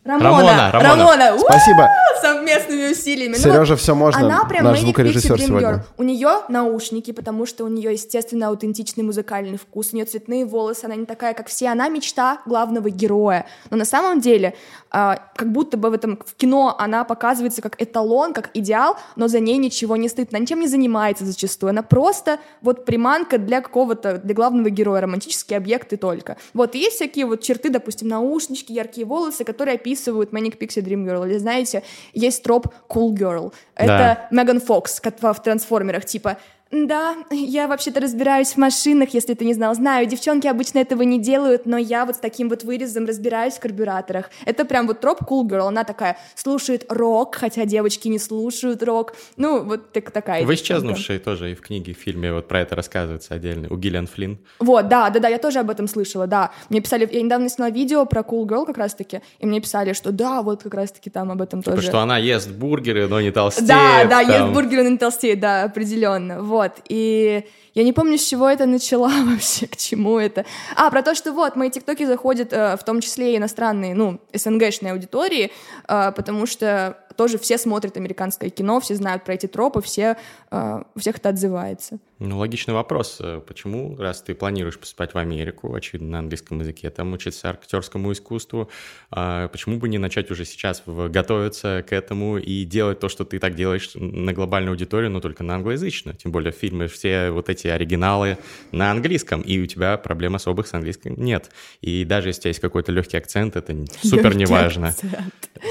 Рамона, 0.05 0.71
Рамона. 0.71 0.73
Рамона. 0.73 1.35
У, 1.35 1.39
Спасибо. 1.39 1.89
совместными 2.21 2.93
усилиями. 2.93 3.33
Ну 3.33 3.39
Сережа, 3.39 3.73
вот 3.73 3.81
все 3.81 3.95
можно. 3.95 4.21
Она 4.21 4.45
прям 4.45 4.65
Наш 4.65 4.81
звукорежиссер 4.81 5.41
сегодня. 5.41 5.85
У 5.97 6.03
нее 6.03 6.41
наушники, 6.49 7.13
потому 7.13 7.47
что 7.47 7.65
у 7.65 7.69
нее, 7.69 7.93
естественно, 7.93 8.49
аутентичный 8.49 9.03
музыкальный 9.03 9.57
вкус. 9.57 9.93
У 9.93 9.97
нее 9.97 10.05
цветные 10.05 10.45
волосы, 10.45 10.85
она 10.85 10.95
не 10.97 11.07
такая, 11.07 11.35
как 11.35 11.49
все. 11.49 11.69
Она 11.69 11.89
мечта 11.89 12.39
главного 12.47 12.91
героя. 12.91 13.47
Но 13.71 13.77
на 13.77 13.85
самом 13.85 14.21
деле, 14.21 14.55
а, 14.91 15.19
как 15.35 15.51
будто 15.51 15.77
бы 15.77 15.91
в 15.91 15.93
этом 15.95 16.19
в 16.25 16.35
кино 16.35 16.77
она 16.79 17.05
показывается 17.05 17.63
как 17.63 17.81
эталон, 17.83 18.33
как 18.33 18.51
идеал, 18.55 18.97
но 19.17 19.29
за 19.29 19.41
ней 19.41 19.57
ничего 19.57 19.97
не 19.97 20.09
стоит. 20.09 20.33
Она 20.33 20.41
ничем 20.41 20.61
не 20.61 20.69
занимается 20.69 21.25
зачастую. 21.25 21.71
Она 21.71 21.83
просто 21.83 22.39
вот 22.61 22.85
приманка 22.85 23.39
для 23.39 23.61
какого-то, 23.61 24.19
для 24.19 24.35
главного 24.35 24.71
героя, 24.71 25.01
романтический 25.01 25.57
объект 25.57 25.93
и 25.93 25.97
только. 25.97 26.37
Вот, 26.53 26.75
и 26.75 26.79
есть 26.79 26.97
всякие 26.97 27.27
вот 27.27 27.41
черты, 27.41 27.71
допустим, 27.71 28.09
наушнички, 28.09 28.73
яркие 28.73 29.07
волосы, 29.07 29.45
которые 29.45 29.79
описывают 29.95 30.33
Manic 30.33 30.59
Pixie 30.59 30.83
Dream 30.83 31.05
Girl. 31.05 31.27
Или, 31.27 31.39
знаете, 31.39 31.83
есть 32.13 32.43
троп 32.43 32.67
Cool 32.89 33.13
Girl. 33.15 33.53
Это 33.77 34.27
Меган 34.31 34.61
Фокс, 34.61 35.01
как 35.01 35.23
в 35.23 35.43
трансформерах, 35.43 36.05
типа 36.05 36.37
да, 36.71 37.17
я 37.31 37.69
вообще-то 37.69 38.01
разбираюсь 38.01 38.53
в 38.53 38.57
машинах, 38.57 39.15
если 39.15 39.35
ты 39.35 39.45
не 39.45 39.55
знал. 39.55 39.75
Знаю, 39.75 40.07
девчонки 40.07 40.47
обычно 40.47 40.79
этого 40.81 41.03
не 41.03 41.21
делают, 41.21 41.67
но 41.67 41.79
я 41.79 42.05
вот 42.05 42.17
с 42.17 42.19
таким 42.19 42.49
вот 42.49 42.65
вырезом 42.65 43.07
разбираюсь 43.07 43.55
в 43.55 43.61
карбюраторах. 43.61 44.31
Это 44.45 44.65
прям 44.65 44.87
вот 44.87 45.01
троп 45.01 45.23
cool 45.23 45.45
girl. 45.45 45.69
Она 45.69 45.85
такая 45.85 46.19
слушает 46.35 46.87
рок, 46.89 47.37
хотя 47.37 47.65
девочки 47.65 48.09
не 48.09 48.19
слушают 48.19 48.83
рок. 48.83 49.15
Ну, 49.37 49.63
вот 49.63 49.93
так, 49.93 50.11
такая. 50.11 50.45
В 50.45 50.49
девчонка. 50.49 50.65
«Исчезнувшей» 50.65 51.19
тоже 51.19 51.53
и 51.53 51.55
в 51.55 51.61
книге, 51.61 51.93
и 51.93 51.95
в 51.95 51.99
фильме 51.99 52.33
вот 52.33 52.49
про 52.49 52.61
это 52.61 52.75
рассказывается 52.75 53.35
отдельно. 53.35 53.69
У 53.71 53.77
Гиллиан 53.77 54.07
Флинн. 54.07 54.39
Вот, 54.59 54.89
да, 54.89 55.11
да, 55.11 55.21
да, 55.21 55.29
я 55.29 55.39
тоже 55.39 55.61
об 55.61 55.71
этом 55.71 55.87
слышала, 55.87 56.27
да. 56.27 56.51
Мне 56.71 56.81
писали, 56.81 57.09
я 57.11 57.23
недавно 57.23 57.49
сняла 57.49 57.71
видео 57.71 58.05
про 58.05 58.23
Cool 58.23 58.47
Girl 58.47 58.67
как 58.67 58.79
раз-таки, 58.79 59.21
и 59.39 59.47
мне 59.47 59.61
писали, 59.61 59.93
что 59.93 60.11
да, 60.11 60.43
вот 60.43 60.63
как 60.65 60.75
раз-таки 60.75 61.11
там 61.11 61.31
об 61.31 61.41
этом 61.41 61.63
Типа, 61.63 61.77
тоже. 61.77 61.87
что 61.87 62.01
она 62.01 62.19
ест 62.19 62.51
бургеры, 62.51 63.07
но 63.07 63.21
не 63.21 63.31
толстеет. 63.31 63.69
Да, 63.69 64.05
да, 64.05 64.25
там. 64.25 64.31
ест 64.31 64.55
бургеры 64.55 64.89
на 64.89 64.99
толстеет, 64.99 65.39
да, 65.39 65.65
определенно. 65.65 66.43
Вот. 66.43 66.54
И 66.89 67.45
я 67.75 67.83
не 67.83 67.93
помню, 67.93 68.19
с 68.19 68.25
чего 68.25 68.49
это 68.49 68.67
начала 68.67 69.09
вообще, 69.25 69.67
к 69.67 69.77
чему 69.77 70.19
это. 70.19 70.45
А, 70.77 70.91
про 70.91 71.03
то, 71.03 71.15
что 71.15 71.33
вот, 71.33 71.57
мои 71.57 71.71
тиктоки 71.71 72.05
заходят 72.07 72.53
э, 72.53 72.77
в 72.77 72.85
том 72.85 73.01
числе 73.01 73.35
и 73.35 73.37
иностранные, 73.37 73.95
ну, 73.95 74.21
СНГшные 74.33 74.93
аудитории, 74.93 75.51
э, 75.89 76.13
потому 76.13 76.47
что 76.47 76.99
тоже 77.17 77.39
все 77.39 77.59
смотрят 77.59 77.97
американское 77.97 78.51
кино, 78.51 78.81
все 78.81 78.95
знают 78.95 79.25
про 79.25 79.35
эти 79.35 79.47
тропы, 79.47 79.83
все, 79.83 80.17
э, 80.51 80.83
у 80.95 81.01
всех 81.01 81.17
это 81.17 81.31
отзывается. 81.31 81.99
Ну, 82.27 82.39
логичный 82.39 82.75
вопрос. 82.75 83.19
Э, 83.21 83.41
Почему, 83.47 83.97
раз 83.97 84.23
ты 84.23 84.35
планируешь 84.35 84.79
поступать 84.79 85.15
в 85.15 85.19
Америку, 85.19 85.75
очевидно, 85.75 86.09
на 86.09 86.19
английском 86.21 86.61
языке, 86.61 86.91
там 86.91 87.13
учиться 87.13 87.51
актерскому 87.51 88.13
искусству, 88.13 88.71
а 89.11 89.49
почему 89.49 89.79
бы 89.79 89.89
не 89.89 89.99
начать 89.99 90.31
уже 90.31 90.45
сейчас 90.45 90.83
готовиться 90.87 91.85
к 91.89 91.93
этому 91.93 92.39
и 92.39 92.65
делать 92.65 93.01
то, 93.01 93.09
что 93.09 93.25
ты 93.25 93.39
так 93.39 93.55
делаешь 93.55 93.91
на 93.95 94.33
глобальную 94.33 94.73
аудиторию, 94.73 95.11
но 95.11 95.21
только 95.21 95.45
на 95.45 95.57
англоязычную? 95.57 96.17
Тем 96.17 96.33
более 96.33 96.53
фильмы, 96.53 96.89
все 96.89 97.31
вот 97.31 97.49
эти 97.49 97.69
оригиналы 97.69 98.39
на 98.73 98.91
английском, 98.91 99.43
и 99.43 99.61
у 99.61 99.67
тебя 99.67 99.97
проблем 99.99 100.35
особых 100.35 100.67
с 100.67 100.75
английским 100.75 101.15
нет. 101.17 101.51
И 101.81 102.05
даже 102.05 102.29
если 102.29 102.41
у 102.41 102.43
тебя 102.43 102.51
есть 102.51 102.61
какой-то 102.61 102.93
легкий 102.93 103.17
акцент, 103.17 103.57
это 103.57 103.77
супер 104.03 104.35
неважно. 104.35 104.95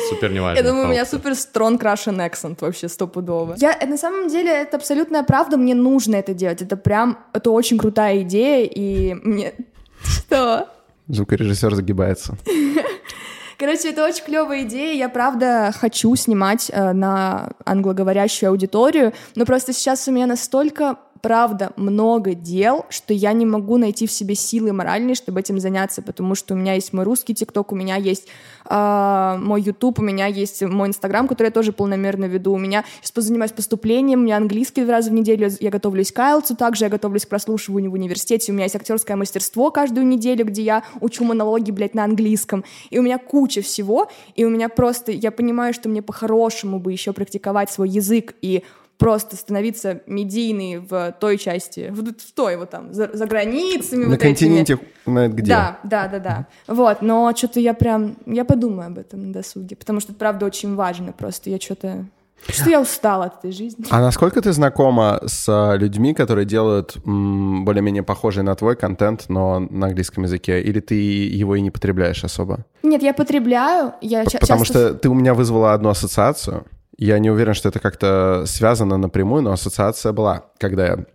Супер 0.10 0.32
неважно. 0.32 0.62
Я 0.62 0.68
думаю, 0.68 0.88
у 0.88 0.92
меня 0.92 1.06
супер 1.06 1.32
strong 1.32 1.80
Russian 1.80 2.18
accent 2.18 2.58
вообще 2.62 2.88
стопудово. 2.88 3.56
Я, 3.58 3.78
э, 3.80 3.86
на 3.86 3.98
самом 3.98 4.28
деле, 4.28 4.50
это 4.50 4.78
абсолютная 4.78 5.24
правда, 5.24 5.58
мне 5.58 5.76
нужно 5.76 6.16
это 6.16 6.34
делать. 6.34 6.43
Это 6.52 6.78
прям, 6.78 7.20
это 7.34 7.52
очень 7.52 7.78
крутая 7.78 8.22
идея, 8.22 8.66
и 8.66 9.14
мне... 9.14 9.54
Что? 10.04 10.70
Звукорежиссер 11.08 11.76
загибается. 11.76 12.38
Короче, 13.58 13.90
это 13.90 14.06
очень 14.06 14.26
клевая 14.26 14.64
идея. 14.64 14.94
Я 14.96 15.10
правда 15.10 15.72
хочу 15.74 16.16
снимать 16.16 16.70
э, 16.74 16.92
на 16.92 17.52
англоговорящую 17.66 18.50
аудиторию, 18.50 19.14
но 19.36 19.46
просто 19.46 19.74
сейчас 19.74 20.08
у 20.08 20.12
меня 20.12 20.28
настолько 20.28 20.98
правда 21.24 21.72
много 21.78 22.34
дел, 22.34 22.86
что 22.90 23.14
я 23.14 23.32
не 23.32 23.46
могу 23.46 23.78
найти 23.78 24.08
в 24.08 24.12
себе 24.12 24.36
силы 24.36 24.74
моральные, 24.74 25.16
чтобы 25.16 25.40
этим 25.40 25.58
заняться, 25.58 26.02
потому 26.02 26.36
что 26.36 26.54
у 26.54 26.58
меня 26.58 26.74
есть 26.74 26.92
мой 26.92 27.06
русский 27.06 27.34
ТикТок, 27.34 27.72
у 27.72 27.76
меня 27.76 27.96
есть 27.96 28.28
э, 28.70 29.36
мой 29.39 29.62
YouTube, 29.62 30.00
у 30.00 30.02
меня 30.02 30.26
есть 30.26 30.62
мой 30.64 30.89
Инстаграм, 30.89 31.30
который 31.30 31.47
я 31.47 31.52
тоже 31.52 31.72
полномерно 31.72 32.26
веду, 32.26 32.52
у 32.52 32.58
меня 32.58 32.84
сейчас 33.02 33.24
занимаюсь 33.24 33.54
поступлением, 33.54 34.20
у 34.20 34.24
меня 34.24 34.36
английский 34.36 34.84
два 34.84 34.95
раза 34.95 35.12
в 35.12 35.14
неделю, 35.14 35.50
я 35.62 35.70
готовлюсь 35.72 36.12
к 36.12 36.20
IELTS, 36.20 36.58
также 36.58 36.84
я 36.84 36.89
готовлюсь 36.89 37.26
к 37.26 37.30
прослушиванию 37.30 37.89
в 37.89 37.93
университете, 37.93 38.52
у 38.52 38.56
меня 38.56 38.66
есть 38.66 38.76
актерское 38.76 39.16
мастерство 39.16 39.72
каждую 39.72 40.06
неделю, 40.06 40.43
где 40.43 40.62
я 40.62 40.84
учу 41.00 41.24
монологи, 41.24 41.72
блядь, 41.72 41.95
на 41.95 42.04
английском, 42.04 42.66
и 42.89 43.00
у 43.00 43.02
меня 43.02 43.18
куча 43.18 43.62
всего, 43.62 44.12
и 44.36 44.43
у 44.43 44.50
меня 44.50 44.68
просто, 44.68 45.14
я 45.14 45.32
понимаю, 45.32 45.74
что 45.74 45.88
мне 45.88 46.02
по-хорошему 46.02 46.80
бы 46.80 46.91
еще 46.91 47.14
практиковать 47.14 47.72
свой 47.72 47.88
язык 47.88 48.36
и 48.41 48.64
просто 49.04 49.36
становиться 49.36 49.99
медийной 50.08 50.78
в 50.78 51.14
той 51.20 51.38
части, 51.38 51.89
в, 51.91 52.04
в 52.06 52.32
той 52.34 52.56
вот 52.56 52.70
там, 52.70 52.93
за, 52.93 53.10
за 53.12 53.26
границами. 53.26 54.06
На 54.06 54.12
вот 54.12 54.22
континенте, 54.22 54.76
этими. 54.76 55.14
на 55.14 55.28
где? 55.28 55.51
Да, 55.51 55.80
да, 55.84 56.08
да, 56.08 56.20
да. 56.20 56.47
Вот, 56.68 57.01
но 57.01 57.34
что-то 57.36 57.60
я 57.60 57.74
прям, 57.74 58.16
я 58.26 58.45
подумаю 58.45 58.88
об 58.88 58.99
этом 58.99 59.28
на 59.28 59.34
досуге, 59.34 59.76
потому 59.76 59.99
что 59.99 60.14
это 60.14 60.20
правда 60.20 60.45
очень 60.45 60.76
важно 60.76 61.12
просто, 61.12 61.49
я 61.49 61.60
что-то... 61.60 62.06
Что 62.47 62.70
я 62.70 62.80
устала 62.80 63.26
от 63.26 63.39
этой 63.39 63.51
жизни. 63.51 63.86
А 63.89 63.99
насколько 63.99 64.41
ты 64.41 64.54
знакома 64.54 65.22
с 65.26 65.76
людьми, 65.78 66.14
которые 66.14 66.45
делают 66.45 66.97
более-менее 67.06 68.04
похожий 68.04 68.43
на 68.43 68.56
твой 68.56 68.76
контент, 68.76 69.26
но 69.30 69.60
на 69.60 69.88
английском 69.88 70.24
языке? 70.24 70.62
Или 70.62 70.80
ты 70.80 70.95
его 70.95 71.56
и 71.56 71.62
не 71.62 71.72
потребляешь 71.72 72.24
особо? 72.24 72.66
Нет, 72.84 73.01
я 73.01 73.14
потребляю. 73.14 73.93
Я 74.01 74.26
Потому 74.26 74.66
часто... 74.66 74.66
что 74.66 74.93
ты 74.93 75.08
у 75.10 75.14
меня 75.14 75.34
вызвала 75.34 75.74
одну 75.74 75.88
ассоциацию. 75.89 76.66
Я 76.98 77.20
не 77.20 77.32
уверен, 77.32 77.54
что 77.54 77.70
это 77.70 77.80
как-то 77.80 78.44
связано 78.46 78.98
напрямую, 78.98 79.41
но 79.44 79.52
ассоциация 79.52 80.12
была, 80.12 80.46
когда 80.60 80.86
я 80.86 81.06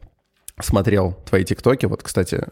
смотрел 0.61 1.17
твои 1.25 1.45
тиктоки. 1.45 1.87
Вот, 1.87 2.03
кстати, 2.03 2.49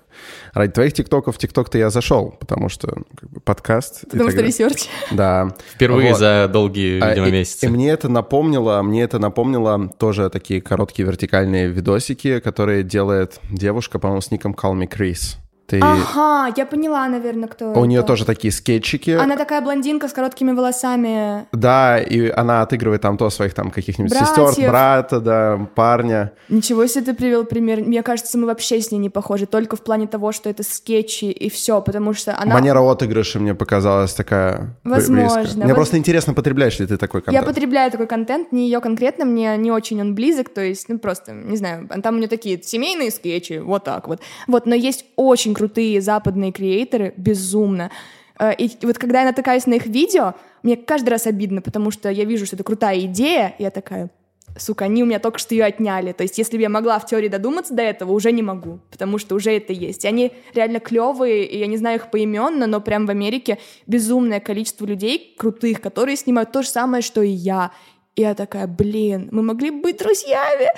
ради 0.53 0.73
твоих 0.73 0.93
тиктоков 0.93 1.37
в 1.37 1.39
тикток-то 1.39 1.79
я 1.79 1.91
зашел, 1.91 2.37
потому 2.39 2.69
что 2.69 3.03
как 3.17 3.31
бы, 3.31 3.41
подкаст... 3.41 4.03
Потому 4.11 4.31
что 4.31 4.43
research. 4.43 4.87
Да. 5.11 5.55
Впервые 5.75 6.11
вот. 6.11 6.19
за 6.19 6.49
долгие, 6.53 7.01
а, 7.01 7.11
видимо, 7.11 7.29
и, 7.29 7.33
месяцы. 7.33 7.67
И 7.67 7.69
мне 7.69 7.91
это 7.91 8.09
напомнило, 8.09 8.81
мне 8.83 9.03
это 9.03 9.19
напомнило 9.19 9.89
тоже 9.99 10.31
такие 10.31 10.61
короткие 10.61 11.07
вертикальные 11.07 11.69
видосики, 11.69 12.41
которые 12.41 12.83
делает 12.83 13.41
девушка, 13.51 13.99
по-моему, 13.99 14.21
с 14.21 14.31
ником 14.31 14.53
Call 14.53 14.75
Me 14.75 14.89
Chris. 14.89 15.37
Ты... 15.67 15.81
Ага, 15.83 16.55
я 16.57 16.65
поняла, 16.65 17.09
наверное, 17.09 17.49
кто 17.49 17.67
У 17.67 17.71
это. 17.71 17.81
нее 17.81 18.03
тоже 18.03 18.25
такие 18.25 18.53
скетчики. 18.53 19.11
Она 19.11 19.37
такая 19.37 19.61
блондинка 19.61 20.09
с 20.09 20.13
короткими 20.13 20.53
волосами. 20.53 21.47
Да, 21.53 21.99
и 21.99 22.29
она 22.29 22.63
отыгрывает 22.63 23.03
там 23.03 23.19
то 23.19 23.31
своих 23.31 23.53
там 23.53 23.73
каких-нибудь 23.73 24.13
Братьев. 24.13 24.51
сестер, 24.51 24.71
брата, 24.71 25.21
да, 25.21 25.69
парня. 25.75 26.33
Ничего 26.49 26.87
себе 26.87 27.07
ты 27.07 27.15
привел 27.15 27.45
пример. 27.45 27.81
Мне 27.81 28.03
кажется, 28.05 28.39
мы 28.39 28.47
вообще 28.47 28.81
с 28.81 28.93
ней 28.93 28.99
не 28.99 29.11
похожи, 29.11 29.47
только 29.47 29.75
в 29.75 29.83
плане 29.83 30.07
того, 30.07 30.31
что 30.31 30.49
это 30.49 30.63
скетчи 30.63 31.25
и 31.25 31.51
все, 31.51 31.81
потому 31.81 32.13
что 32.13 32.39
она... 32.39 32.55
Манера 32.55 32.81
отыгрыша 32.81 33.41
мне 33.41 33.55
показалась 33.55 34.15
такая 34.15 34.77
Возможно. 34.85 35.41
Близко. 35.41 35.57
Мне 35.59 35.67
воз... 35.67 35.75
просто 35.75 35.99
интересно, 35.99 36.33
потребляешь 36.33 36.79
ли 36.79 36.87
ты 36.87 36.97
такой 36.97 37.23
контент? 37.23 37.45
Я 37.45 37.49
потребляю 37.49 37.91
такой 37.91 38.07
контент, 38.07 38.53
не 38.53 38.67
ее 38.67 38.81
конкретно, 38.81 39.25
мне 39.25 39.57
не 39.57 39.73
очень 39.73 40.01
он 40.01 40.15
близок, 40.15 40.51
то 40.51 40.61
есть, 40.61 40.89
ну 40.89 41.01
просто, 41.01 41.33
не 41.33 41.57
знаю, 41.57 41.89
там 42.03 42.15
у 42.15 42.19
нее 42.19 42.29
такие 42.29 42.63
семейные 42.63 43.11
скетчи, 43.11 43.59
вот 43.59 43.83
так 43.83 44.07
вот. 44.07 44.21
Вот, 44.47 44.67
но 44.67 44.77
есть 44.77 45.07
очень 45.17 45.56
крутые 45.57 46.03
западные 46.03 46.53
креаторы, 46.53 47.15
безумно. 47.17 47.91
Э, 48.39 48.55
и 48.55 48.71
вот 48.83 48.99
когда 48.99 49.21
я 49.21 49.27
натыкаюсь 49.27 49.67
на 49.67 49.75
их 49.75 49.87
видео, 49.87 50.35
мне 50.63 50.77
каждый 50.77 51.09
раз 51.09 51.27
обидно, 51.27 51.63
потому 51.63 51.91
что 51.91 52.11
я 52.11 52.27
вижу, 52.27 52.45
что 52.45 52.57
это 52.57 52.63
крутая 52.63 53.01
идея, 53.01 53.55
и 53.59 53.63
я 53.63 53.71
такая, 53.71 54.11
сука, 54.59 54.85
они 54.85 55.03
у 55.03 55.07
меня 55.07 55.19
только 55.19 55.39
что 55.39 55.55
ее 55.55 55.65
отняли. 55.65 56.13
То 56.13 56.25
есть, 56.25 56.37
если 56.37 56.59
бы 56.59 56.63
я 56.63 56.69
могла 56.69 56.99
в 56.99 57.07
теории 57.07 57.29
додуматься 57.29 57.73
до 57.73 57.83
этого, 57.83 58.13
уже 58.13 58.33
не 58.33 58.43
могу, 58.43 58.81
потому 58.91 59.17
что 59.17 59.35
уже 59.35 59.51
это 59.51 59.73
есть. 59.73 60.05
И 60.05 60.09
они 60.09 60.31
реально 60.53 60.79
клевые, 60.79 61.47
и 61.47 61.59
я 61.59 61.67
не 61.67 61.79
знаю 61.79 62.01
их 62.01 62.11
поименно, 62.11 62.67
но 62.67 62.83
прям 62.83 63.07
в 63.07 63.11
Америке 63.11 63.57
безумное 63.87 64.41
количество 64.41 64.85
людей 64.85 65.35
крутых, 65.39 65.81
которые 65.81 66.17
снимают 66.17 66.53
то 66.53 66.63
же 66.63 66.69
самое, 66.69 67.03
что 67.03 67.23
и 67.23 67.31
я. 67.31 67.73
И 68.17 68.23
я 68.23 68.35
такая, 68.35 68.67
блин, 68.67 69.29
мы 69.31 69.43
могли 69.43 69.71
бы 69.71 69.83
быть 69.83 69.99
друзьями 69.99 70.69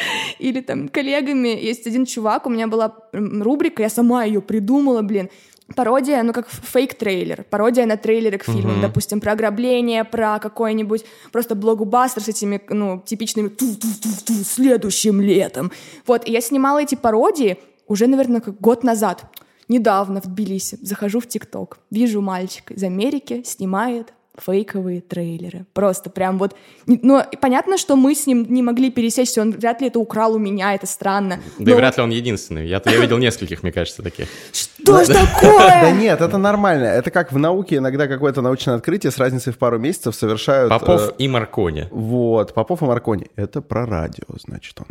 или 0.41 0.61
там 0.61 0.89
коллегами. 0.89 1.49
Есть 1.49 1.86
один 1.86 2.05
чувак, 2.05 2.47
у 2.47 2.51
меня 2.51 2.66
была 2.66 2.97
рубрика, 3.12 3.82
я 3.82 3.89
сама 3.89 4.24
ее 4.24 4.43
придумала, 4.43 5.03
блин. 5.03 5.30
Пародия, 5.76 6.22
ну 6.22 6.32
как 6.32 6.49
фейк-трейлер, 6.49 7.45
пародия 7.45 7.84
на 7.84 7.99
трейлеры 7.99 8.39
к 8.39 8.45
фильмам, 8.45 8.78
uh-huh. 8.78 8.82
допустим, 8.82 9.20
про 9.20 9.32
ограбление, 9.32 10.03
про 10.03 10.39
какой-нибудь 10.39 11.05
просто 11.30 11.55
блокбастер 11.54 12.22
с 12.22 12.28
этими, 12.28 12.59
ну, 12.70 13.03
типичными 13.05 13.49
ту-ту-ту-ту 13.49 14.32
следующим 14.45 15.20
летом. 15.20 15.70
Вот, 16.07 16.26
и 16.26 16.32
я 16.32 16.41
снимала 16.41 16.82
эти 16.82 16.95
пародии 16.95 17.59
уже, 17.86 18.07
наверное, 18.07 18.41
как 18.41 18.59
год 18.59 18.82
назад 18.82 19.26
недавно 19.68 20.22
в 20.22 20.26
Тбилиси. 20.26 20.78
Захожу 20.80 21.20
в 21.20 21.26
ТикТок, 21.26 21.78
вижу 21.91 22.22
мальчика 22.22 22.72
из 22.72 22.82
Америки, 22.82 23.43
снимает 23.45 24.14
фейковые 24.45 25.01
трейлеры. 25.01 25.66
Просто 25.72 26.11
прям 26.11 26.39
вот... 26.39 26.55
Ну, 26.86 27.22
понятно, 27.41 27.78
что 27.78 27.97
мы 27.97 28.14
с 28.14 28.26
ним 28.26 28.47
не 28.49 28.62
могли 28.62 28.91
пересечься, 28.91 29.43
он 29.43 29.53
вряд 29.53 29.80
ли 29.80 29.89
это 29.89 29.99
украл 29.99 30.34
у 30.34 30.39
меня, 30.39 30.74
это 30.74 30.86
странно. 30.86 31.41
Да 31.59 31.72
и 31.72 31.74
вряд 31.74 31.97
ли 31.97 32.03
он 32.03 32.11
единственный. 32.11 32.66
Я, 32.66 32.80
я 32.84 32.99
видел 32.99 33.18
нескольких, 33.18 33.62
мне 33.62 33.72
кажется, 33.72 34.03
таких. 34.03 34.28
Что 34.53 35.05
ж 35.05 35.09
такое? 35.09 35.68
Да 35.68 35.91
нет, 35.91 36.20
это 36.20 36.39
нормально. 36.39 36.84
Это 36.84 37.11
как 37.11 37.32
в 37.32 37.39
науке 37.39 37.76
иногда 37.76 38.07
какое-то 38.07 38.43
научное 38.43 38.76
открытие 38.76 39.11
с 39.11 39.18
разницей 39.18 39.53
в 39.53 39.59
пару 39.59 39.78
месяцев 39.78 40.14
совершают... 40.14 40.70
Попов 40.70 41.14
и 41.18 41.28
Маркони. 41.28 41.89
Вот, 41.91 42.55
Попов 42.55 42.82
и 42.82 42.84
Маркони. 42.84 43.26
Это 43.36 43.61
про 43.61 43.86
радио, 43.86 44.26
значит, 44.39 44.78
он. 44.80 44.86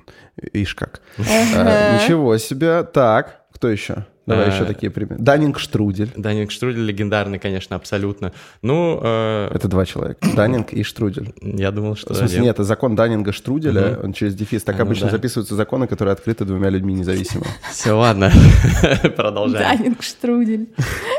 Ишь 0.53 0.75
как. 0.75 1.01
А, 1.17 1.95
ничего 1.95 2.37
себе. 2.37 2.83
Так, 2.83 3.41
кто 3.53 3.69
еще? 3.69 4.05
Давай 4.27 4.49
еще 4.49 4.65
такие 4.65 4.91
примеры. 4.91 5.15
Данинг 5.19 5.57
Штрудель. 5.57 6.11
Данинг 6.15 6.51
Штрудель 6.51 6.83
легендарный, 6.83 7.39
конечно, 7.39 7.77
абсолютно. 7.77 8.33
Ну, 8.61 8.99
э... 9.01 9.49
это 9.53 9.69
два 9.69 9.85
человека. 9.85 10.19
Данинг 10.35 10.73
и 10.73 10.83
Штрудель. 10.83 11.33
Я 11.41 11.71
думал, 11.71 11.95
что. 11.95 12.13
В 12.13 12.17
смысле, 12.17 12.41
нет, 12.41 12.55
это 12.55 12.65
закон 12.65 12.95
Данинга 12.95 13.31
Штруделя. 13.31 13.93
Угу. 13.93 14.05
Он 14.05 14.13
через 14.13 14.35
дефис. 14.35 14.63
Так 14.63 14.79
а, 14.79 14.83
обычно 14.83 15.05
ну, 15.05 15.11
да. 15.11 15.17
записываются 15.17 15.55
законы, 15.55 15.87
которые 15.87 16.11
открыты 16.11 16.43
двумя 16.43 16.69
людьми 16.69 16.93
независимо. 16.93 17.45
Все, 17.71 17.93
ладно, 17.93 18.31
продолжаем. 19.15 19.77
Данинг 19.77 20.03
Штрудель. 20.03 20.67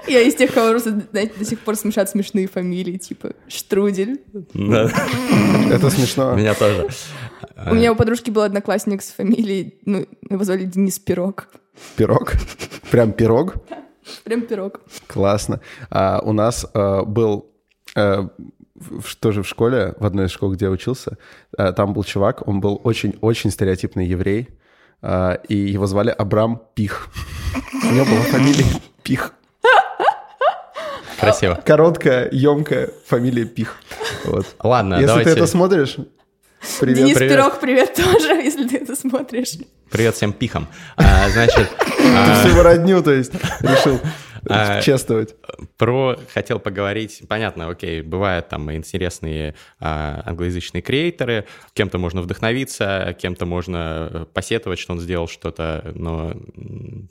Я 0.07 0.21
из 0.21 0.35
тех, 0.35 0.53
кого 0.53 0.79
знаете, 0.79 1.33
до 1.39 1.45
сих 1.45 1.61
пор 1.61 1.77
смешат 1.77 2.11
смешные 2.11 2.47
фамилии, 2.47 2.99
типа 2.99 3.31
Штрудель. 3.49 4.21
Это 4.55 5.91
смешно. 5.91 6.35
Меня 6.35 6.53
тоже. 6.53 6.89
У 7.67 7.75
меня 7.75 7.93
у 7.93 7.97
подружки 7.97 8.31
был 8.31 8.43
одноклассник 8.43 9.03
с 9.03 9.11
фамилией, 9.11 9.81
ну, 9.85 10.07
его 10.29 10.45
звали 10.45 10.65
Денис 10.65 10.99
Пирог. 10.99 11.49
Пирог? 11.97 12.33
Прям 12.91 13.13
пирог? 13.13 13.57
Прям 14.25 14.43
пирог. 14.43 14.81
Классно. 15.07 15.61
А, 15.91 16.21
у 16.23 16.33
нас 16.33 16.67
а, 16.73 17.03
был 17.03 17.51
а, 17.95 18.29
в, 18.75 19.17
тоже 19.17 19.43
в 19.43 19.49
школе, 19.49 19.95
в 19.99 20.07
одной 20.07 20.27
из 20.27 20.31
школ, 20.31 20.53
где 20.53 20.67
я 20.67 20.71
учился, 20.71 21.19
а, 21.57 21.73
там 21.73 21.93
был 21.93 22.05
чувак, 22.05 22.47
он 22.47 22.61
был 22.61 22.81
очень-очень 22.85 23.51
стереотипный 23.51 24.07
еврей, 24.07 24.49
а, 25.03 25.35
и 25.49 25.57
его 25.57 25.87
звали 25.87 26.11
Абрам 26.11 26.63
Пих. 26.75 27.09
У 27.73 27.95
него 27.95 28.05
была 28.05 28.21
фамилия 28.23 28.67
Пих. 29.03 29.33
Красиво. 31.21 31.61
Короткая, 31.67 32.29
емкая 32.31 32.91
фамилия 33.07 33.45
Пих. 33.45 33.77
Вот. 34.25 34.47
Ладно, 34.63 34.95
Если 34.95 35.07
давайте... 35.07 35.31
ты 35.31 35.37
это 35.37 35.47
смотришь, 35.47 35.97
привет. 36.81 36.97
Денис 36.97 37.17
привет. 37.17 37.33
Пирог, 37.33 37.61
привет 37.61 37.95
тоже, 37.95 38.35
если 38.43 38.67
ты 38.67 38.79
это 38.79 38.97
смотришь. 38.97 39.55
Привет 39.91 40.15
всем 40.15 40.33
пихам. 40.33 40.69
А, 40.97 41.29
значит... 41.31 41.69
Ты 41.99 42.05
а, 42.15 42.45
всю 42.45 42.63
родню, 42.63 43.03
то 43.03 43.13
есть, 43.13 43.33
решил 43.61 44.01
а, 44.49 44.81
чествовать. 44.81 45.35
Про 45.77 46.19
хотел 46.33 46.59
поговорить. 46.59 47.23
Понятно, 47.29 47.69
окей, 47.69 48.03
бывают 48.03 48.49
там 48.49 48.73
интересные 48.73 49.55
а, 49.81 50.23
англоязычные 50.27 50.83
креаторы. 50.83 51.47
Кем-то 51.73 51.99
можно 51.99 52.23
вдохновиться, 52.23 53.17
кем-то 53.19 53.47
можно 53.47 54.27
посетовать, 54.33 54.79
что 54.79 54.93
он 54.93 55.01
сделал 55.01 55.29
что-то, 55.29 55.93
но 55.95 56.35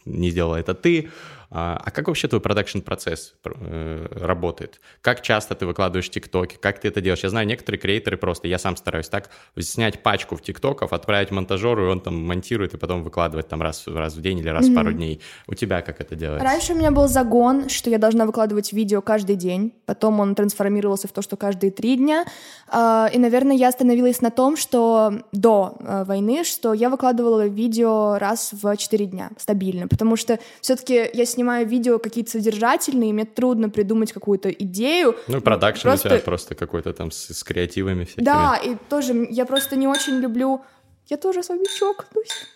не 0.06 0.30
сделал 0.30 0.56
это 0.56 0.74
ты. 0.74 1.10
А, 1.50 1.82
а 1.84 1.92
как 1.92 2.08
вообще 2.08 2.28
твой 2.28 2.42
продакшн-процесс 2.42 3.36
э, 3.46 4.08
работает? 4.12 4.82
Как 5.02 5.22
часто 5.22 5.56
ты 5.56 5.66
выкладываешь 5.66 6.10
тиктоки? 6.10 6.58
Как 6.60 6.80
ты 6.80 6.90
это 6.90 7.00
делаешь? 7.00 7.24
Я 7.24 7.30
знаю, 7.30 7.48
некоторые 7.48 7.80
креаторы 7.80 8.18
просто, 8.18 8.48
я 8.48 8.60
сам 8.60 8.76
стараюсь 8.76 9.08
так, 9.08 9.30
снять 9.58 10.04
пачку 10.04 10.36
в 10.36 10.42
тиктоков, 10.42 10.92
отправить 10.92 11.32
монтажеру, 11.32 11.86
и 11.86 11.90
он 11.90 12.02
там 12.02 12.22
монтирует 12.22 12.74
и 12.74 12.78
потом 12.78 13.04
выкладывает 13.04 13.48
там 13.48 13.62
раз, 13.62 13.88
раз 13.88 14.16
в 14.16 14.22
день 14.22 14.40
или 14.40 14.50
раз 14.50 14.66
mm-hmm. 14.66 14.72
в 14.72 14.76
пару 14.76 14.92
дней. 14.92 15.22
У 15.48 15.54
тебя 15.54 15.82
как 15.82 16.02
это 16.02 16.16
делается? 16.16 16.44
Раньше 16.44 16.74
у 16.74 16.76
меня 16.76 16.92
был 16.92 17.08
загон, 17.08 17.70
что 17.70 17.90
я 17.90 17.98
должна 17.98 18.26
выкладывать 18.26 18.74
видео 18.74 19.02
каждый 19.02 19.38
день. 19.38 19.74
Потом 19.86 20.20
он 20.20 20.36
трансформировался 20.36 21.08
в 21.08 21.12
то, 21.14 21.22
что 21.22 21.38
каждые 21.38 21.72
три 21.72 21.96
дня. 21.96 22.26
А, 22.68 23.10
и, 23.14 23.18
наверное, 23.18 23.56
я 23.56 23.70
остановилась 23.70 24.20
на 24.20 24.32
том, 24.32 24.58
что 24.58 25.22
до 25.32 25.78
э, 25.80 26.04
войны, 26.04 26.44
что 26.44 26.74
я 26.74 26.90
выкладывала 26.90 27.48
видео 27.48 28.18
раз 28.18 28.52
в 28.52 28.76
четыре 28.76 29.06
дня 29.06 29.30
стабильно, 29.38 29.88
потому 29.88 30.18
что 30.18 30.40
все-таки 30.62 31.10
я 31.14 31.26
снимаю 31.38 31.68
видео 31.68 32.00
какие-то 32.00 32.32
содержательные, 32.32 33.14
мне 33.14 33.26
трудно 33.26 33.70
придумать 33.70 34.12
какую-то 34.12 34.50
идею. 34.50 35.16
Ну, 35.28 35.40
продакшн 35.40 35.88
просто... 35.88 36.08
у 36.08 36.12
тебя 36.12 36.20
просто 36.20 36.56
какой-то 36.56 36.94
там 36.94 37.12
с, 37.12 37.30
с 37.32 37.44
креативами 37.44 38.06
всякими. 38.06 38.26
Да, 38.26 38.58
и 38.58 38.76
тоже 38.90 39.28
я 39.30 39.46
просто 39.46 39.76
не 39.76 39.88
очень 39.88 40.16
люблю... 40.20 40.62
Я 41.10 41.18
тоже 41.18 41.40
особнячок, 41.40 42.06
Дусь. 42.14 42.48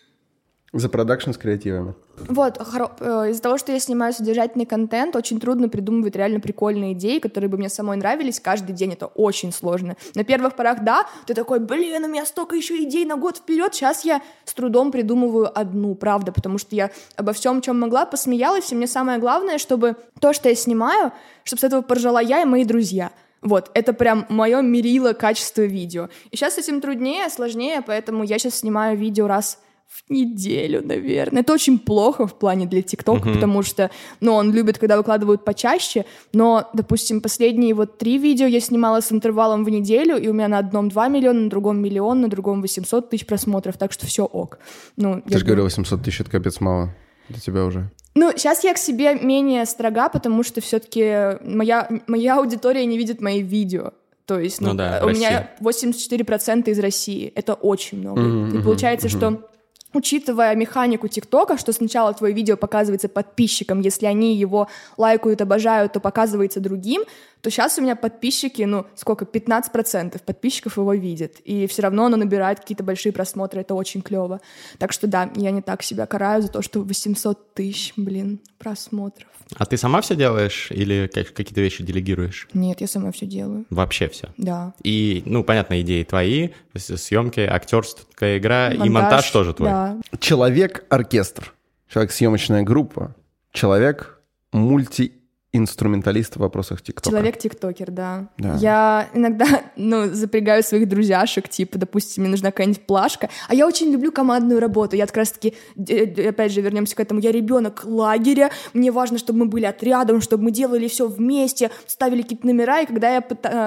За 0.74 0.88
продакшн 0.88 1.32
с 1.32 1.38
креативами. 1.38 1.95
Вот, 2.30 2.57
э, 2.57 3.32
из-за 3.32 3.41
того, 3.41 3.57
что 3.57 3.74
я 3.74 3.80
снимаю 3.80 4.13
содержательный 4.13 4.65
контент, 4.65 5.17
очень 5.17 5.38
трудно 5.38 5.67
придумывать 5.67 6.15
реально 6.15 6.39
прикольные 6.39 6.93
идеи, 6.93 7.19
которые 7.19 7.49
бы 7.49 7.57
мне 7.57 7.67
самой 7.67 7.97
нравились 7.97 8.39
каждый 8.39 8.72
день. 8.72 8.93
Это 8.93 9.07
очень 9.07 9.51
сложно. 9.51 9.97
На 10.15 10.24
первых 10.24 10.55
порах, 10.55 10.82
да, 10.82 11.05
ты 11.26 11.34
такой, 11.34 11.59
блин, 11.59 12.05
у 12.05 12.07
меня 12.07 12.26
столько 12.26 12.55
еще 12.55 12.82
идей 12.84 13.03
на 13.03 13.17
год 13.17 13.38
вперед. 13.38 13.76
Сейчас 13.76 14.05
я 14.05 14.22
с 14.45 14.53
трудом 14.53 14.93
придумываю 14.93 15.51
одну, 15.59 15.93
правда, 15.93 16.32
потому 16.32 16.57
что 16.57 16.74
я 16.74 16.89
обо 17.17 17.34
всем, 17.34 17.59
чем 17.59 17.78
могла, 17.78 18.05
посмеялась, 18.05 18.72
и 18.72 18.76
мне 18.76 18.88
самое 18.88 19.19
главное, 19.19 19.57
чтобы 19.57 19.97
то, 20.22 20.32
что 20.32 20.47
я 20.47 20.55
снимаю, 20.55 21.11
чтобы 21.43 21.59
с 21.59 21.63
этого 21.65 21.82
поржала 21.82 22.19
я 22.22 22.43
и 22.43 22.45
мои 22.45 22.63
друзья. 22.63 23.11
Вот, 23.41 23.72
это 23.74 23.91
прям 23.91 24.26
мое 24.30 24.61
мерило 24.61 25.11
качества 25.11 25.63
видео. 25.63 26.07
И 26.30 26.38
сейчас 26.38 26.53
с 26.53 26.59
этим 26.59 26.80
труднее, 26.80 27.28
сложнее, 27.30 27.84
поэтому 27.86 28.24
я 28.24 28.39
сейчас 28.39 28.55
снимаю 28.55 28.97
видео 28.97 29.28
раз 29.28 29.59
в 29.91 30.09
неделю, 30.09 30.81
наверное. 30.85 31.41
Это 31.41 31.53
очень 31.53 31.77
плохо 31.77 32.25
в 32.25 32.39
плане 32.39 32.65
для 32.65 32.81
ТикТока, 32.81 33.27
uh-huh. 33.27 33.33
потому 33.33 33.61
что, 33.61 33.91
ну, 34.21 34.33
он 34.33 34.53
любит, 34.53 34.77
когда 34.77 34.95
выкладывают 34.95 35.43
почаще, 35.43 36.05
но, 36.31 36.69
допустим, 36.73 37.19
последние 37.19 37.73
вот 37.73 37.97
три 37.97 38.17
видео 38.17 38.47
я 38.47 38.61
снимала 38.61 39.01
с 39.01 39.11
интервалом 39.11 39.65
в 39.65 39.69
неделю, 39.69 40.17
и 40.17 40.29
у 40.29 40.33
меня 40.33 40.47
на 40.47 40.59
одном 40.59 40.87
2 40.89 41.07
миллиона, 41.09 41.41
на 41.41 41.49
другом 41.49 41.79
миллион, 41.79 42.21
на 42.21 42.29
другом 42.29 42.61
800 42.61 43.09
тысяч 43.09 43.25
просмотров, 43.25 43.77
так 43.77 43.91
что 43.91 44.07
все 44.07 44.23
ок. 44.23 44.59
Ну, 44.95 45.21
Ты 45.27 45.39
же 45.39 45.45
говорил, 45.45 45.65
800 45.65 46.01
тысяч— 46.01 46.19
это 46.21 46.31
капец 46.31 46.61
мало 46.61 46.95
для 47.27 47.39
тебя 47.39 47.65
уже. 47.65 47.89
Ну, 48.15 48.31
сейчас 48.35 48.63
я 48.63 48.73
к 48.73 48.77
себе 48.77 49.15
менее 49.15 49.65
строга, 49.65 50.09
потому 50.09 50.43
что 50.43 50.61
все-таки 50.61 51.37
моя, 51.43 51.89
моя 52.07 52.37
аудитория 52.37 52.85
не 52.85 52.97
видит 52.97 53.21
мои 53.21 53.41
видео. 53.41 53.91
То 54.25 54.39
есть 54.39 54.61
ну, 54.61 54.69
ну, 54.69 54.75
да, 54.75 55.01
у 55.03 55.07
Россия. 55.07 55.29
меня 55.29 55.49
84% 55.61 56.69
из 56.69 56.79
России. 56.79 57.31
Это 57.35 57.53
очень 57.53 57.99
много. 57.99 58.21
Mm-hmm, 58.21 58.59
и 58.59 58.63
получается, 58.63 59.07
mm-hmm. 59.07 59.17
что 59.17 59.50
учитывая 59.93 60.55
механику 60.55 61.07
ТикТока, 61.07 61.57
что 61.57 61.73
сначала 61.73 62.13
твое 62.13 62.33
видео 62.33 62.57
показывается 62.57 63.09
подписчикам, 63.09 63.81
если 63.81 64.05
они 64.05 64.35
его 64.35 64.67
лайкают, 64.97 65.41
обожают, 65.41 65.93
то 65.93 65.99
показывается 65.99 66.59
другим, 66.59 67.03
то 67.41 67.49
сейчас 67.49 67.77
у 67.77 67.81
меня 67.81 67.95
подписчики, 67.95 68.61
ну, 68.63 68.85
сколько, 68.95 69.25
15% 69.25 70.21
подписчиков 70.23 70.77
его 70.77 70.93
видят, 70.93 71.39
и 71.43 71.67
все 71.67 71.81
равно 71.81 72.05
оно 72.05 72.17
набирает 72.17 72.59
какие-то 72.59 72.83
большие 72.83 73.11
просмотры, 73.11 73.61
это 73.61 73.73
очень 73.73 74.01
клево. 74.01 74.41
Так 74.77 74.91
что 74.91 75.07
да, 75.07 75.31
я 75.35 75.51
не 75.51 75.61
так 75.61 75.83
себя 75.83 76.05
караю 76.05 76.41
за 76.41 76.49
то, 76.49 76.61
что 76.61 76.81
800 76.81 77.53
тысяч, 77.53 77.93
блин, 77.97 78.39
просмотров. 78.57 79.27
А 79.57 79.65
ты 79.65 79.75
сама 79.75 79.99
все 79.99 80.15
делаешь 80.15 80.67
или 80.71 81.07
какие-то 81.07 81.59
вещи 81.59 81.83
делегируешь? 81.83 82.47
Нет, 82.53 82.79
я 82.79 82.87
сама 82.87 83.11
все 83.11 83.25
делаю. 83.25 83.65
Вообще 83.69 84.07
все? 84.07 84.29
Да. 84.37 84.73
И, 84.81 85.23
ну, 85.25 85.43
понятно, 85.43 85.81
идеи 85.81 86.03
твои, 86.03 86.49
съемки, 86.75 87.41
актерская 87.41 88.37
игра 88.37 88.69
монтаж, 88.69 88.87
и 88.87 88.89
монтаж 88.89 89.31
тоже 89.31 89.53
твой? 89.53 89.69
Да. 89.69 89.97
Человек-оркестр, 90.19 91.53
человек-съемочная 91.89 92.63
группа, 92.63 93.13
человек 93.51 94.21
мульти 94.53 95.13
инструменталист 95.53 96.35
в 96.35 96.39
вопросах 96.39 96.81
ТикТока. 96.81 97.09
Человек-тиктокер, 97.09 97.91
да. 97.91 98.27
да. 98.37 98.55
Я 98.55 99.09
иногда, 99.13 99.45
ну, 99.75 100.13
запрягаю 100.13 100.63
своих 100.63 100.87
друзьяшек, 100.87 101.49
типа, 101.49 101.77
допустим, 101.77 102.23
мне 102.23 102.31
нужна 102.31 102.51
какая-нибудь 102.51 102.85
плашка, 102.85 103.29
а 103.49 103.55
я 103.55 103.67
очень 103.67 103.91
люблю 103.91 104.11
командную 104.11 104.61
работу. 104.61 104.95
Я 104.95 105.07
как 105.07 105.17
раз-таки, 105.17 105.53
опять 105.77 106.53
же, 106.53 106.61
вернемся 106.61 106.95
к 106.95 106.99
этому, 107.01 107.19
я 107.19 107.31
ребенок 107.31 107.83
лагеря, 107.83 108.51
мне 108.73 108.91
важно, 108.91 109.17
чтобы 109.17 109.39
мы 109.39 109.45
были 109.45 109.65
отрядом, 109.65 110.21
чтобы 110.21 110.45
мы 110.45 110.51
делали 110.51 110.87
все 110.87 111.07
вместе, 111.07 111.69
ставили 111.85 112.21
какие-то 112.21 112.47
номера, 112.47 112.81
и 112.81 112.85
когда, 112.85 113.15
я, 113.15 113.21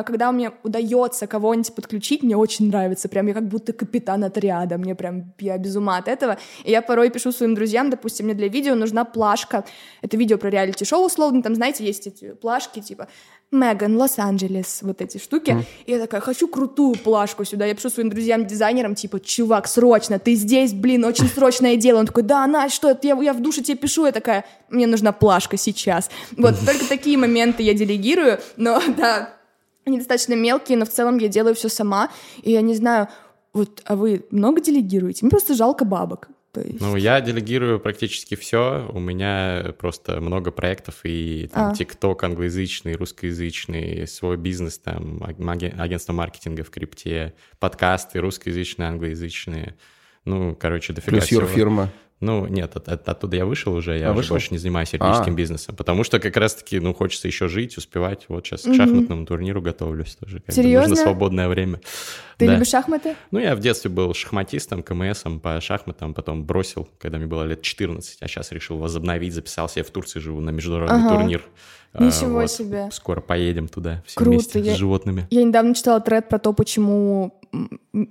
когда 0.05 0.32
мне 0.32 0.53
удается 0.62 1.26
кого-нибудь 1.26 1.74
подключить, 1.74 2.22
мне 2.22 2.37
очень 2.37 2.68
нравится, 2.68 3.09
прям 3.09 3.26
я 3.26 3.35
как 3.35 3.47
будто 3.49 3.74
капитан 3.74 4.24
отряда, 4.24 4.78
мне 4.78 4.95
прям, 4.95 5.35
я 5.39 5.59
без 5.59 5.76
ума 5.76 5.99
от 5.99 6.09
этого. 6.09 6.39
И 6.64 6.70
я 6.70 6.80
порой 6.80 7.11
пишу 7.11 7.30
своим 7.30 7.55
друзьям, 7.55 7.91
допустим, 7.91 8.26
мне 8.26 8.35
для 8.35 8.49
видео 8.49 8.74
нужна 8.74 9.05
плашка, 9.05 9.64
это 10.01 10.16
видео 10.16 10.39
про 10.39 10.49
реалити-шоу 10.49 11.05
условно, 11.05 11.43
там, 11.43 11.55
знаете, 11.55 11.74
знаете, 11.75 11.85
есть 11.85 12.07
эти 12.07 12.35
плашки, 12.35 12.81
типа 12.81 13.09
Меган, 13.51 13.97
Лос-Анджелес, 13.97 14.81
вот 14.83 15.01
эти 15.01 15.18
штуки. 15.18 15.51
Mm. 15.51 15.64
И 15.87 15.93
я 15.93 15.99
такая, 16.01 16.20
хочу 16.20 16.49
крутую 16.49 16.97
плашку 16.97 17.45
сюда. 17.45 17.66
Я 17.66 17.75
пишу 17.75 17.91
своим 17.91 18.11
друзьям-дизайнерам, 18.11 18.95
типа, 18.95 19.20
чувак, 19.20 19.68
срочно, 19.68 20.18
ты 20.18 20.35
здесь, 20.35 20.72
блин, 20.72 21.05
очень 21.05 21.29
срочное 21.29 21.77
дело. 21.77 22.01
Он 22.01 22.07
такой, 22.07 22.25
да, 22.25 22.47
Настя, 22.47 22.75
что 22.75 22.91
это, 22.91 23.07
я, 23.07 23.16
я 23.22 23.33
в 23.33 23.41
душе 23.41 23.62
тебе 23.62 23.77
пишу. 23.77 24.07
Я 24.07 24.12
такая, 24.12 24.45
мне 24.70 24.87
нужна 24.87 25.12
плашка 25.12 25.57
сейчас. 25.57 26.11
Вот, 26.37 26.55
только 26.66 26.85
такие 26.89 27.16
моменты 27.16 27.62
я 27.62 27.75
делегирую, 27.75 28.39
но, 28.57 28.81
да, 28.97 29.31
они 29.87 29.99
достаточно 29.99 30.35
мелкие, 30.35 30.79
но 30.79 30.85
в 30.85 30.91
целом 30.91 31.18
я 31.18 31.29
делаю 31.29 31.55
все 31.55 31.68
сама. 31.68 32.11
И 32.43 32.51
я 32.51 32.61
не 32.61 32.75
знаю, 32.75 33.09
вот, 33.53 33.83
а 33.85 33.95
вы 33.95 34.25
много 34.31 34.61
делегируете? 34.61 35.20
Мне 35.22 35.31
просто 35.31 35.55
жалко 35.55 35.85
бабок. 35.85 36.29
То 36.55 36.61
есть... 36.61 36.81
Ну, 36.81 36.95
я 36.95 37.21
делегирую 37.21 37.81
практически 37.81 38.37
все. 38.37 38.89
У 38.93 39.01
меня 39.01 39.75
просто 39.77 40.21
много 40.21 40.53
проектов, 40.53 41.01
и 41.03 41.51
там 41.53 41.73
а. 41.73 41.75
ТикТок 41.75 42.23
англоязычный, 42.23 42.95
русскоязычный, 42.95 44.07
свой 44.07 44.37
бизнес, 44.37 44.79
там, 44.79 45.21
агентство 45.25 46.13
маркетинга 46.13 46.63
в 46.63 46.71
крипте, 46.71 47.35
подкасты 47.59 48.21
русскоязычные, 48.21 48.89
англоязычные. 48.89 49.75
Ну, 50.25 50.55
короче, 50.55 50.93
дофига 50.93 51.17
Плюс 51.17 51.25
всего. 51.25 51.47
фирма. 51.47 51.91
Ну, 52.25 52.47
нет, 52.47 52.75
от, 52.77 52.89
от, 52.89 53.09
оттуда 53.09 53.37
я 53.37 53.45
вышел 53.45 53.75
уже, 53.75 53.99
я 53.99 54.09
а, 54.09 54.11
уже 54.11 54.18
вышел? 54.18 54.35
больше 54.35 54.49
не 54.51 54.59
занимаюсь 54.59 54.93
юридическим 54.93 55.35
а. 55.35 55.37
бизнесом, 55.37 55.77
потому 55.77 56.05
что 56.05 56.18
как 56.18 56.37
раз-таки, 56.37 56.81
ну, 56.81 56.95
хочется 56.95 57.29
еще 57.29 57.49
жить, 57.49 57.77
успевать. 57.77 58.25
Вот 58.29 58.47
сейчас 58.47 58.62
к 58.62 58.75
шахматному 58.75 59.27
турниру 59.27 59.61
готовлюсь 59.61 60.16
тоже. 60.16 60.43
Серьезно? 60.49 60.89
Нужно 60.89 61.05
свободное 61.05 61.49
время. 61.49 61.81
Ты 62.39 62.47
да. 62.47 62.55
любишь 62.55 62.68
шахматы? 62.68 63.14
Ну, 63.31 63.39
я 63.39 63.55
в 63.55 63.61
детстве 63.61 63.91
был 63.91 64.14
шахматистом, 64.14 64.83
КМСом 64.83 65.39
по 65.39 65.61
шахматам, 65.61 66.14
потом 66.14 66.45
бросил, 66.45 66.89
когда 66.99 67.18
мне 67.18 67.27
было 67.27 67.45
лет 67.45 67.62
14, 67.62 68.18
а 68.20 68.29
сейчас 68.29 68.51
решил 68.53 68.79
возобновить, 68.79 69.35
записался. 69.35 69.81
Я 69.81 69.85
в 69.85 69.91
Турции 69.91 70.18
живу 70.18 70.41
на 70.41 70.51
международный 70.51 70.99
ага. 70.99 71.16
турнир. 71.16 71.43
Ничего 71.99 72.41
вот. 72.41 72.51
себе. 72.51 72.89
Скоро 72.93 73.21
поедем 73.21 73.69
туда 73.69 74.03
все 74.07 74.17
Круто. 74.17 74.31
вместе 74.31 74.61
я, 74.61 74.75
с 74.75 74.77
животными. 74.77 75.27
Я 75.31 75.45
недавно 75.45 75.75
читала 75.75 76.01
тред 76.01 76.29
про 76.29 76.39
то, 76.39 76.53
почему 76.53 77.39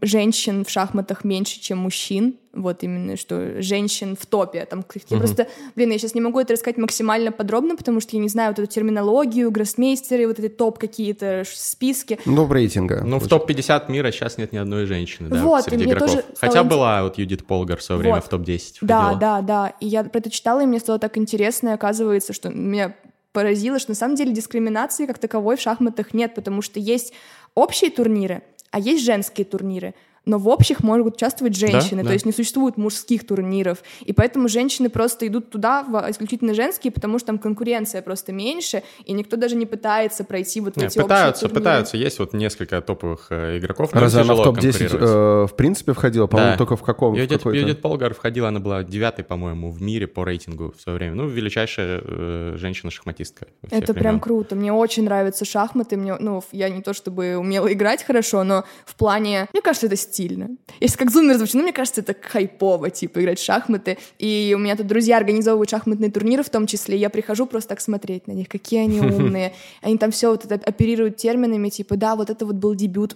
женщин 0.01 0.63
в 0.63 0.69
шахматах 0.69 1.23
меньше, 1.23 1.59
чем 1.59 1.79
мужчин. 1.79 2.35
Вот 2.53 2.83
именно, 2.83 3.17
что 3.17 3.61
женщин 3.61 4.15
в 4.15 4.27
топе. 4.27 4.65
Там, 4.65 4.81
uh-huh. 4.81 5.17
Просто, 5.17 5.47
блин, 5.75 5.91
я 5.91 5.97
сейчас 5.97 6.13
не 6.13 6.21
могу 6.21 6.39
это 6.39 6.53
рассказать 6.53 6.77
максимально 6.77 7.31
подробно, 7.31 7.75
потому 7.75 7.99
что 7.99 8.15
я 8.15 8.21
не 8.21 8.29
знаю 8.29 8.51
вот 8.51 8.59
эту 8.59 8.71
терминологию, 8.71 9.49
гроссмейстеры, 9.49 10.27
вот 10.27 10.37
эти 10.37 10.49
топ 10.49 10.77
какие-то 10.77 11.43
списки. 11.47 12.19
Ну, 12.25 12.45
в 12.45 12.53
рейтинга. 12.53 13.01
Ну, 13.03 13.19
в 13.19 13.27
топ-50 13.27 13.91
мира 13.91 14.11
сейчас 14.11 14.37
нет 14.37 14.51
ни 14.51 14.57
одной 14.57 14.85
женщины, 14.85 15.29
да, 15.29 15.43
вот, 15.43 15.63
среди 15.63 15.85
игроков. 15.85 16.11
Тоже 16.11 16.25
Хотя 16.39 16.51
стало... 16.51 16.67
была 16.67 17.03
вот 17.03 17.17
Юдит 17.17 17.45
Полгар 17.45 17.79
в 17.79 17.83
свое 17.83 17.97
вот. 17.97 18.03
время 18.03 18.21
в 18.21 18.29
топ-10 18.29 18.77
Да, 18.81 19.15
да, 19.15 19.41
да. 19.41 19.73
И 19.79 19.87
я 19.87 20.03
про 20.03 20.19
это 20.19 20.29
читала, 20.29 20.61
и 20.61 20.65
мне 20.67 20.79
стало 20.79 20.99
так 20.99 21.17
интересно, 21.17 21.69
и 21.69 21.71
оказывается, 21.71 22.33
что 22.33 22.49
меня 22.49 22.93
поразило, 23.33 23.79
что 23.79 23.91
на 23.91 23.95
самом 23.95 24.15
деле 24.15 24.31
дискриминации 24.31 25.05
как 25.05 25.19
таковой 25.19 25.57
в 25.57 25.61
шахматах 25.61 26.13
нет, 26.13 26.33
потому 26.35 26.61
что 26.61 26.79
есть 26.79 27.13
общие 27.55 27.91
турниры, 27.91 28.43
а 28.71 28.79
есть 28.79 29.03
женские 29.03 29.45
турниры 29.45 29.93
но 30.25 30.37
в 30.37 30.47
общих 30.47 30.83
могут 30.83 31.15
участвовать 31.15 31.55
женщины, 31.55 31.97
да, 31.97 32.01
то 32.01 32.07
да. 32.07 32.13
есть 32.13 32.25
не 32.25 32.31
существует 32.31 32.77
мужских 32.77 33.25
турниров, 33.25 33.79
и 34.01 34.13
поэтому 34.13 34.47
женщины 34.47 34.89
просто 34.89 35.27
идут 35.27 35.49
туда 35.49 35.83
в 35.83 36.09
исключительно 36.09 36.53
женские, 36.53 36.91
потому 36.91 37.19
что 37.19 37.27
там 37.27 37.39
конкуренция 37.39 38.01
просто 38.01 38.31
меньше, 38.31 38.83
и 39.05 39.13
никто 39.13 39.37
даже 39.37 39.55
не 39.55 39.65
пытается 39.65 40.23
пройти 40.23 40.61
вот 40.61 40.75
в 40.75 40.77
не, 40.77 40.85
эти 40.85 40.99
пытаются, 40.99 41.45
общие 41.45 41.55
пытаются, 41.55 41.97
есть 41.97 42.19
вот 42.19 42.33
несколько 42.33 42.81
топовых 42.81 43.27
э, 43.29 43.59
игроков, 43.59 43.89
Разве 43.93 44.21
она 44.21 44.35
в 44.35 44.43
топ-10 44.43 44.97
э, 44.97 45.47
в 45.47 45.55
принципе 45.55 45.93
входила? 45.93 46.27
По-моему, 46.27 46.53
да. 46.53 46.57
только 46.57 46.75
в 46.75 46.83
каком? 46.83 47.13
Юдит, 47.13 47.45
Юдит 47.45 47.81
Полгар 47.81 48.13
входила, 48.13 48.47
она 48.47 48.59
была 48.59 48.83
девятой, 48.83 49.25
по-моему, 49.25 49.71
в 49.71 49.81
мире 49.81 50.07
по 50.07 50.23
рейтингу 50.23 50.73
в 50.77 50.81
свое 50.81 50.97
время, 50.97 51.15
ну, 51.15 51.27
величайшая 51.27 52.01
э, 52.03 52.55
женщина-шахматистка. 52.57 53.47
Это 53.69 53.93
прям 53.93 54.19
круто, 54.19 54.55
мне 54.55 54.71
очень 54.71 55.03
нравятся 55.03 55.45
шахматы, 55.45 55.97
мне, 55.97 56.15
ну, 56.19 56.43
я 56.51 56.69
не 56.69 56.81
то 56.81 56.93
чтобы 56.93 57.37
умела 57.37 57.71
играть 57.71 58.03
хорошо, 58.03 58.43
но 58.43 58.63
в 58.85 58.95
плане, 58.95 59.47
мне 59.53 59.61
кажется, 59.61 59.87
это 59.87 59.95
стильно. 60.13 60.49
Если 60.79 60.97
как 60.97 61.11
зумер 61.11 61.37
звучит, 61.37 61.55
ну, 61.55 61.63
мне 61.63 61.73
кажется, 61.73 62.01
это 62.01 62.15
хайпово, 62.19 62.89
типа, 62.89 63.19
играть 63.21 63.39
в 63.39 63.43
шахматы. 63.43 63.97
И 64.19 64.53
у 64.55 64.59
меня 64.59 64.75
тут 64.75 64.87
друзья 64.87 65.17
организовывают 65.17 65.69
шахматные 65.69 66.11
турниры 66.11 66.43
в 66.43 66.49
том 66.49 66.67
числе, 66.67 66.97
я 66.97 67.09
прихожу 67.09 67.47
просто 67.47 67.69
так 67.69 67.81
смотреть 67.81 68.27
на 68.27 68.33
них, 68.33 68.47
какие 68.47 68.81
они 68.81 68.99
умные. 69.15 69.53
Они 69.81 69.97
там 69.97 70.11
все 70.11 70.29
вот 70.29 70.45
это 70.45 70.55
оперируют 70.55 71.17
терминами, 71.17 71.69
типа, 71.69 71.97
да, 71.97 72.15
вот 72.15 72.29
это 72.29 72.45
вот 72.45 72.55
был 72.55 72.75
дебют 72.75 73.15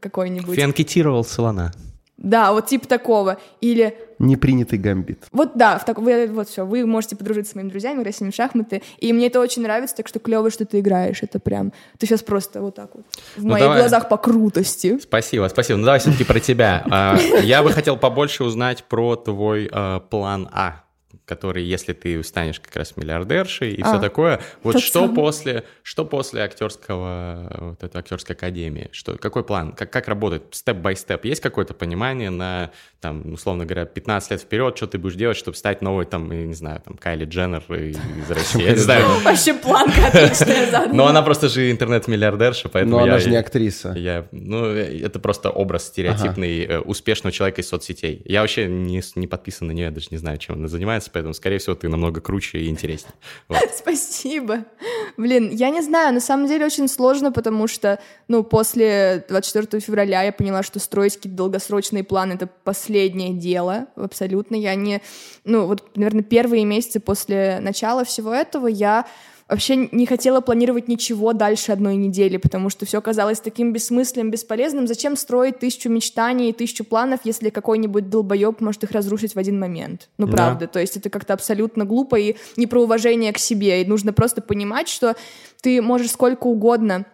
какой-нибудь. 0.00 0.56
Фианкетировал 0.56 1.24
слона. 1.24 1.72
Да, 2.16 2.52
вот 2.52 2.66
типа 2.66 2.88
такого. 2.88 3.38
Или... 3.60 3.96
Непринятый 4.18 4.78
гамбит. 4.78 5.24
Вот 5.32 5.52
да, 5.54 5.78
в 5.78 5.84
так... 5.84 5.98
вы, 5.98 6.26
вот 6.28 6.48
все, 6.48 6.64
вы 6.64 6.86
можете 6.86 7.16
подружиться 7.16 7.52
с 7.52 7.54
моими 7.54 7.68
друзьями, 7.68 8.00
играть 8.00 8.16
с 8.16 8.20
ними 8.20 8.30
в 8.30 8.34
шахматы, 8.34 8.82
и 8.98 9.12
мне 9.12 9.26
это 9.26 9.40
очень 9.40 9.62
нравится, 9.62 9.96
так 9.96 10.08
что 10.08 10.18
клево, 10.18 10.50
что 10.50 10.64
ты 10.64 10.80
играешь, 10.80 11.22
это 11.22 11.38
прям... 11.38 11.72
Ты 11.98 12.06
сейчас 12.06 12.22
просто 12.22 12.62
вот 12.62 12.74
так 12.74 12.94
вот 12.94 13.04
в 13.36 13.44
ну, 13.44 13.50
моих 13.50 13.64
давай... 13.64 13.80
глазах 13.80 14.08
по 14.08 14.16
крутости. 14.16 14.98
Спасибо, 14.98 15.48
спасибо. 15.48 15.78
Ну 15.78 15.84
давай 15.84 16.00
все-таки 16.00 16.24
про 16.24 16.40
тебя. 16.40 16.84
А, 16.90 17.18
я 17.42 17.62
бы 17.62 17.70
хотел 17.70 17.98
побольше 17.98 18.44
узнать 18.44 18.84
про 18.84 19.16
твой 19.16 19.68
а, 19.70 20.00
план 20.00 20.48
А 20.52 20.85
который, 21.26 21.64
если 21.64 21.92
ты 21.92 22.22
станешь 22.22 22.60
как 22.60 22.74
раз 22.76 22.96
миллиардершей 22.96 23.72
и 23.72 23.82
а, 23.82 23.86
все 23.86 24.00
такое, 24.00 24.40
вот 24.62 24.78
что 24.78 25.00
самый. 25.00 25.16
после, 25.16 25.64
что 25.82 26.04
после 26.04 26.42
актерского, 26.42 27.52
вот 27.60 27.82
этой 27.82 27.98
актерской 27.98 28.36
академии, 28.36 28.88
что, 28.92 29.18
какой 29.18 29.42
план, 29.42 29.72
как, 29.72 29.90
как 29.92 30.06
работает? 30.06 30.44
Step-by-step, 30.52 31.24
есть 31.24 31.42
какое-то 31.42 31.74
понимание 31.74 32.30
на 32.30 32.70
там, 33.06 33.32
условно 33.32 33.64
говоря, 33.66 33.84
15 33.84 34.32
лет 34.32 34.40
вперед, 34.40 34.76
что 34.76 34.86
ты 34.88 34.98
будешь 34.98 35.14
делать, 35.14 35.36
чтобы 35.36 35.56
стать 35.56 35.80
новой, 35.80 36.06
там, 36.06 36.32
я 36.32 36.44
не 36.44 36.54
знаю, 36.54 36.82
там, 36.84 36.96
Кайли 36.96 37.24
Дженнер 37.24 37.62
из 37.72 37.96
России, 38.30 38.62
я 38.62 38.72
не 38.72 38.78
знаю. 38.78 39.04
Вообще 39.22 39.54
планка 39.54 40.06
отличная 40.08 40.68
заодно. 40.70 40.94
Но 40.94 41.06
она 41.06 41.22
просто 41.22 41.48
же 41.48 41.70
интернет-миллиардерша, 41.70 42.68
поэтому 42.68 42.96
Но 42.96 43.02
она 43.04 43.12
я- 43.14 43.18
же 43.20 43.30
не 43.30 43.36
актриса. 43.36 43.92
Я, 43.96 44.26
ну, 44.32 44.64
это 44.66 45.20
просто 45.20 45.50
образ 45.50 45.86
стереотипный 45.86 46.64
э, 46.64 46.78
успешного 46.80 47.30
человека 47.32 47.60
из 47.60 47.68
соцсетей. 47.68 48.22
Я 48.24 48.40
вообще 48.40 48.66
не, 48.66 49.00
не 49.14 49.26
подписан 49.28 49.68
на 49.68 49.72
нее, 49.72 49.84
я 49.84 49.90
даже 49.92 50.08
не 50.10 50.16
знаю, 50.18 50.38
чем 50.38 50.56
она 50.56 50.66
занимается, 50.66 51.08
поэтому, 51.12 51.32
скорее 51.32 51.58
всего, 51.58 51.76
ты 51.76 51.88
намного 51.88 52.20
круче 52.20 52.58
и 52.58 52.66
интереснее. 52.68 53.12
Спасибо. 53.76 54.64
Блин, 55.16 55.50
я 55.52 55.70
не 55.70 55.80
знаю, 55.80 56.12
на 56.12 56.20
самом 56.20 56.48
деле 56.48 56.66
очень 56.66 56.88
сложно, 56.88 57.30
потому 57.30 57.68
что, 57.68 58.00
ну, 58.26 58.42
после 58.42 59.24
24 59.28 59.80
февраля 59.80 60.22
я 60.22 60.32
поняла, 60.32 60.64
что 60.64 60.80
строить 60.80 61.14
какие-то 61.16 61.36
долгосрочные 61.36 62.02
планы— 62.02 62.32
это 62.34 62.48
последнее 62.64 62.95
дело, 63.08 63.86
абсолютно. 63.96 64.56
Я 64.56 64.74
не... 64.74 65.00
Ну, 65.44 65.66
вот, 65.66 65.96
наверное, 65.96 66.22
первые 66.22 66.64
месяцы 66.64 67.00
после 67.00 67.58
начала 67.60 68.04
всего 68.04 68.32
этого 68.32 68.66
я 68.66 69.06
вообще 69.48 69.76
не 69.76 70.06
хотела 70.06 70.40
планировать 70.40 70.88
ничего 70.88 71.32
дальше 71.32 71.72
одной 71.72 71.96
недели, 71.96 72.36
потому 72.36 72.68
что 72.70 72.84
все 72.84 73.00
казалось 73.00 73.40
таким 73.40 73.72
бессмысленным, 73.72 74.30
бесполезным. 74.30 74.86
Зачем 74.86 75.16
строить 75.16 75.58
тысячу 75.60 75.88
мечтаний 75.88 76.50
и 76.50 76.52
тысячу 76.52 76.84
планов, 76.84 77.20
если 77.24 77.50
какой-нибудь 77.50 78.10
долбоеб 78.10 78.60
может 78.60 78.82
их 78.84 78.90
разрушить 78.90 79.34
в 79.34 79.38
один 79.38 79.58
момент? 79.60 80.08
Ну, 80.18 80.26
Да. 80.26 80.32
правда. 80.32 80.66
То 80.66 80.80
есть 80.80 80.96
это 80.96 81.10
как-то 81.10 81.34
абсолютно 81.34 81.84
глупо 81.84 82.16
и 82.16 82.36
не 82.56 82.66
про 82.66 82.82
уважение 82.82 83.32
к 83.32 83.38
себе. 83.38 83.82
И 83.82 83.86
нужно 83.86 84.12
просто 84.12 84.42
понимать, 84.42 84.88
что 84.88 85.14
ты 85.60 85.80
можешь 85.80 86.10
сколько 86.10 86.46
угодно 86.46 87.06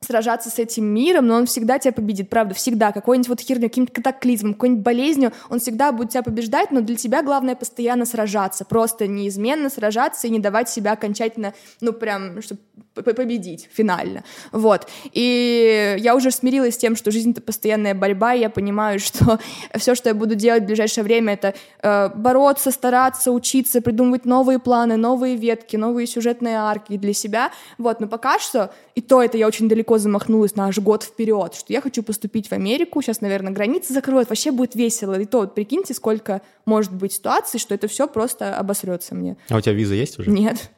сражаться 0.00 0.48
с 0.48 0.58
этим 0.58 0.84
миром, 0.84 1.26
но 1.26 1.36
он 1.36 1.46
всегда 1.46 1.78
тебя 1.78 1.92
победит, 1.92 2.30
правда, 2.30 2.54
всегда. 2.54 2.90
Какой-нибудь 2.90 3.28
вот 3.28 3.40
херню, 3.40 3.68
каким-то 3.68 3.92
катаклизмом, 3.92 4.54
какой-нибудь 4.54 4.82
болезнью, 4.82 5.32
он 5.50 5.60
всегда 5.60 5.92
будет 5.92 6.10
тебя 6.10 6.22
побеждать, 6.22 6.70
но 6.70 6.80
для 6.80 6.96
тебя 6.96 7.22
главное 7.22 7.54
постоянно 7.54 8.06
сражаться, 8.06 8.64
просто 8.64 9.06
неизменно 9.06 9.68
сражаться 9.68 10.26
и 10.26 10.30
не 10.30 10.38
давать 10.38 10.70
себя 10.70 10.92
окончательно, 10.92 11.52
ну, 11.80 11.92
прям, 11.92 12.40
чтобы 12.40 12.60
победить 12.94 13.68
финально. 13.72 14.24
Вот. 14.52 14.88
И 15.12 15.96
я 15.98 16.14
уже 16.14 16.30
смирилась 16.30 16.74
с 16.74 16.78
тем, 16.78 16.96
что 16.96 17.10
жизнь— 17.10 17.30
это 17.32 17.40
постоянная 17.40 17.94
борьба, 17.94 18.34
и 18.34 18.40
я 18.40 18.50
понимаю, 18.50 19.00
что 19.00 19.38
все, 19.76 19.94
что 19.94 20.08
я 20.08 20.14
буду 20.14 20.34
делать 20.34 20.64
в 20.64 20.66
ближайшее 20.66 21.04
время, 21.04 21.34
это 21.34 21.54
э, 21.82 22.08
бороться, 22.14 22.70
стараться, 22.70 23.32
учиться, 23.32 23.80
придумывать 23.80 24.24
новые 24.24 24.58
планы, 24.58 24.96
новые 24.96 25.36
ветки, 25.36 25.76
новые 25.76 26.06
сюжетные 26.06 26.56
арки 26.56 26.96
для 26.96 27.12
себя. 27.12 27.50
Вот. 27.78 28.00
Но 28.00 28.08
пока 28.08 28.38
что, 28.38 28.72
и 28.94 29.00
то 29.00 29.22
это 29.22 29.38
я 29.38 29.46
очень 29.46 29.68
далеко 29.68 29.98
замахнулась 29.98 30.56
на 30.56 30.66
аж 30.66 30.78
год 30.78 31.04
вперед, 31.04 31.54
что 31.54 31.72
я 31.72 31.80
хочу 31.80 32.02
поступить 32.02 32.48
в 32.48 32.52
Америку, 32.52 33.00
сейчас, 33.02 33.20
наверное, 33.20 33.52
границы 33.52 33.92
закроют, 33.92 34.28
вообще 34.28 34.50
будет 34.50 34.74
весело. 34.74 35.18
И 35.18 35.24
то 35.24 35.40
вот 35.40 35.54
прикиньте, 35.54 35.94
сколько 35.94 36.42
может 36.64 36.92
быть 36.92 37.12
ситуаций, 37.12 37.60
что 37.60 37.74
это 37.74 37.88
все 37.88 38.06
просто 38.06 38.56
обосрется 38.56 39.14
мне. 39.14 39.36
А 39.48 39.56
у 39.56 39.60
тебя 39.60 39.74
виза 39.74 39.94
есть 39.94 40.18
уже? 40.18 40.30
Нет. 40.30 40.70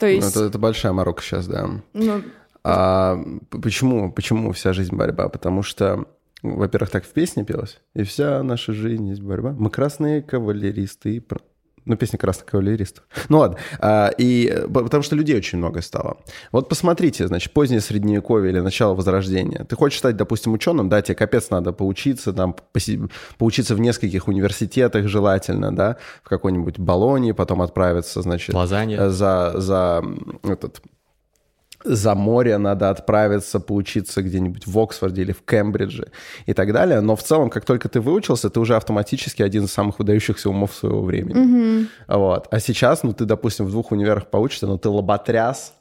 То 0.00 0.06
Ну, 0.06 0.12
есть, 0.12 0.34
Это, 0.34 0.46
это 0.46 0.58
большая 0.58 0.92
морока 0.92 1.22
сейчас, 1.22 1.46
да. 1.46 1.68
ну, 1.92 2.22
А 2.64 3.18
почему, 3.50 4.10
почему 4.10 4.52
вся 4.52 4.72
жизнь 4.72 4.96
борьба? 4.96 5.28
Потому 5.28 5.62
что, 5.62 6.06
во-первых, 6.42 6.90
так 6.90 7.04
в 7.04 7.08
песне 7.12 7.44
пелось. 7.44 7.78
И 7.94 8.02
вся 8.02 8.42
наша 8.42 8.72
жизнь 8.72 9.08
есть 9.08 9.20
борьба. 9.22 9.52
Мы 9.52 9.70
красные 9.70 10.22
кавалеристы. 10.22 11.16
и 11.16 11.20
Ну, 11.86 11.96
песня 11.96 12.18
«Красных 12.18 12.46
кавалеристов». 12.46 13.04
Ну 13.28 13.38
ладно. 13.38 13.58
А, 13.78 14.10
и 14.18 14.46
э, 14.46 14.66
потому 14.68 15.02
что 15.02 15.16
людей 15.16 15.36
очень 15.36 15.58
много 15.58 15.80
стало. 15.80 16.18
Вот 16.52 16.68
посмотрите, 16.68 17.26
значит, 17.26 17.52
позднее 17.52 17.80
Средневековье 17.80 18.52
или 18.52 18.60
начало 18.60 18.94
Возрождения. 18.94 19.64
Ты 19.64 19.76
хочешь 19.76 19.98
стать, 19.98 20.16
допустим, 20.16 20.52
ученым, 20.52 20.88
да, 20.88 21.00
тебе 21.02 21.14
капец 21.14 21.50
надо 21.50 21.72
поучиться, 21.72 22.32
там, 22.32 22.54
поси- 22.74 23.10
поучиться 23.38 23.74
в 23.74 23.80
нескольких 23.80 24.28
университетах 24.28 25.08
желательно, 25.08 25.74
да, 25.74 25.96
в 26.22 26.28
какой-нибудь 26.28 26.78
Болонии, 26.78 27.32
потом 27.32 27.62
отправиться, 27.62 28.22
значит, 28.22 28.54
Лозанне. 28.54 28.96
э, 28.96 29.08
за, 29.08 29.52
за 29.56 30.04
этот 30.44 30.80
за 31.84 32.14
море 32.14 32.58
надо 32.58 32.90
отправиться 32.90 33.58
поучиться 33.60 34.22
где-нибудь 34.22 34.66
в 34.66 34.78
Оксфорде 34.78 35.22
или 35.22 35.32
в 35.32 35.42
Кембридже 35.42 36.08
и 36.46 36.52
так 36.52 36.72
далее. 36.72 37.00
Но 37.00 37.16
в 37.16 37.22
целом, 37.22 37.48
как 37.50 37.64
только 37.64 37.88
ты 37.88 38.00
выучился, 38.00 38.50
ты 38.50 38.60
уже 38.60 38.76
автоматически 38.76 39.42
один 39.42 39.64
из 39.64 39.72
самых 39.72 39.98
выдающихся 39.98 40.50
умов 40.50 40.74
своего 40.74 41.02
времени. 41.02 41.86
Вот. 42.06 42.48
А 42.50 42.60
сейчас, 42.60 43.02
ну, 43.02 43.12
ты, 43.14 43.24
допустим, 43.24 43.64
в 43.66 43.70
двух 43.70 43.92
универах 43.92 44.26
поучишься, 44.26 44.66
но 44.66 44.76
ты 44.76 44.88
лоботряс, 44.90 45.72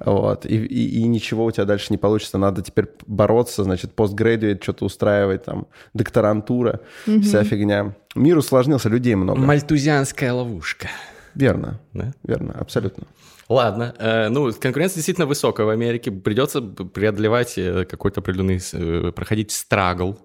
вот, 0.00 0.44
и, 0.46 0.56
и- 0.56 1.00
и 1.00 1.02
ничего 1.08 1.44
у 1.46 1.50
тебя 1.50 1.64
дальше 1.64 1.86
не 1.90 1.96
получится. 1.96 2.38
Надо 2.38 2.62
теперь 2.62 2.86
бороться, 3.06 3.64
значит, 3.64 3.92
постградует, 3.94 4.62
что-то 4.62 4.84
устраивать, 4.84 5.44
там, 5.44 5.66
докторантура, 5.94 6.80
вся 7.22 7.44
фигня. 7.44 7.94
Мир 8.14 8.38
усложнился, 8.38 8.88
людей 8.88 9.14
много. 9.14 9.40
Мальтузианская 9.40 10.32
ловушка. 10.32 10.88
Верно, 11.34 11.80
Да? 11.92 12.12
верно, 12.24 12.54
абсолютно. 12.58 13.04
Ладно, 13.48 13.94
э, 13.98 14.28
ну, 14.28 14.52
конкуренция 14.52 14.96
действительно 14.96 15.26
высокая 15.26 15.66
в 15.66 15.68
Америке, 15.68 16.10
придется 16.10 16.60
преодолевать 16.60 17.56
э, 17.56 17.84
какой-то 17.84 18.20
определенный, 18.20 18.60
э, 18.72 19.12
проходить 19.12 19.52
страгл, 19.52 20.18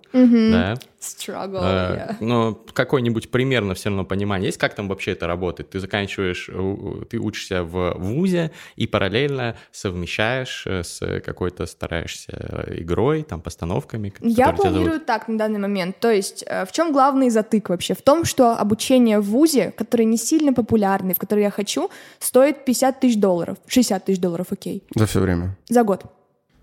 да, 0.52 0.80
struggle, 1.02 1.60
Э, 1.62 1.96
yeah. 1.98 2.16
Но 2.20 2.54
какой-нибудь 2.54 3.32
примерно 3.32 3.74
все 3.74 3.90
равно 3.90 4.06
понимание 4.06 4.48
есть, 4.48 4.58
как 4.58 4.76
там 4.76 4.88
вообще 4.88 5.12
это 5.12 5.28
работает? 5.28 5.70
Ты 5.72 5.80
заканчиваешь, 5.80 6.50
э, 6.50 6.58
у- 6.58 7.04
ты 7.06 7.18
учишься 7.20 7.64
в 7.64 7.96
ВУЗе 7.98 8.52
и 8.76 8.88
параллельно 8.88 9.56
совмещаешь 9.72 10.64
э, 10.68 10.84
с 10.84 11.22
какой-то, 11.22 11.66
стараешься 11.66 12.32
э, 12.68 12.82
игрой, 12.82 13.24
там, 13.24 13.42
постановками. 13.42 14.14
Я 14.22 14.34
тебя 14.34 14.46
зовут. 14.46 14.62
планирую 14.62 15.00
так 15.00 15.28
на 15.28 15.38
данный 15.38 15.60
момент. 15.60 16.00
То 16.00 16.10
есть 16.12 16.44
э, 16.48 16.66
в 16.66 16.72
чем 16.72 16.92
главный 16.94 17.30
затык 17.30 17.70
вообще? 17.70 17.94
В 17.94 18.02
том, 18.02 18.26
что 18.26 18.54
обучение 18.56 19.20
в 19.20 19.26
ВУЗе, 19.26 19.72
который 19.78 20.06
не 20.06 20.18
сильно 20.18 20.54
популярный, 20.54 21.14
в 21.14 21.20
который 21.20 21.44
я 21.44 21.52
хочу, 21.52 21.90
стоит 22.20 22.66
50 22.66 23.00
тысяч 23.00 23.18
долларов. 23.20 23.58
60 23.68 24.06
тысяч 24.06 24.20
долларов, 24.20 24.48
окей. 24.52 24.84
За 24.96 25.06
все 25.06 25.20
время. 25.20 25.58
За 25.70 25.84
год. 25.84 26.06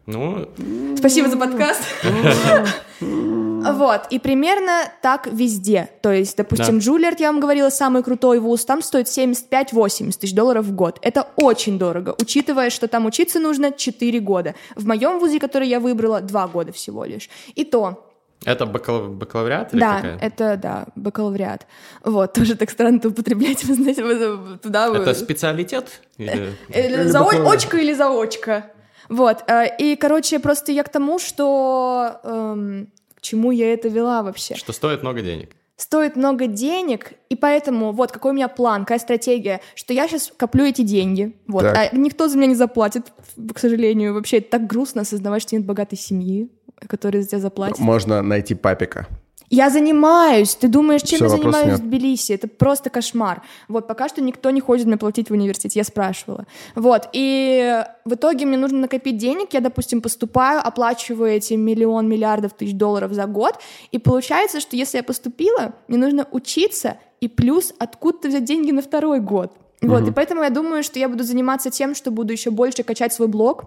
Ну, 0.09 0.49
Спасибо 0.97 1.29
за 1.29 1.37
подкаст. 1.37 1.83
Вот, 3.01 4.03
и 4.11 4.19
примерно 4.19 4.85
так 5.03 5.27
везде. 5.27 5.89
То 6.01 6.13
есть, 6.13 6.37
допустим, 6.37 6.79
Да. 6.79 6.85
Джулиард, 6.85 7.21
я 7.21 7.31
вам 7.33 7.41
говорила, 7.41 7.69
самый 7.71 8.03
крутой 8.03 8.39
вуз, 8.39 8.65
там 8.65 8.83
стоит 8.83 9.07
75-80 9.09 10.19
тысяч 10.19 10.33
долларов 10.35 10.65
в 10.65 10.73
год. 10.75 10.99
Это 11.03 11.27
очень 11.37 11.79
дорого, 11.79 12.15
учитывая, 12.21 12.71
что 12.71 12.89
там 12.89 13.05
учиться 13.05 13.39
нужно 13.41 13.71
4 13.73 14.21
года. 14.21 14.55
В 14.77 14.87
моем 14.87 15.19
вузе, 15.19 15.39
который 15.39 15.69
я 15.69 15.81
выбрала, 15.81 16.21
2 16.21 16.49
года 16.49 16.73
всего 16.73 17.05
лишь. 17.05 17.29
И 17.57 17.65
то, 17.65 18.09
это 18.45 18.65
бакала- 18.65 19.09
бакалавриат 19.09 19.75
или 19.75 19.81
да, 19.81 19.97
какая? 19.97 20.19
это, 20.19 20.57
да, 20.57 20.87
бакалавриат. 20.95 21.67
Вот, 22.05 22.33
тоже 22.35 22.55
так 22.55 22.71
странно 22.71 23.01
употреблять, 23.05 23.65
вы 23.65 23.75
знаете, 23.75 24.03
вы 24.05 24.59
туда... 24.59 24.89
вы- 24.91 24.99
Это 24.99 25.15
специалитет? 25.15 26.01
Или- 26.17 26.55
Или 26.71 27.05
зао- 27.11 27.47
очка 27.53 27.79
или 27.79 27.93
заочка. 27.93 28.71
Вот. 29.09 29.45
э, 29.49 29.67
И, 29.79 29.97
короче, 29.97 30.39
просто 30.39 30.73
я 30.73 30.83
к 30.83 30.89
тому, 30.89 31.19
что... 31.19 32.21
эм, 32.25 32.89
К 33.15 33.21
чему 33.21 33.51
я 33.51 33.73
это 33.73 33.89
вела 33.89 34.23
вообще? 34.23 34.55
Что 34.55 34.73
стоит 34.73 35.03
много 35.03 35.23
денег? 35.23 35.51
Стоит 35.77 36.17
много 36.17 36.47
денег, 36.49 37.13
и 37.29 37.37
поэтому 37.37 37.93
вот 37.93 38.11
какой 38.11 38.33
у 38.33 38.35
меня 38.35 38.49
план, 38.49 38.81
какая 38.83 38.99
стратегия, 38.99 39.61
что 39.77 39.93
я 39.93 40.09
сейчас 40.09 40.33
коплю 40.37 40.65
эти 40.65 40.83
деньги, 40.83 41.37
вот, 41.47 41.63
Так. 41.63 41.77
а 41.93 41.97
никто 41.97 42.27
за 42.27 42.37
меня 42.37 42.49
не 42.49 42.55
заплатит, 42.57 43.13
к 43.55 43.59
сожалению. 43.61 44.15
Вообще, 44.15 44.39
это 44.39 44.51
так 44.51 44.67
грустно 44.67 45.03
осознавать, 45.03 45.43
что 45.43 45.55
нет 45.55 45.65
богатой 45.65 45.97
семьи, 45.97 46.49
которая 46.89 47.23
за 47.23 47.29
тебя 47.29 47.39
заплатит. 47.41 47.79
Можно 47.79 48.23
найти 48.23 48.55
папика. 48.57 49.07
Я 49.51 49.71
занимаюсь. 49.71 50.55
Ты 50.55 50.69
думаешь, 50.69 51.03
чем 51.03 51.17
Всё, 51.17 51.25
я 51.25 51.31
занимаюсь 51.31 51.67
нет. 51.67 51.81
в 51.81 51.83
Тбилиси? 51.83 52.33
Это 52.33 52.49
просто 52.49 52.91
кошмар. 52.91 53.43
Вот, 53.69 53.87
пока 53.87 54.09
что 54.09 54.21
никто 54.21 54.51
не 54.51 54.61
хочет 54.61 54.87
мне 54.87 54.97
платить 54.97 55.31
в 55.31 55.33
университете, 55.33 55.81
я 55.81 55.85
спрашивала. 55.85 56.47
Вот, 56.75 57.09
и 57.13 57.85
в 58.05 58.15
итоге 58.15 58.47
мне 58.47 58.59
нужно 58.59 58.79
накопить 58.79 59.17
денег, 59.17 59.55
я, 59.55 59.61
допустим, 59.61 60.03
поступаю, 60.03 60.61
оплачиваю 60.67 61.31
эти 61.31 61.55
миллион, 61.55 62.09
миллиардов 62.09 62.53
тысяч 62.53 62.75
долларов 62.75 63.13
за 63.13 63.27
год, 63.27 63.59
и 63.91 63.99
получается, 63.99 64.61
что 64.61 64.77
если 64.77 64.99
я 64.99 65.03
поступила, 65.03 65.75
мне 65.89 65.99
нужно 65.99 66.27
учиться 66.31 66.99
и 67.21 67.29
плюс 67.29 67.73
откуда-то 67.79 68.29
взять 68.29 68.45
деньги 68.45 68.71
на 68.71 68.83
второй 68.83 69.21
год. 69.21 69.53
Вот, 69.81 70.09
и 70.09 70.11
поэтому 70.11 70.43
я 70.43 70.51
думаю, 70.51 70.83
что 70.83 70.99
я 70.99 71.09
буду 71.09 71.25
заниматься 71.25 71.71
тем, 71.71 71.95
что 71.95 72.11
буду 72.11 72.33
еще 72.33 72.51
больше 72.51 72.83
качать 72.83 73.13
свой 73.13 73.29
блог, 73.29 73.67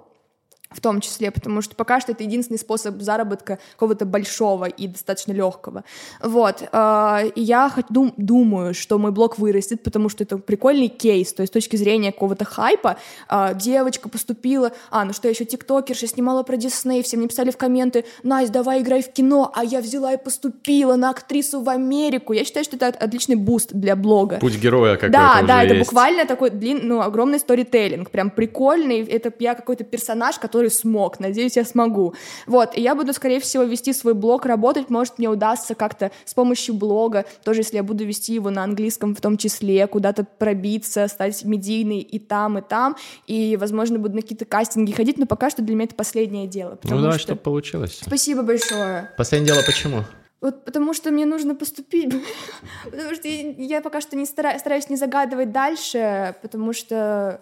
в 0.71 0.79
том 0.81 1.01
числе, 1.01 1.31
потому 1.31 1.61
что 1.61 1.75
пока 1.75 1.99
что 1.99 2.11
это 2.13 2.23
единственный 2.23 2.57
способ 2.57 3.01
заработка 3.01 3.59
какого-то 3.73 4.05
большого 4.05 4.65
и 4.65 4.87
достаточно 4.87 5.31
легкого. 5.33 5.83
Вот. 6.21 6.63
э, 6.71 7.31
И 7.35 7.41
я 7.41 7.71
дум- 7.89 8.13
думаю, 8.17 8.73
что 8.73 8.97
мой 8.97 9.11
блог 9.11 9.37
вырастет, 9.37 9.83
потому 9.83 10.09
что 10.09 10.23
это 10.23 10.37
прикольный 10.37 10.87
кейс, 10.87 11.33
то 11.33 11.41
есть 11.41 11.51
с 11.51 11.53
точки 11.53 11.75
зрения 11.75 12.11
какого-то 12.11 12.45
хайпа. 12.45 12.97
э, 13.29 13.55
Девочка 13.55 14.09
поступила, 14.09 14.71
а, 14.89 15.05
ну 15.05 15.13
что, 15.13 15.27
я 15.27 15.31
еще 15.33 15.45
тиктокерша, 15.45 16.07
снимала 16.07 16.43
про 16.43 16.57
Дисней, 16.57 17.03
все 17.03 17.17
мне 17.17 17.27
писали 17.27 17.51
в 17.51 17.57
комменты, 17.57 18.05
Настя, 18.23 18.53
давай 18.53 18.81
играй 18.81 19.01
в 19.01 19.11
кино, 19.11 19.51
а 19.55 19.63
я 19.63 19.81
взяла 19.81 20.13
и 20.13 20.17
поступила 20.23 20.95
на 20.95 21.09
актрису 21.09 21.61
в 21.61 21.69
Америку. 21.69 22.33
Я 22.33 22.43
считаю, 22.45 22.63
что 22.63 22.75
это 22.75 22.87
отличный 22.87 23.35
boost 23.35 23.73
для 23.73 23.95
блога. 23.95 24.37
Путь 24.37 24.55
героя 24.57 24.95
какой-то 24.95 25.13
Да, 25.13 25.41
да, 25.47 25.63
это 25.63 25.73
есть. 25.75 25.89
буквально 25.89 26.25
такой 26.25 26.49
длин, 26.49 26.79
ну, 26.83 27.01
огромный 27.01 27.39
сторителлинг, 27.39 28.09
прям 28.09 28.29
прикольный. 28.29 29.01
Это 29.03 29.31
я 29.39 29.53
какой-то 29.55 29.83
персонаж, 29.83 30.37
который 30.39 30.60
который 30.61 30.71
смог. 30.71 31.19
Надеюсь, 31.19 31.57
я 31.57 31.65
смогу. 31.65 32.13
Вот, 32.45 32.77
и 32.77 32.81
я 32.81 32.93
буду, 32.93 33.13
скорее 33.13 33.39
всего, 33.39 33.63
вести 33.63 33.93
свой 33.93 34.13
блог, 34.13 34.45
работать. 34.45 34.89
Может, 34.89 35.17
мне 35.17 35.27
удастся 35.27 35.73
как-то 35.73 36.11
с 36.23 36.35
помощью 36.35 36.75
блога, 36.75 37.25
тоже 37.43 37.61
если 37.61 37.77
я 37.77 37.83
буду 37.83 38.05
вести 38.05 38.33
его 38.33 38.51
на 38.51 38.63
английском 38.63 39.15
в 39.15 39.21
том 39.21 39.37
числе, 39.37 39.87
куда-то 39.87 40.23
пробиться, 40.23 41.07
стать 41.07 41.43
медийной 41.45 41.99
и 41.99 42.19
там, 42.19 42.59
и 42.59 42.61
там. 42.61 42.95
И, 43.25 43.57
возможно, 43.59 43.97
буду 43.97 44.15
на 44.15 44.21
какие-то 44.21 44.45
кастинги 44.45 44.91
ходить, 44.91 45.17
но 45.17 45.25
пока 45.25 45.49
что 45.49 45.63
для 45.63 45.75
меня 45.75 45.85
это 45.85 45.95
последнее 45.95 46.45
дело. 46.45 46.77
Ну 46.83 47.01
давай, 47.01 47.13
что... 47.13 47.29
чтобы 47.29 47.41
получилось. 47.41 47.99
Спасибо 48.05 48.43
большое. 48.43 49.09
Последнее 49.17 49.53
дело 49.53 49.63
почему? 49.65 50.03
Вот 50.41 50.65
потому 50.65 50.93
что 50.95 51.11
мне 51.11 51.25
нужно 51.25 51.55
поступить, 51.55 52.13
потому 52.83 53.15
что 53.15 53.27
я, 53.27 53.81
пока 53.81 54.01
что 54.01 54.15
не 54.15 54.25
стараюсь, 54.25 54.59
стараюсь 54.59 54.89
не 54.89 54.95
загадывать 54.95 55.51
дальше, 55.51 56.35
потому 56.41 56.73
что, 56.73 57.41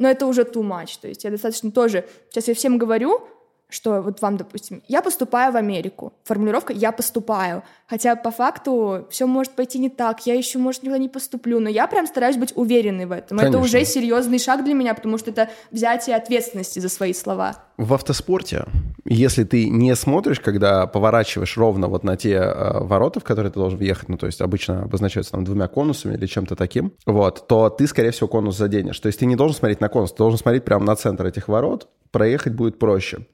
ну, 0.00 0.08
это 0.08 0.26
уже 0.26 0.42
too 0.42 0.62
much, 0.62 0.98
то 1.00 1.08
есть 1.08 1.24
я 1.24 1.30
достаточно 1.30 1.70
тоже, 1.70 2.04
сейчас 2.30 2.48
я 2.48 2.54
всем 2.54 2.78
говорю, 2.78 3.20
что 3.68 4.02
вот 4.02 4.20
вам, 4.20 4.36
допустим, 4.36 4.82
я 4.88 5.00
поступаю 5.02 5.52
в 5.52 5.56
Америку. 5.56 6.12
Формулировка 6.24 6.72
«я 6.72 6.90
поступаю». 6.90 7.62
Хотя 7.86 8.16
по 8.16 8.30
факту 8.30 9.06
все 9.10 9.26
может 9.26 9.52
пойти 9.52 9.78
не 9.78 9.88
так, 9.88 10.26
я 10.26 10.34
еще, 10.34 10.58
может, 10.58 10.82
никуда 10.82 10.98
не 10.98 11.08
поступлю, 11.08 11.60
но 11.60 11.68
я 11.68 11.86
прям 11.86 12.06
стараюсь 12.06 12.36
быть 12.36 12.52
уверенной 12.56 13.06
в 13.06 13.12
этом. 13.12 13.38
Конечно. 13.38 13.58
Это 13.58 13.64
уже 13.64 13.84
серьезный 13.84 14.38
шаг 14.38 14.64
для 14.64 14.74
меня, 14.74 14.94
потому 14.94 15.18
что 15.18 15.30
это 15.30 15.50
взятие 15.70 16.16
ответственности 16.16 16.78
за 16.78 16.88
свои 16.88 17.12
слова. 17.12 17.56
В 17.76 17.94
автоспорте, 17.94 18.64
если 19.04 19.44
ты 19.44 19.68
не 19.68 19.94
смотришь, 19.94 20.40
когда 20.40 20.86
поворачиваешь 20.86 21.56
ровно 21.56 21.88
вот 21.88 22.04
на 22.04 22.16
те 22.16 22.34
э, 22.34 22.78
ворота, 22.80 23.20
в 23.20 23.24
которые 23.24 23.52
ты 23.52 23.58
должен 23.58 23.78
въехать, 23.78 24.08
ну, 24.08 24.16
то 24.16 24.26
есть 24.26 24.40
обычно 24.40 24.82
обозначаются 24.82 25.32
там 25.32 25.44
двумя 25.44 25.68
конусами 25.68 26.14
или 26.14 26.26
чем-то 26.26 26.56
таким, 26.56 26.92
вот, 27.06 27.46
то 27.48 27.70
ты, 27.70 27.86
скорее 27.86 28.10
всего, 28.10 28.28
конус 28.28 28.56
заденешь. 28.56 28.98
То 29.00 29.06
есть 29.06 29.18
ты 29.18 29.26
не 29.26 29.36
должен 29.36 29.56
смотреть 29.56 29.80
на 29.80 29.88
конус, 29.88 30.12
ты 30.12 30.18
должен 30.18 30.38
смотреть 30.38 30.64
прямо 30.64 30.84
на 30.84 30.96
центр 30.96 31.26
этих 31.26 31.48
ворот, 31.48 31.88
проехать 32.10 32.54
будет 32.54 32.78
проще. 32.78 33.26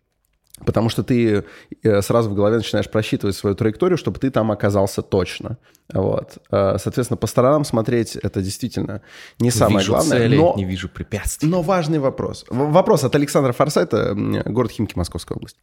Потому 0.64 0.88
что 0.88 1.02
ты 1.02 1.44
э, 1.82 2.02
сразу 2.02 2.30
в 2.30 2.34
голове 2.34 2.56
начинаешь 2.56 2.88
просчитывать 2.88 3.36
свою 3.36 3.54
траекторию, 3.54 3.98
чтобы 3.98 4.18
ты 4.18 4.30
там 4.30 4.50
оказался 4.50 5.02
точно. 5.02 5.58
Вот. 5.92 6.38
Э, 6.50 6.76
соответственно, 6.78 7.18
по 7.18 7.26
сторонам 7.26 7.64
смотреть 7.64 8.16
это 8.16 8.40
действительно 8.40 9.02
не 9.38 9.50
самое 9.50 9.78
вижу 9.78 9.92
главное. 9.92 10.18
Цели, 10.18 10.36
но, 10.36 10.54
не 10.56 10.64
вижу 10.64 10.88
препятствий. 10.88 11.48
Но 11.48 11.60
важный 11.60 11.98
вопрос. 11.98 12.46
Вопрос 12.48 13.04
от 13.04 13.14
Александра 13.14 13.52
Форсайта, 13.52 14.14
город 14.14 14.70
Химки, 14.70 14.96
Московская 14.96 15.34
область. 15.34 15.56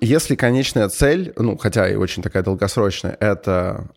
Если 0.00 0.36
конечная 0.36 0.88
цель, 0.88 1.34
ну, 1.36 1.58
хотя 1.58 1.88
и 1.88 1.94
очень 1.94 2.22
такая 2.22 2.42
долгосрочная, 2.42 3.16
это 3.20 3.90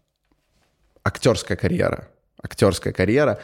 актерская 1.03 1.57
карьера, 1.57 2.09
актерская 2.43 2.91
карьера, 2.91 3.39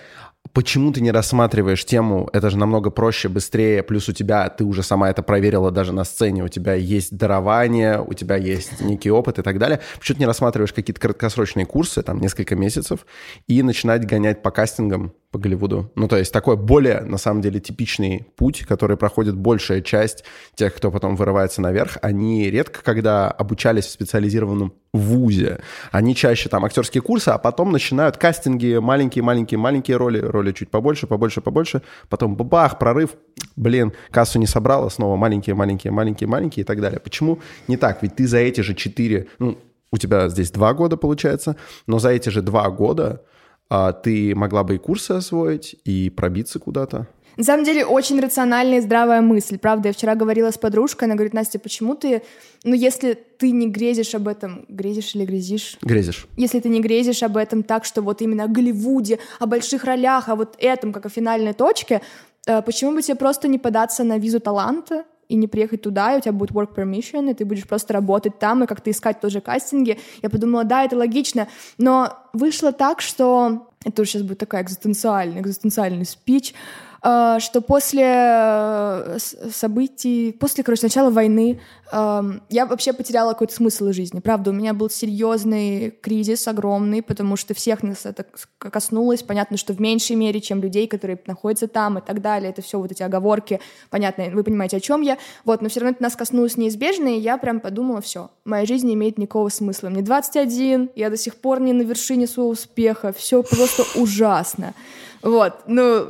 Почему 0.53 0.91
ты 0.91 1.01
не 1.01 1.11
рассматриваешь 1.11 1.85
тему, 1.85 2.29
это 2.33 2.49
же 2.49 2.57
намного 2.57 2.89
проще, 2.89 3.29
быстрее, 3.29 3.83
плюс 3.83 4.07
у 4.09 4.13
тебя, 4.13 4.49
ты 4.49 4.63
уже 4.63 4.83
сама 4.83 5.09
это 5.09 5.23
проверила 5.23 5.71
даже 5.71 5.93
на 5.93 6.03
сцене, 6.03 6.43
у 6.43 6.47
тебя 6.47 6.73
есть 6.73 7.15
дарование, 7.15 8.01
у 8.01 8.13
тебя 8.13 8.35
есть 8.35 8.81
некий 8.81 9.11
опыт 9.11 9.39
и 9.39 9.41
так 9.41 9.57
далее. 9.57 9.79
Почему 9.97 10.15
ты 10.15 10.19
не 10.21 10.27
рассматриваешь 10.27 10.73
какие-то 10.73 11.01
краткосрочные 11.01 11.65
курсы, 11.65 12.01
там, 12.01 12.19
несколько 12.19 12.55
месяцев, 12.55 13.05
и 13.47 13.61
начинать 13.63 14.05
гонять 14.05 14.41
по 14.41 14.51
кастингам 14.51 15.13
по 15.31 15.39
Голливуду? 15.39 15.91
Ну, 15.95 16.07
то 16.07 16.17
есть 16.17 16.31
такой 16.31 16.55
более, 16.55 17.01
на 17.01 17.17
самом 17.17 17.41
деле, 17.41 17.59
типичный 17.59 18.27
путь, 18.35 18.65
который 18.65 18.97
проходит 18.97 19.35
большая 19.35 19.81
часть 19.81 20.23
тех, 20.55 20.75
кто 20.75 20.91
потом 20.91 21.15
вырывается 21.15 21.61
наверх, 21.61 21.97
они 22.01 22.49
редко 22.49 22.81
когда 22.83 23.29
обучались 23.29 23.85
в 23.85 23.91
специализированном 23.91 24.73
вузе. 24.93 25.59
Они 25.91 26.15
чаще 26.15 26.49
там 26.49 26.65
актерские 26.65 27.01
курсы, 27.01 27.29
а 27.29 27.37
потом 27.37 27.71
начинают 27.71 28.17
кастинги, 28.17 28.77
маленькие-маленькие-маленькие 28.77 29.97
роли, 29.97 30.19
роли 30.37 30.51
чуть 30.53 30.69
побольше, 30.69 31.07
побольше, 31.07 31.41
побольше, 31.41 31.81
потом 32.09 32.35
бабах, 32.35 32.79
прорыв, 32.79 33.15
блин, 33.55 33.93
кассу 34.11 34.39
не 34.39 34.47
собрала, 34.47 34.89
снова 34.89 35.15
маленькие-маленькие-маленькие-маленькие 35.15 36.61
и 36.61 36.65
так 36.65 36.81
далее. 36.81 36.99
Почему 36.99 37.39
не 37.67 37.77
так? 37.77 38.01
Ведь 38.01 38.15
ты 38.15 38.27
за 38.27 38.37
эти 38.37 38.61
же 38.61 38.73
четыре, 38.73 39.27
ну, 39.39 39.57
у 39.91 39.97
тебя 39.97 40.29
здесь 40.29 40.51
два 40.51 40.73
года 40.73 40.97
получается, 40.97 41.55
но 41.87 41.99
за 41.99 42.09
эти 42.09 42.29
же 42.29 42.41
два 42.41 42.69
года 42.69 43.23
а, 43.69 43.91
ты 43.91 44.35
могла 44.35 44.63
бы 44.63 44.75
и 44.75 44.77
курсы 44.77 45.11
освоить, 45.11 45.75
и 45.85 46.09
пробиться 46.09 46.59
куда-то. 46.59 47.07
На 47.37 47.43
самом 47.43 47.63
деле, 47.63 47.85
очень 47.85 48.19
рациональная 48.19 48.79
и 48.79 48.81
здравая 48.81 49.21
мысль. 49.21 49.57
Правда, 49.59 49.89
я 49.89 49.93
вчера 49.93 50.15
говорила 50.15 50.49
с 50.49 50.57
подружкой, 50.57 51.07
она 51.07 51.15
говорит, 51.15 51.33
Настя, 51.33 51.59
почему 51.59 51.95
ты... 51.95 52.23
Ну, 52.63 52.73
если 52.73 53.13
ты 53.13 53.51
не 53.51 53.69
грезишь 53.69 54.15
об 54.15 54.27
этом... 54.27 54.65
Грезишь 54.67 55.15
или 55.15 55.23
грезишь? 55.25 55.77
Грезишь. 55.81 56.27
Если 56.35 56.59
ты 56.59 56.69
не 56.69 56.81
грезишь 56.81 57.21
об 57.21 57.37
этом 57.37 57.61
так, 57.61 57.85
что 57.85 58.01
вот 58.01 58.21
именно 58.21 58.45
о 58.45 58.47
Голливуде, 58.47 59.19
о 59.39 59.45
больших 59.45 59.83
ролях, 59.83 60.29
о 60.29 60.35
вот 60.35 60.55
этом, 60.57 60.91
как 60.91 61.05
о 61.05 61.09
финальной 61.09 61.53
точке, 61.53 62.01
э, 62.47 62.61
почему 62.63 62.93
бы 62.93 63.01
тебе 63.03 63.15
просто 63.15 63.47
не 63.47 63.59
податься 63.59 64.03
на 64.03 64.17
визу 64.17 64.39
таланта, 64.39 65.05
и 65.29 65.35
не 65.35 65.47
приехать 65.47 65.81
туда, 65.81 66.13
и 66.13 66.17
у 66.17 66.21
тебя 66.21 66.31
будет 66.31 66.51
work 66.51 66.73
permission, 66.75 67.29
и 67.29 67.33
ты 67.33 67.45
будешь 67.45 67.67
просто 67.67 67.93
работать 67.93 68.39
там, 68.39 68.63
и 68.63 68.67
как-то 68.67 68.89
искать 68.89 69.19
тоже 69.19 69.41
кастинги. 69.41 69.99
Я 70.21 70.29
подумала, 70.29 70.63
да, 70.63 70.85
это 70.85 70.95
логично, 70.95 71.47
но 71.77 72.17
вышло 72.33 72.71
так, 72.71 73.01
что... 73.01 73.67
Это 73.85 74.01
уже 74.01 74.11
сейчас 74.11 74.23
будет 74.23 74.39
такая 74.39 74.63
экзистенциальный, 74.63 75.39
экзистенциальный 75.39 76.05
спич, 76.05 76.53
что 77.01 77.61
после 77.61 78.05
э, 78.05 79.17
событий, 79.51 80.31
после, 80.31 80.63
короче, 80.63 80.83
начала 80.83 81.09
войны 81.11 81.59
эм, 81.91 82.41
я 82.49 82.65
вообще 82.65 82.91
потеряла 82.91 83.33
какой-то 83.33 83.53
смысл 83.53 83.91
жизни. 83.91 84.19
Правда, 84.19 84.49
у 84.49 84.53
меня 84.53 84.73
был 84.73 84.89
серьезный 84.89 85.91
кризис, 85.91 86.47
огромный, 86.47 87.01
потому 87.01 87.35
что 87.35 87.53
всех 87.53 87.83
нас 87.83 88.05
это 88.05 88.25
коснулось. 88.57 89.21
Понятно, 89.21 89.57
что 89.57 89.73
в 89.73 89.79
меньшей 89.79 90.15
мере, 90.15 90.41
чем 90.41 90.61
людей, 90.61 90.87
которые 90.87 91.19
находятся 91.27 91.67
там 91.67 91.99
и 91.99 92.01
так 92.01 92.21
далее. 92.21 92.49
Это 92.49 92.61
все 92.61 92.79
вот 92.79 92.91
эти 92.91 93.03
оговорки. 93.03 93.59
Понятно, 93.89 94.25
вы 94.31 94.43
понимаете, 94.43 94.77
о 94.77 94.79
чем 94.79 95.01
я. 95.01 95.17
Вот, 95.45 95.61
но 95.61 95.69
все 95.69 95.81
равно 95.81 95.93
это 95.93 96.03
нас 96.03 96.15
коснулось 96.15 96.57
неизбежно, 96.57 97.09
и 97.15 97.19
я 97.19 97.37
прям 97.37 97.59
подумала, 97.59 98.01
все, 98.01 98.31
моя 98.43 98.65
жизнь 98.65 98.87
не 98.87 98.95
имеет 98.95 99.17
никакого 99.17 99.49
смысла. 99.49 99.89
Мне 99.89 100.01
21, 100.01 100.91
я 100.95 101.09
до 101.09 101.17
сих 101.17 101.35
пор 101.35 101.59
не 101.61 101.73
на 101.73 101.83
вершине 101.83 102.27
своего 102.27 102.49
успеха, 102.49 103.13
все 103.13 103.43
просто 103.43 103.83
ужасно. 103.95 104.73
Вот, 105.21 105.53
ну, 105.67 106.09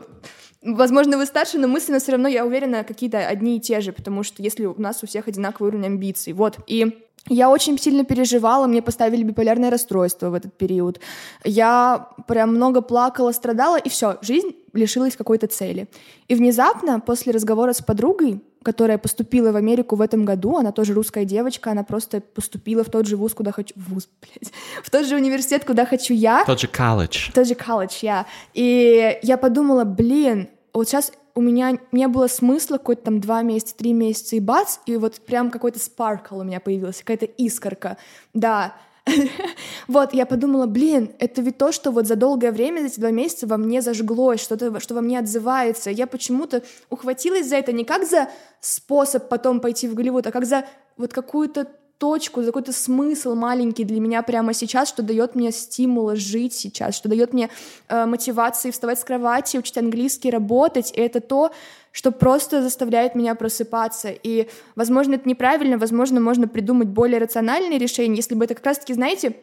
Возможно, 0.68 1.18
вы 1.18 1.26
старше, 1.26 1.57
но 1.57 1.68
мысленно 1.68 1.99
все 1.99 2.11
равно, 2.11 2.28
я 2.28 2.45
уверена, 2.45 2.84
какие-то 2.84 3.26
одни 3.26 3.55
и 3.55 3.61
те 3.61 3.80
же, 3.80 3.93
потому 3.93 4.24
что 4.24 4.43
если 4.43 4.65
у 4.65 4.80
нас 4.80 5.01
у 5.01 5.07
всех 5.07 5.30
одинаковый 5.30 5.70
уровень 5.70 5.86
амбиций. 5.86 6.34
Вот. 6.34 6.57
И 6.68 7.07
я 7.30 7.49
очень 7.49 7.80
сильно 7.80 8.03
переживала, 8.03 8.68
мне 8.68 8.82
поставили 8.82 9.24
биполярное 9.24 9.70
расстройство 9.70 10.30
в 10.30 10.34
этот 10.34 10.53
период. 10.53 10.99
Я 11.45 12.09
прям 12.28 12.53
много 12.55 12.82
плакала, 12.82 13.32
страдала, 13.32 13.78
и 13.78 13.88
все, 13.88 14.18
жизнь 14.22 14.55
лишилась 14.74 15.15
какой-то 15.15 15.47
цели. 15.47 15.88
И 16.28 16.36
внезапно, 16.36 16.99
после 16.99 17.32
разговора 17.32 17.72
с 17.72 17.82
подругой, 17.82 18.41
которая 18.63 18.97
поступила 18.97 19.53
в 19.53 19.55
Америку 19.55 19.95
в 19.95 20.01
этом 20.01 20.26
году, 20.26 20.57
она 20.57 20.74
тоже 20.74 20.93
русская 20.93 21.24
девочка, 21.24 21.72
она 21.72 21.84
просто 21.84 22.20
поступила 22.20 22.84
в 22.84 22.89
тот 22.89 23.07
же 23.07 23.15
вуз, 23.15 23.34
куда 23.34 23.53
хочу... 23.53 23.74
Вуз, 23.78 24.09
блядь. 24.22 24.51
В 24.84 24.89
тот 24.89 25.05
же 25.05 25.15
университет, 25.15 25.63
куда 25.63 25.86
хочу 25.86 26.13
я. 26.13 26.43
Тот 26.45 26.59
же 26.59 26.68
колледж. 26.68 27.32
Тот 27.34 27.47
же 27.47 27.55
колледж, 27.55 27.99
я. 28.01 28.26
И 28.53 29.18
я 29.22 29.38
подумала, 29.38 29.86
блин, 29.86 30.49
вот 30.78 30.88
сейчас 30.88 31.12
у 31.36 31.42
меня 31.42 31.78
не 31.92 32.08
было 32.08 32.28
смысла 32.28 32.78
какой-то 32.78 33.04
там 33.04 33.20
два 33.20 33.42
месяца, 33.42 33.76
три 33.76 33.94
месяца 33.94 34.36
и 34.36 34.40
бац, 34.40 34.80
и 34.86 34.98
вот 34.98 35.20
прям 35.22 35.52
какой-то 35.52 35.80
спаркл 35.80 36.40
у 36.40 36.44
меня 36.44 36.60
появился, 36.60 37.02
какая-то 37.02 37.26
искорка. 37.26 37.98
Да, 38.34 38.76
вот, 39.88 40.14
я 40.14 40.26
подумала, 40.26 40.66
блин, 40.66 41.12
это 41.20 41.42
ведь 41.42 41.58
то, 41.58 41.72
что 41.72 41.92
вот 41.92 42.08
за 42.08 42.16
долгое 42.16 42.52
время, 42.52 42.82
за 42.82 42.88
эти 42.88 43.00
два 43.00 43.12
месяца 43.12 43.48
во 43.48 43.58
мне 43.58 43.82
зажглось, 43.82 44.42
что-то, 44.42 44.80
что 44.80 44.96
во 44.96 45.02
мне 45.02 45.20
отзывается. 45.20 45.90
Я 45.90 46.08
почему-то 46.08 46.64
ухватилась 46.90 47.48
за 47.48 47.58
это 47.58 47.72
не 47.72 47.86
как 47.86 48.06
за 48.08 48.30
способ 48.60 49.30
потом 49.30 49.60
пойти 49.60 49.88
в 49.88 49.94
Голливуд, 49.94 50.28
а 50.28 50.32
как 50.32 50.46
за 50.46 50.66
вот 50.98 51.14
какую-то 51.14 51.68
точку, 51.98 52.41
за 52.41 52.48
какой-то 52.48 52.74
смысл 52.74 53.36
маленький 53.36 53.84
для 53.84 54.00
меня 54.00 54.22
прямо 54.22 54.54
сейчас, 54.54 54.89
что 54.89 55.04
дает 55.04 55.36
мне 55.36 55.52
стимула 55.52 56.16
жить 56.16 56.54
сейчас, 56.54 56.95
что 56.95 57.10
дает 57.10 57.34
мне 57.34 57.50
э, 57.88 58.06
мотивации 58.06 58.72
вставать 58.72 59.00
с 59.00 59.04
кровати, 59.04 59.58
учить 59.58 59.78
английский, 59.78 60.30
работать. 60.30 60.91
И 60.95 61.02
это 61.02 61.22
то, 61.22 61.52
что 61.91 62.12
просто 62.12 62.62
заставляет 62.62 63.16
меня 63.16 63.34
просыпаться. 63.36 64.10
И, 64.10 64.48
возможно, 64.76 65.16
это 65.16 65.28
неправильно, 65.28 65.78
возможно, 65.78 66.20
можно 66.20 66.48
придумать 66.48 66.89
более 66.89 67.20
рациональные 67.20 67.80
решения, 67.80 68.18
если 68.18 68.36
бы 68.36 68.45
это 68.45 68.54
как 68.54 68.66
раз-таки, 68.66 68.93
знаете, 68.93 69.36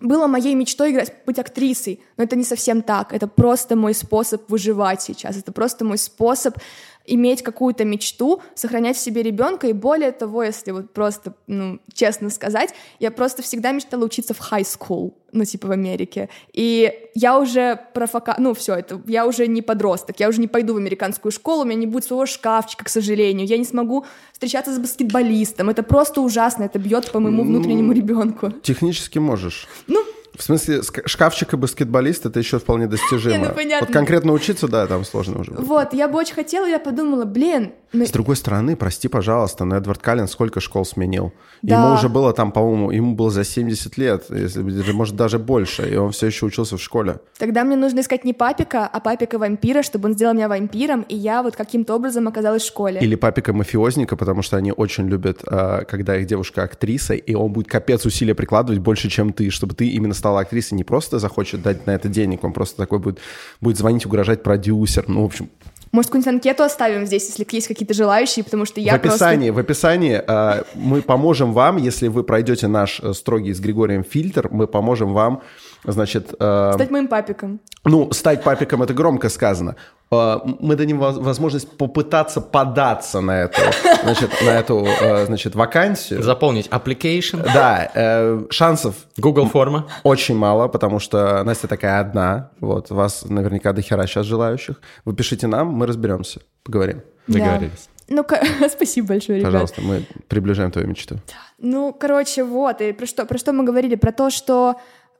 было 0.00 0.26
моей 0.26 0.54
мечтой 0.54 0.92
играть, 0.92 1.14
быть 1.24 1.38
актрисой, 1.38 2.00
но 2.18 2.24
это 2.24 2.36
не 2.36 2.44
совсем 2.44 2.82
так. 2.82 3.14
Это 3.14 3.26
просто 3.26 3.76
мой 3.76 3.94
способ 3.94 4.50
выживать 4.50 5.00
сейчас. 5.00 5.38
Это 5.38 5.52
просто 5.52 5.86
мой 5.86 5.96
способ 5.96 6.58
иметь 7.06 7.42
какую-то 7.42 7.84
мечту, 7.84 8.42
сохранять 8.54 8.96
в 8.96 9.00
себе 9.00 9.22
ребенка, 9.22 9.66
и 9.66 9.72
более 9.72 10.12
того, 10.12 10.42
если 10.42 10.70
вот 10.72 10.92
просто, 10.92 11.34
ну, 11.46 11.78
честно 11.92 12.30
сказать, 12.30 12.74
я 12.98 13.10
просто 13.10 13.42
всегда 13.42 13.72
мечтала 13.72 14.04
учиться 14.04 14.34
в 14.34 14.40
high 14.40 14.64
school, 14.64 15.14
ну, 15.32 15.44
типа 15.44 15.68
в 15.68 15.70
Америке, 15.70 16.28
и 16.52 16.92
я 17.14 17.38
уже 17.38 17.80
профока... 17.94 18.36
ну, 18.38 18.54
все 18.54 18.74
это, 18.74 19.00
я 19.06 19.26
уже 19.26 19.46
не 19.46 19.62
подросток, 19.62 20.20
я 20.20 20.28
уже 20.28 20.40
не 20.40 20.48
пойду 20.48 20.74
в 20.74 20.76
американскую 20.78 21.32
школу, 21.32 21.62
у 21.62 21.64
меня 21.64 21.78
не 21.80 21.86
будет 21.86 22.04
своего 22.04 22.26
шкафчика, 22.26 22.84
к 22.84 22.88
сожалению, 22.88 23.46
я 23.46 23.58
не 23.58 23.64
смогу 23.64 24.04
встречаться 24.32 24.74
с 24.74 24.78
баскетболистом, 24.78 25.70
это 25.70 25.82
просто 25.82 26.20
ужасно, 26.20 26.64
это 26.64 26.78
бьет 26.78 27.10
по 27.10 27.20
моему 27.20 27.44
внутреннему 27.44 27.92
ребенку. 27.92 28.50
Технически 28.62 29.18
можешь. 29.18 29.68
Ну, 29.86 30.02
В 30.36 30.42
смысле, 30.42 30.82
шкафчик 31.06 31.54
и 31.54 31.56
баскетболист 31.56 32.26
это 32.26 32.38
еще 32.38 32.58
вполне 32.58 32.86
достижимо. 32.86 33.36
Не, 33.38 33.44
ну, 33.48 33.54
понятно. 33.54 33.86
Вот 33.86 33.92
конкретно 33.92 34.32
учиться, 34.32 34.68
да, 34.68 34.86
там 34.86 35.04
сложно 35.04 35.40
уже. 35.40 35.52
будет. 35.52 35.66
Вот, 35.66 35.94
я 35.94 36.08
бы 36.08 36.18
очень 36.18 36.34
хотела, 36.34 36.66
я 36.66 36.78
подумала, 36.78 37.24
блин, 37.24 37.72
ну, 37.98 38.06
С 38.06 38.10
другой 38.10 38.36
стороны, 38.36 38.76
прости, 38.76 39.08
пожалуйста, 39.08 39.64
но 39.64 39.76
Эдвард 39.76 40.00
Каллен 40.00 40.28
сколько 40.28 40.60
школ 40.60 40.84
сменил? 40.84 41.32
Да. 41.62 41.76
Ему 41.76 41.94
уже 41.94 42.08
было 42.08 42.32
там, 42.32 42.52
по-моему, 42.52 42.90
ему 42.90 43.14
было 43.14 43.30
за 43.30 43.44
70 43.44 43.98
лет, 43.98 44.24
если, 44.30 44.92
может, 44.92 45.16
даже 45.16 45.38
больше, 45.38 45.88
и 45.88 45.96
он 45.96 46.12
все 46.12 46.26
еще 46.26 46.46
учился 46.46 46.76
в 46.76 46.82
школе. 46.82 47.20
тогда 47.38 47.64
мне 47.64 47.76
нужно 47.76 48.00
искать 48.00 48.24
не 48.24 48.32
папика, 48.32 48.86
а 48.86 49.00
папика 49.00 49.38
вампира, 49.38 49.82
чтобы 49.82 50.08
он 50.08 50.14
сделал 50.14 50.34
меня 50.34 50.48
вампиром, 50.48 51.02
и 51.02 51.16
я 51.16 51.42
вот 51.42 51.56
каким-то 51.56 51.94
образом 51.94 52.28
оказалась 52.28 52.62
в 52.62 52.66
школе. 52.66 53.00
Или 53.00 53.14
папика 53.14 53.52
мафиозника, 53.52 54.16
потому 54.16 54.42
что 54.42 54.56
они 54.56 54.72
очень 54.72 55.08
любят, 55.08 55.40
а, 55.46 55.84
когда 55.84 56.16
их 56.16 56.26
девушка 56.26 56.62
актриса, 56.62 57.14
и 57.14 57.34
он 57.34 57.52
будет 57.52 57.68
капец 57.68 58.04
усилия 58.06 58.34
прикладывать 58.34 58.80
больше, 58.80 59.08
чем 59.08 59.32
ты, 59.32 59.50
чтобы 59.50 59.74
ты 59.74 59.88
именно 59.88 60.14
стала 60.14 60.40
актрисой, 60.40 60.76
не 60.76 60.84
просто 60.84 61.18
захочет 61.18 61.62
дать 61.62 61.86
на 61.86 61.92
это 61.92 62.08
денег, 62.08 62.44
он 62.44 62.52
просто 62.52 62.76
такой 62.76 62.98
будет, 62.98 63.18
будет 63.60 63.78
звонить, 63.78 64.06
угрожать 64.06 64.42
продюсер. 64.42 65.04
Ну, 65.08 65.22
в 65.22 65.26
общем, 65.26 65.50
Может, 65.96 66.10
какую-нибудь 66.10 66.34
анкету 66.34 66.62
оставим 66.62 67.06
здесь, 67.06 67.26
если 67.26 67.46
есть 67.50 67.68
какие-то 67.68 67.94
желающие, 67.94 68.44
потому 68.44 68.66
что 68.66 68.82
я 68.82 68.92
в 68.92 68.96
описании, 68.96 69.48
в 69.48 69.58
описании 69.58 70.22
а, 70.26 70.64
мы 70.74 71.00
поможем 71.00 71.54
вам, 71.54 71.78
если 71.78 72.08
вы 72.08 72.22
пройдете 72.22 72.66
наш 72.66 73.00
э, 73.00 73.14
строгий 73.14 73.54
с 73.54 73.60
Григорием 73.60 74.04
фильтр, 74.04 74.48
мы 74.50 74.66
поможем 74.66 75.14
вам, 75.14 75.40
значит, 75.84 76.36
просто 76.38 76.72
стать 76.74 76.90
моим 76.90 77.08
папиком. 77.08 77.60
ну, 77.84 78.12
стать 78.12 78.42
папиком 78.42 78.82
это 78.82 78.94
громко 78.94 79.28
сказано. 79.28 79.76
А, 80.10 80.40
Мы 80.60 80.76
дадим 80.76 80.98
воз- 80.98 81.16
возможность 81.18 81.68
попытаться 81.76 82.40
податься 82.40 83.20
на 83.20 83.40
эту, 83.42 83.60
значит, 84.04 84.30
на 84.44 84.50
эту, 84.50 84.84
э, 84.86 85.26
значит, 85.26 85.54
вакансию. 85.56 86.22
Заполнить 86.22 86.68
application, 86.68 87.42
Да, 87.52 87.90
э, 87.94 88.44
шансов 88.50 88.94
Google 89.16 89.46
форма. 89.48 89.86
очень 90.04 90.36
мало, 90.36 90.68
потому 90.68 91.00
что 91.00 91.42
Настя 91.42 91.66
такая 91.66 92.00
одна. 92.00 92.50
Вот, 92.60 92.90
вас 92.90 93.24
наверняка 93.24 93.72
до 93.72 93.82
хера 93.82 94.06
сейчас 94.06 94.26
желающих. 94.26 94.80
Вы 95.04 95.14
пишите 95.14 95.48
нам, 95.48 95.68
мы 95.68 95.86
разберемся, 95.86 96.40
поговорим. 96.62 97.02
Договорились. 97.26 97.88
Ну, 98.08 98.24
спасибо 98.70 99.08
большое, 99.08 99.38
ребят. 99.40 99.50
Пожалуйста, 99.50 99.80
мы 99.82 100.06
приближаем 100.28 100.70
твою 100.70 100.86
мечту. 100.86 101.16
Ну, 101.58 101.92
короче, 101.92 102.44
вот, 102.44 102.80
и 102.80 102.92
про 102.92 103.06
что, 103.06 103.26
про 103.26 103.38
что 103.38 103.52
мы 103.52 103.64
говорили? 103.64 103.96
Про 103.96 104.12
то, 104.12 104.30
что 104.30 104.76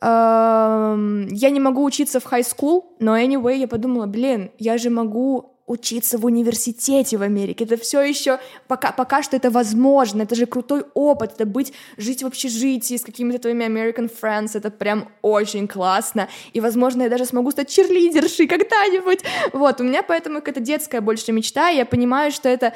эм, 0.07 1.29
я 1.29 1.51
не 1.51 1.61
могу 1.61 1.85
учиться 1.85 2.21
в 2.21 2.27
high 2.27 2.47
school, 2.47 2.85
но 3.01 3.19
anyway, 3.19 3.57
я 3.57 3.69
подумала, 3.69 4.07
блин, 4.07 4.51
я 4.59 4.79
же 4.79 4.91
могу 4.91 5.57
учиться 5.67 6.17
в 6.17 6.25
университете 6.25 7.17
в 7.17 7.23
Америке. 7.23 7.65
Это 7.65 7.77
все 7.77 8.01
еще 8.01 8.39
пока, 8.69 8.93
пока 8.93 9.23
что 9.23 9.37
это 9.37 9.51
возможно. 9.51 10.23
Это 10.23 10.35
же 10.35 10.47
крутой 10.47 10.85
опыт. 10.95 11.33
Это 11.35 11.45
быть, 11.45 11.73
жить 11.97 12.23
в 12.23 12.27
общежитии 12.27 12.97
с 12.97 13.03
какими-то 13.03 13.41
твоими 13.41 13.65
American 13.65 14.09
friends. 14.09 14.51
Это 14.55 14.71
прям 14.71 15.09
очень 15.23 15.67
классно. 15.67 16.29
И, 16.53 16.61
возможно, 16.61 17.03
я 17.03 17.09
даже 17.09 17.25
смогу 17.25 17.51
стать 17.51 17.69
черлидершей 17.69 18.47
когда-нибудь. 18.47 19.21
Вот, 19.53 19.81
у 19.81 19.85
меня 19.85 20.03
поэтому 20.03 20.37
какая-то 20.37 20.61
детская 20.61 21.01
больше 21.01 21.33
мечта. 21.33 21.71
И 21.71 21.77
я 21.77 21.85
понимаю, 21.85 22.31
что 22.31 22.49
это 22.49 22.73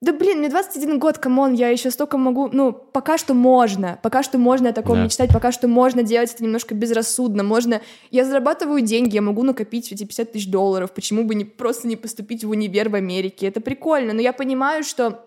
да 0.00 0.12
блин, 0.12 0.38
мне 0.38 0.50
21 0.50 0.98
год, 0.98 1.18
come 1.18 1.39
on, 1.39 1.54
я 1.54 1.70
еще 1.70 1.90
столько 1.90 2.18
могу, 2.18 2.48
ну, 2.52 2.72
пока 2.72 3.16
что 3.16 3.32
можно, 3.32 3.98
пока 4.02 4.22
что 4.22 4.36
можно 4.36 4.68
о 4.68 4.72
таком 4.72 4.96
Да. 4.98 5.04
мечтать, 5.04 5.32
пока 5.32 5.50
что 5.50 5.66
можно 5.66 6.02
делать 6.02 6.34
это 6.34 6.44
немножко 6.44 6.74
безрассудно, 6.74 7.42
можно, 7.42 7.80
я 8.10 8.26
зарабатываю 8.26 8.82
деньги, 8.82 9.14
я 9.14 9.22
могу 9.22 9.42
накопить 9.42 9.90
эти 9.92 10.04
50 10.04 10.32
тысяч 10.32 10.50
долларов, 10.50 10.92
почему 10.92 11.24
бы 11.24 11.34
не 11.34 11.46
просто 11.46 11.88
не 11.88 11.96
поступить 11.96 12.44
в 12.44 12.50
универ 12.50 12.90
в 12.90 12.94
Америке, 12.96 13.46
это 13.46 13.62
прикольно, 13.62 14.12
но 14.12 14.20
я 14.20 14.32
понимаю, 14.32 14.84
что 14.84 15.24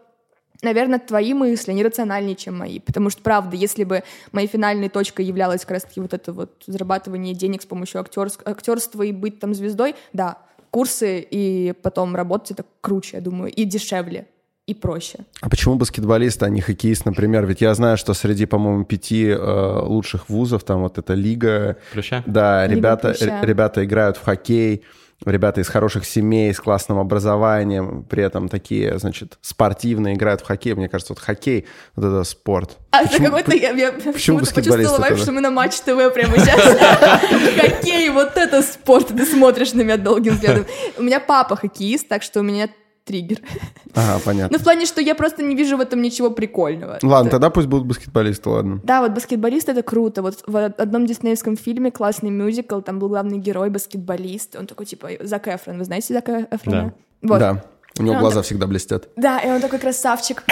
Наверное, 0.64 0.98
твои 0.98 1.36
мысли, 1.36 1.70
они 1.70 1.84
рациональнее, 1.84 2.36
чем 2.36 2.58
мои. 2.58 2.80
Потому 2.80 3.12
что, 3.12 3.22
правда, 3.22 3.56
если 3.56 3.84
бы 3.84 4.02
моей 4.32 4.48
финальной 4.48 4.90
точкой 4.90 5.24
являлось 5.24 5.62
как 5.62 5.70
раз-таки 5.70 6.02
вот 6.02 6.16
это 6.16 6.34
вот 6.34 6.64
зарабатывание 6.66 7.36
денег 7.36 7.62
с 7.62 7.68
помощью 7.68 8.02
актерс- 8.02 8.42
актерства 8.44 9.04
и 9.04 9.12
быть 9.12 9.40
там 9.40 9.54
звездой, 9.54 9.94
да, 10.14 10.40
курсы 10.72 11.20
и 11.30 11.74
потом 11.84 12.16
работать 12.16 12.52
это 12.52 12.66
круче, 12.82 13.18
я 13.18 13.22
думаю, 13.22 13.54
и 13.54 13.66
дешевле, 13.66 14.26
и 14.68 14.74
проще. 14.74 15.20
А 15.42 15.50
почему 15.50 15.76
баскетболист, 15.76 16.44
а 16.44 16.50
не 16.50 16.60
хоккеист, 16.62 17.06
например? 17.06 17.46
Ведь 17.46 17.62
я 17.62 17.74
знаю, 17.74 17.98
что 17.98 18.14
среди, 18.14 18.46
по-моему, 18.46 18.84
пяти 18.84 19.26
э, 19.30 19.80
лучших 19.82 20.30
вузов, 20.30 20.64
там 20.64 20.82
вот 20.82 20.98
эта 20.98 21.14
лига, 21.14 21.78
Плюща? 21.94 22.22
да, 22.28 22.66
Лига 22.66 22.76
ребята, 22.76 23.14
Плюща. 23.18 23.40
ребята 23.44 23.86
играют 23.86 24.18
в 24.18 24.26
хоккей, 24.26 24.84
ребята 25.26 25.62
из 25.62 25.70
хороших 25.70 26.04
семей, 26.06 26.54
с 26.54 26.60
классным 26.60 27.00
образованием, 27.00 28.04
при 28.10 28.22
этом 28.24 28.50
такие, 28.50 29.00
значит, 29.00 29.38
спортивные 29.42 30.16
играют 30.16 30.42
в 30.42 30.46
хоккей. 30.46 30.74
Мне 30.74 30.90
кажется, 30.90 31.14
вот 31.14 31.20
хоккей, 31.24 31.66
вот 31.96 32.06
это 32.06 32.24
спорт. 32.26 32.78
А 32.92 33.04
это 33.04 33.12
Почему- 33.12 33.28
какой-то, 33.28 33.56
я, 33.56 33.72
я 33.72 33.92
почему-то 33.94 34.44
баскетболисты 34.44 34.96
почувствовала 34.98 35.18
что 35.18 35.32
мы 35.32 35.40
на 35.40 35.50
Матч 35.50 35.76
ТВ 35.80 36.14
прямо 36.14 36.38
сейчас. 36.40 36.60
Хоккей, 37.62 38.10
вот 38.10 38.36
это 38.36 38.62
спорт, 38.62 39.08
ты 39.08 39.26
смотришь 39.26 39.72
на 39.74 39.82
меня 39.84 39.96
долгим 39.98 40.34
взглядом. 40.34 40.66
У 40.98 41.04
меня 41.04 41.22
папа 41.22 41.56
хоккеист, 41.56 42.08
так 42.10 42.22
что 42.22 42.42
у 42.42 42.44
меня 42.44 42.68
триггер. 43.08 43.40
Ага, 43.96 44.22
понятно. 44.24 44.56
Ну, 44.56 44.62
в 44.62 44.64
плане, 44.64 44.86
что 44.86 45.02
я 45.02 45.16
просто 45.16 45.42
не 45.42 45.56
вижу 45.56 45.76
в 45.76 45.82
этом 45.82 46.04
ничего 46.04 46.30
прикольного. 46.30 47.00
Ладно, 47.02 47.32
тогда 47.32 47.50
пусть 47.50 47.68
будут 47.68 47.88
баскетболисты, 47.88 48.48
ладно. 48.48 48.80
Да, 48.84 49.02
вот 49.02 49.14
баскетболист 49.14 49.70
это 49.70 49.82
круто. 49.82 50.22
Вот 50.22 50.44
в 50.46 50.56
одном 50.56 51.08
диснеевском 51.08 51.58
фильме 51.58 51.90
классный 51.90 52.30
мюзикл, 52.30 52.82
там 52.82 53.00
был 53.00 53.10
главный 53.10 53.40
герой 53.40 53.72
баскетболист. 53.72 54.56
Он 54.56 54.68
такой 54.68 54.86
типа 54.86 55.10
Зак 55.22 55.48
Эфрон. 55.48 55.80
Вы 55.80 55.86
знаете 55.86 56.14
Зака 56.14 56.42
Эфрона? 56.52 56.94
Да. 57.22 57.28
Вот. 57.28 57.40
Да, 57.40 57.64
у 58.00 58.04
него 58.04 58.20
глаза 58.20 58.38
да. 58.38 58.42
всегда 58.42 58.68
блестят. 58.68 59.10
Да, 59.16 59.40
и 59.40 59.48
он 59.50 59.62
такой 59.62 59.80
красавчик. 59.80 60.44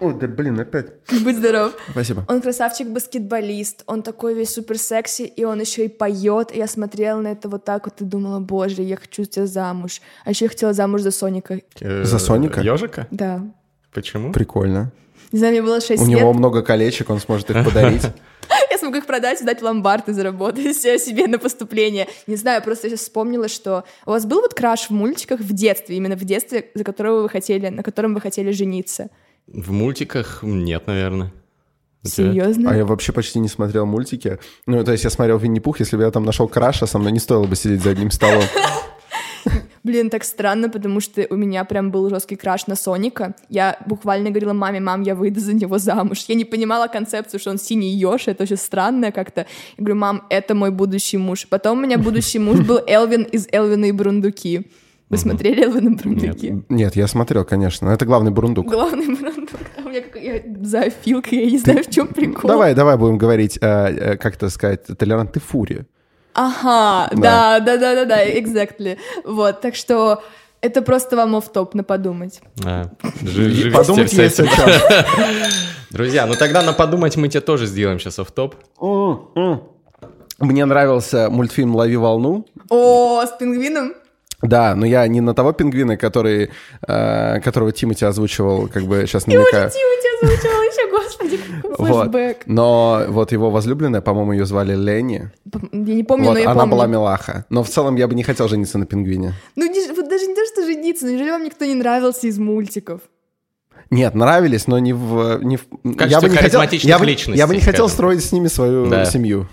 Ой, 0.00 0.14
да 0.14 0.26
блин, 0.26 0.58
опять. 0.60 0.86
Будь 1.24 1.36
здоров. 1.36 1.74
Спасибо. 1.90 2.24
Он 2.28 2.40
красавчик-баскетболист, 2.40 3.82
он 3.86 4.02
такой 4.02 4.34
весь 4.34 4.54
супер 4.54 4.78
секси, 4.78 5.22
и 5.22 5.44
он 5.44 5.60
еще 5.60 5.84
и 5.84 5.88
поет. 5.88 6.52
И 6.54 6.58
я 6.58 6.66
смотрела 6.66 7.20
на 7.20 7.28
это 7.28 7.48
вот 7.48 7.64
так 7.64 7.86
вот 7.86 8.00
и 8.00 8.04
думала, 8.04 8.40
боже, 8.40 8.82
я 8.82 8.96
хочу 8.96 9.24
тебя 9.24 9.46
замуж. 9.46 10.00
А 10.24 10.30
еще 10.30 10.46
я 10.46 10.48
хотела 10.48 10.72
замуж 10.72 11.02
за 11.02 11.10
Соника. 11.10 11.60
За 11.80 12.18
Соника? 12.18 12.60
Ежика? 12.60 13.06
Да. 13.10 13.42
Почему? 13.92 14.32
Прикольно. 14.32 14.92
Не 15.32 15.38
знаю, 15.38 15.52
мне 15.52 15.62
было 15.62 15.80
6 15.80 16.02
У 16.02 16.06
лет. 16.06 16.18
него 16.20 16.32
много 16.32 16.62
колечек, 16.62 17.10
он 17.10 17.20
сможет 17.20 17.50
их 17.50 17.64
подарить. 17.64 18.02
Я 18.70 18.78
смогу 18.78 18.96
их 18.98 19.06
продать, 19.06 19.40
сдать 19.40 19.60
в 19.60 19.64
ломбард 19.64 20.08
и 20.08 20.12
заработать 20.12 20.76
себе 20.76 21.26
на 21.26 21.38
поступление. 21.38 22.08
Не 22.26 22.36
знаю, 22.36 22.62
просто 22.62 22.86
я 22.86 22.90
сейчас 22.90 23.00
вспомнила, 23.00 23.48
что 23.48 23.84
у 24.06 24.10
вас 24.10 24.26
был 24.26 24.40
вот 24.40 24.54
краш 24.54 24.88
в 24.88 24.90
мультиках 24.90 25.40
в 25.40 25.52
детстве, 25.52 25.96
именно 25.96 26.16
в 26.16 26.24
детстве, 26.24 26.70
за 26.74 26.84
которого 26.84 27.22
вы 27.22 27.28
хотели, 27.28 27.68
на 27.68 27.82
котором 27.82 28.14
вы 28.14 28.20
хотели 28.20 28.50
жениться. 28.50 29.10
В 29.46 29.72
мультиках 29.72 30.40
нет, 30.42 30.86
наверное. 30.86 31.32
Серьезно? 32.02 32.70
А 32.70 32.76
я 32.76 32.84
вообще 32.86 33.12
почти 33.12 33.38
не 33.40 33.48
смотрел 33.48 33.84
мультики. 33.84 34.38
Ну, 34.66 34.82
то 34.84 34.92
есть 34.92 35.04
я 35.04 35.10
смотрел 35.10 35.38
Винни-Пух, 35.38 35.80
если 35.80 35.96
бы 35.96 36.02
я 36.02 36.10
там 36.10 36.24
нашел 36.24 36.48
краша, 36.48 36.86
со 36.86 36.98
мной 36.98 37.12
не 37.12 37.18
стоило 37.18 37.44
бы 37.44 37.56
сидеть 37.56 37.82
за 37.82 37.90
одним 37.90 38.10
столом. 38.10 38.42
Блин, 39.82 40.10
так 40.10 40.24
странно, 40.24 40.68
потому 40.68 41.00
что 41.00 41.26
у 41.30 41.36
меня 41.36 41.64
прям 41.64 41.90
был 41.90 42.10
жесткий 42.10 42.36
краш 42.36 42.66
на 42.66 42.76
Соника. 42.76 43.34
Я 43.48 43.78
буквально 43.86 44.28
говорила 44.28 44.52
маме, 44.52 44.78
мам, 44.78 45.02
я 45.02 45.14
выйду 45.14 45.40
за 45.40 45.54
него 45.54 45.78
замуж. 45.78 46.24
Я 46.28 46.34
не 46.34 46.44
понимала 46.44 46.86
концепцию, 46.86 47.40
что 47.40 47.50
он 47.50 47.58
синий 47.58 47.96
еж, 47.96 48.28
это 48.28 48.42
очень 48.42 48.58
странно 48.58 49.10
как-то. 49.10 49.46
Я 49.78 49.84
говорю, 49.84 49.96
мам, 49.96 50.26
это 50.28 50.54
мой 50.54 50.70
будущий 50.70 51.16
муж. 51.16 51.46
Потом 51.48 51.78
у 51.78 51.80
меня 51.80 51.96
будущий 51.96 52.38
муж 52.38 52.60
был 52.60 52.80
Элвин 52.86 53.22
из 53.22 53.48
Элвина 53.50 53.86
и 53.86 53.92
Бурундуки. 53.92 54.70
Вы 55.08 55.16
смотрели 55.16 55.64
Элвин 55.64 55.94
и 55.94 55.96
Бурундуки? 55.96 56.62
Нет, 56.68 56.94
я 56.94 57.06
смотрел, 57.06 57.46
конечно. 57.46 57.88
Это 57.88 58.04
главный 58.04 58.30
бурундук. 58.30 58.66
Главный 58.66 59.06
Бурундук. 59.06 59.60
А 59.78 59.86
у 59.86 59.88
меня 59.88 60.02
какой 60.02 60.22
я 60.22 60.42
зоофилка, 60.62 61.34
я 61.34 61.50
не 61.50 61.58
знаю, 61.58 61.82
в 61.84 61.90
чем 61.90 62.08
прикол. 62.08 62.48
Давай, 62.48 62.74
давай 62.74 62.98
будем 62.98 63.16
говорить, 63.16 63.58
э, 63.60 63.66
э, 63.66 64.16
как 64.18 64.36
это 64.36 64.50
сказать, 64.50 64.86
толерант, 64.98 65.32
ты 65.32 65.40
фурия. 65.40 65.86
Ага, 66.34 67.10
да, 67.14 67.60
да, 67.60 67.76
да, 67.76 67.94
да, 67.94 68.04
да, 68.04 68.26
exactly. 68.26 68.98
Вот, 69.24 69.60
так 69.60 69.74
что 69.74 70.22
это 70.60 70.82
просто 70.82 71.16
вам 71.16 71.36
офф-топ 71.36 71.74
на 71.74 71.84
подумать. 71.84 72.40
А, 72.64 72.84
Подумать 73.74 74.12
есть 74.12 74.36
чем. 74.36 74.68
Друзья, 75.90 76.26
ну 76.26 76.34
тогда 76.34 76.62
на 76.62 76.72
подумать 76.72 77.16
мы 77.16 77.28
тебе 77.28 77.40
тоже 77.40 77.66
сделаем 77.66 77.98
сейчас 77.98 78.18
офф-топ. 78.18 78.54
Мне 80.38 80.64
нравился 80.64 81.28
мультфильм 81.30 81.74
«Лови 81.74 81.96
волну». 81.96 82.46
О, 82.70 83.22
с 83.26 83.30
пингвином? 83.38 83.94
Да, 84.42 84.74
но 84.74 84.86
я 84.86 85.06
не 85.06 85.20
на 85.20 85.34
того 85.34 85.52
пингвина, 85.52 85.98
который, 85.98 86.50
э, 86.86 87.40
которого 87.40 87.72
Тимати 87.72 88.06
озвучивал, 88.06 88.68
как 88.68 88.84
бы 88.84 89.06
сейчас 89.06 89.26
И 89.26 89.30
уже 89.30 89.38
намекаю. 89.38 89.70
Тимати 89.70 90.08
озвучивал 90.22 90.69
господи, 91.10 91.38
какой 91.62 91.76
Вот. 91.88 92.02
флешбэк. 92.02 92.42
Но 92.46 93.04
вот 93.08 93.32
его 93.32 93.50
возлюбленная, 93.50 94.00
по-моему, 94.00 94.32
ее 94.32 94.46
звали 94.46 94.74
Ленни. 94.74 95.30
П- 95.50 95.60
Я 95.72 95.94
не 95.94 96.02
помню, 96.04 96.26
вот, 96.26 96.32
но 96.34 96.38
я 96.38 96.50
она 96.50 96.60
помню. 96.60 96.72
была 96.76 96.86
милаха. 96.86 97.44
Но 97.50 97.62
в 97.62 97.68
целом 97.68 97.96
я 97.96 98.06
бы 98.08 98.14
не 98.14 98.22
хотел 98.22 98.48
жениться 98.48 98.78
на 98.78 98.86
пингвине. 98.86 99.34
Ну, 99.56 99.66
не- 99.66 99.92
вот 99.92 100.08
даже 100.08 100.26
не 100.26 100.34
то, 100.34 100.40
что 100.46 100.64
жениться, 100.64 101.04
но 101.04 101.10
неужели 101.12 101.30
вам 101.30 101.44
никто 101.44 101.64
не 101.64 101.74
нравился 101.74 102.26
из 102.26 102.38
мультиков? 102.38 103.00
Нет, 103.90 104.14
нравились, 104.14 104.66
но 104.68 104.78
не 104.78 104.92
в... 104.92 105.40
Не 105.42 105.56
в 105.56 105.66
качестве 105.96 106.08
я 106.10 106.20
бы 106.20 106.28
не 106.28 106.36
хотел, 106.36 106.62
я 106.62 106.98
бы, 106.98 107.06
я 107.34 107.46
бы 107.48 107.54
не 107.56 107.60
хотел 107.60 107.88
строить 107.88 108.24
с 108.24 108.30
ними 108.32 108.46
свою 108.48 108.86
Да. 108.88 109.04
семью. 109.04 109.48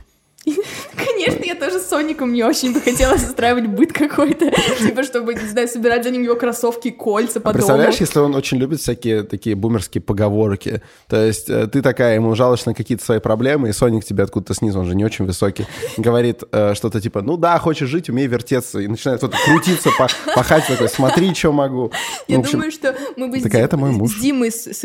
Конечно, 0.46 1.44
я 1.44 1.56
тоже 1.56 1.80
с 1.80 1.87
Соником 1.98 2.32
не 2.34 2.44
очень 2.44 2.74
бы 2.74 2.80
хотела 2.82 3.16
устраивать 3.16 3.68
быт 3.68 3.92
какой-то. 3.92 4.52
Типа, 4.80 5.04
чтобы, 5.04 5.34
не 5.34 5.48
знаю, 5.48 5.68
собирать 5.68 6.04
за 6.04 6.12
ним 6.12 6.22
его 6.24 6.36
кроссовки, 6.36 6.92
кольца 6.92 7.40
по 7.40 7.50
А 7.50 7.54
представляешь, 7.54 7.96
если 7.96 8.20
он 8.20 8.36
очень 8.36 8.58
любит 8.58 8.80
всякие 8.82 9.24
такие 9.24 9.56
бумерские 9.56 10.02
поговорки, 10.02 10.82
то 11.08 11.18
есть 11.26 11.50
э, 11.50 11.66
ты 11.68 11.82
такая, 11.82 12.16
ему 12.16 12.36
жалуешься 12.36 12.70
на 12.70 12.76
какие-то 12.76 13.04
свои 13.04 13.20
проблемы, 13.20 13.70
и 13.70 13.74
Соник 13.74 14.06
тебе 14.06 14.24
откуда-то 14.24 14.54
снизу, 14.54 14.80
он 14.80 14.86
же 14.86 14.96
не 14.96 15.06
очень 15.06 15.26
высокий, 15.26 15.66
говорит 15.98 16.44
э, 16.52 16.74
что-то 16.76 17.02
типа, 17.02 17.22
ну 17.22 17.36
да, 17.38 17.58
хочешь 17.58 17.90
жить, 17.90 18.10
умей 18.10 18.28
вертеться, 18.28 18.80
и 18.80 18.88
начинает 18.88 19.22
вот 19.24 19.34
крутиться, 19.46 19.90
па- 19.98 20.08
пахать 20.36 20.68
такой, 20.68 20.90
смотри, 20.90 21.34
что 21.34 21.52
могу. 21.52 21.92
Я 22.28 22.36
Ну, 22.36 22.42
общем, 22.42 22.54
думаю, 22.60 22.72
что 22.72 22.96
мы 23.16 23.28
бы 23.30 23.40
с, 23.40 23.44
такая, 23.44 23.62
Дим- 23.62 23.66
это 23.68 23.78
мой 23.78 23.92
муж. 23.92 24.12
с 24.12 24.20
Димой 24.22 24.52
с, 24.52 24.68
с- 24.68 24.84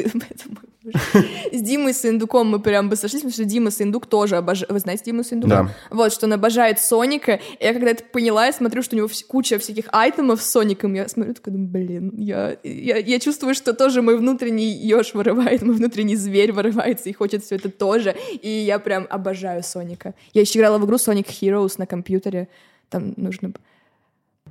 с 1.53 1.61
Димой 1.61 1.95
с 1.95 2.05
Индуком 2.05 2.49
мы 2.51 2.59
прям 2.59 2.89
бы 2.89 2.97
сошлись, 2.97 3.23
потому 3.23 3.33
что 3.35 3.45
Дима 3.45 3.71
с 3.71 3.81
Индук 3.81 4.07
тоже 4.07 4.37
обожает. 4.37 4.71
Вы 4.73 4.81
знаете 4.81 5.05
Диму 5.07 5.23
с 5.23 5.33
Индуком? 5.33 5.67
Да. 5.69 5.73
Вот, 5.97 6.13
что 6.13 6.27
он 6.27 6.33
обожает 6.33 6.81
Соника. 7.03 7.41
И 7.59 7.65
я 7.65 7.73
когда 7.73 7.91
это 7.91 8.05
поняла, 8.05 8.47
я 8.47 8.53
смотрю, 8.53 8.83
что 8.83 8.95
у 8.95 8.99
него 8.99 9.09
вс- 9.09 9.25
куча 9.27 9.59
всяких 9.59 9.87
айтемов 9.93 10.41
с 10.41 10.51
Соником. 10.51 10.95
Я 10.95 11.09
смотрю, 11.09 11.35
такая, 11.35 11.55
думаю, 11.55 11.71
блин, 11.71 12.13
я, 12.17 12.57
я, 12.63 12.97
я 12.99 13.19
чувствую, 13.19 13.55
что 13.55 13.73
тоже 13.73 14.03
мой 14.03 14.17
внутренний 14.17 14.73
еж 14.73 15.15
вырывает, 15.15 15.63
мой 15.63 15.75
внутренний 15.77 16.17
зверь 16.17 16.53
вырывается 16.53 17.09
и 17.09 17.13
хочет 17.13 17.43
все 17.45 17.57
это 17.57 17.71
тоже. 17.71 18.15
И 18.41 18.49
я 18.49 18.79
прям 18.79 19.07
обожаю 19.11 19.63
Соника. 19.63 20.15
Я 20.33 20.43
еще 20.43 20.59
играла 20.59 20.79
в 20.79 20.85
игру 20.85 20.97
Sonic 20.97 21.27
Heroes 21.27 21.75
на 21.79 21.87
компьютере. 21.87 22.49
Там 22.89 23.15
нужно... 23.17 23.53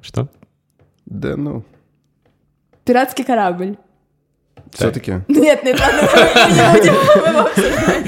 Что? 0.01 0.27
Да, 1.05 1.37
ну, 1.37 1.63
Пиратский 2.83 3.23
корабль. 3.23 3.77
Все-таки. 4.73 5.21
Нет, 5.27 5.63
нет, 5.63 5.79
ладно, 5.79 6.01
не 6.49 6.79
будем. 6.79 8.01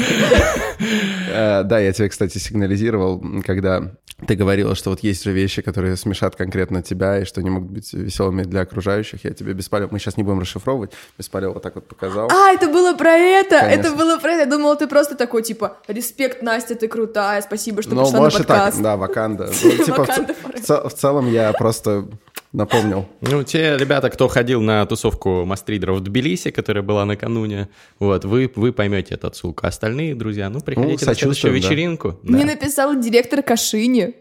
Э, 1.32 1.64
Да, 1.64 1.80
я 1.80 1.94
тебе, 1.94 2.10
кстати, 2.10 2.38
сигнализировал, 2.38 3.24
когда 3.46 3.92
ты 4.28 4.36
говорила, 4.36 4.76
что 4.76 4.90
вот 4.92 5.00
есть 5.02 5.24
же 5.24 5.32
вещи, 5.32 5.62
которые 5.62 5.98
смешат 5.98 6.36
конкретно 6.36 6.82
тебя, 6.82 7.20
и 7.20 7.26
что 7.26 7.42
не 7.42 7.50
могут 7.50 7.72
быть 7.72 7.92
веселыми 7.94 8.44
для 8.44 8.62
окружающих. 8.62 9.26
Я 9.26 9.32
тебе 9.32 9.54
беспалево... 9.54 9.90
Мы 9.92 10.00
сейчас 10.00 10.16
не 10.18 10.24
будем 10.24 10.40
расшифровывать. 10.40 10.92
Беспалево 11.18 11.54
вот 11.54 11.64
так 11.64 11.76
вот 11.76 11.88
показал. 11.88 12.30
А, 12.32 12.52
это 12.54 12.68
было 12.68 12.94
про 12.96 13.12
это! 13.12 13.60
Конечно. 13.60 13.82
Это 13.82 13.96
было 13.96 14.18
про 14.20 14.32
это. 14.32 14.40
Я 14.42 14.46
думала, 14.46 14.76
ты 14.78 14.88
просто 14.88 15.16
такой, 15.16 15.44
типа, 15.44 15.78
респект, 15.88 16.42
Настя, 16.42 16.76
ты 16.76 16.88
крутая, 16.88 17.42
спасибо, 17.42 17.82
что 17.82 17.96
Ну, 17.96 18.04
пришла 18.04 18.18
на 18.20 18.24
может 18.24 18.40
и 18.40 18.44
так, 18.44 18.58
подкаст. 18.58 18.82
да, 18.82 18.98
Ваканда. 18.98 19.50
Ну, 19.64 19.84
типа, 19.84 20.90
в 20.90 20.94
целом 20.94 21.30
я 21.30 21.52
просто 21.54 22.06
напомнил. 22.54 23.08
Ну, 23.22 23.44
те 23.44 23.78
ребята, 23.78 24.10
кто 24.10 24.28
ходил 24.28 24.62
на 24.62 24.86
тусовку 24.86 25.44
мастридеров 25.46 25.98
в 25.98 26.02
Тбилиси, 26.02 26.52
которая 26.52 26.84
была 26.84 27.04
накануне, 27.06 27.68
вот, 28.00 28.26
вы, 28.26 28.52
вы 28.56 28.72
поймете 28.72 29.16
эту 29.16 29.28
отсылку. 29.28 29.66
А 29.66 29.70
Остальные, 29.70 30.16
друзья, 30.16 30.50
ну, 30.50 30.62
приходите 30.62 31.06
на 31.06 31.16
следующую 31.16 31.34
сочувствуем, 31.34 31.56
да. 31.56 31.68
вечеринку. 31.68 32.20
Мне 32.24 32.46
написал 32.46 32.98
директор 33.00 33.42
Кашини. 33.42 34.16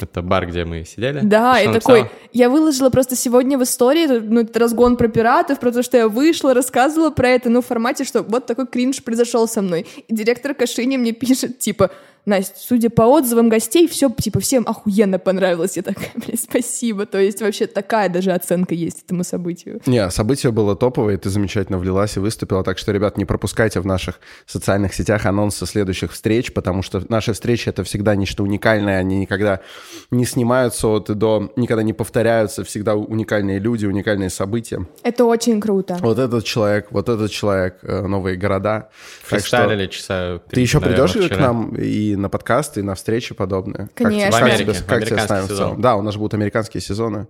Это 0.00 0.22
бар, 0.22 0.46
где 0.46 0.64
мы 0.64 0.84
сидели. 0.86 1.20
Да, 1.22 1.60
и 1.60 1.70
такой, 1.70 2.06
я 2.32 2.48
выложила 2.48 2.88
просто 2.88 3.14
сегодня 3.14 3.58
в 3.58 3.62
истории, 3.62 4.06
ну, 4.06 4.40
это 4.40 4.58
разгон 4.58 4.96
про 4.96 5.08
пиратов, 5.08 5.60
про 5.60 5.70
то, 5.70 5.82
что 5.82 5.98
я 5.98 6.08
вышла, 6.08 6.54
рассказывала 6.54 7.10
про 7.10 7.28
это, 7.28 7.50
ну, 7.50 7.60
в 7.60 7.66
формате, 7.66 8.04
что 8.04 8.22
вот 8.22 8.46
такой 8.46 8.66
кринж 8.66 9.02
произошел 9.02 9.46
со 9.46 9.60
мной. 9.60 9.86
И 10.08 10.14
директор 10.14 10.54
Кашини 10.54 10.96
мне 10.96 11.12
пишет, 11.12 11.58
типа, 11.58 11.90
Настя, 12.24 12.54
судя 12.56 12.88
по 12.88 13.02
отзывам 13.02 13.48
гостей, 13.48 13.88
все, 13.88 14.08
типа, 14.08 14.38
всем 14.38 14.64
охуенно 14.66 15.18
понравилось. 15.18 15.76
Я 15.76 15.82
такая, 15.82 16.10
блин, 16.14 16.38
спасибо. 16.38 17.04
То 17.04 17.18
есть 17.18 17.40
вообще 17.40 17.66
такая 17.66 18.08
даже 18.08 18.30
оценка 18.30 18.74
есть 18.74 19.02
этому 19.04 19.24
событию. 19.24 19.80
Не, 19.86 20.08
событие 20.10 20.52
было 20.52 20.76
топовое, 20.76 21.18
ты 21.18 21.30
замечательно 21.30 21.78
влилась 21.78 22.16
и 22.16 22.20
выступила, 22.20 22.62
так 22.62 22.78
что, 22.78 22.92
ребят, 22.92 23.18
не 23.18 23.24
пропускайте 23.24 23.80
в 23.80 23.86
наших 23.86 24.20
социальных 24.46 24.94
сетях 24.94 25.26
анонсы 25.26 25.66
следующих 25.66 26.12
встреч, 26.12 26.52
потому 26.52 26.82
что 26.82 27.02
наши 27.08 27.32
встречи— 27.32 27.68
это 27.70 27.82
всегда 27.82 28.14
нечто 28.14 28.44
уникальное, 28.44 28.98
они 28.98 29.18
никогда 29.18 29.60
не 30.10 30.24
снимаются 30.24 30.88
от 30.88 31.10
и 31.10 31.14
до, 31.14 31.52
никогда 31.56 31.82
не 31.82 31.92
повторяются, 31.92 32.62
всегда 32.62 32.94
уникальные 32.94 33.58
люди, 33.58 33.86
уникальные 33.86 34.30
события. 34.30 34.86
Это 35.02 35.24
очень 35.24 35.60
круто. 35.60 35.98
Вот 36.00 36.18
этот 36.18 36.44
человек, 36.44 36.86
вот 36.90 37.08
этот 37.08 37.32
человек, 37.32 37.78
э, 37.82 38.06
новые 38.06 38.36
города. 38.36 38.90
Фристайлили 39.24 39.88
часа 39.88 40.40
ты 40.50 40.60
еще 40.60 40.80
придешь 40.80 41.12
к 41.12 41.36
нам 41.38 41.74
и 41.74 42.11
на 42.16 42.28
подкасты, 42.28 42.80
и 42.80 42.82
на 42.82 42.94
встречи 42.94 43.34
подобные? 43.34 43.88
Как 43.94 44.08
Конечно. 44.08 44.30
тебе- 44.30 44.30
В 44.30 44.32
как 44.32 44.42
Америке, 44.42 44.64
в 44.64 44.66
как 44.66 44.84
тебе 44.84 44.94
американский 44.94 45.24
ставим 45.24 45.44
в 45.44 45.48
сезон. 45.48 45.66
целом? 45.68 45.80
Да, 45.80 45.96
у 45.96 46.02
нас 46.02 46.14
же 46.14 46.18
будут 46.18 46.34
американские 46.34 46.80
сезоны. 46.80 47.26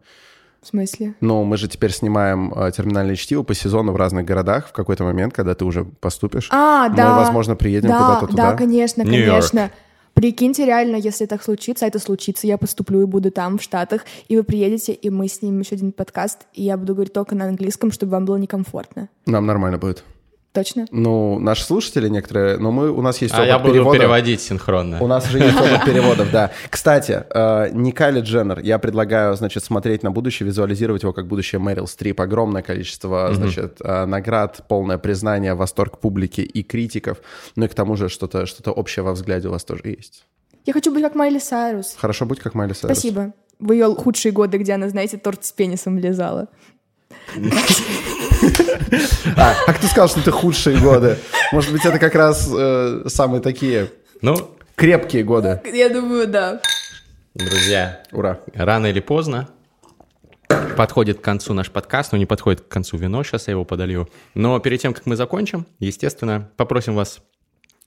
В 0.63 0.69
смысле? 0.69 1.15
Но 1.21 1.43
мы 1.43 1.57
же 1.57 1.69
теперь 1.69 1.91
снимаем 1.91 2.53
э, 2.55 2.71
терминальное 2.71 3.17
чтиво 3.17 3.43
по 3.43 3.53
сезону 3.53 3.93
в 3.93 3.97
разных 3.97 4.25
городах 4.25 4.69
в 4.69 4.73
какой-то 4.73 5.03
момент, 5.03 5.35
когда 5.35 5.55
ты 5.57 5.65
уже 5.65 5.85
поступишь. 5.85 6.49
А, 6.53 6.89
мы, 6.89 6.97
да. 6.97 7.17
возможно, 7.17 7.57
приедем 7.57 7.89
да, 7.89 7.99
куда-то 7.99 8.27
туда. 8.29 8.51
Да, 8.53 8.57
конечно, 8.57 9.05
конечно. 9.05 9.71
Прикиньте, 10.15 10.67
реально, 10.67 10.97
если 10.97 11.25
так 11.27 11.43
случится, 11.43 11.85
а 11.87 11.89
это 11.89 11.99
случится, 11.99 12.47
я 12.47 12.59
поступлю 12.59 13.01
и 13.03 13.07
буду 13.07 13.31
там, 13.31 13.59
в 13.59 13.63
Штатах, 13.63 14.03
и 14.29 14.37
вы 14.37 14.45
приедете, 14.45 14.93
и 14.93 15.09
мы 15.11 15.27
снимем 15.27 15.61
еще 15.61 15.75
один 15.75 15.91
подкаст, 15.91 16.41
и 16.53 16.63
я 16.63 16.77
буду 16.77 16.95
говорить 16.95 17.15
только 17.15 17.35
на 17.35 17.47
английском, 17.47 17.91
чтобы 17.91 18.13
вам 18.13 18.27
было 18.27 18.37
некомфортно. 18.37 19.09
Нам 19.27 19.47
нормально 19.47 19.79
будет. 19.79 20.05
Точно? 20.53 20.87
Ну, 20.91 21.39
наши 21.39 21.65
слушатели 21.65 22.09
некоторые, 22.09 22.59
но 22.59 22.71
мы, 22.71 22.91
у 22.91 23.01
нас 23.01 23.23
есть 23.23 23.33
А 23.33 23.39
опыт 23.39 23.49
я 23.49 23.59
буду 23.59 23.73
перевода. 23.73 23.99
переводить 23.99 24.41
синхронно. 24.43 25.03
У 25.03 25.07
нас 25.07 25.27
уже 25.27 25.39
есть 25.39 25.57
опыт 25.61 25.85
переводов, 25.87 26.31
да. 26.31 26.51
Кстати, 26.69 27.25
э, 27.31 27.71
не 27.73 27.93
Кайли 27.93 28.21
Дженнер. 28.21 28.61
Я 28.61 28.79
предлагаю, 28.79 29.35
значит, 29.35 29.65
смотреть 29.65 30.03
на 30.03 30.11
будущее, 30.11 30.47
визуализировать 30.47 31.03
его 31.05 31.15
как 31.15 31.27
будущее 31.27 31.59
Мэрил 31.59 31.87
Стрип. 31.87 32.21
Огромное 32.21 32.61
количество, 32.63 33.33
значит, 33.33 33.79
э, 33.83 34.05
наград, 34.05 34.65
полное 34.69 34.99
признание, 34.99 35.55
восторг 35.55 35.99
публики 35.99 36.43
и 36.43 36.63
критиков. 36.63 37.19
Ну 37.57 37.65
и 37.65 37.69
к 37.69 37.75
тому 37.75 37.97
же 37.97 38.11
что-то 38.11 38.45
что 38.45 38.73
общее 38.73 39.03
во 39.05 39.13
взгляде 39.13 39.49
у 39.49 39.53
вас 39.53 39.65
тоже 39.65 39.83
есть. 39.85 40.27
Я 40.67 40.75
хочу 40.75 40.93
быть 40.93 41.03
как 41.03 41.15
Майли 41.15 41.39
Сайрус. 41.39 41.97
Хорошо, 41.99 42.27
будь 42.27 42.41
как 42.41 42.55
Майли 42.55 42.75
Сайрус. 42.75 42.99
Спасибо. 42.99 43.33
В 43.59 43.73
ее 43.73 43.87
худшие 43.95 44.33
годы, 44.33 44.59
где 44.59 44.75
она, 44.75 44.89
знаете, 44.89 45.17
торт 45.17 45.45
с 45.45 45.53
пенисом 45.53 45.97
влезала. 45.97 46.49
А, 49.37 49.55
как 49.67 49.79
ты 49.79 49.87
сказал, 49.87 50.09
что 50.09 50.21
это 50.21 50.31
худшие 50.31 50.79
годы? 50.79 51.19
Может 51.53 51.73
быть, 51.73 51.85
это 51.85 51.99
как 51.99 52.15
раз 52.15 52.49
э, 52.55 53.05
самые 53.07 53.41
такие 53.41 53.91
Ну, 54.21 54.51
крепкие 54.75 55.25
годы. 55.25 55.61
Я 55.73 55.89
думаю, 55.89 56.27
да. 56.27 56.61
друзья, 57.35 58.03
Ура. 58.13 58.41
рано 58.55 58.87
или 58.87 59.01
поздно 59.01 59.49
подходит 60.77 61.19
к 61.21 61.23
концу 61.23 61.55
наш 61.55 61.71
подкаст, 61.71 62.13
но 62.13 62.19
не 62.19 62.27
подходит 62.27 62.61
к 62.63 62.69
концу 62.69 62.97
вино, 62.97 63.23
сейчас 63.25 63.47
я 63.49 63.53
его 63.53 63.65
подолью. 63.65 64.09
Но 64.35 64.59
перед 64.59 64.81
тем, 64.81 64.95
как 64.95 65.07
мы 65.07 65.17
закончим, 65.17 65.67
естественно, 65.79 66.51
попросим 66.57 66.95
вас 66.95 67.21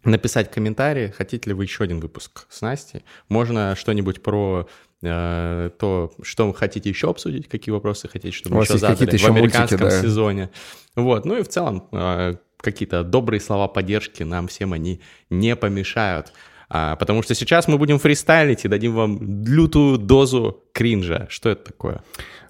написать 0.03 0.51
комментарии, 0.51 1.13
хотите 1.15 1.49
ли 1.49 1.53
вы 1.55 1.63
еще 1.63 1.83
один 1.83 1.99
выпуск 1.99 2.45
с 2.49 2.61
Настей. 2.61 3.03
Можно 3.27 3.75
что-нибудь 3.75 4.21
про 4.21 4.67
то, 5.06 6.12
что 6.22 6.47
вы 6.47 6.53
хотите 6.53 6.89
еще 6.89 7.10
обсудить, 7.10 7.47
какие 7.47 7.74
вопросы 7.74 8.08
хотите, 8.08 8.36
чтобы 8.36 8.58
мы 8.58 8.64
еще 8.64 8.78
задали 8.78 8.93
какие-то 8.95 9.18
в 9.18 9.20
еще 9.20 9.32
мультики, 9.32 9.58
американском 9.58 9.80
да. 9.80 10.01
сезоне. 10.01 10.49
Вот, 10.95 11.26
ну 11.26 11.38
и 11.38 11.43
в 11.43 11.47
целом 11.47 11.88
э, 11.91 12.36
какие-то 12.58 13.03
добрые 13.03 13.39
слова 13.39 13.68
поддержки 13.68 14.24
нам 14.24 14.47
всем 14.47 14.74
они 14.74 15.01
не 15.30 15.56
помешают. 15.56 16.32
А, 16.68 16.95
потому 16.95 17.22
что 17.22 17.36
сейчас 17.36 17.68
мы 17.68 17.78
будем 17.78 17.99
фристайлить 17.99 18.66
и 18.66 18.68
дадим 18.68 18.95
вам 18.95 19.43
лютую 19.45 19.97
дозу 19.97 20.64
кринжа. 20.74 21.28
Что 21.30 21.49
это 21.49 21.66
такое? 21.66 22.01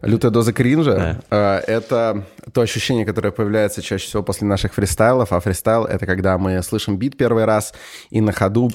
Лютая 0.01 0.31
доза 0.31 0.53
кринжа 0.53 1.21
э, 1.29 1.57
это 1.67 2.25
то 2.53 2.61
ощущение, 2.61 3.05
которое 3.05 3.31
появляется 3.31 3.81
чаще 3.81 4.05
всего 4.05 4.23
после 4.23 4.47
наших 4.47 4.73
фристайлов. 4.73 5.33
А 5.33 5.39
фристайл— 5.39 5.85
это 5.85 6.05
когда 6.05 6.37
мы 6.37 6.61
слышим 6.63 6.97
бит 6.97 7.17
первый 7.17 7.45
раз 7.45 7.73
и 8.09 8.21
на 8.21 8.31
ходу 8.31 8.71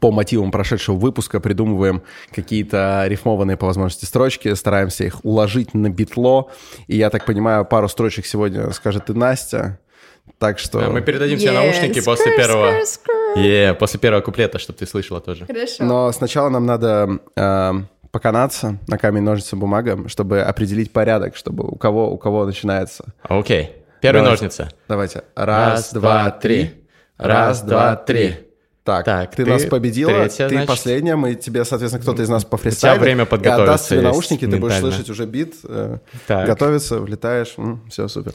по 0.00 0.10
мотивам 0.10 0.50
прошедшего 0.50 0.96
выпуска 0.96 1.40
придумываем 1.40 2.02
какие-то 2.34 3.04
рифмованные 3.06 3.56
по 3.56 3.66
возможности 3.66 4.04
строчки, 4.04 4.54
стараемся 4.54 5.04
их 5.04 5.24
уложить 5.24 5.74
на 5.74 5.90
битло. 5.90 6.50
И 6.86 6.96
я 6.96 7.10
так 7.10 7.24
понимаю, 7.24 7.64
пару 7.64 7.88
строчек 7.88 8.26
сегодня 8.26 8.70
скажет 8.72 9.10
и 9.10 9.12
Настя. 9.12 9.78
Так 10.38 10.58
что... 10.58 10.78
А 10.78 10.90
Мы 10.90 11.02
передадим 11.02 11.38
тебе 11.38 11.50
Yeah, 11.50 11.54
наушники 11.54 12.00
после 12.00 12.32
скр, 12.32 12.36
первого... 12.36 12.84
скр, 12.84 12.86
скр. 12.86 13.40
Е, 13.40 13.74
после 13.74 13.98
первого 13.98 14.22
куплета, 14.22 14.58
чтобы 14.58 14.78
ты 14.78 14.86
слышала 14.86 15.20
тоже. 15.20 15.46
Хорошо. 15.46 15.84
Но 15.84 16.12
сначала 16.12 16.48
нам 16.48 16.66
надо 16.66 17.18
э, 17.36 17.72
поканаться 18.10 18.78
на 18.86 18.98
камень, 18.98 19.22
ножницы, 19.22 19.56
бумага, 19.56 20.08
чтобы 20.08 20.40
определить 20.42 20.92
порядок, 20.92 21.36
чтобы 21.36 21.64
у 21.64 21.76
кого, 21.76 22.12
у 22.12 22.18
кого 22.18 22.44
начинается. 22.44 23.04
Окей. 23.22 23.76
Первые 24.00 24.22
Давайте. 24.22 24.44
ножницы. 24.44 24.68
Давайте. 24.88 25.24
Раз, 25.34 25.92
два, 25.92 26.30
три. 26.30 26.86
Раз, 27.18 27.62
два, 27.62 27.96
три. 27.96 28.51
Так, 28.84 29.04
Так, 29.04 29.30
ты, 29.36 29.44
ты 29.44 29.50
нас 29.50 29.64
победила, 29.64 30.10
третья, 30.10 30.48
ты 30.48 30.54
значит. 30.54 30.68
последняя, 30.68 31.14
мы 31.14 31.34
тебе, 31.36 31.64
соответственно, 31.64 32.02
кто-то 32.02 32.22
из 32.22 32.28
нас 32.28 32.44
по 32.44 32.56
фристайлу. 32.56 32.98
время 33.00 33.26
подготовиться 33.26 33.62
И 33.62 33.68
отдаст 33.68 33.88
тебе 33.88 33.96
есть 34.00 34.12
наушники, 34.12 34.40
ты 34.40 34.46
будешь 34.56 34.62
ментально. 34.74 34.90
слышать 34.90 35.10
уже 35.10 35.26
бит, 35.26 35.54
э, 35.64 35.98
Так. 36.26 36.46
готовиться, 36.48 36.98
влетаешь, 36.98 37.54
все, 37.90 38.08
супер. 38.08 38.32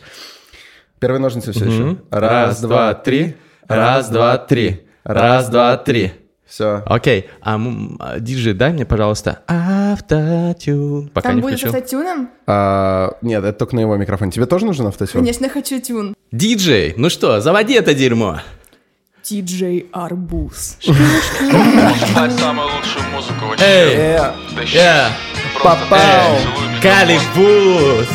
Первые 1.00 1.20
ножницы 1.20 1.52
все 1.52 1.66
еще. 1.66 1.98
Раз, 2.10 2.62
два, 2.62 2.94
три. 2.94 3.36
Раз, 3.68 4.10
два, 4.10 4.38
три. 4.38 4.88
Раз, 5.04 5.50
два, 5.50 5.76
три. 5.78 6.14
Все. 6.46 6.82
Окей. 6.86 7.28
А, 7.42 7.60
а, 8.00 8.20
диджей, 8.22 8.54
дай 8.54 8.72
мне, 8.72 8.86
пожалуйста, 8.86 9.40
автотюн. 9.48 11.10
Пока 11.10 11.28
Там 11.30 11.36
не 11.36 11.42
будет 11.42 11.56
включил. 11.60 11.72
с 11.72 11.76
автотюном? 11.76 12.30
А, 12.48 13.18
нет, 13.22 13.44
это 13.44 13.58
только 13.60 13.76
на 13.76 13.82
его 13.82 13.98
микрофоне. 13.98 14.32
Тебе 14.32 14.46
тоже 14.46 14.66
нужен 14.66 14.88
автотюн? 14.88 15.20
Конечно, 15.22 15.50
хочу 15.50 15.82
тюн. 15.82 16.16
Диджей, 16.32 16.94
ну 16.96 17.10
что, 17.10 17.42
заводи 17.42 17.74
это 17.74 17.94
дерьмо. 17.94 18.40
Диджей 19.30 19.88
Арбуз. 19.92 20.78
Слать 20.80 22.40
самую 22.40 22.68
лучшую 22.68 23.04
музыку 23.14 23.46
вообще. 23.48 23.66
Эй, 23.66 23.96
Э, 23.96 24.32
я, 24.66 25.12
попал. 25.62 26.38
Голливуд! 26.82 28.08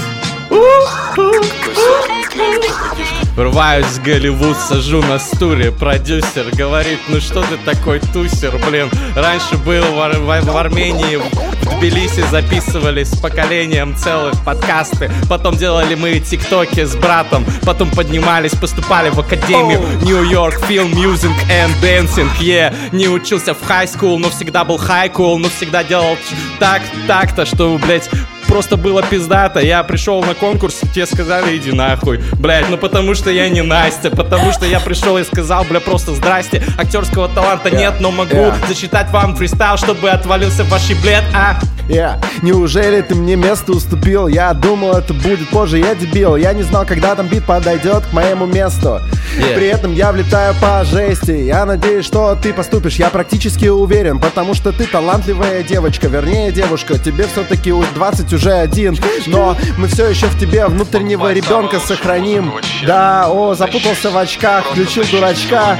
Врываюсь 3.37 3.87
в 3.87 4.03
Голливуд, 4.03 4.57
сажу 4.59 5.03
на 5.03 5.19
стуле. 5.19 5.73
Продюсер 5.73 6.51
говорит, 6.53 6.99
ну 7.09 7.19
что 7.21 7.43
ты 7.43 7.57
такой 7.65 7.99
тусер, 8.13 8.59
блин? 8.69 8.91
Раньше 9.17 9.57
был 9.65 9.83
в, 9.95 10.01
Ар- 10.01 10.19
в- 10.19 10.57
Армении, 10.57 11.17
в 11.17 11.79
Тбилиси 11.79 12.23
записывали 12.31 13.05
с 13.05 13.17
поколением 13.17 13.97
целых 13.97 14.35
подкасты. 14.45 15.11
Потом 15.31 15.57
делали 15.57 15.95
мы 15.95 16.21
тиктоки 16.21 16.85
с 16.85 16.95
братом 16.95 17.45
Потом 17.65 17.91
поднимались, 17.91 18.53
поступали 18.53 19.09
в 19.09 19.19
академию. 19.19 19.81
Нью-Йорк 20.03 20.61
Film 20.69 20.93
Music 20.93 21.33
and 21.49 21.73
Dancing, 21.83 22.29
yeah. 22.39 22.75
Не 22.93 23.09
учился 23.09 23.55
в 23.55 23.63
school, 23.63 24.19
но 24.19 24.29
всегда 24.29 24.65
был 24.65 24.77
high 24.77 25.11
cool 25.11 25.39
Но 25.39 25.49
всегда 25.49 25.83
делал 25.83 26.19
так, 26.61 26.83
так-то, 27.07 27.47
что, 27.47 27.79
блять, 27.79 28.11
просто 28.53 28.77
было 28.77 29.03
пиздато. 29.03 29.61
Я 29.61 29.83
пришел 29.83 30.23
на 30.23 30.35
конкурс, 30.35 30.83
тебе 30.95 31.07
сказали, 31.07 31.57
иди 31.57 31.73
нахуй. 31.73 32.21
Блять, 32.39 32.69
ну 32.69 32.77
потому 32.77 33.15
что 33.15 33.31
я 33.31 33.49
не 33.49 33.63
Настя, 33.63 34.11
потому 34.11 34.53
что 34.53 34.67
я 34.67 34.79
пришел 34.79 35.17
и 35.17 35.25
сказал, 35.25 35.65
бля, 35.65 35.81
просто 35.81 36.15
здрасте. 36.15 36.63
Актерского 36.77 37.29
таланта 37.31 37.71
нет, 37.71 37.95
но 38.01 38.11
могу 38.11 38.35
yeah. 38.35 38.69
зачитать 38.69 39.11
вам 39.11 39.37
фристайл, 39.37 39.79
чтобы 39.79 40.11
отвалился 40.11 40.65
ваш 40.65 40.91
блед, 41.03 41.25
а? 41.33 41.59
Я, 41.93 42.19
неужели 42.41 43.03
ты 43.03 43.15
мне 43.15 43.37
место 43.37 43.73
уступил? 43.73 44.27
Я 44.27 44.55
думал, 44.55 44.93
это 44.93 45.13
будет 45.13 45.47
позже, 45.51 45.77
я 45.77 45.95
дебил. 45.95 46.37
Я 46.37 46.55
не 46.55 46.63
знал, 46.63 46.87
когда 46.87 47.15
там 47.15 47.29
бит 47.29 47.45
подойдет 47.45 48.07
к 48.07 48.15
моему 48.15 48.47
месту. 48.47 48.99
Yeah. 49.37 49.55
При 49.55 49.67
этом 49.67 49.93
я 49.93 50.11
влетаю 50.11 50.55
по 50.55 50.83
жести. 50.85 51.33
Я 51.33 51.67
надеюсь, 51.67 52.07
что 52.07 52.35
ты 52.35 52.55
поступишь, 52.55 52.97
я 52.97 53.09
практически 53.09 53.67
уверен 53.67 54.19
Потому 54.19 54.53
что 54.53 54.73
ты 54.73 54.85
талантливая 54.87 55.63
девочка, 55.63 56.09
вернее 56.09 56.53
девушка 56.53 56.99
Тебе 56.99 57.27
все-таки 57.27 57.73
20 57.73 58.33
уже 58.33 58.53
один. 58.53 58.97
Но 59.27 59.57
мы 59.79 59.89
все 59.89 60.09
еще 60.09 60.27
в 60.27 60.39
тебе 60.39 60.67
внутреннего 60.67 61.33
ребенка 61.33 61.79
сохраним. 61.79 62.53
Да, 62.87 63.29
о, 63.31 63.55
запутался 63.55 64.11
в 64.11 64.17
очках, 64.17 64.65
включил 64.67 65.05
дурачка. 65.11 65.79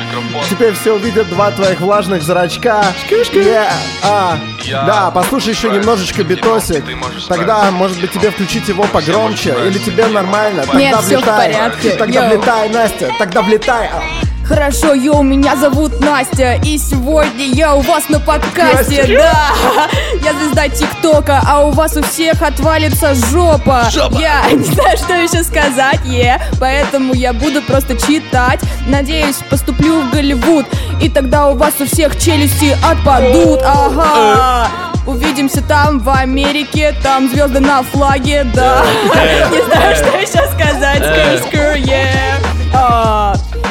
Теперь 0.51 0.75
все 0.75 0.95
увидят 0.95 1.29
два 1.29 1.51
твоих 1.51 1.81
влажных 1.81 2.23
зрачка. 2.23 2.85
Yeah, 3.11 3.71
а, 4.03 4.39
Да, 4.87 5.11
послушай 5.11 5.51
еще 5.51 5.71
немножечко 6.03 6.25
битосик 6.25 6.85
Тогда, 7.29 7.71
может 7.71 8.01
быть, 8.01 8.13
тебе 8.13 8.31
включить 8.31 8.69
его 8.69 8.85
погромче 8.85 9.55
Или 9.67 9.79
тебе 9.79 10.07
нормально 10.07 10.63
Тогда 10.63 10.79
Нет, 10.79 10.97
всё 11.01 11.19
в 11.19 11.23
влетай 11.23 11.53
порядке, 11.53 11.91
Тогда 11.91 12.27
йоу. 12.27 12.37
влетай, 12.37 12.69
Настя, 12.69 13.11
тогда 13.19 13.43
влетай 13.43 13.91
Хорошо, 14.45 14.93
йоу, 14.93 15.23
меня 15.23 15.57
зовут 15.57 16.01
Настя, 16.01 16.61
и 16.65 16.77
сегодня 16.77 17.47
я 17.47 17.75
у 17.75 17.81
вас 17.81 18.09
на 18.09 18.19
подкасте, 18.19 18.99
Настя. 18.99 19.07
да. 19.17 19.89
Я 20.23 20.33
звезда 20.35 20.69
ТикТока, 20.69 21.41
а 21.47 21.65
у 21.65 21.71
вас 21.71 21.97
у 21.97 22.03
всех 22.03 22.43
отвалится 22.43 23.15
жопа. 23.15 23.89
Я 24.19 24.43
не 24.53 24.65
знаю, 24.65 24.99
что 24.99 25.15
еще 25.15 25.45
сказать, 25.45 26.01
е, 26.05 26.43
поэтому 26.59 27.15
я 27.15 27.33
буду 27.33 27.63
просто 27.63 27.97
читать. 27.97 28.61
Надеюсь, 28.89 29.37
поступлю 29.49 30.03
в 30.03 30.11
Голливуд, 30.11 30.67
и 31.01 31.09
тогда 31.09 31.49
у 31.49 31.57
вас 31.57 31.75
у 31.79 31.87
всех 31.87 32.19
челюсти 32.21 32.77
отпадут, 32.85 33.61
ага. 33.65 34.69
Увидимся 35.07 35.63
там, 35.63 35.99
в 35.99 36.09
Америке, 36.09 36.95
там 37.03 37.29
звезды 37.29 37.59
на 37.61 37.83
флаге, 37.83 38.45
да. 38.55 38.85
Не 39.51 39.63
знаю, 39.63 39.97
что 39.97 40.17
еще 40.17 40.49
сказать, 40.53 41.03
скр-скр, 41.03 41.75
е. 41.77 42.37
А, 42.75 43.22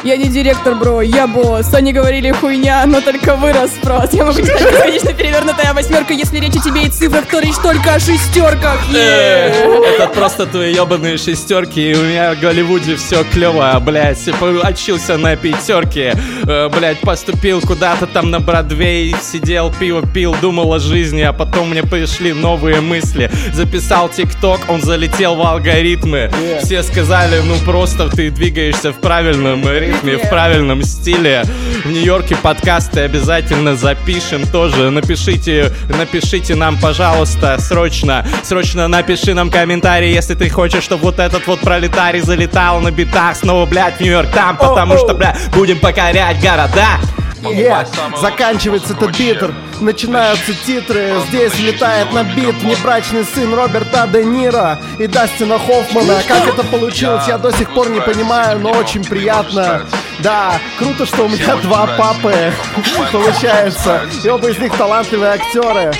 Я 0.04 0.18
не 0.18 0.30
директор, 0.30 0.74
бро, 0.74 1.02
я 1.02 1.28
босс. 1.28 1.72
Они 1.76 1.94
говорили 1.94 2.32
хуйня, 2.32 2.84
но 2.88 3.02
только 3.02 3.36
вырос 3.36 3.72
спрос. 3.72 4.12
Я 4.14 4.26
могу 4.26 4.44
сказать, 4.44 4.72
бесконечно 4.72 5.14
перевернутая 5.14 5.74
восьмерка, 5.76 6.14
если 6.14 6.40
речь 6.40 6.56
о 6.56 6.64
тебе 6.64 6.86
и 6.86 6.90
цифрах, 6.90 7.26
то 7.28 7.40
речь 7.40 7.58
только 7.62 7.94
о 7.94 8.00
шестерках. 8.00 8.80
Е. 8.90 9.54
Это 9.94 10.08
просто 10.08 10.48
твои 10.48 10.74
ебаные 10.74 11.18
шестерки, 11.18 11.92
и 11.92 11.96
у 11.96 12.02
меня 12.02 12.34
в 12.34 12.40
Голливуде 12.40 12.96
все 12.96 13.24
клево, 13.24 13.80
блядь. 13.80 14.28
Учился 14.28 15.18
на 15.18 15.36
пятерке, 15.36 16.16
э, 16.48 16.70
блядь, 16.70 17.02
поступил 17.02 17.62
куда-то 17.62 18.08
там 18.08 18.32
на 18.32 18.40
Бродвей, 18.40 19.16
сидел, 19.22 19.72
пиво 19.72 20.02
пил, 20.08 20.36
думал 20.42 20.74
о 20.74 20.80
жизни, 20.80 21.22
а 21.22 21.32
потом 21.32 21.70
мне 21.70 21.84
пришли 21.84 22.34
новые 22.34 22.82
мысли. 22.82 23.30
Записал 23.54 24.10
ТикТок, 24.10 24.62
он 24.68 24.82
залетел 24.82 25.36
в 25.36 25.42
алгоритмы. 25.42 26.32
Все 26.64 26.82
сказали, 26.82 27.40
ну 27.46 27.56
просто 27.66 28.10
ты 28.10 28.32
двигаешься 28.32 28.92
в 28.92 28.96
правильном 28.96 29.62
ритме, 29.70 29.91
в 29.92 30.30
правильном 30.30 30.84
стиле. 30.84 31.44
В 31.84 31.90
Нью-Йорке 31.90 32.36
подкасты 32.36 33.02
обязательно 33.02 33.76
запишем 33.76 34.46
тоже. 34.48 34.90
Напишите, 34.90 35.72
напишите 35.90 36.56
нам, 36.56 36.78
пожалуйста, 36.78 37.58
срочно, 37.60 38.26
срочно 38.44 38.88
напиши 38.88 39.34
нам 39.34 39.50
комментарий, 39.50 40.14
если 40.14 40.36
ты 40.36 40.50
хочешь, 40.50 40.84
чтобы 40.84 41.04
вот 41.04 41.20
этот 41.20 41.48
вот 41.48 41.60
пролетарий 41.62 42.22
залетал 42.22 42.82
на 42.82 42.92
битах 42.92 43.36
снова, 43.36 43.66
блядь, 43.66 43.98
в 43.98 44.02
Нью-Йорк 44.02 44.30
там, 44.32 44.58
потому 44.58 44.98
что, 44.98 45.14
бля, 45.14 45.36
будем 45.54 45.80
покорять 45.80 46.42
города. 46.42 47.00
Yeah. 47.42 47.88
Заканчивается 48.20 48.94
этот 48.94 49.18
битр, 49.18 49.54
начинаются 49.80 50.54
титры. 50.54 51.14
Здесь 51.28 51.58
летает 51.60 52.12
на 52.14 52.24
бит 52.24 52.56
внебрачный 52.56 53.26
сын 53.26 53.54
Роберта 53.54 54.08
Де 54.12 54.24
Ниро 54.24 54.80
и 55.00 55.08
Дастина 55.08 55.58
Хоффмана. 55.58 56.22
Как 56.28 56.48
это 56.48 56.64
получилось, 56.64 57.28
я 57.28 57.38
до 57.38 57.52
сих 57.52 57.74
пор 57.74 57.90
не 57.90 58.00
понимаю, 58.02 58.60
но 58.60 58.72
очень 58.72 59.04
приятно. 59.04 59.86
Да, 60.20 60.60
круто, 60.78 61.06
что 61.06 61.26
у 61.26 61.30
меня 61.30 61.56
два 61.58 61.88
папы 61.98 62.34
получается. 63.12 64.02
И 64.24 64.30
оба 64.30 64.50
из 64.50 64.60
них 64.60 64.76
талантливые 64.78 65.34
актеры 65.34 65.92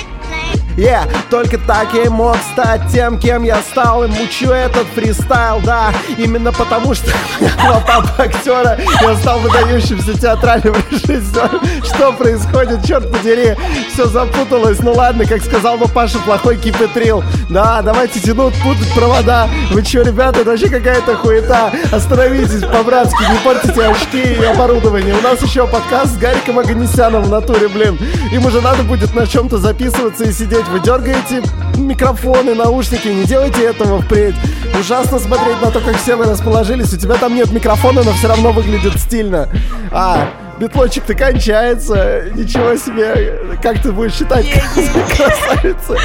Yeah, 0.76 1.06
только 1.28 1.58
так 1.58 1.92
я 1.92 2.04
и 2.04 2.08
мог 2.08 2.36
стать 2.52 2.80
тем, 2.90 3.18
кем 3.18 3.42
я 3.42 3.60
стал 3.60 4.04
И 4.04 4.08
мучу 4.08 4.50
этот 4.50 4.86
фристайл, 4.94 5.60
да. 5.60 5.92
Именно 6.16 6.50
потому, 6.52 6.94
что 6.94 7.10
два 7.40 7.80
папа 7.80 8.24
актера 8.24 8.78
Я 9.02 9.16
стал 9.16 9.40
выдающимся 9.40 10.18
театральным 10.18 10.74
режиссером. 10.90 11.60
Что 11.84 12.12
происходит, 12.12 12.84
черт 12.86 13.10
подери? 13.10 13.54
Все 13.92 14.06
запуталось, 14.06 14.80
ну 14.80 14.92
ладно, 14.92 15.26
как 15.26 15.42
сказал 15.42 15.76
бы 15.76 15.88
Паша, 15.88 16.18
плохой 16.20 16.56
кипетрил 16.56 17.22
Да, 17.50 17.82
давайте 17.82 18.20
тянуть, 18.20 18.54
путать 18.62 18.92
провода. 18.94 19.48
Вы 19.72 19.82
че, 19.82 20.02
ребята, 20.02 20.40
это 20.40 20.50
вообще 20.50 20.70
какая-то 20.70 21.16
хуета? 21.16 21.70
Остановитесь 21.92 22.62
по-братски, 22.62 23.22
не 23.30 23.38
портите 23.44 23.82
очки 23.82 24.40
и 24.40 24.44
оборудование. 24.44 25.14
У 25.14 25.20
нас 25.20 25.42
еще 25.42 25.66
подкаст 25.66 26.14
с 26.14 26.18
Гариком 26.18 26.58
Аганесяном 26.58 27.24
в 27.24 27.28
натуре, 27.28 27.68
блин. 27.68 27.98
Им 28.32 28.46
уже 28.46 28.62
надо 28.62 28.82
будет 28.82 29.14
на 29.14 29.26
чем-то 29.26 29.58
записываться 29.58 30.24
и 30.24 30.32
сидеть 30.32 30.61
Вы 30.70 30.80
дергаете 30.80 31.42
микрофоны, 31.76 32.54
наушники, 32.54 33.08
не 33.08 33.24
делайте 33.24 33.64
этого 33.64 34.00
впредь. 34.00 34.34
Ужасно 34.78 35.18
смотреть 35.18 35.60
на 35.60 35.70
то, 35.70 35.80
как 35.80 35.96
все 35.96 36.16
вы 36.16 36.24
расположились. 36.24 36.92
У 36.92 36.96
тебя 36.96 37.16
там 37.16 37.34
нет 37.34 37.50
микрофона, 37.52 38.02
но 38.02 38.12
все 38.12 38.28
равно 38.28 38.52
выглядит 38.52 38.98
стильно. 38.98 39.48
А, 39.90 40.28
битлочек-то 40.58 41.14
кончается. 41.14 42.24
Ничего 42.34 42.76
себе, 42.76 43.58
как 43.62 43.82
ты 43.82 43.92
будешь 43.92 44.14
считать, 44.14 44.46
красавица 45.16 45.96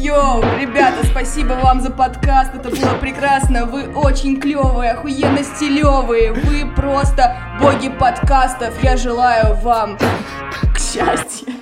Йоу, 0.00 0.42
ребята, 0.58 1.06
спасибо 1.06 1.52
вам 1.54 1.82
за 1.82 1.90
подкаст, 1.90 2.54
это 2.54 2.70
было 2.70 2.94
прекрасно, 3.00 3.66
вы 3.66 3.86
очень 3.94 4.40
клевые, 4.40 4.92
охуенно 4.92 5.44
стилевые, 5.44 6.32
вы 6.32 6.64
просто 6.74 7.36
боги 7.60 7.90
подкастов, 7.90 8.82
я 8.82 8.96
желаю 8.96 9.56
вам 9.56 9.98
к 9.98 10.78
счастью. 10.78 11.52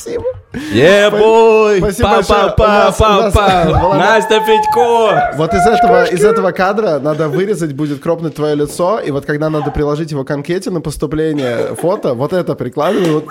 Спасибо 0.00 0.24
Ебой! 0.72 1.78
Спасибо 1.78 2.08
большое. 2.08 2.38
У 2.40 2.42
нас- 2.42 2.54
у 2.58 3.02
нас 3.02 3.32
Па-па-па-па! 3.34 3.80
была- 3.80 3.96
Настя 3.98 4.40
Федько! 4.40 5.32
Вот 5.36 5.52
из 5.54 5.66
этого, 5.66 6.04
из 6.04 6.24
этого 6.24 6.50
кадра 6.52 6.98
надо 6.98 7.28
вырезать 7.28 7.74
будет 7.74 8.00
кропнуть 8.00 8.34
твое 8.34 8.54
лицо, 8.54 8.98
и 8.98 9.10
вот 9.10 9.26
когда 9.26 9.50
надо 9.50 9.70
приложить 9.70 10.10
его 10.10 10.24
к 10.24 10.30
анкете 10.30 10.70
на 10.70 10.80
поступление 10.80 11.74
фото, 11.76 12.14
вот 12.14 12.32
это 12.32 12.54
прикладываю. 12.54 13.14
Вот, 13.20 13.24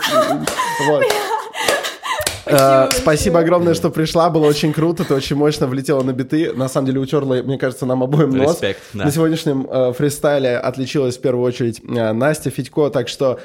вот. 0.88 1.04
Э, 2.46 2.90
Спасибо 2.92 3.40
огромное, 3.40 3.74
что 3.74 3.90
пришла, 3.90 4.30
было 4.30 4.46
очень 4.46 4.72
круто, 4.74 5.04
ты 5.04 5.14
очень 5.14 5.36
мощно 5.36 5.68
влетела 5.68 6.02
на 6.04 6.14
биты, 6.14 6.54
на 6.54 6.68
самом 6.70 6.88
деле 6.88 7.00
утерла, 7.00 7.36
мне 7.44 7.58
кажется, 7.58 7.86
нам 7.86 8.04
обоим 8.04 8.30
нос. 8.32 8.54
Респект, 8.54 8.80
да. 8.94 9.06
На 9.06 9.12
сегодняшнем 9.12 9.68
э, 9.70 9.94
фристайле 9.94 10.58
отличилась 10.58 11.18
в 11.18 11.22
первую 11.22 11.46
очередь 11.46 11.82
э, 11.88 12.12
Настя 12.12 12.50
Федько, 12.50 12.90
так 12.90 13.08
что 13.08 13.40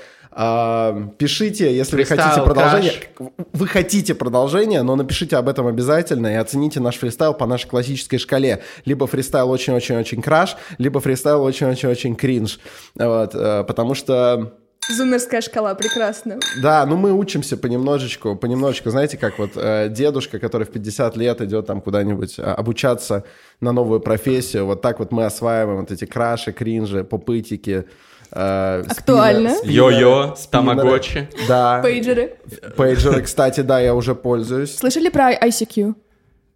пишите, 1.19 1.75
если 1.75 1.97
вы 1.97 2.05
хотите 2.05 2.43
продолжение. 2.43 2.93
краш. 3.15 3.31
Вы 3.53 3.69
хотите 3.69 4.15
продолжение, 4.15 4.83
но 4.83 4.97
напишите 4.97 5.37
об 5.37 5.49
этом 5.49 5.67
обязательно 5.69 6.27
и 6.27 6.35
оцените 6.35 6.81
наш 6.81 6.97
фристайл 6.97 7.35
по 7.35 7.47
нашей 7.47 7.69
классической 7.69 8.19
шкале. 8.19 8.63
Либо 8.85 9.07
фристайл 9.07 9.51
очень-очень-очень 9.51 10.23
краш, 10.23 10.57
либо 10.79 11.01
фристайл 11.01 11.43
очень-очень-очень 11.43 12.17
кринж. 12.17 12.59
Вот, 12.95 13.35
э, 13.35 13.65
потому 13.65 13.95
что... 13.95 14.55
Зумерская 14.89 15.41
шкала, 15.41 15.75
прекрасно. 15.75 16.41
Да, 16.61 16.85
ну 16.85 16.97
мы 16.97 17.13
учимся 17.13 17.57
понемножечку, 17.57 18.37
понемножечку. 18.37 18.91
Знаете, 18.91 19.17
как 19.17 19.39
вот 19.39 19.53
э, 19.55 19.89
дедушка, 19.89 20.39
который 20.39 20.67
в 20.67 20.71
50 20.71 21.17
лет 21.17 21.41
идет 21.41 21.67
там 21.67 21.81
куда-нибудь 21.81 22.39
а, 22.39 22.55
обучаться 22.55 23.25
на 23.61 23.73
новую 23.73 24.01
профессию, 24.01 24.67
вот 24.67 24.83
так 24.83 24.99
вот 24.99 25.11
мы 25.11 25.25
осваиваем 25.25 25.81
вот 25.81 25.91
эти 25.91 26.05
краши, 26.05 26.53
кринжи, 26.53 27.03
попытики, 27.03 27.87
э, 28.35 28.85
Актуально. 28.89 29.51
спина- 29.55 29.73
Йо-йо, 29.73 30.37
тамагочи. 30.51 31.29
Да. 31.49 31.81
Пейджеры. 31.83 32.37
Пейджеры, 32.77 33.23
кстати, 33.23 33.61
да, 33.61 33.81
я 33.81 33.95
уже 33.95 34.15
пользуюсь. 34.15 34.77
Слышали 34.77 35.09
про 35.11 35.33
ICQ? 35.33 35.95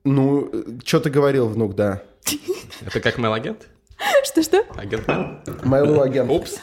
Ну, 0.04 0.50
что 0.84 1.00
ты 1.00 1.10
говорил, 1.10 1.48
внук, 1.48 1.74
да. 1.74 2.00
Это 2.86 3.00
как 3.00 3.18
mail-агент? 3.18 3.66
Что-что? 4.24 4.62
Агент 4.76 5.08
mail? 5.08 5.44
Mail.ru 5.64 6.02
агент. 6.02 6.30
Упс. 6.30 6.56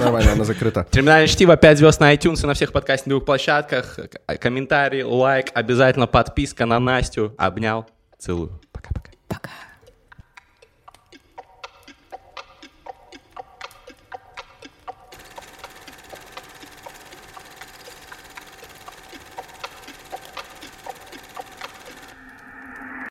Нормально, 0.00 0.32
она 0.32 0.44
закрыта. 0.44 0.84
Терминальное 0.90 1.28
чтиво, 1.28 1.56
5 1.56 1.78
звезд 1.78 2.00
на 2.00 2.12
iTunes 2.12 2.42
и 2.42 2.46
на 2.46 2.54
всех 2.54 2.72
подкастинговых 2.72 3.24
площадках. 3.24 3.96
К- 4.26 4.38
Комментарий, 4.38 5.02
лайк, 5.04 5.46
обязательно 5.54 6.06
подписка 6.08 6.66
на 6.66 6.80
Настю. 6.80 7.32
Обнял, 7.38 7.86
целую. 8.18 8.60
Пока-пока. 8.72 9.10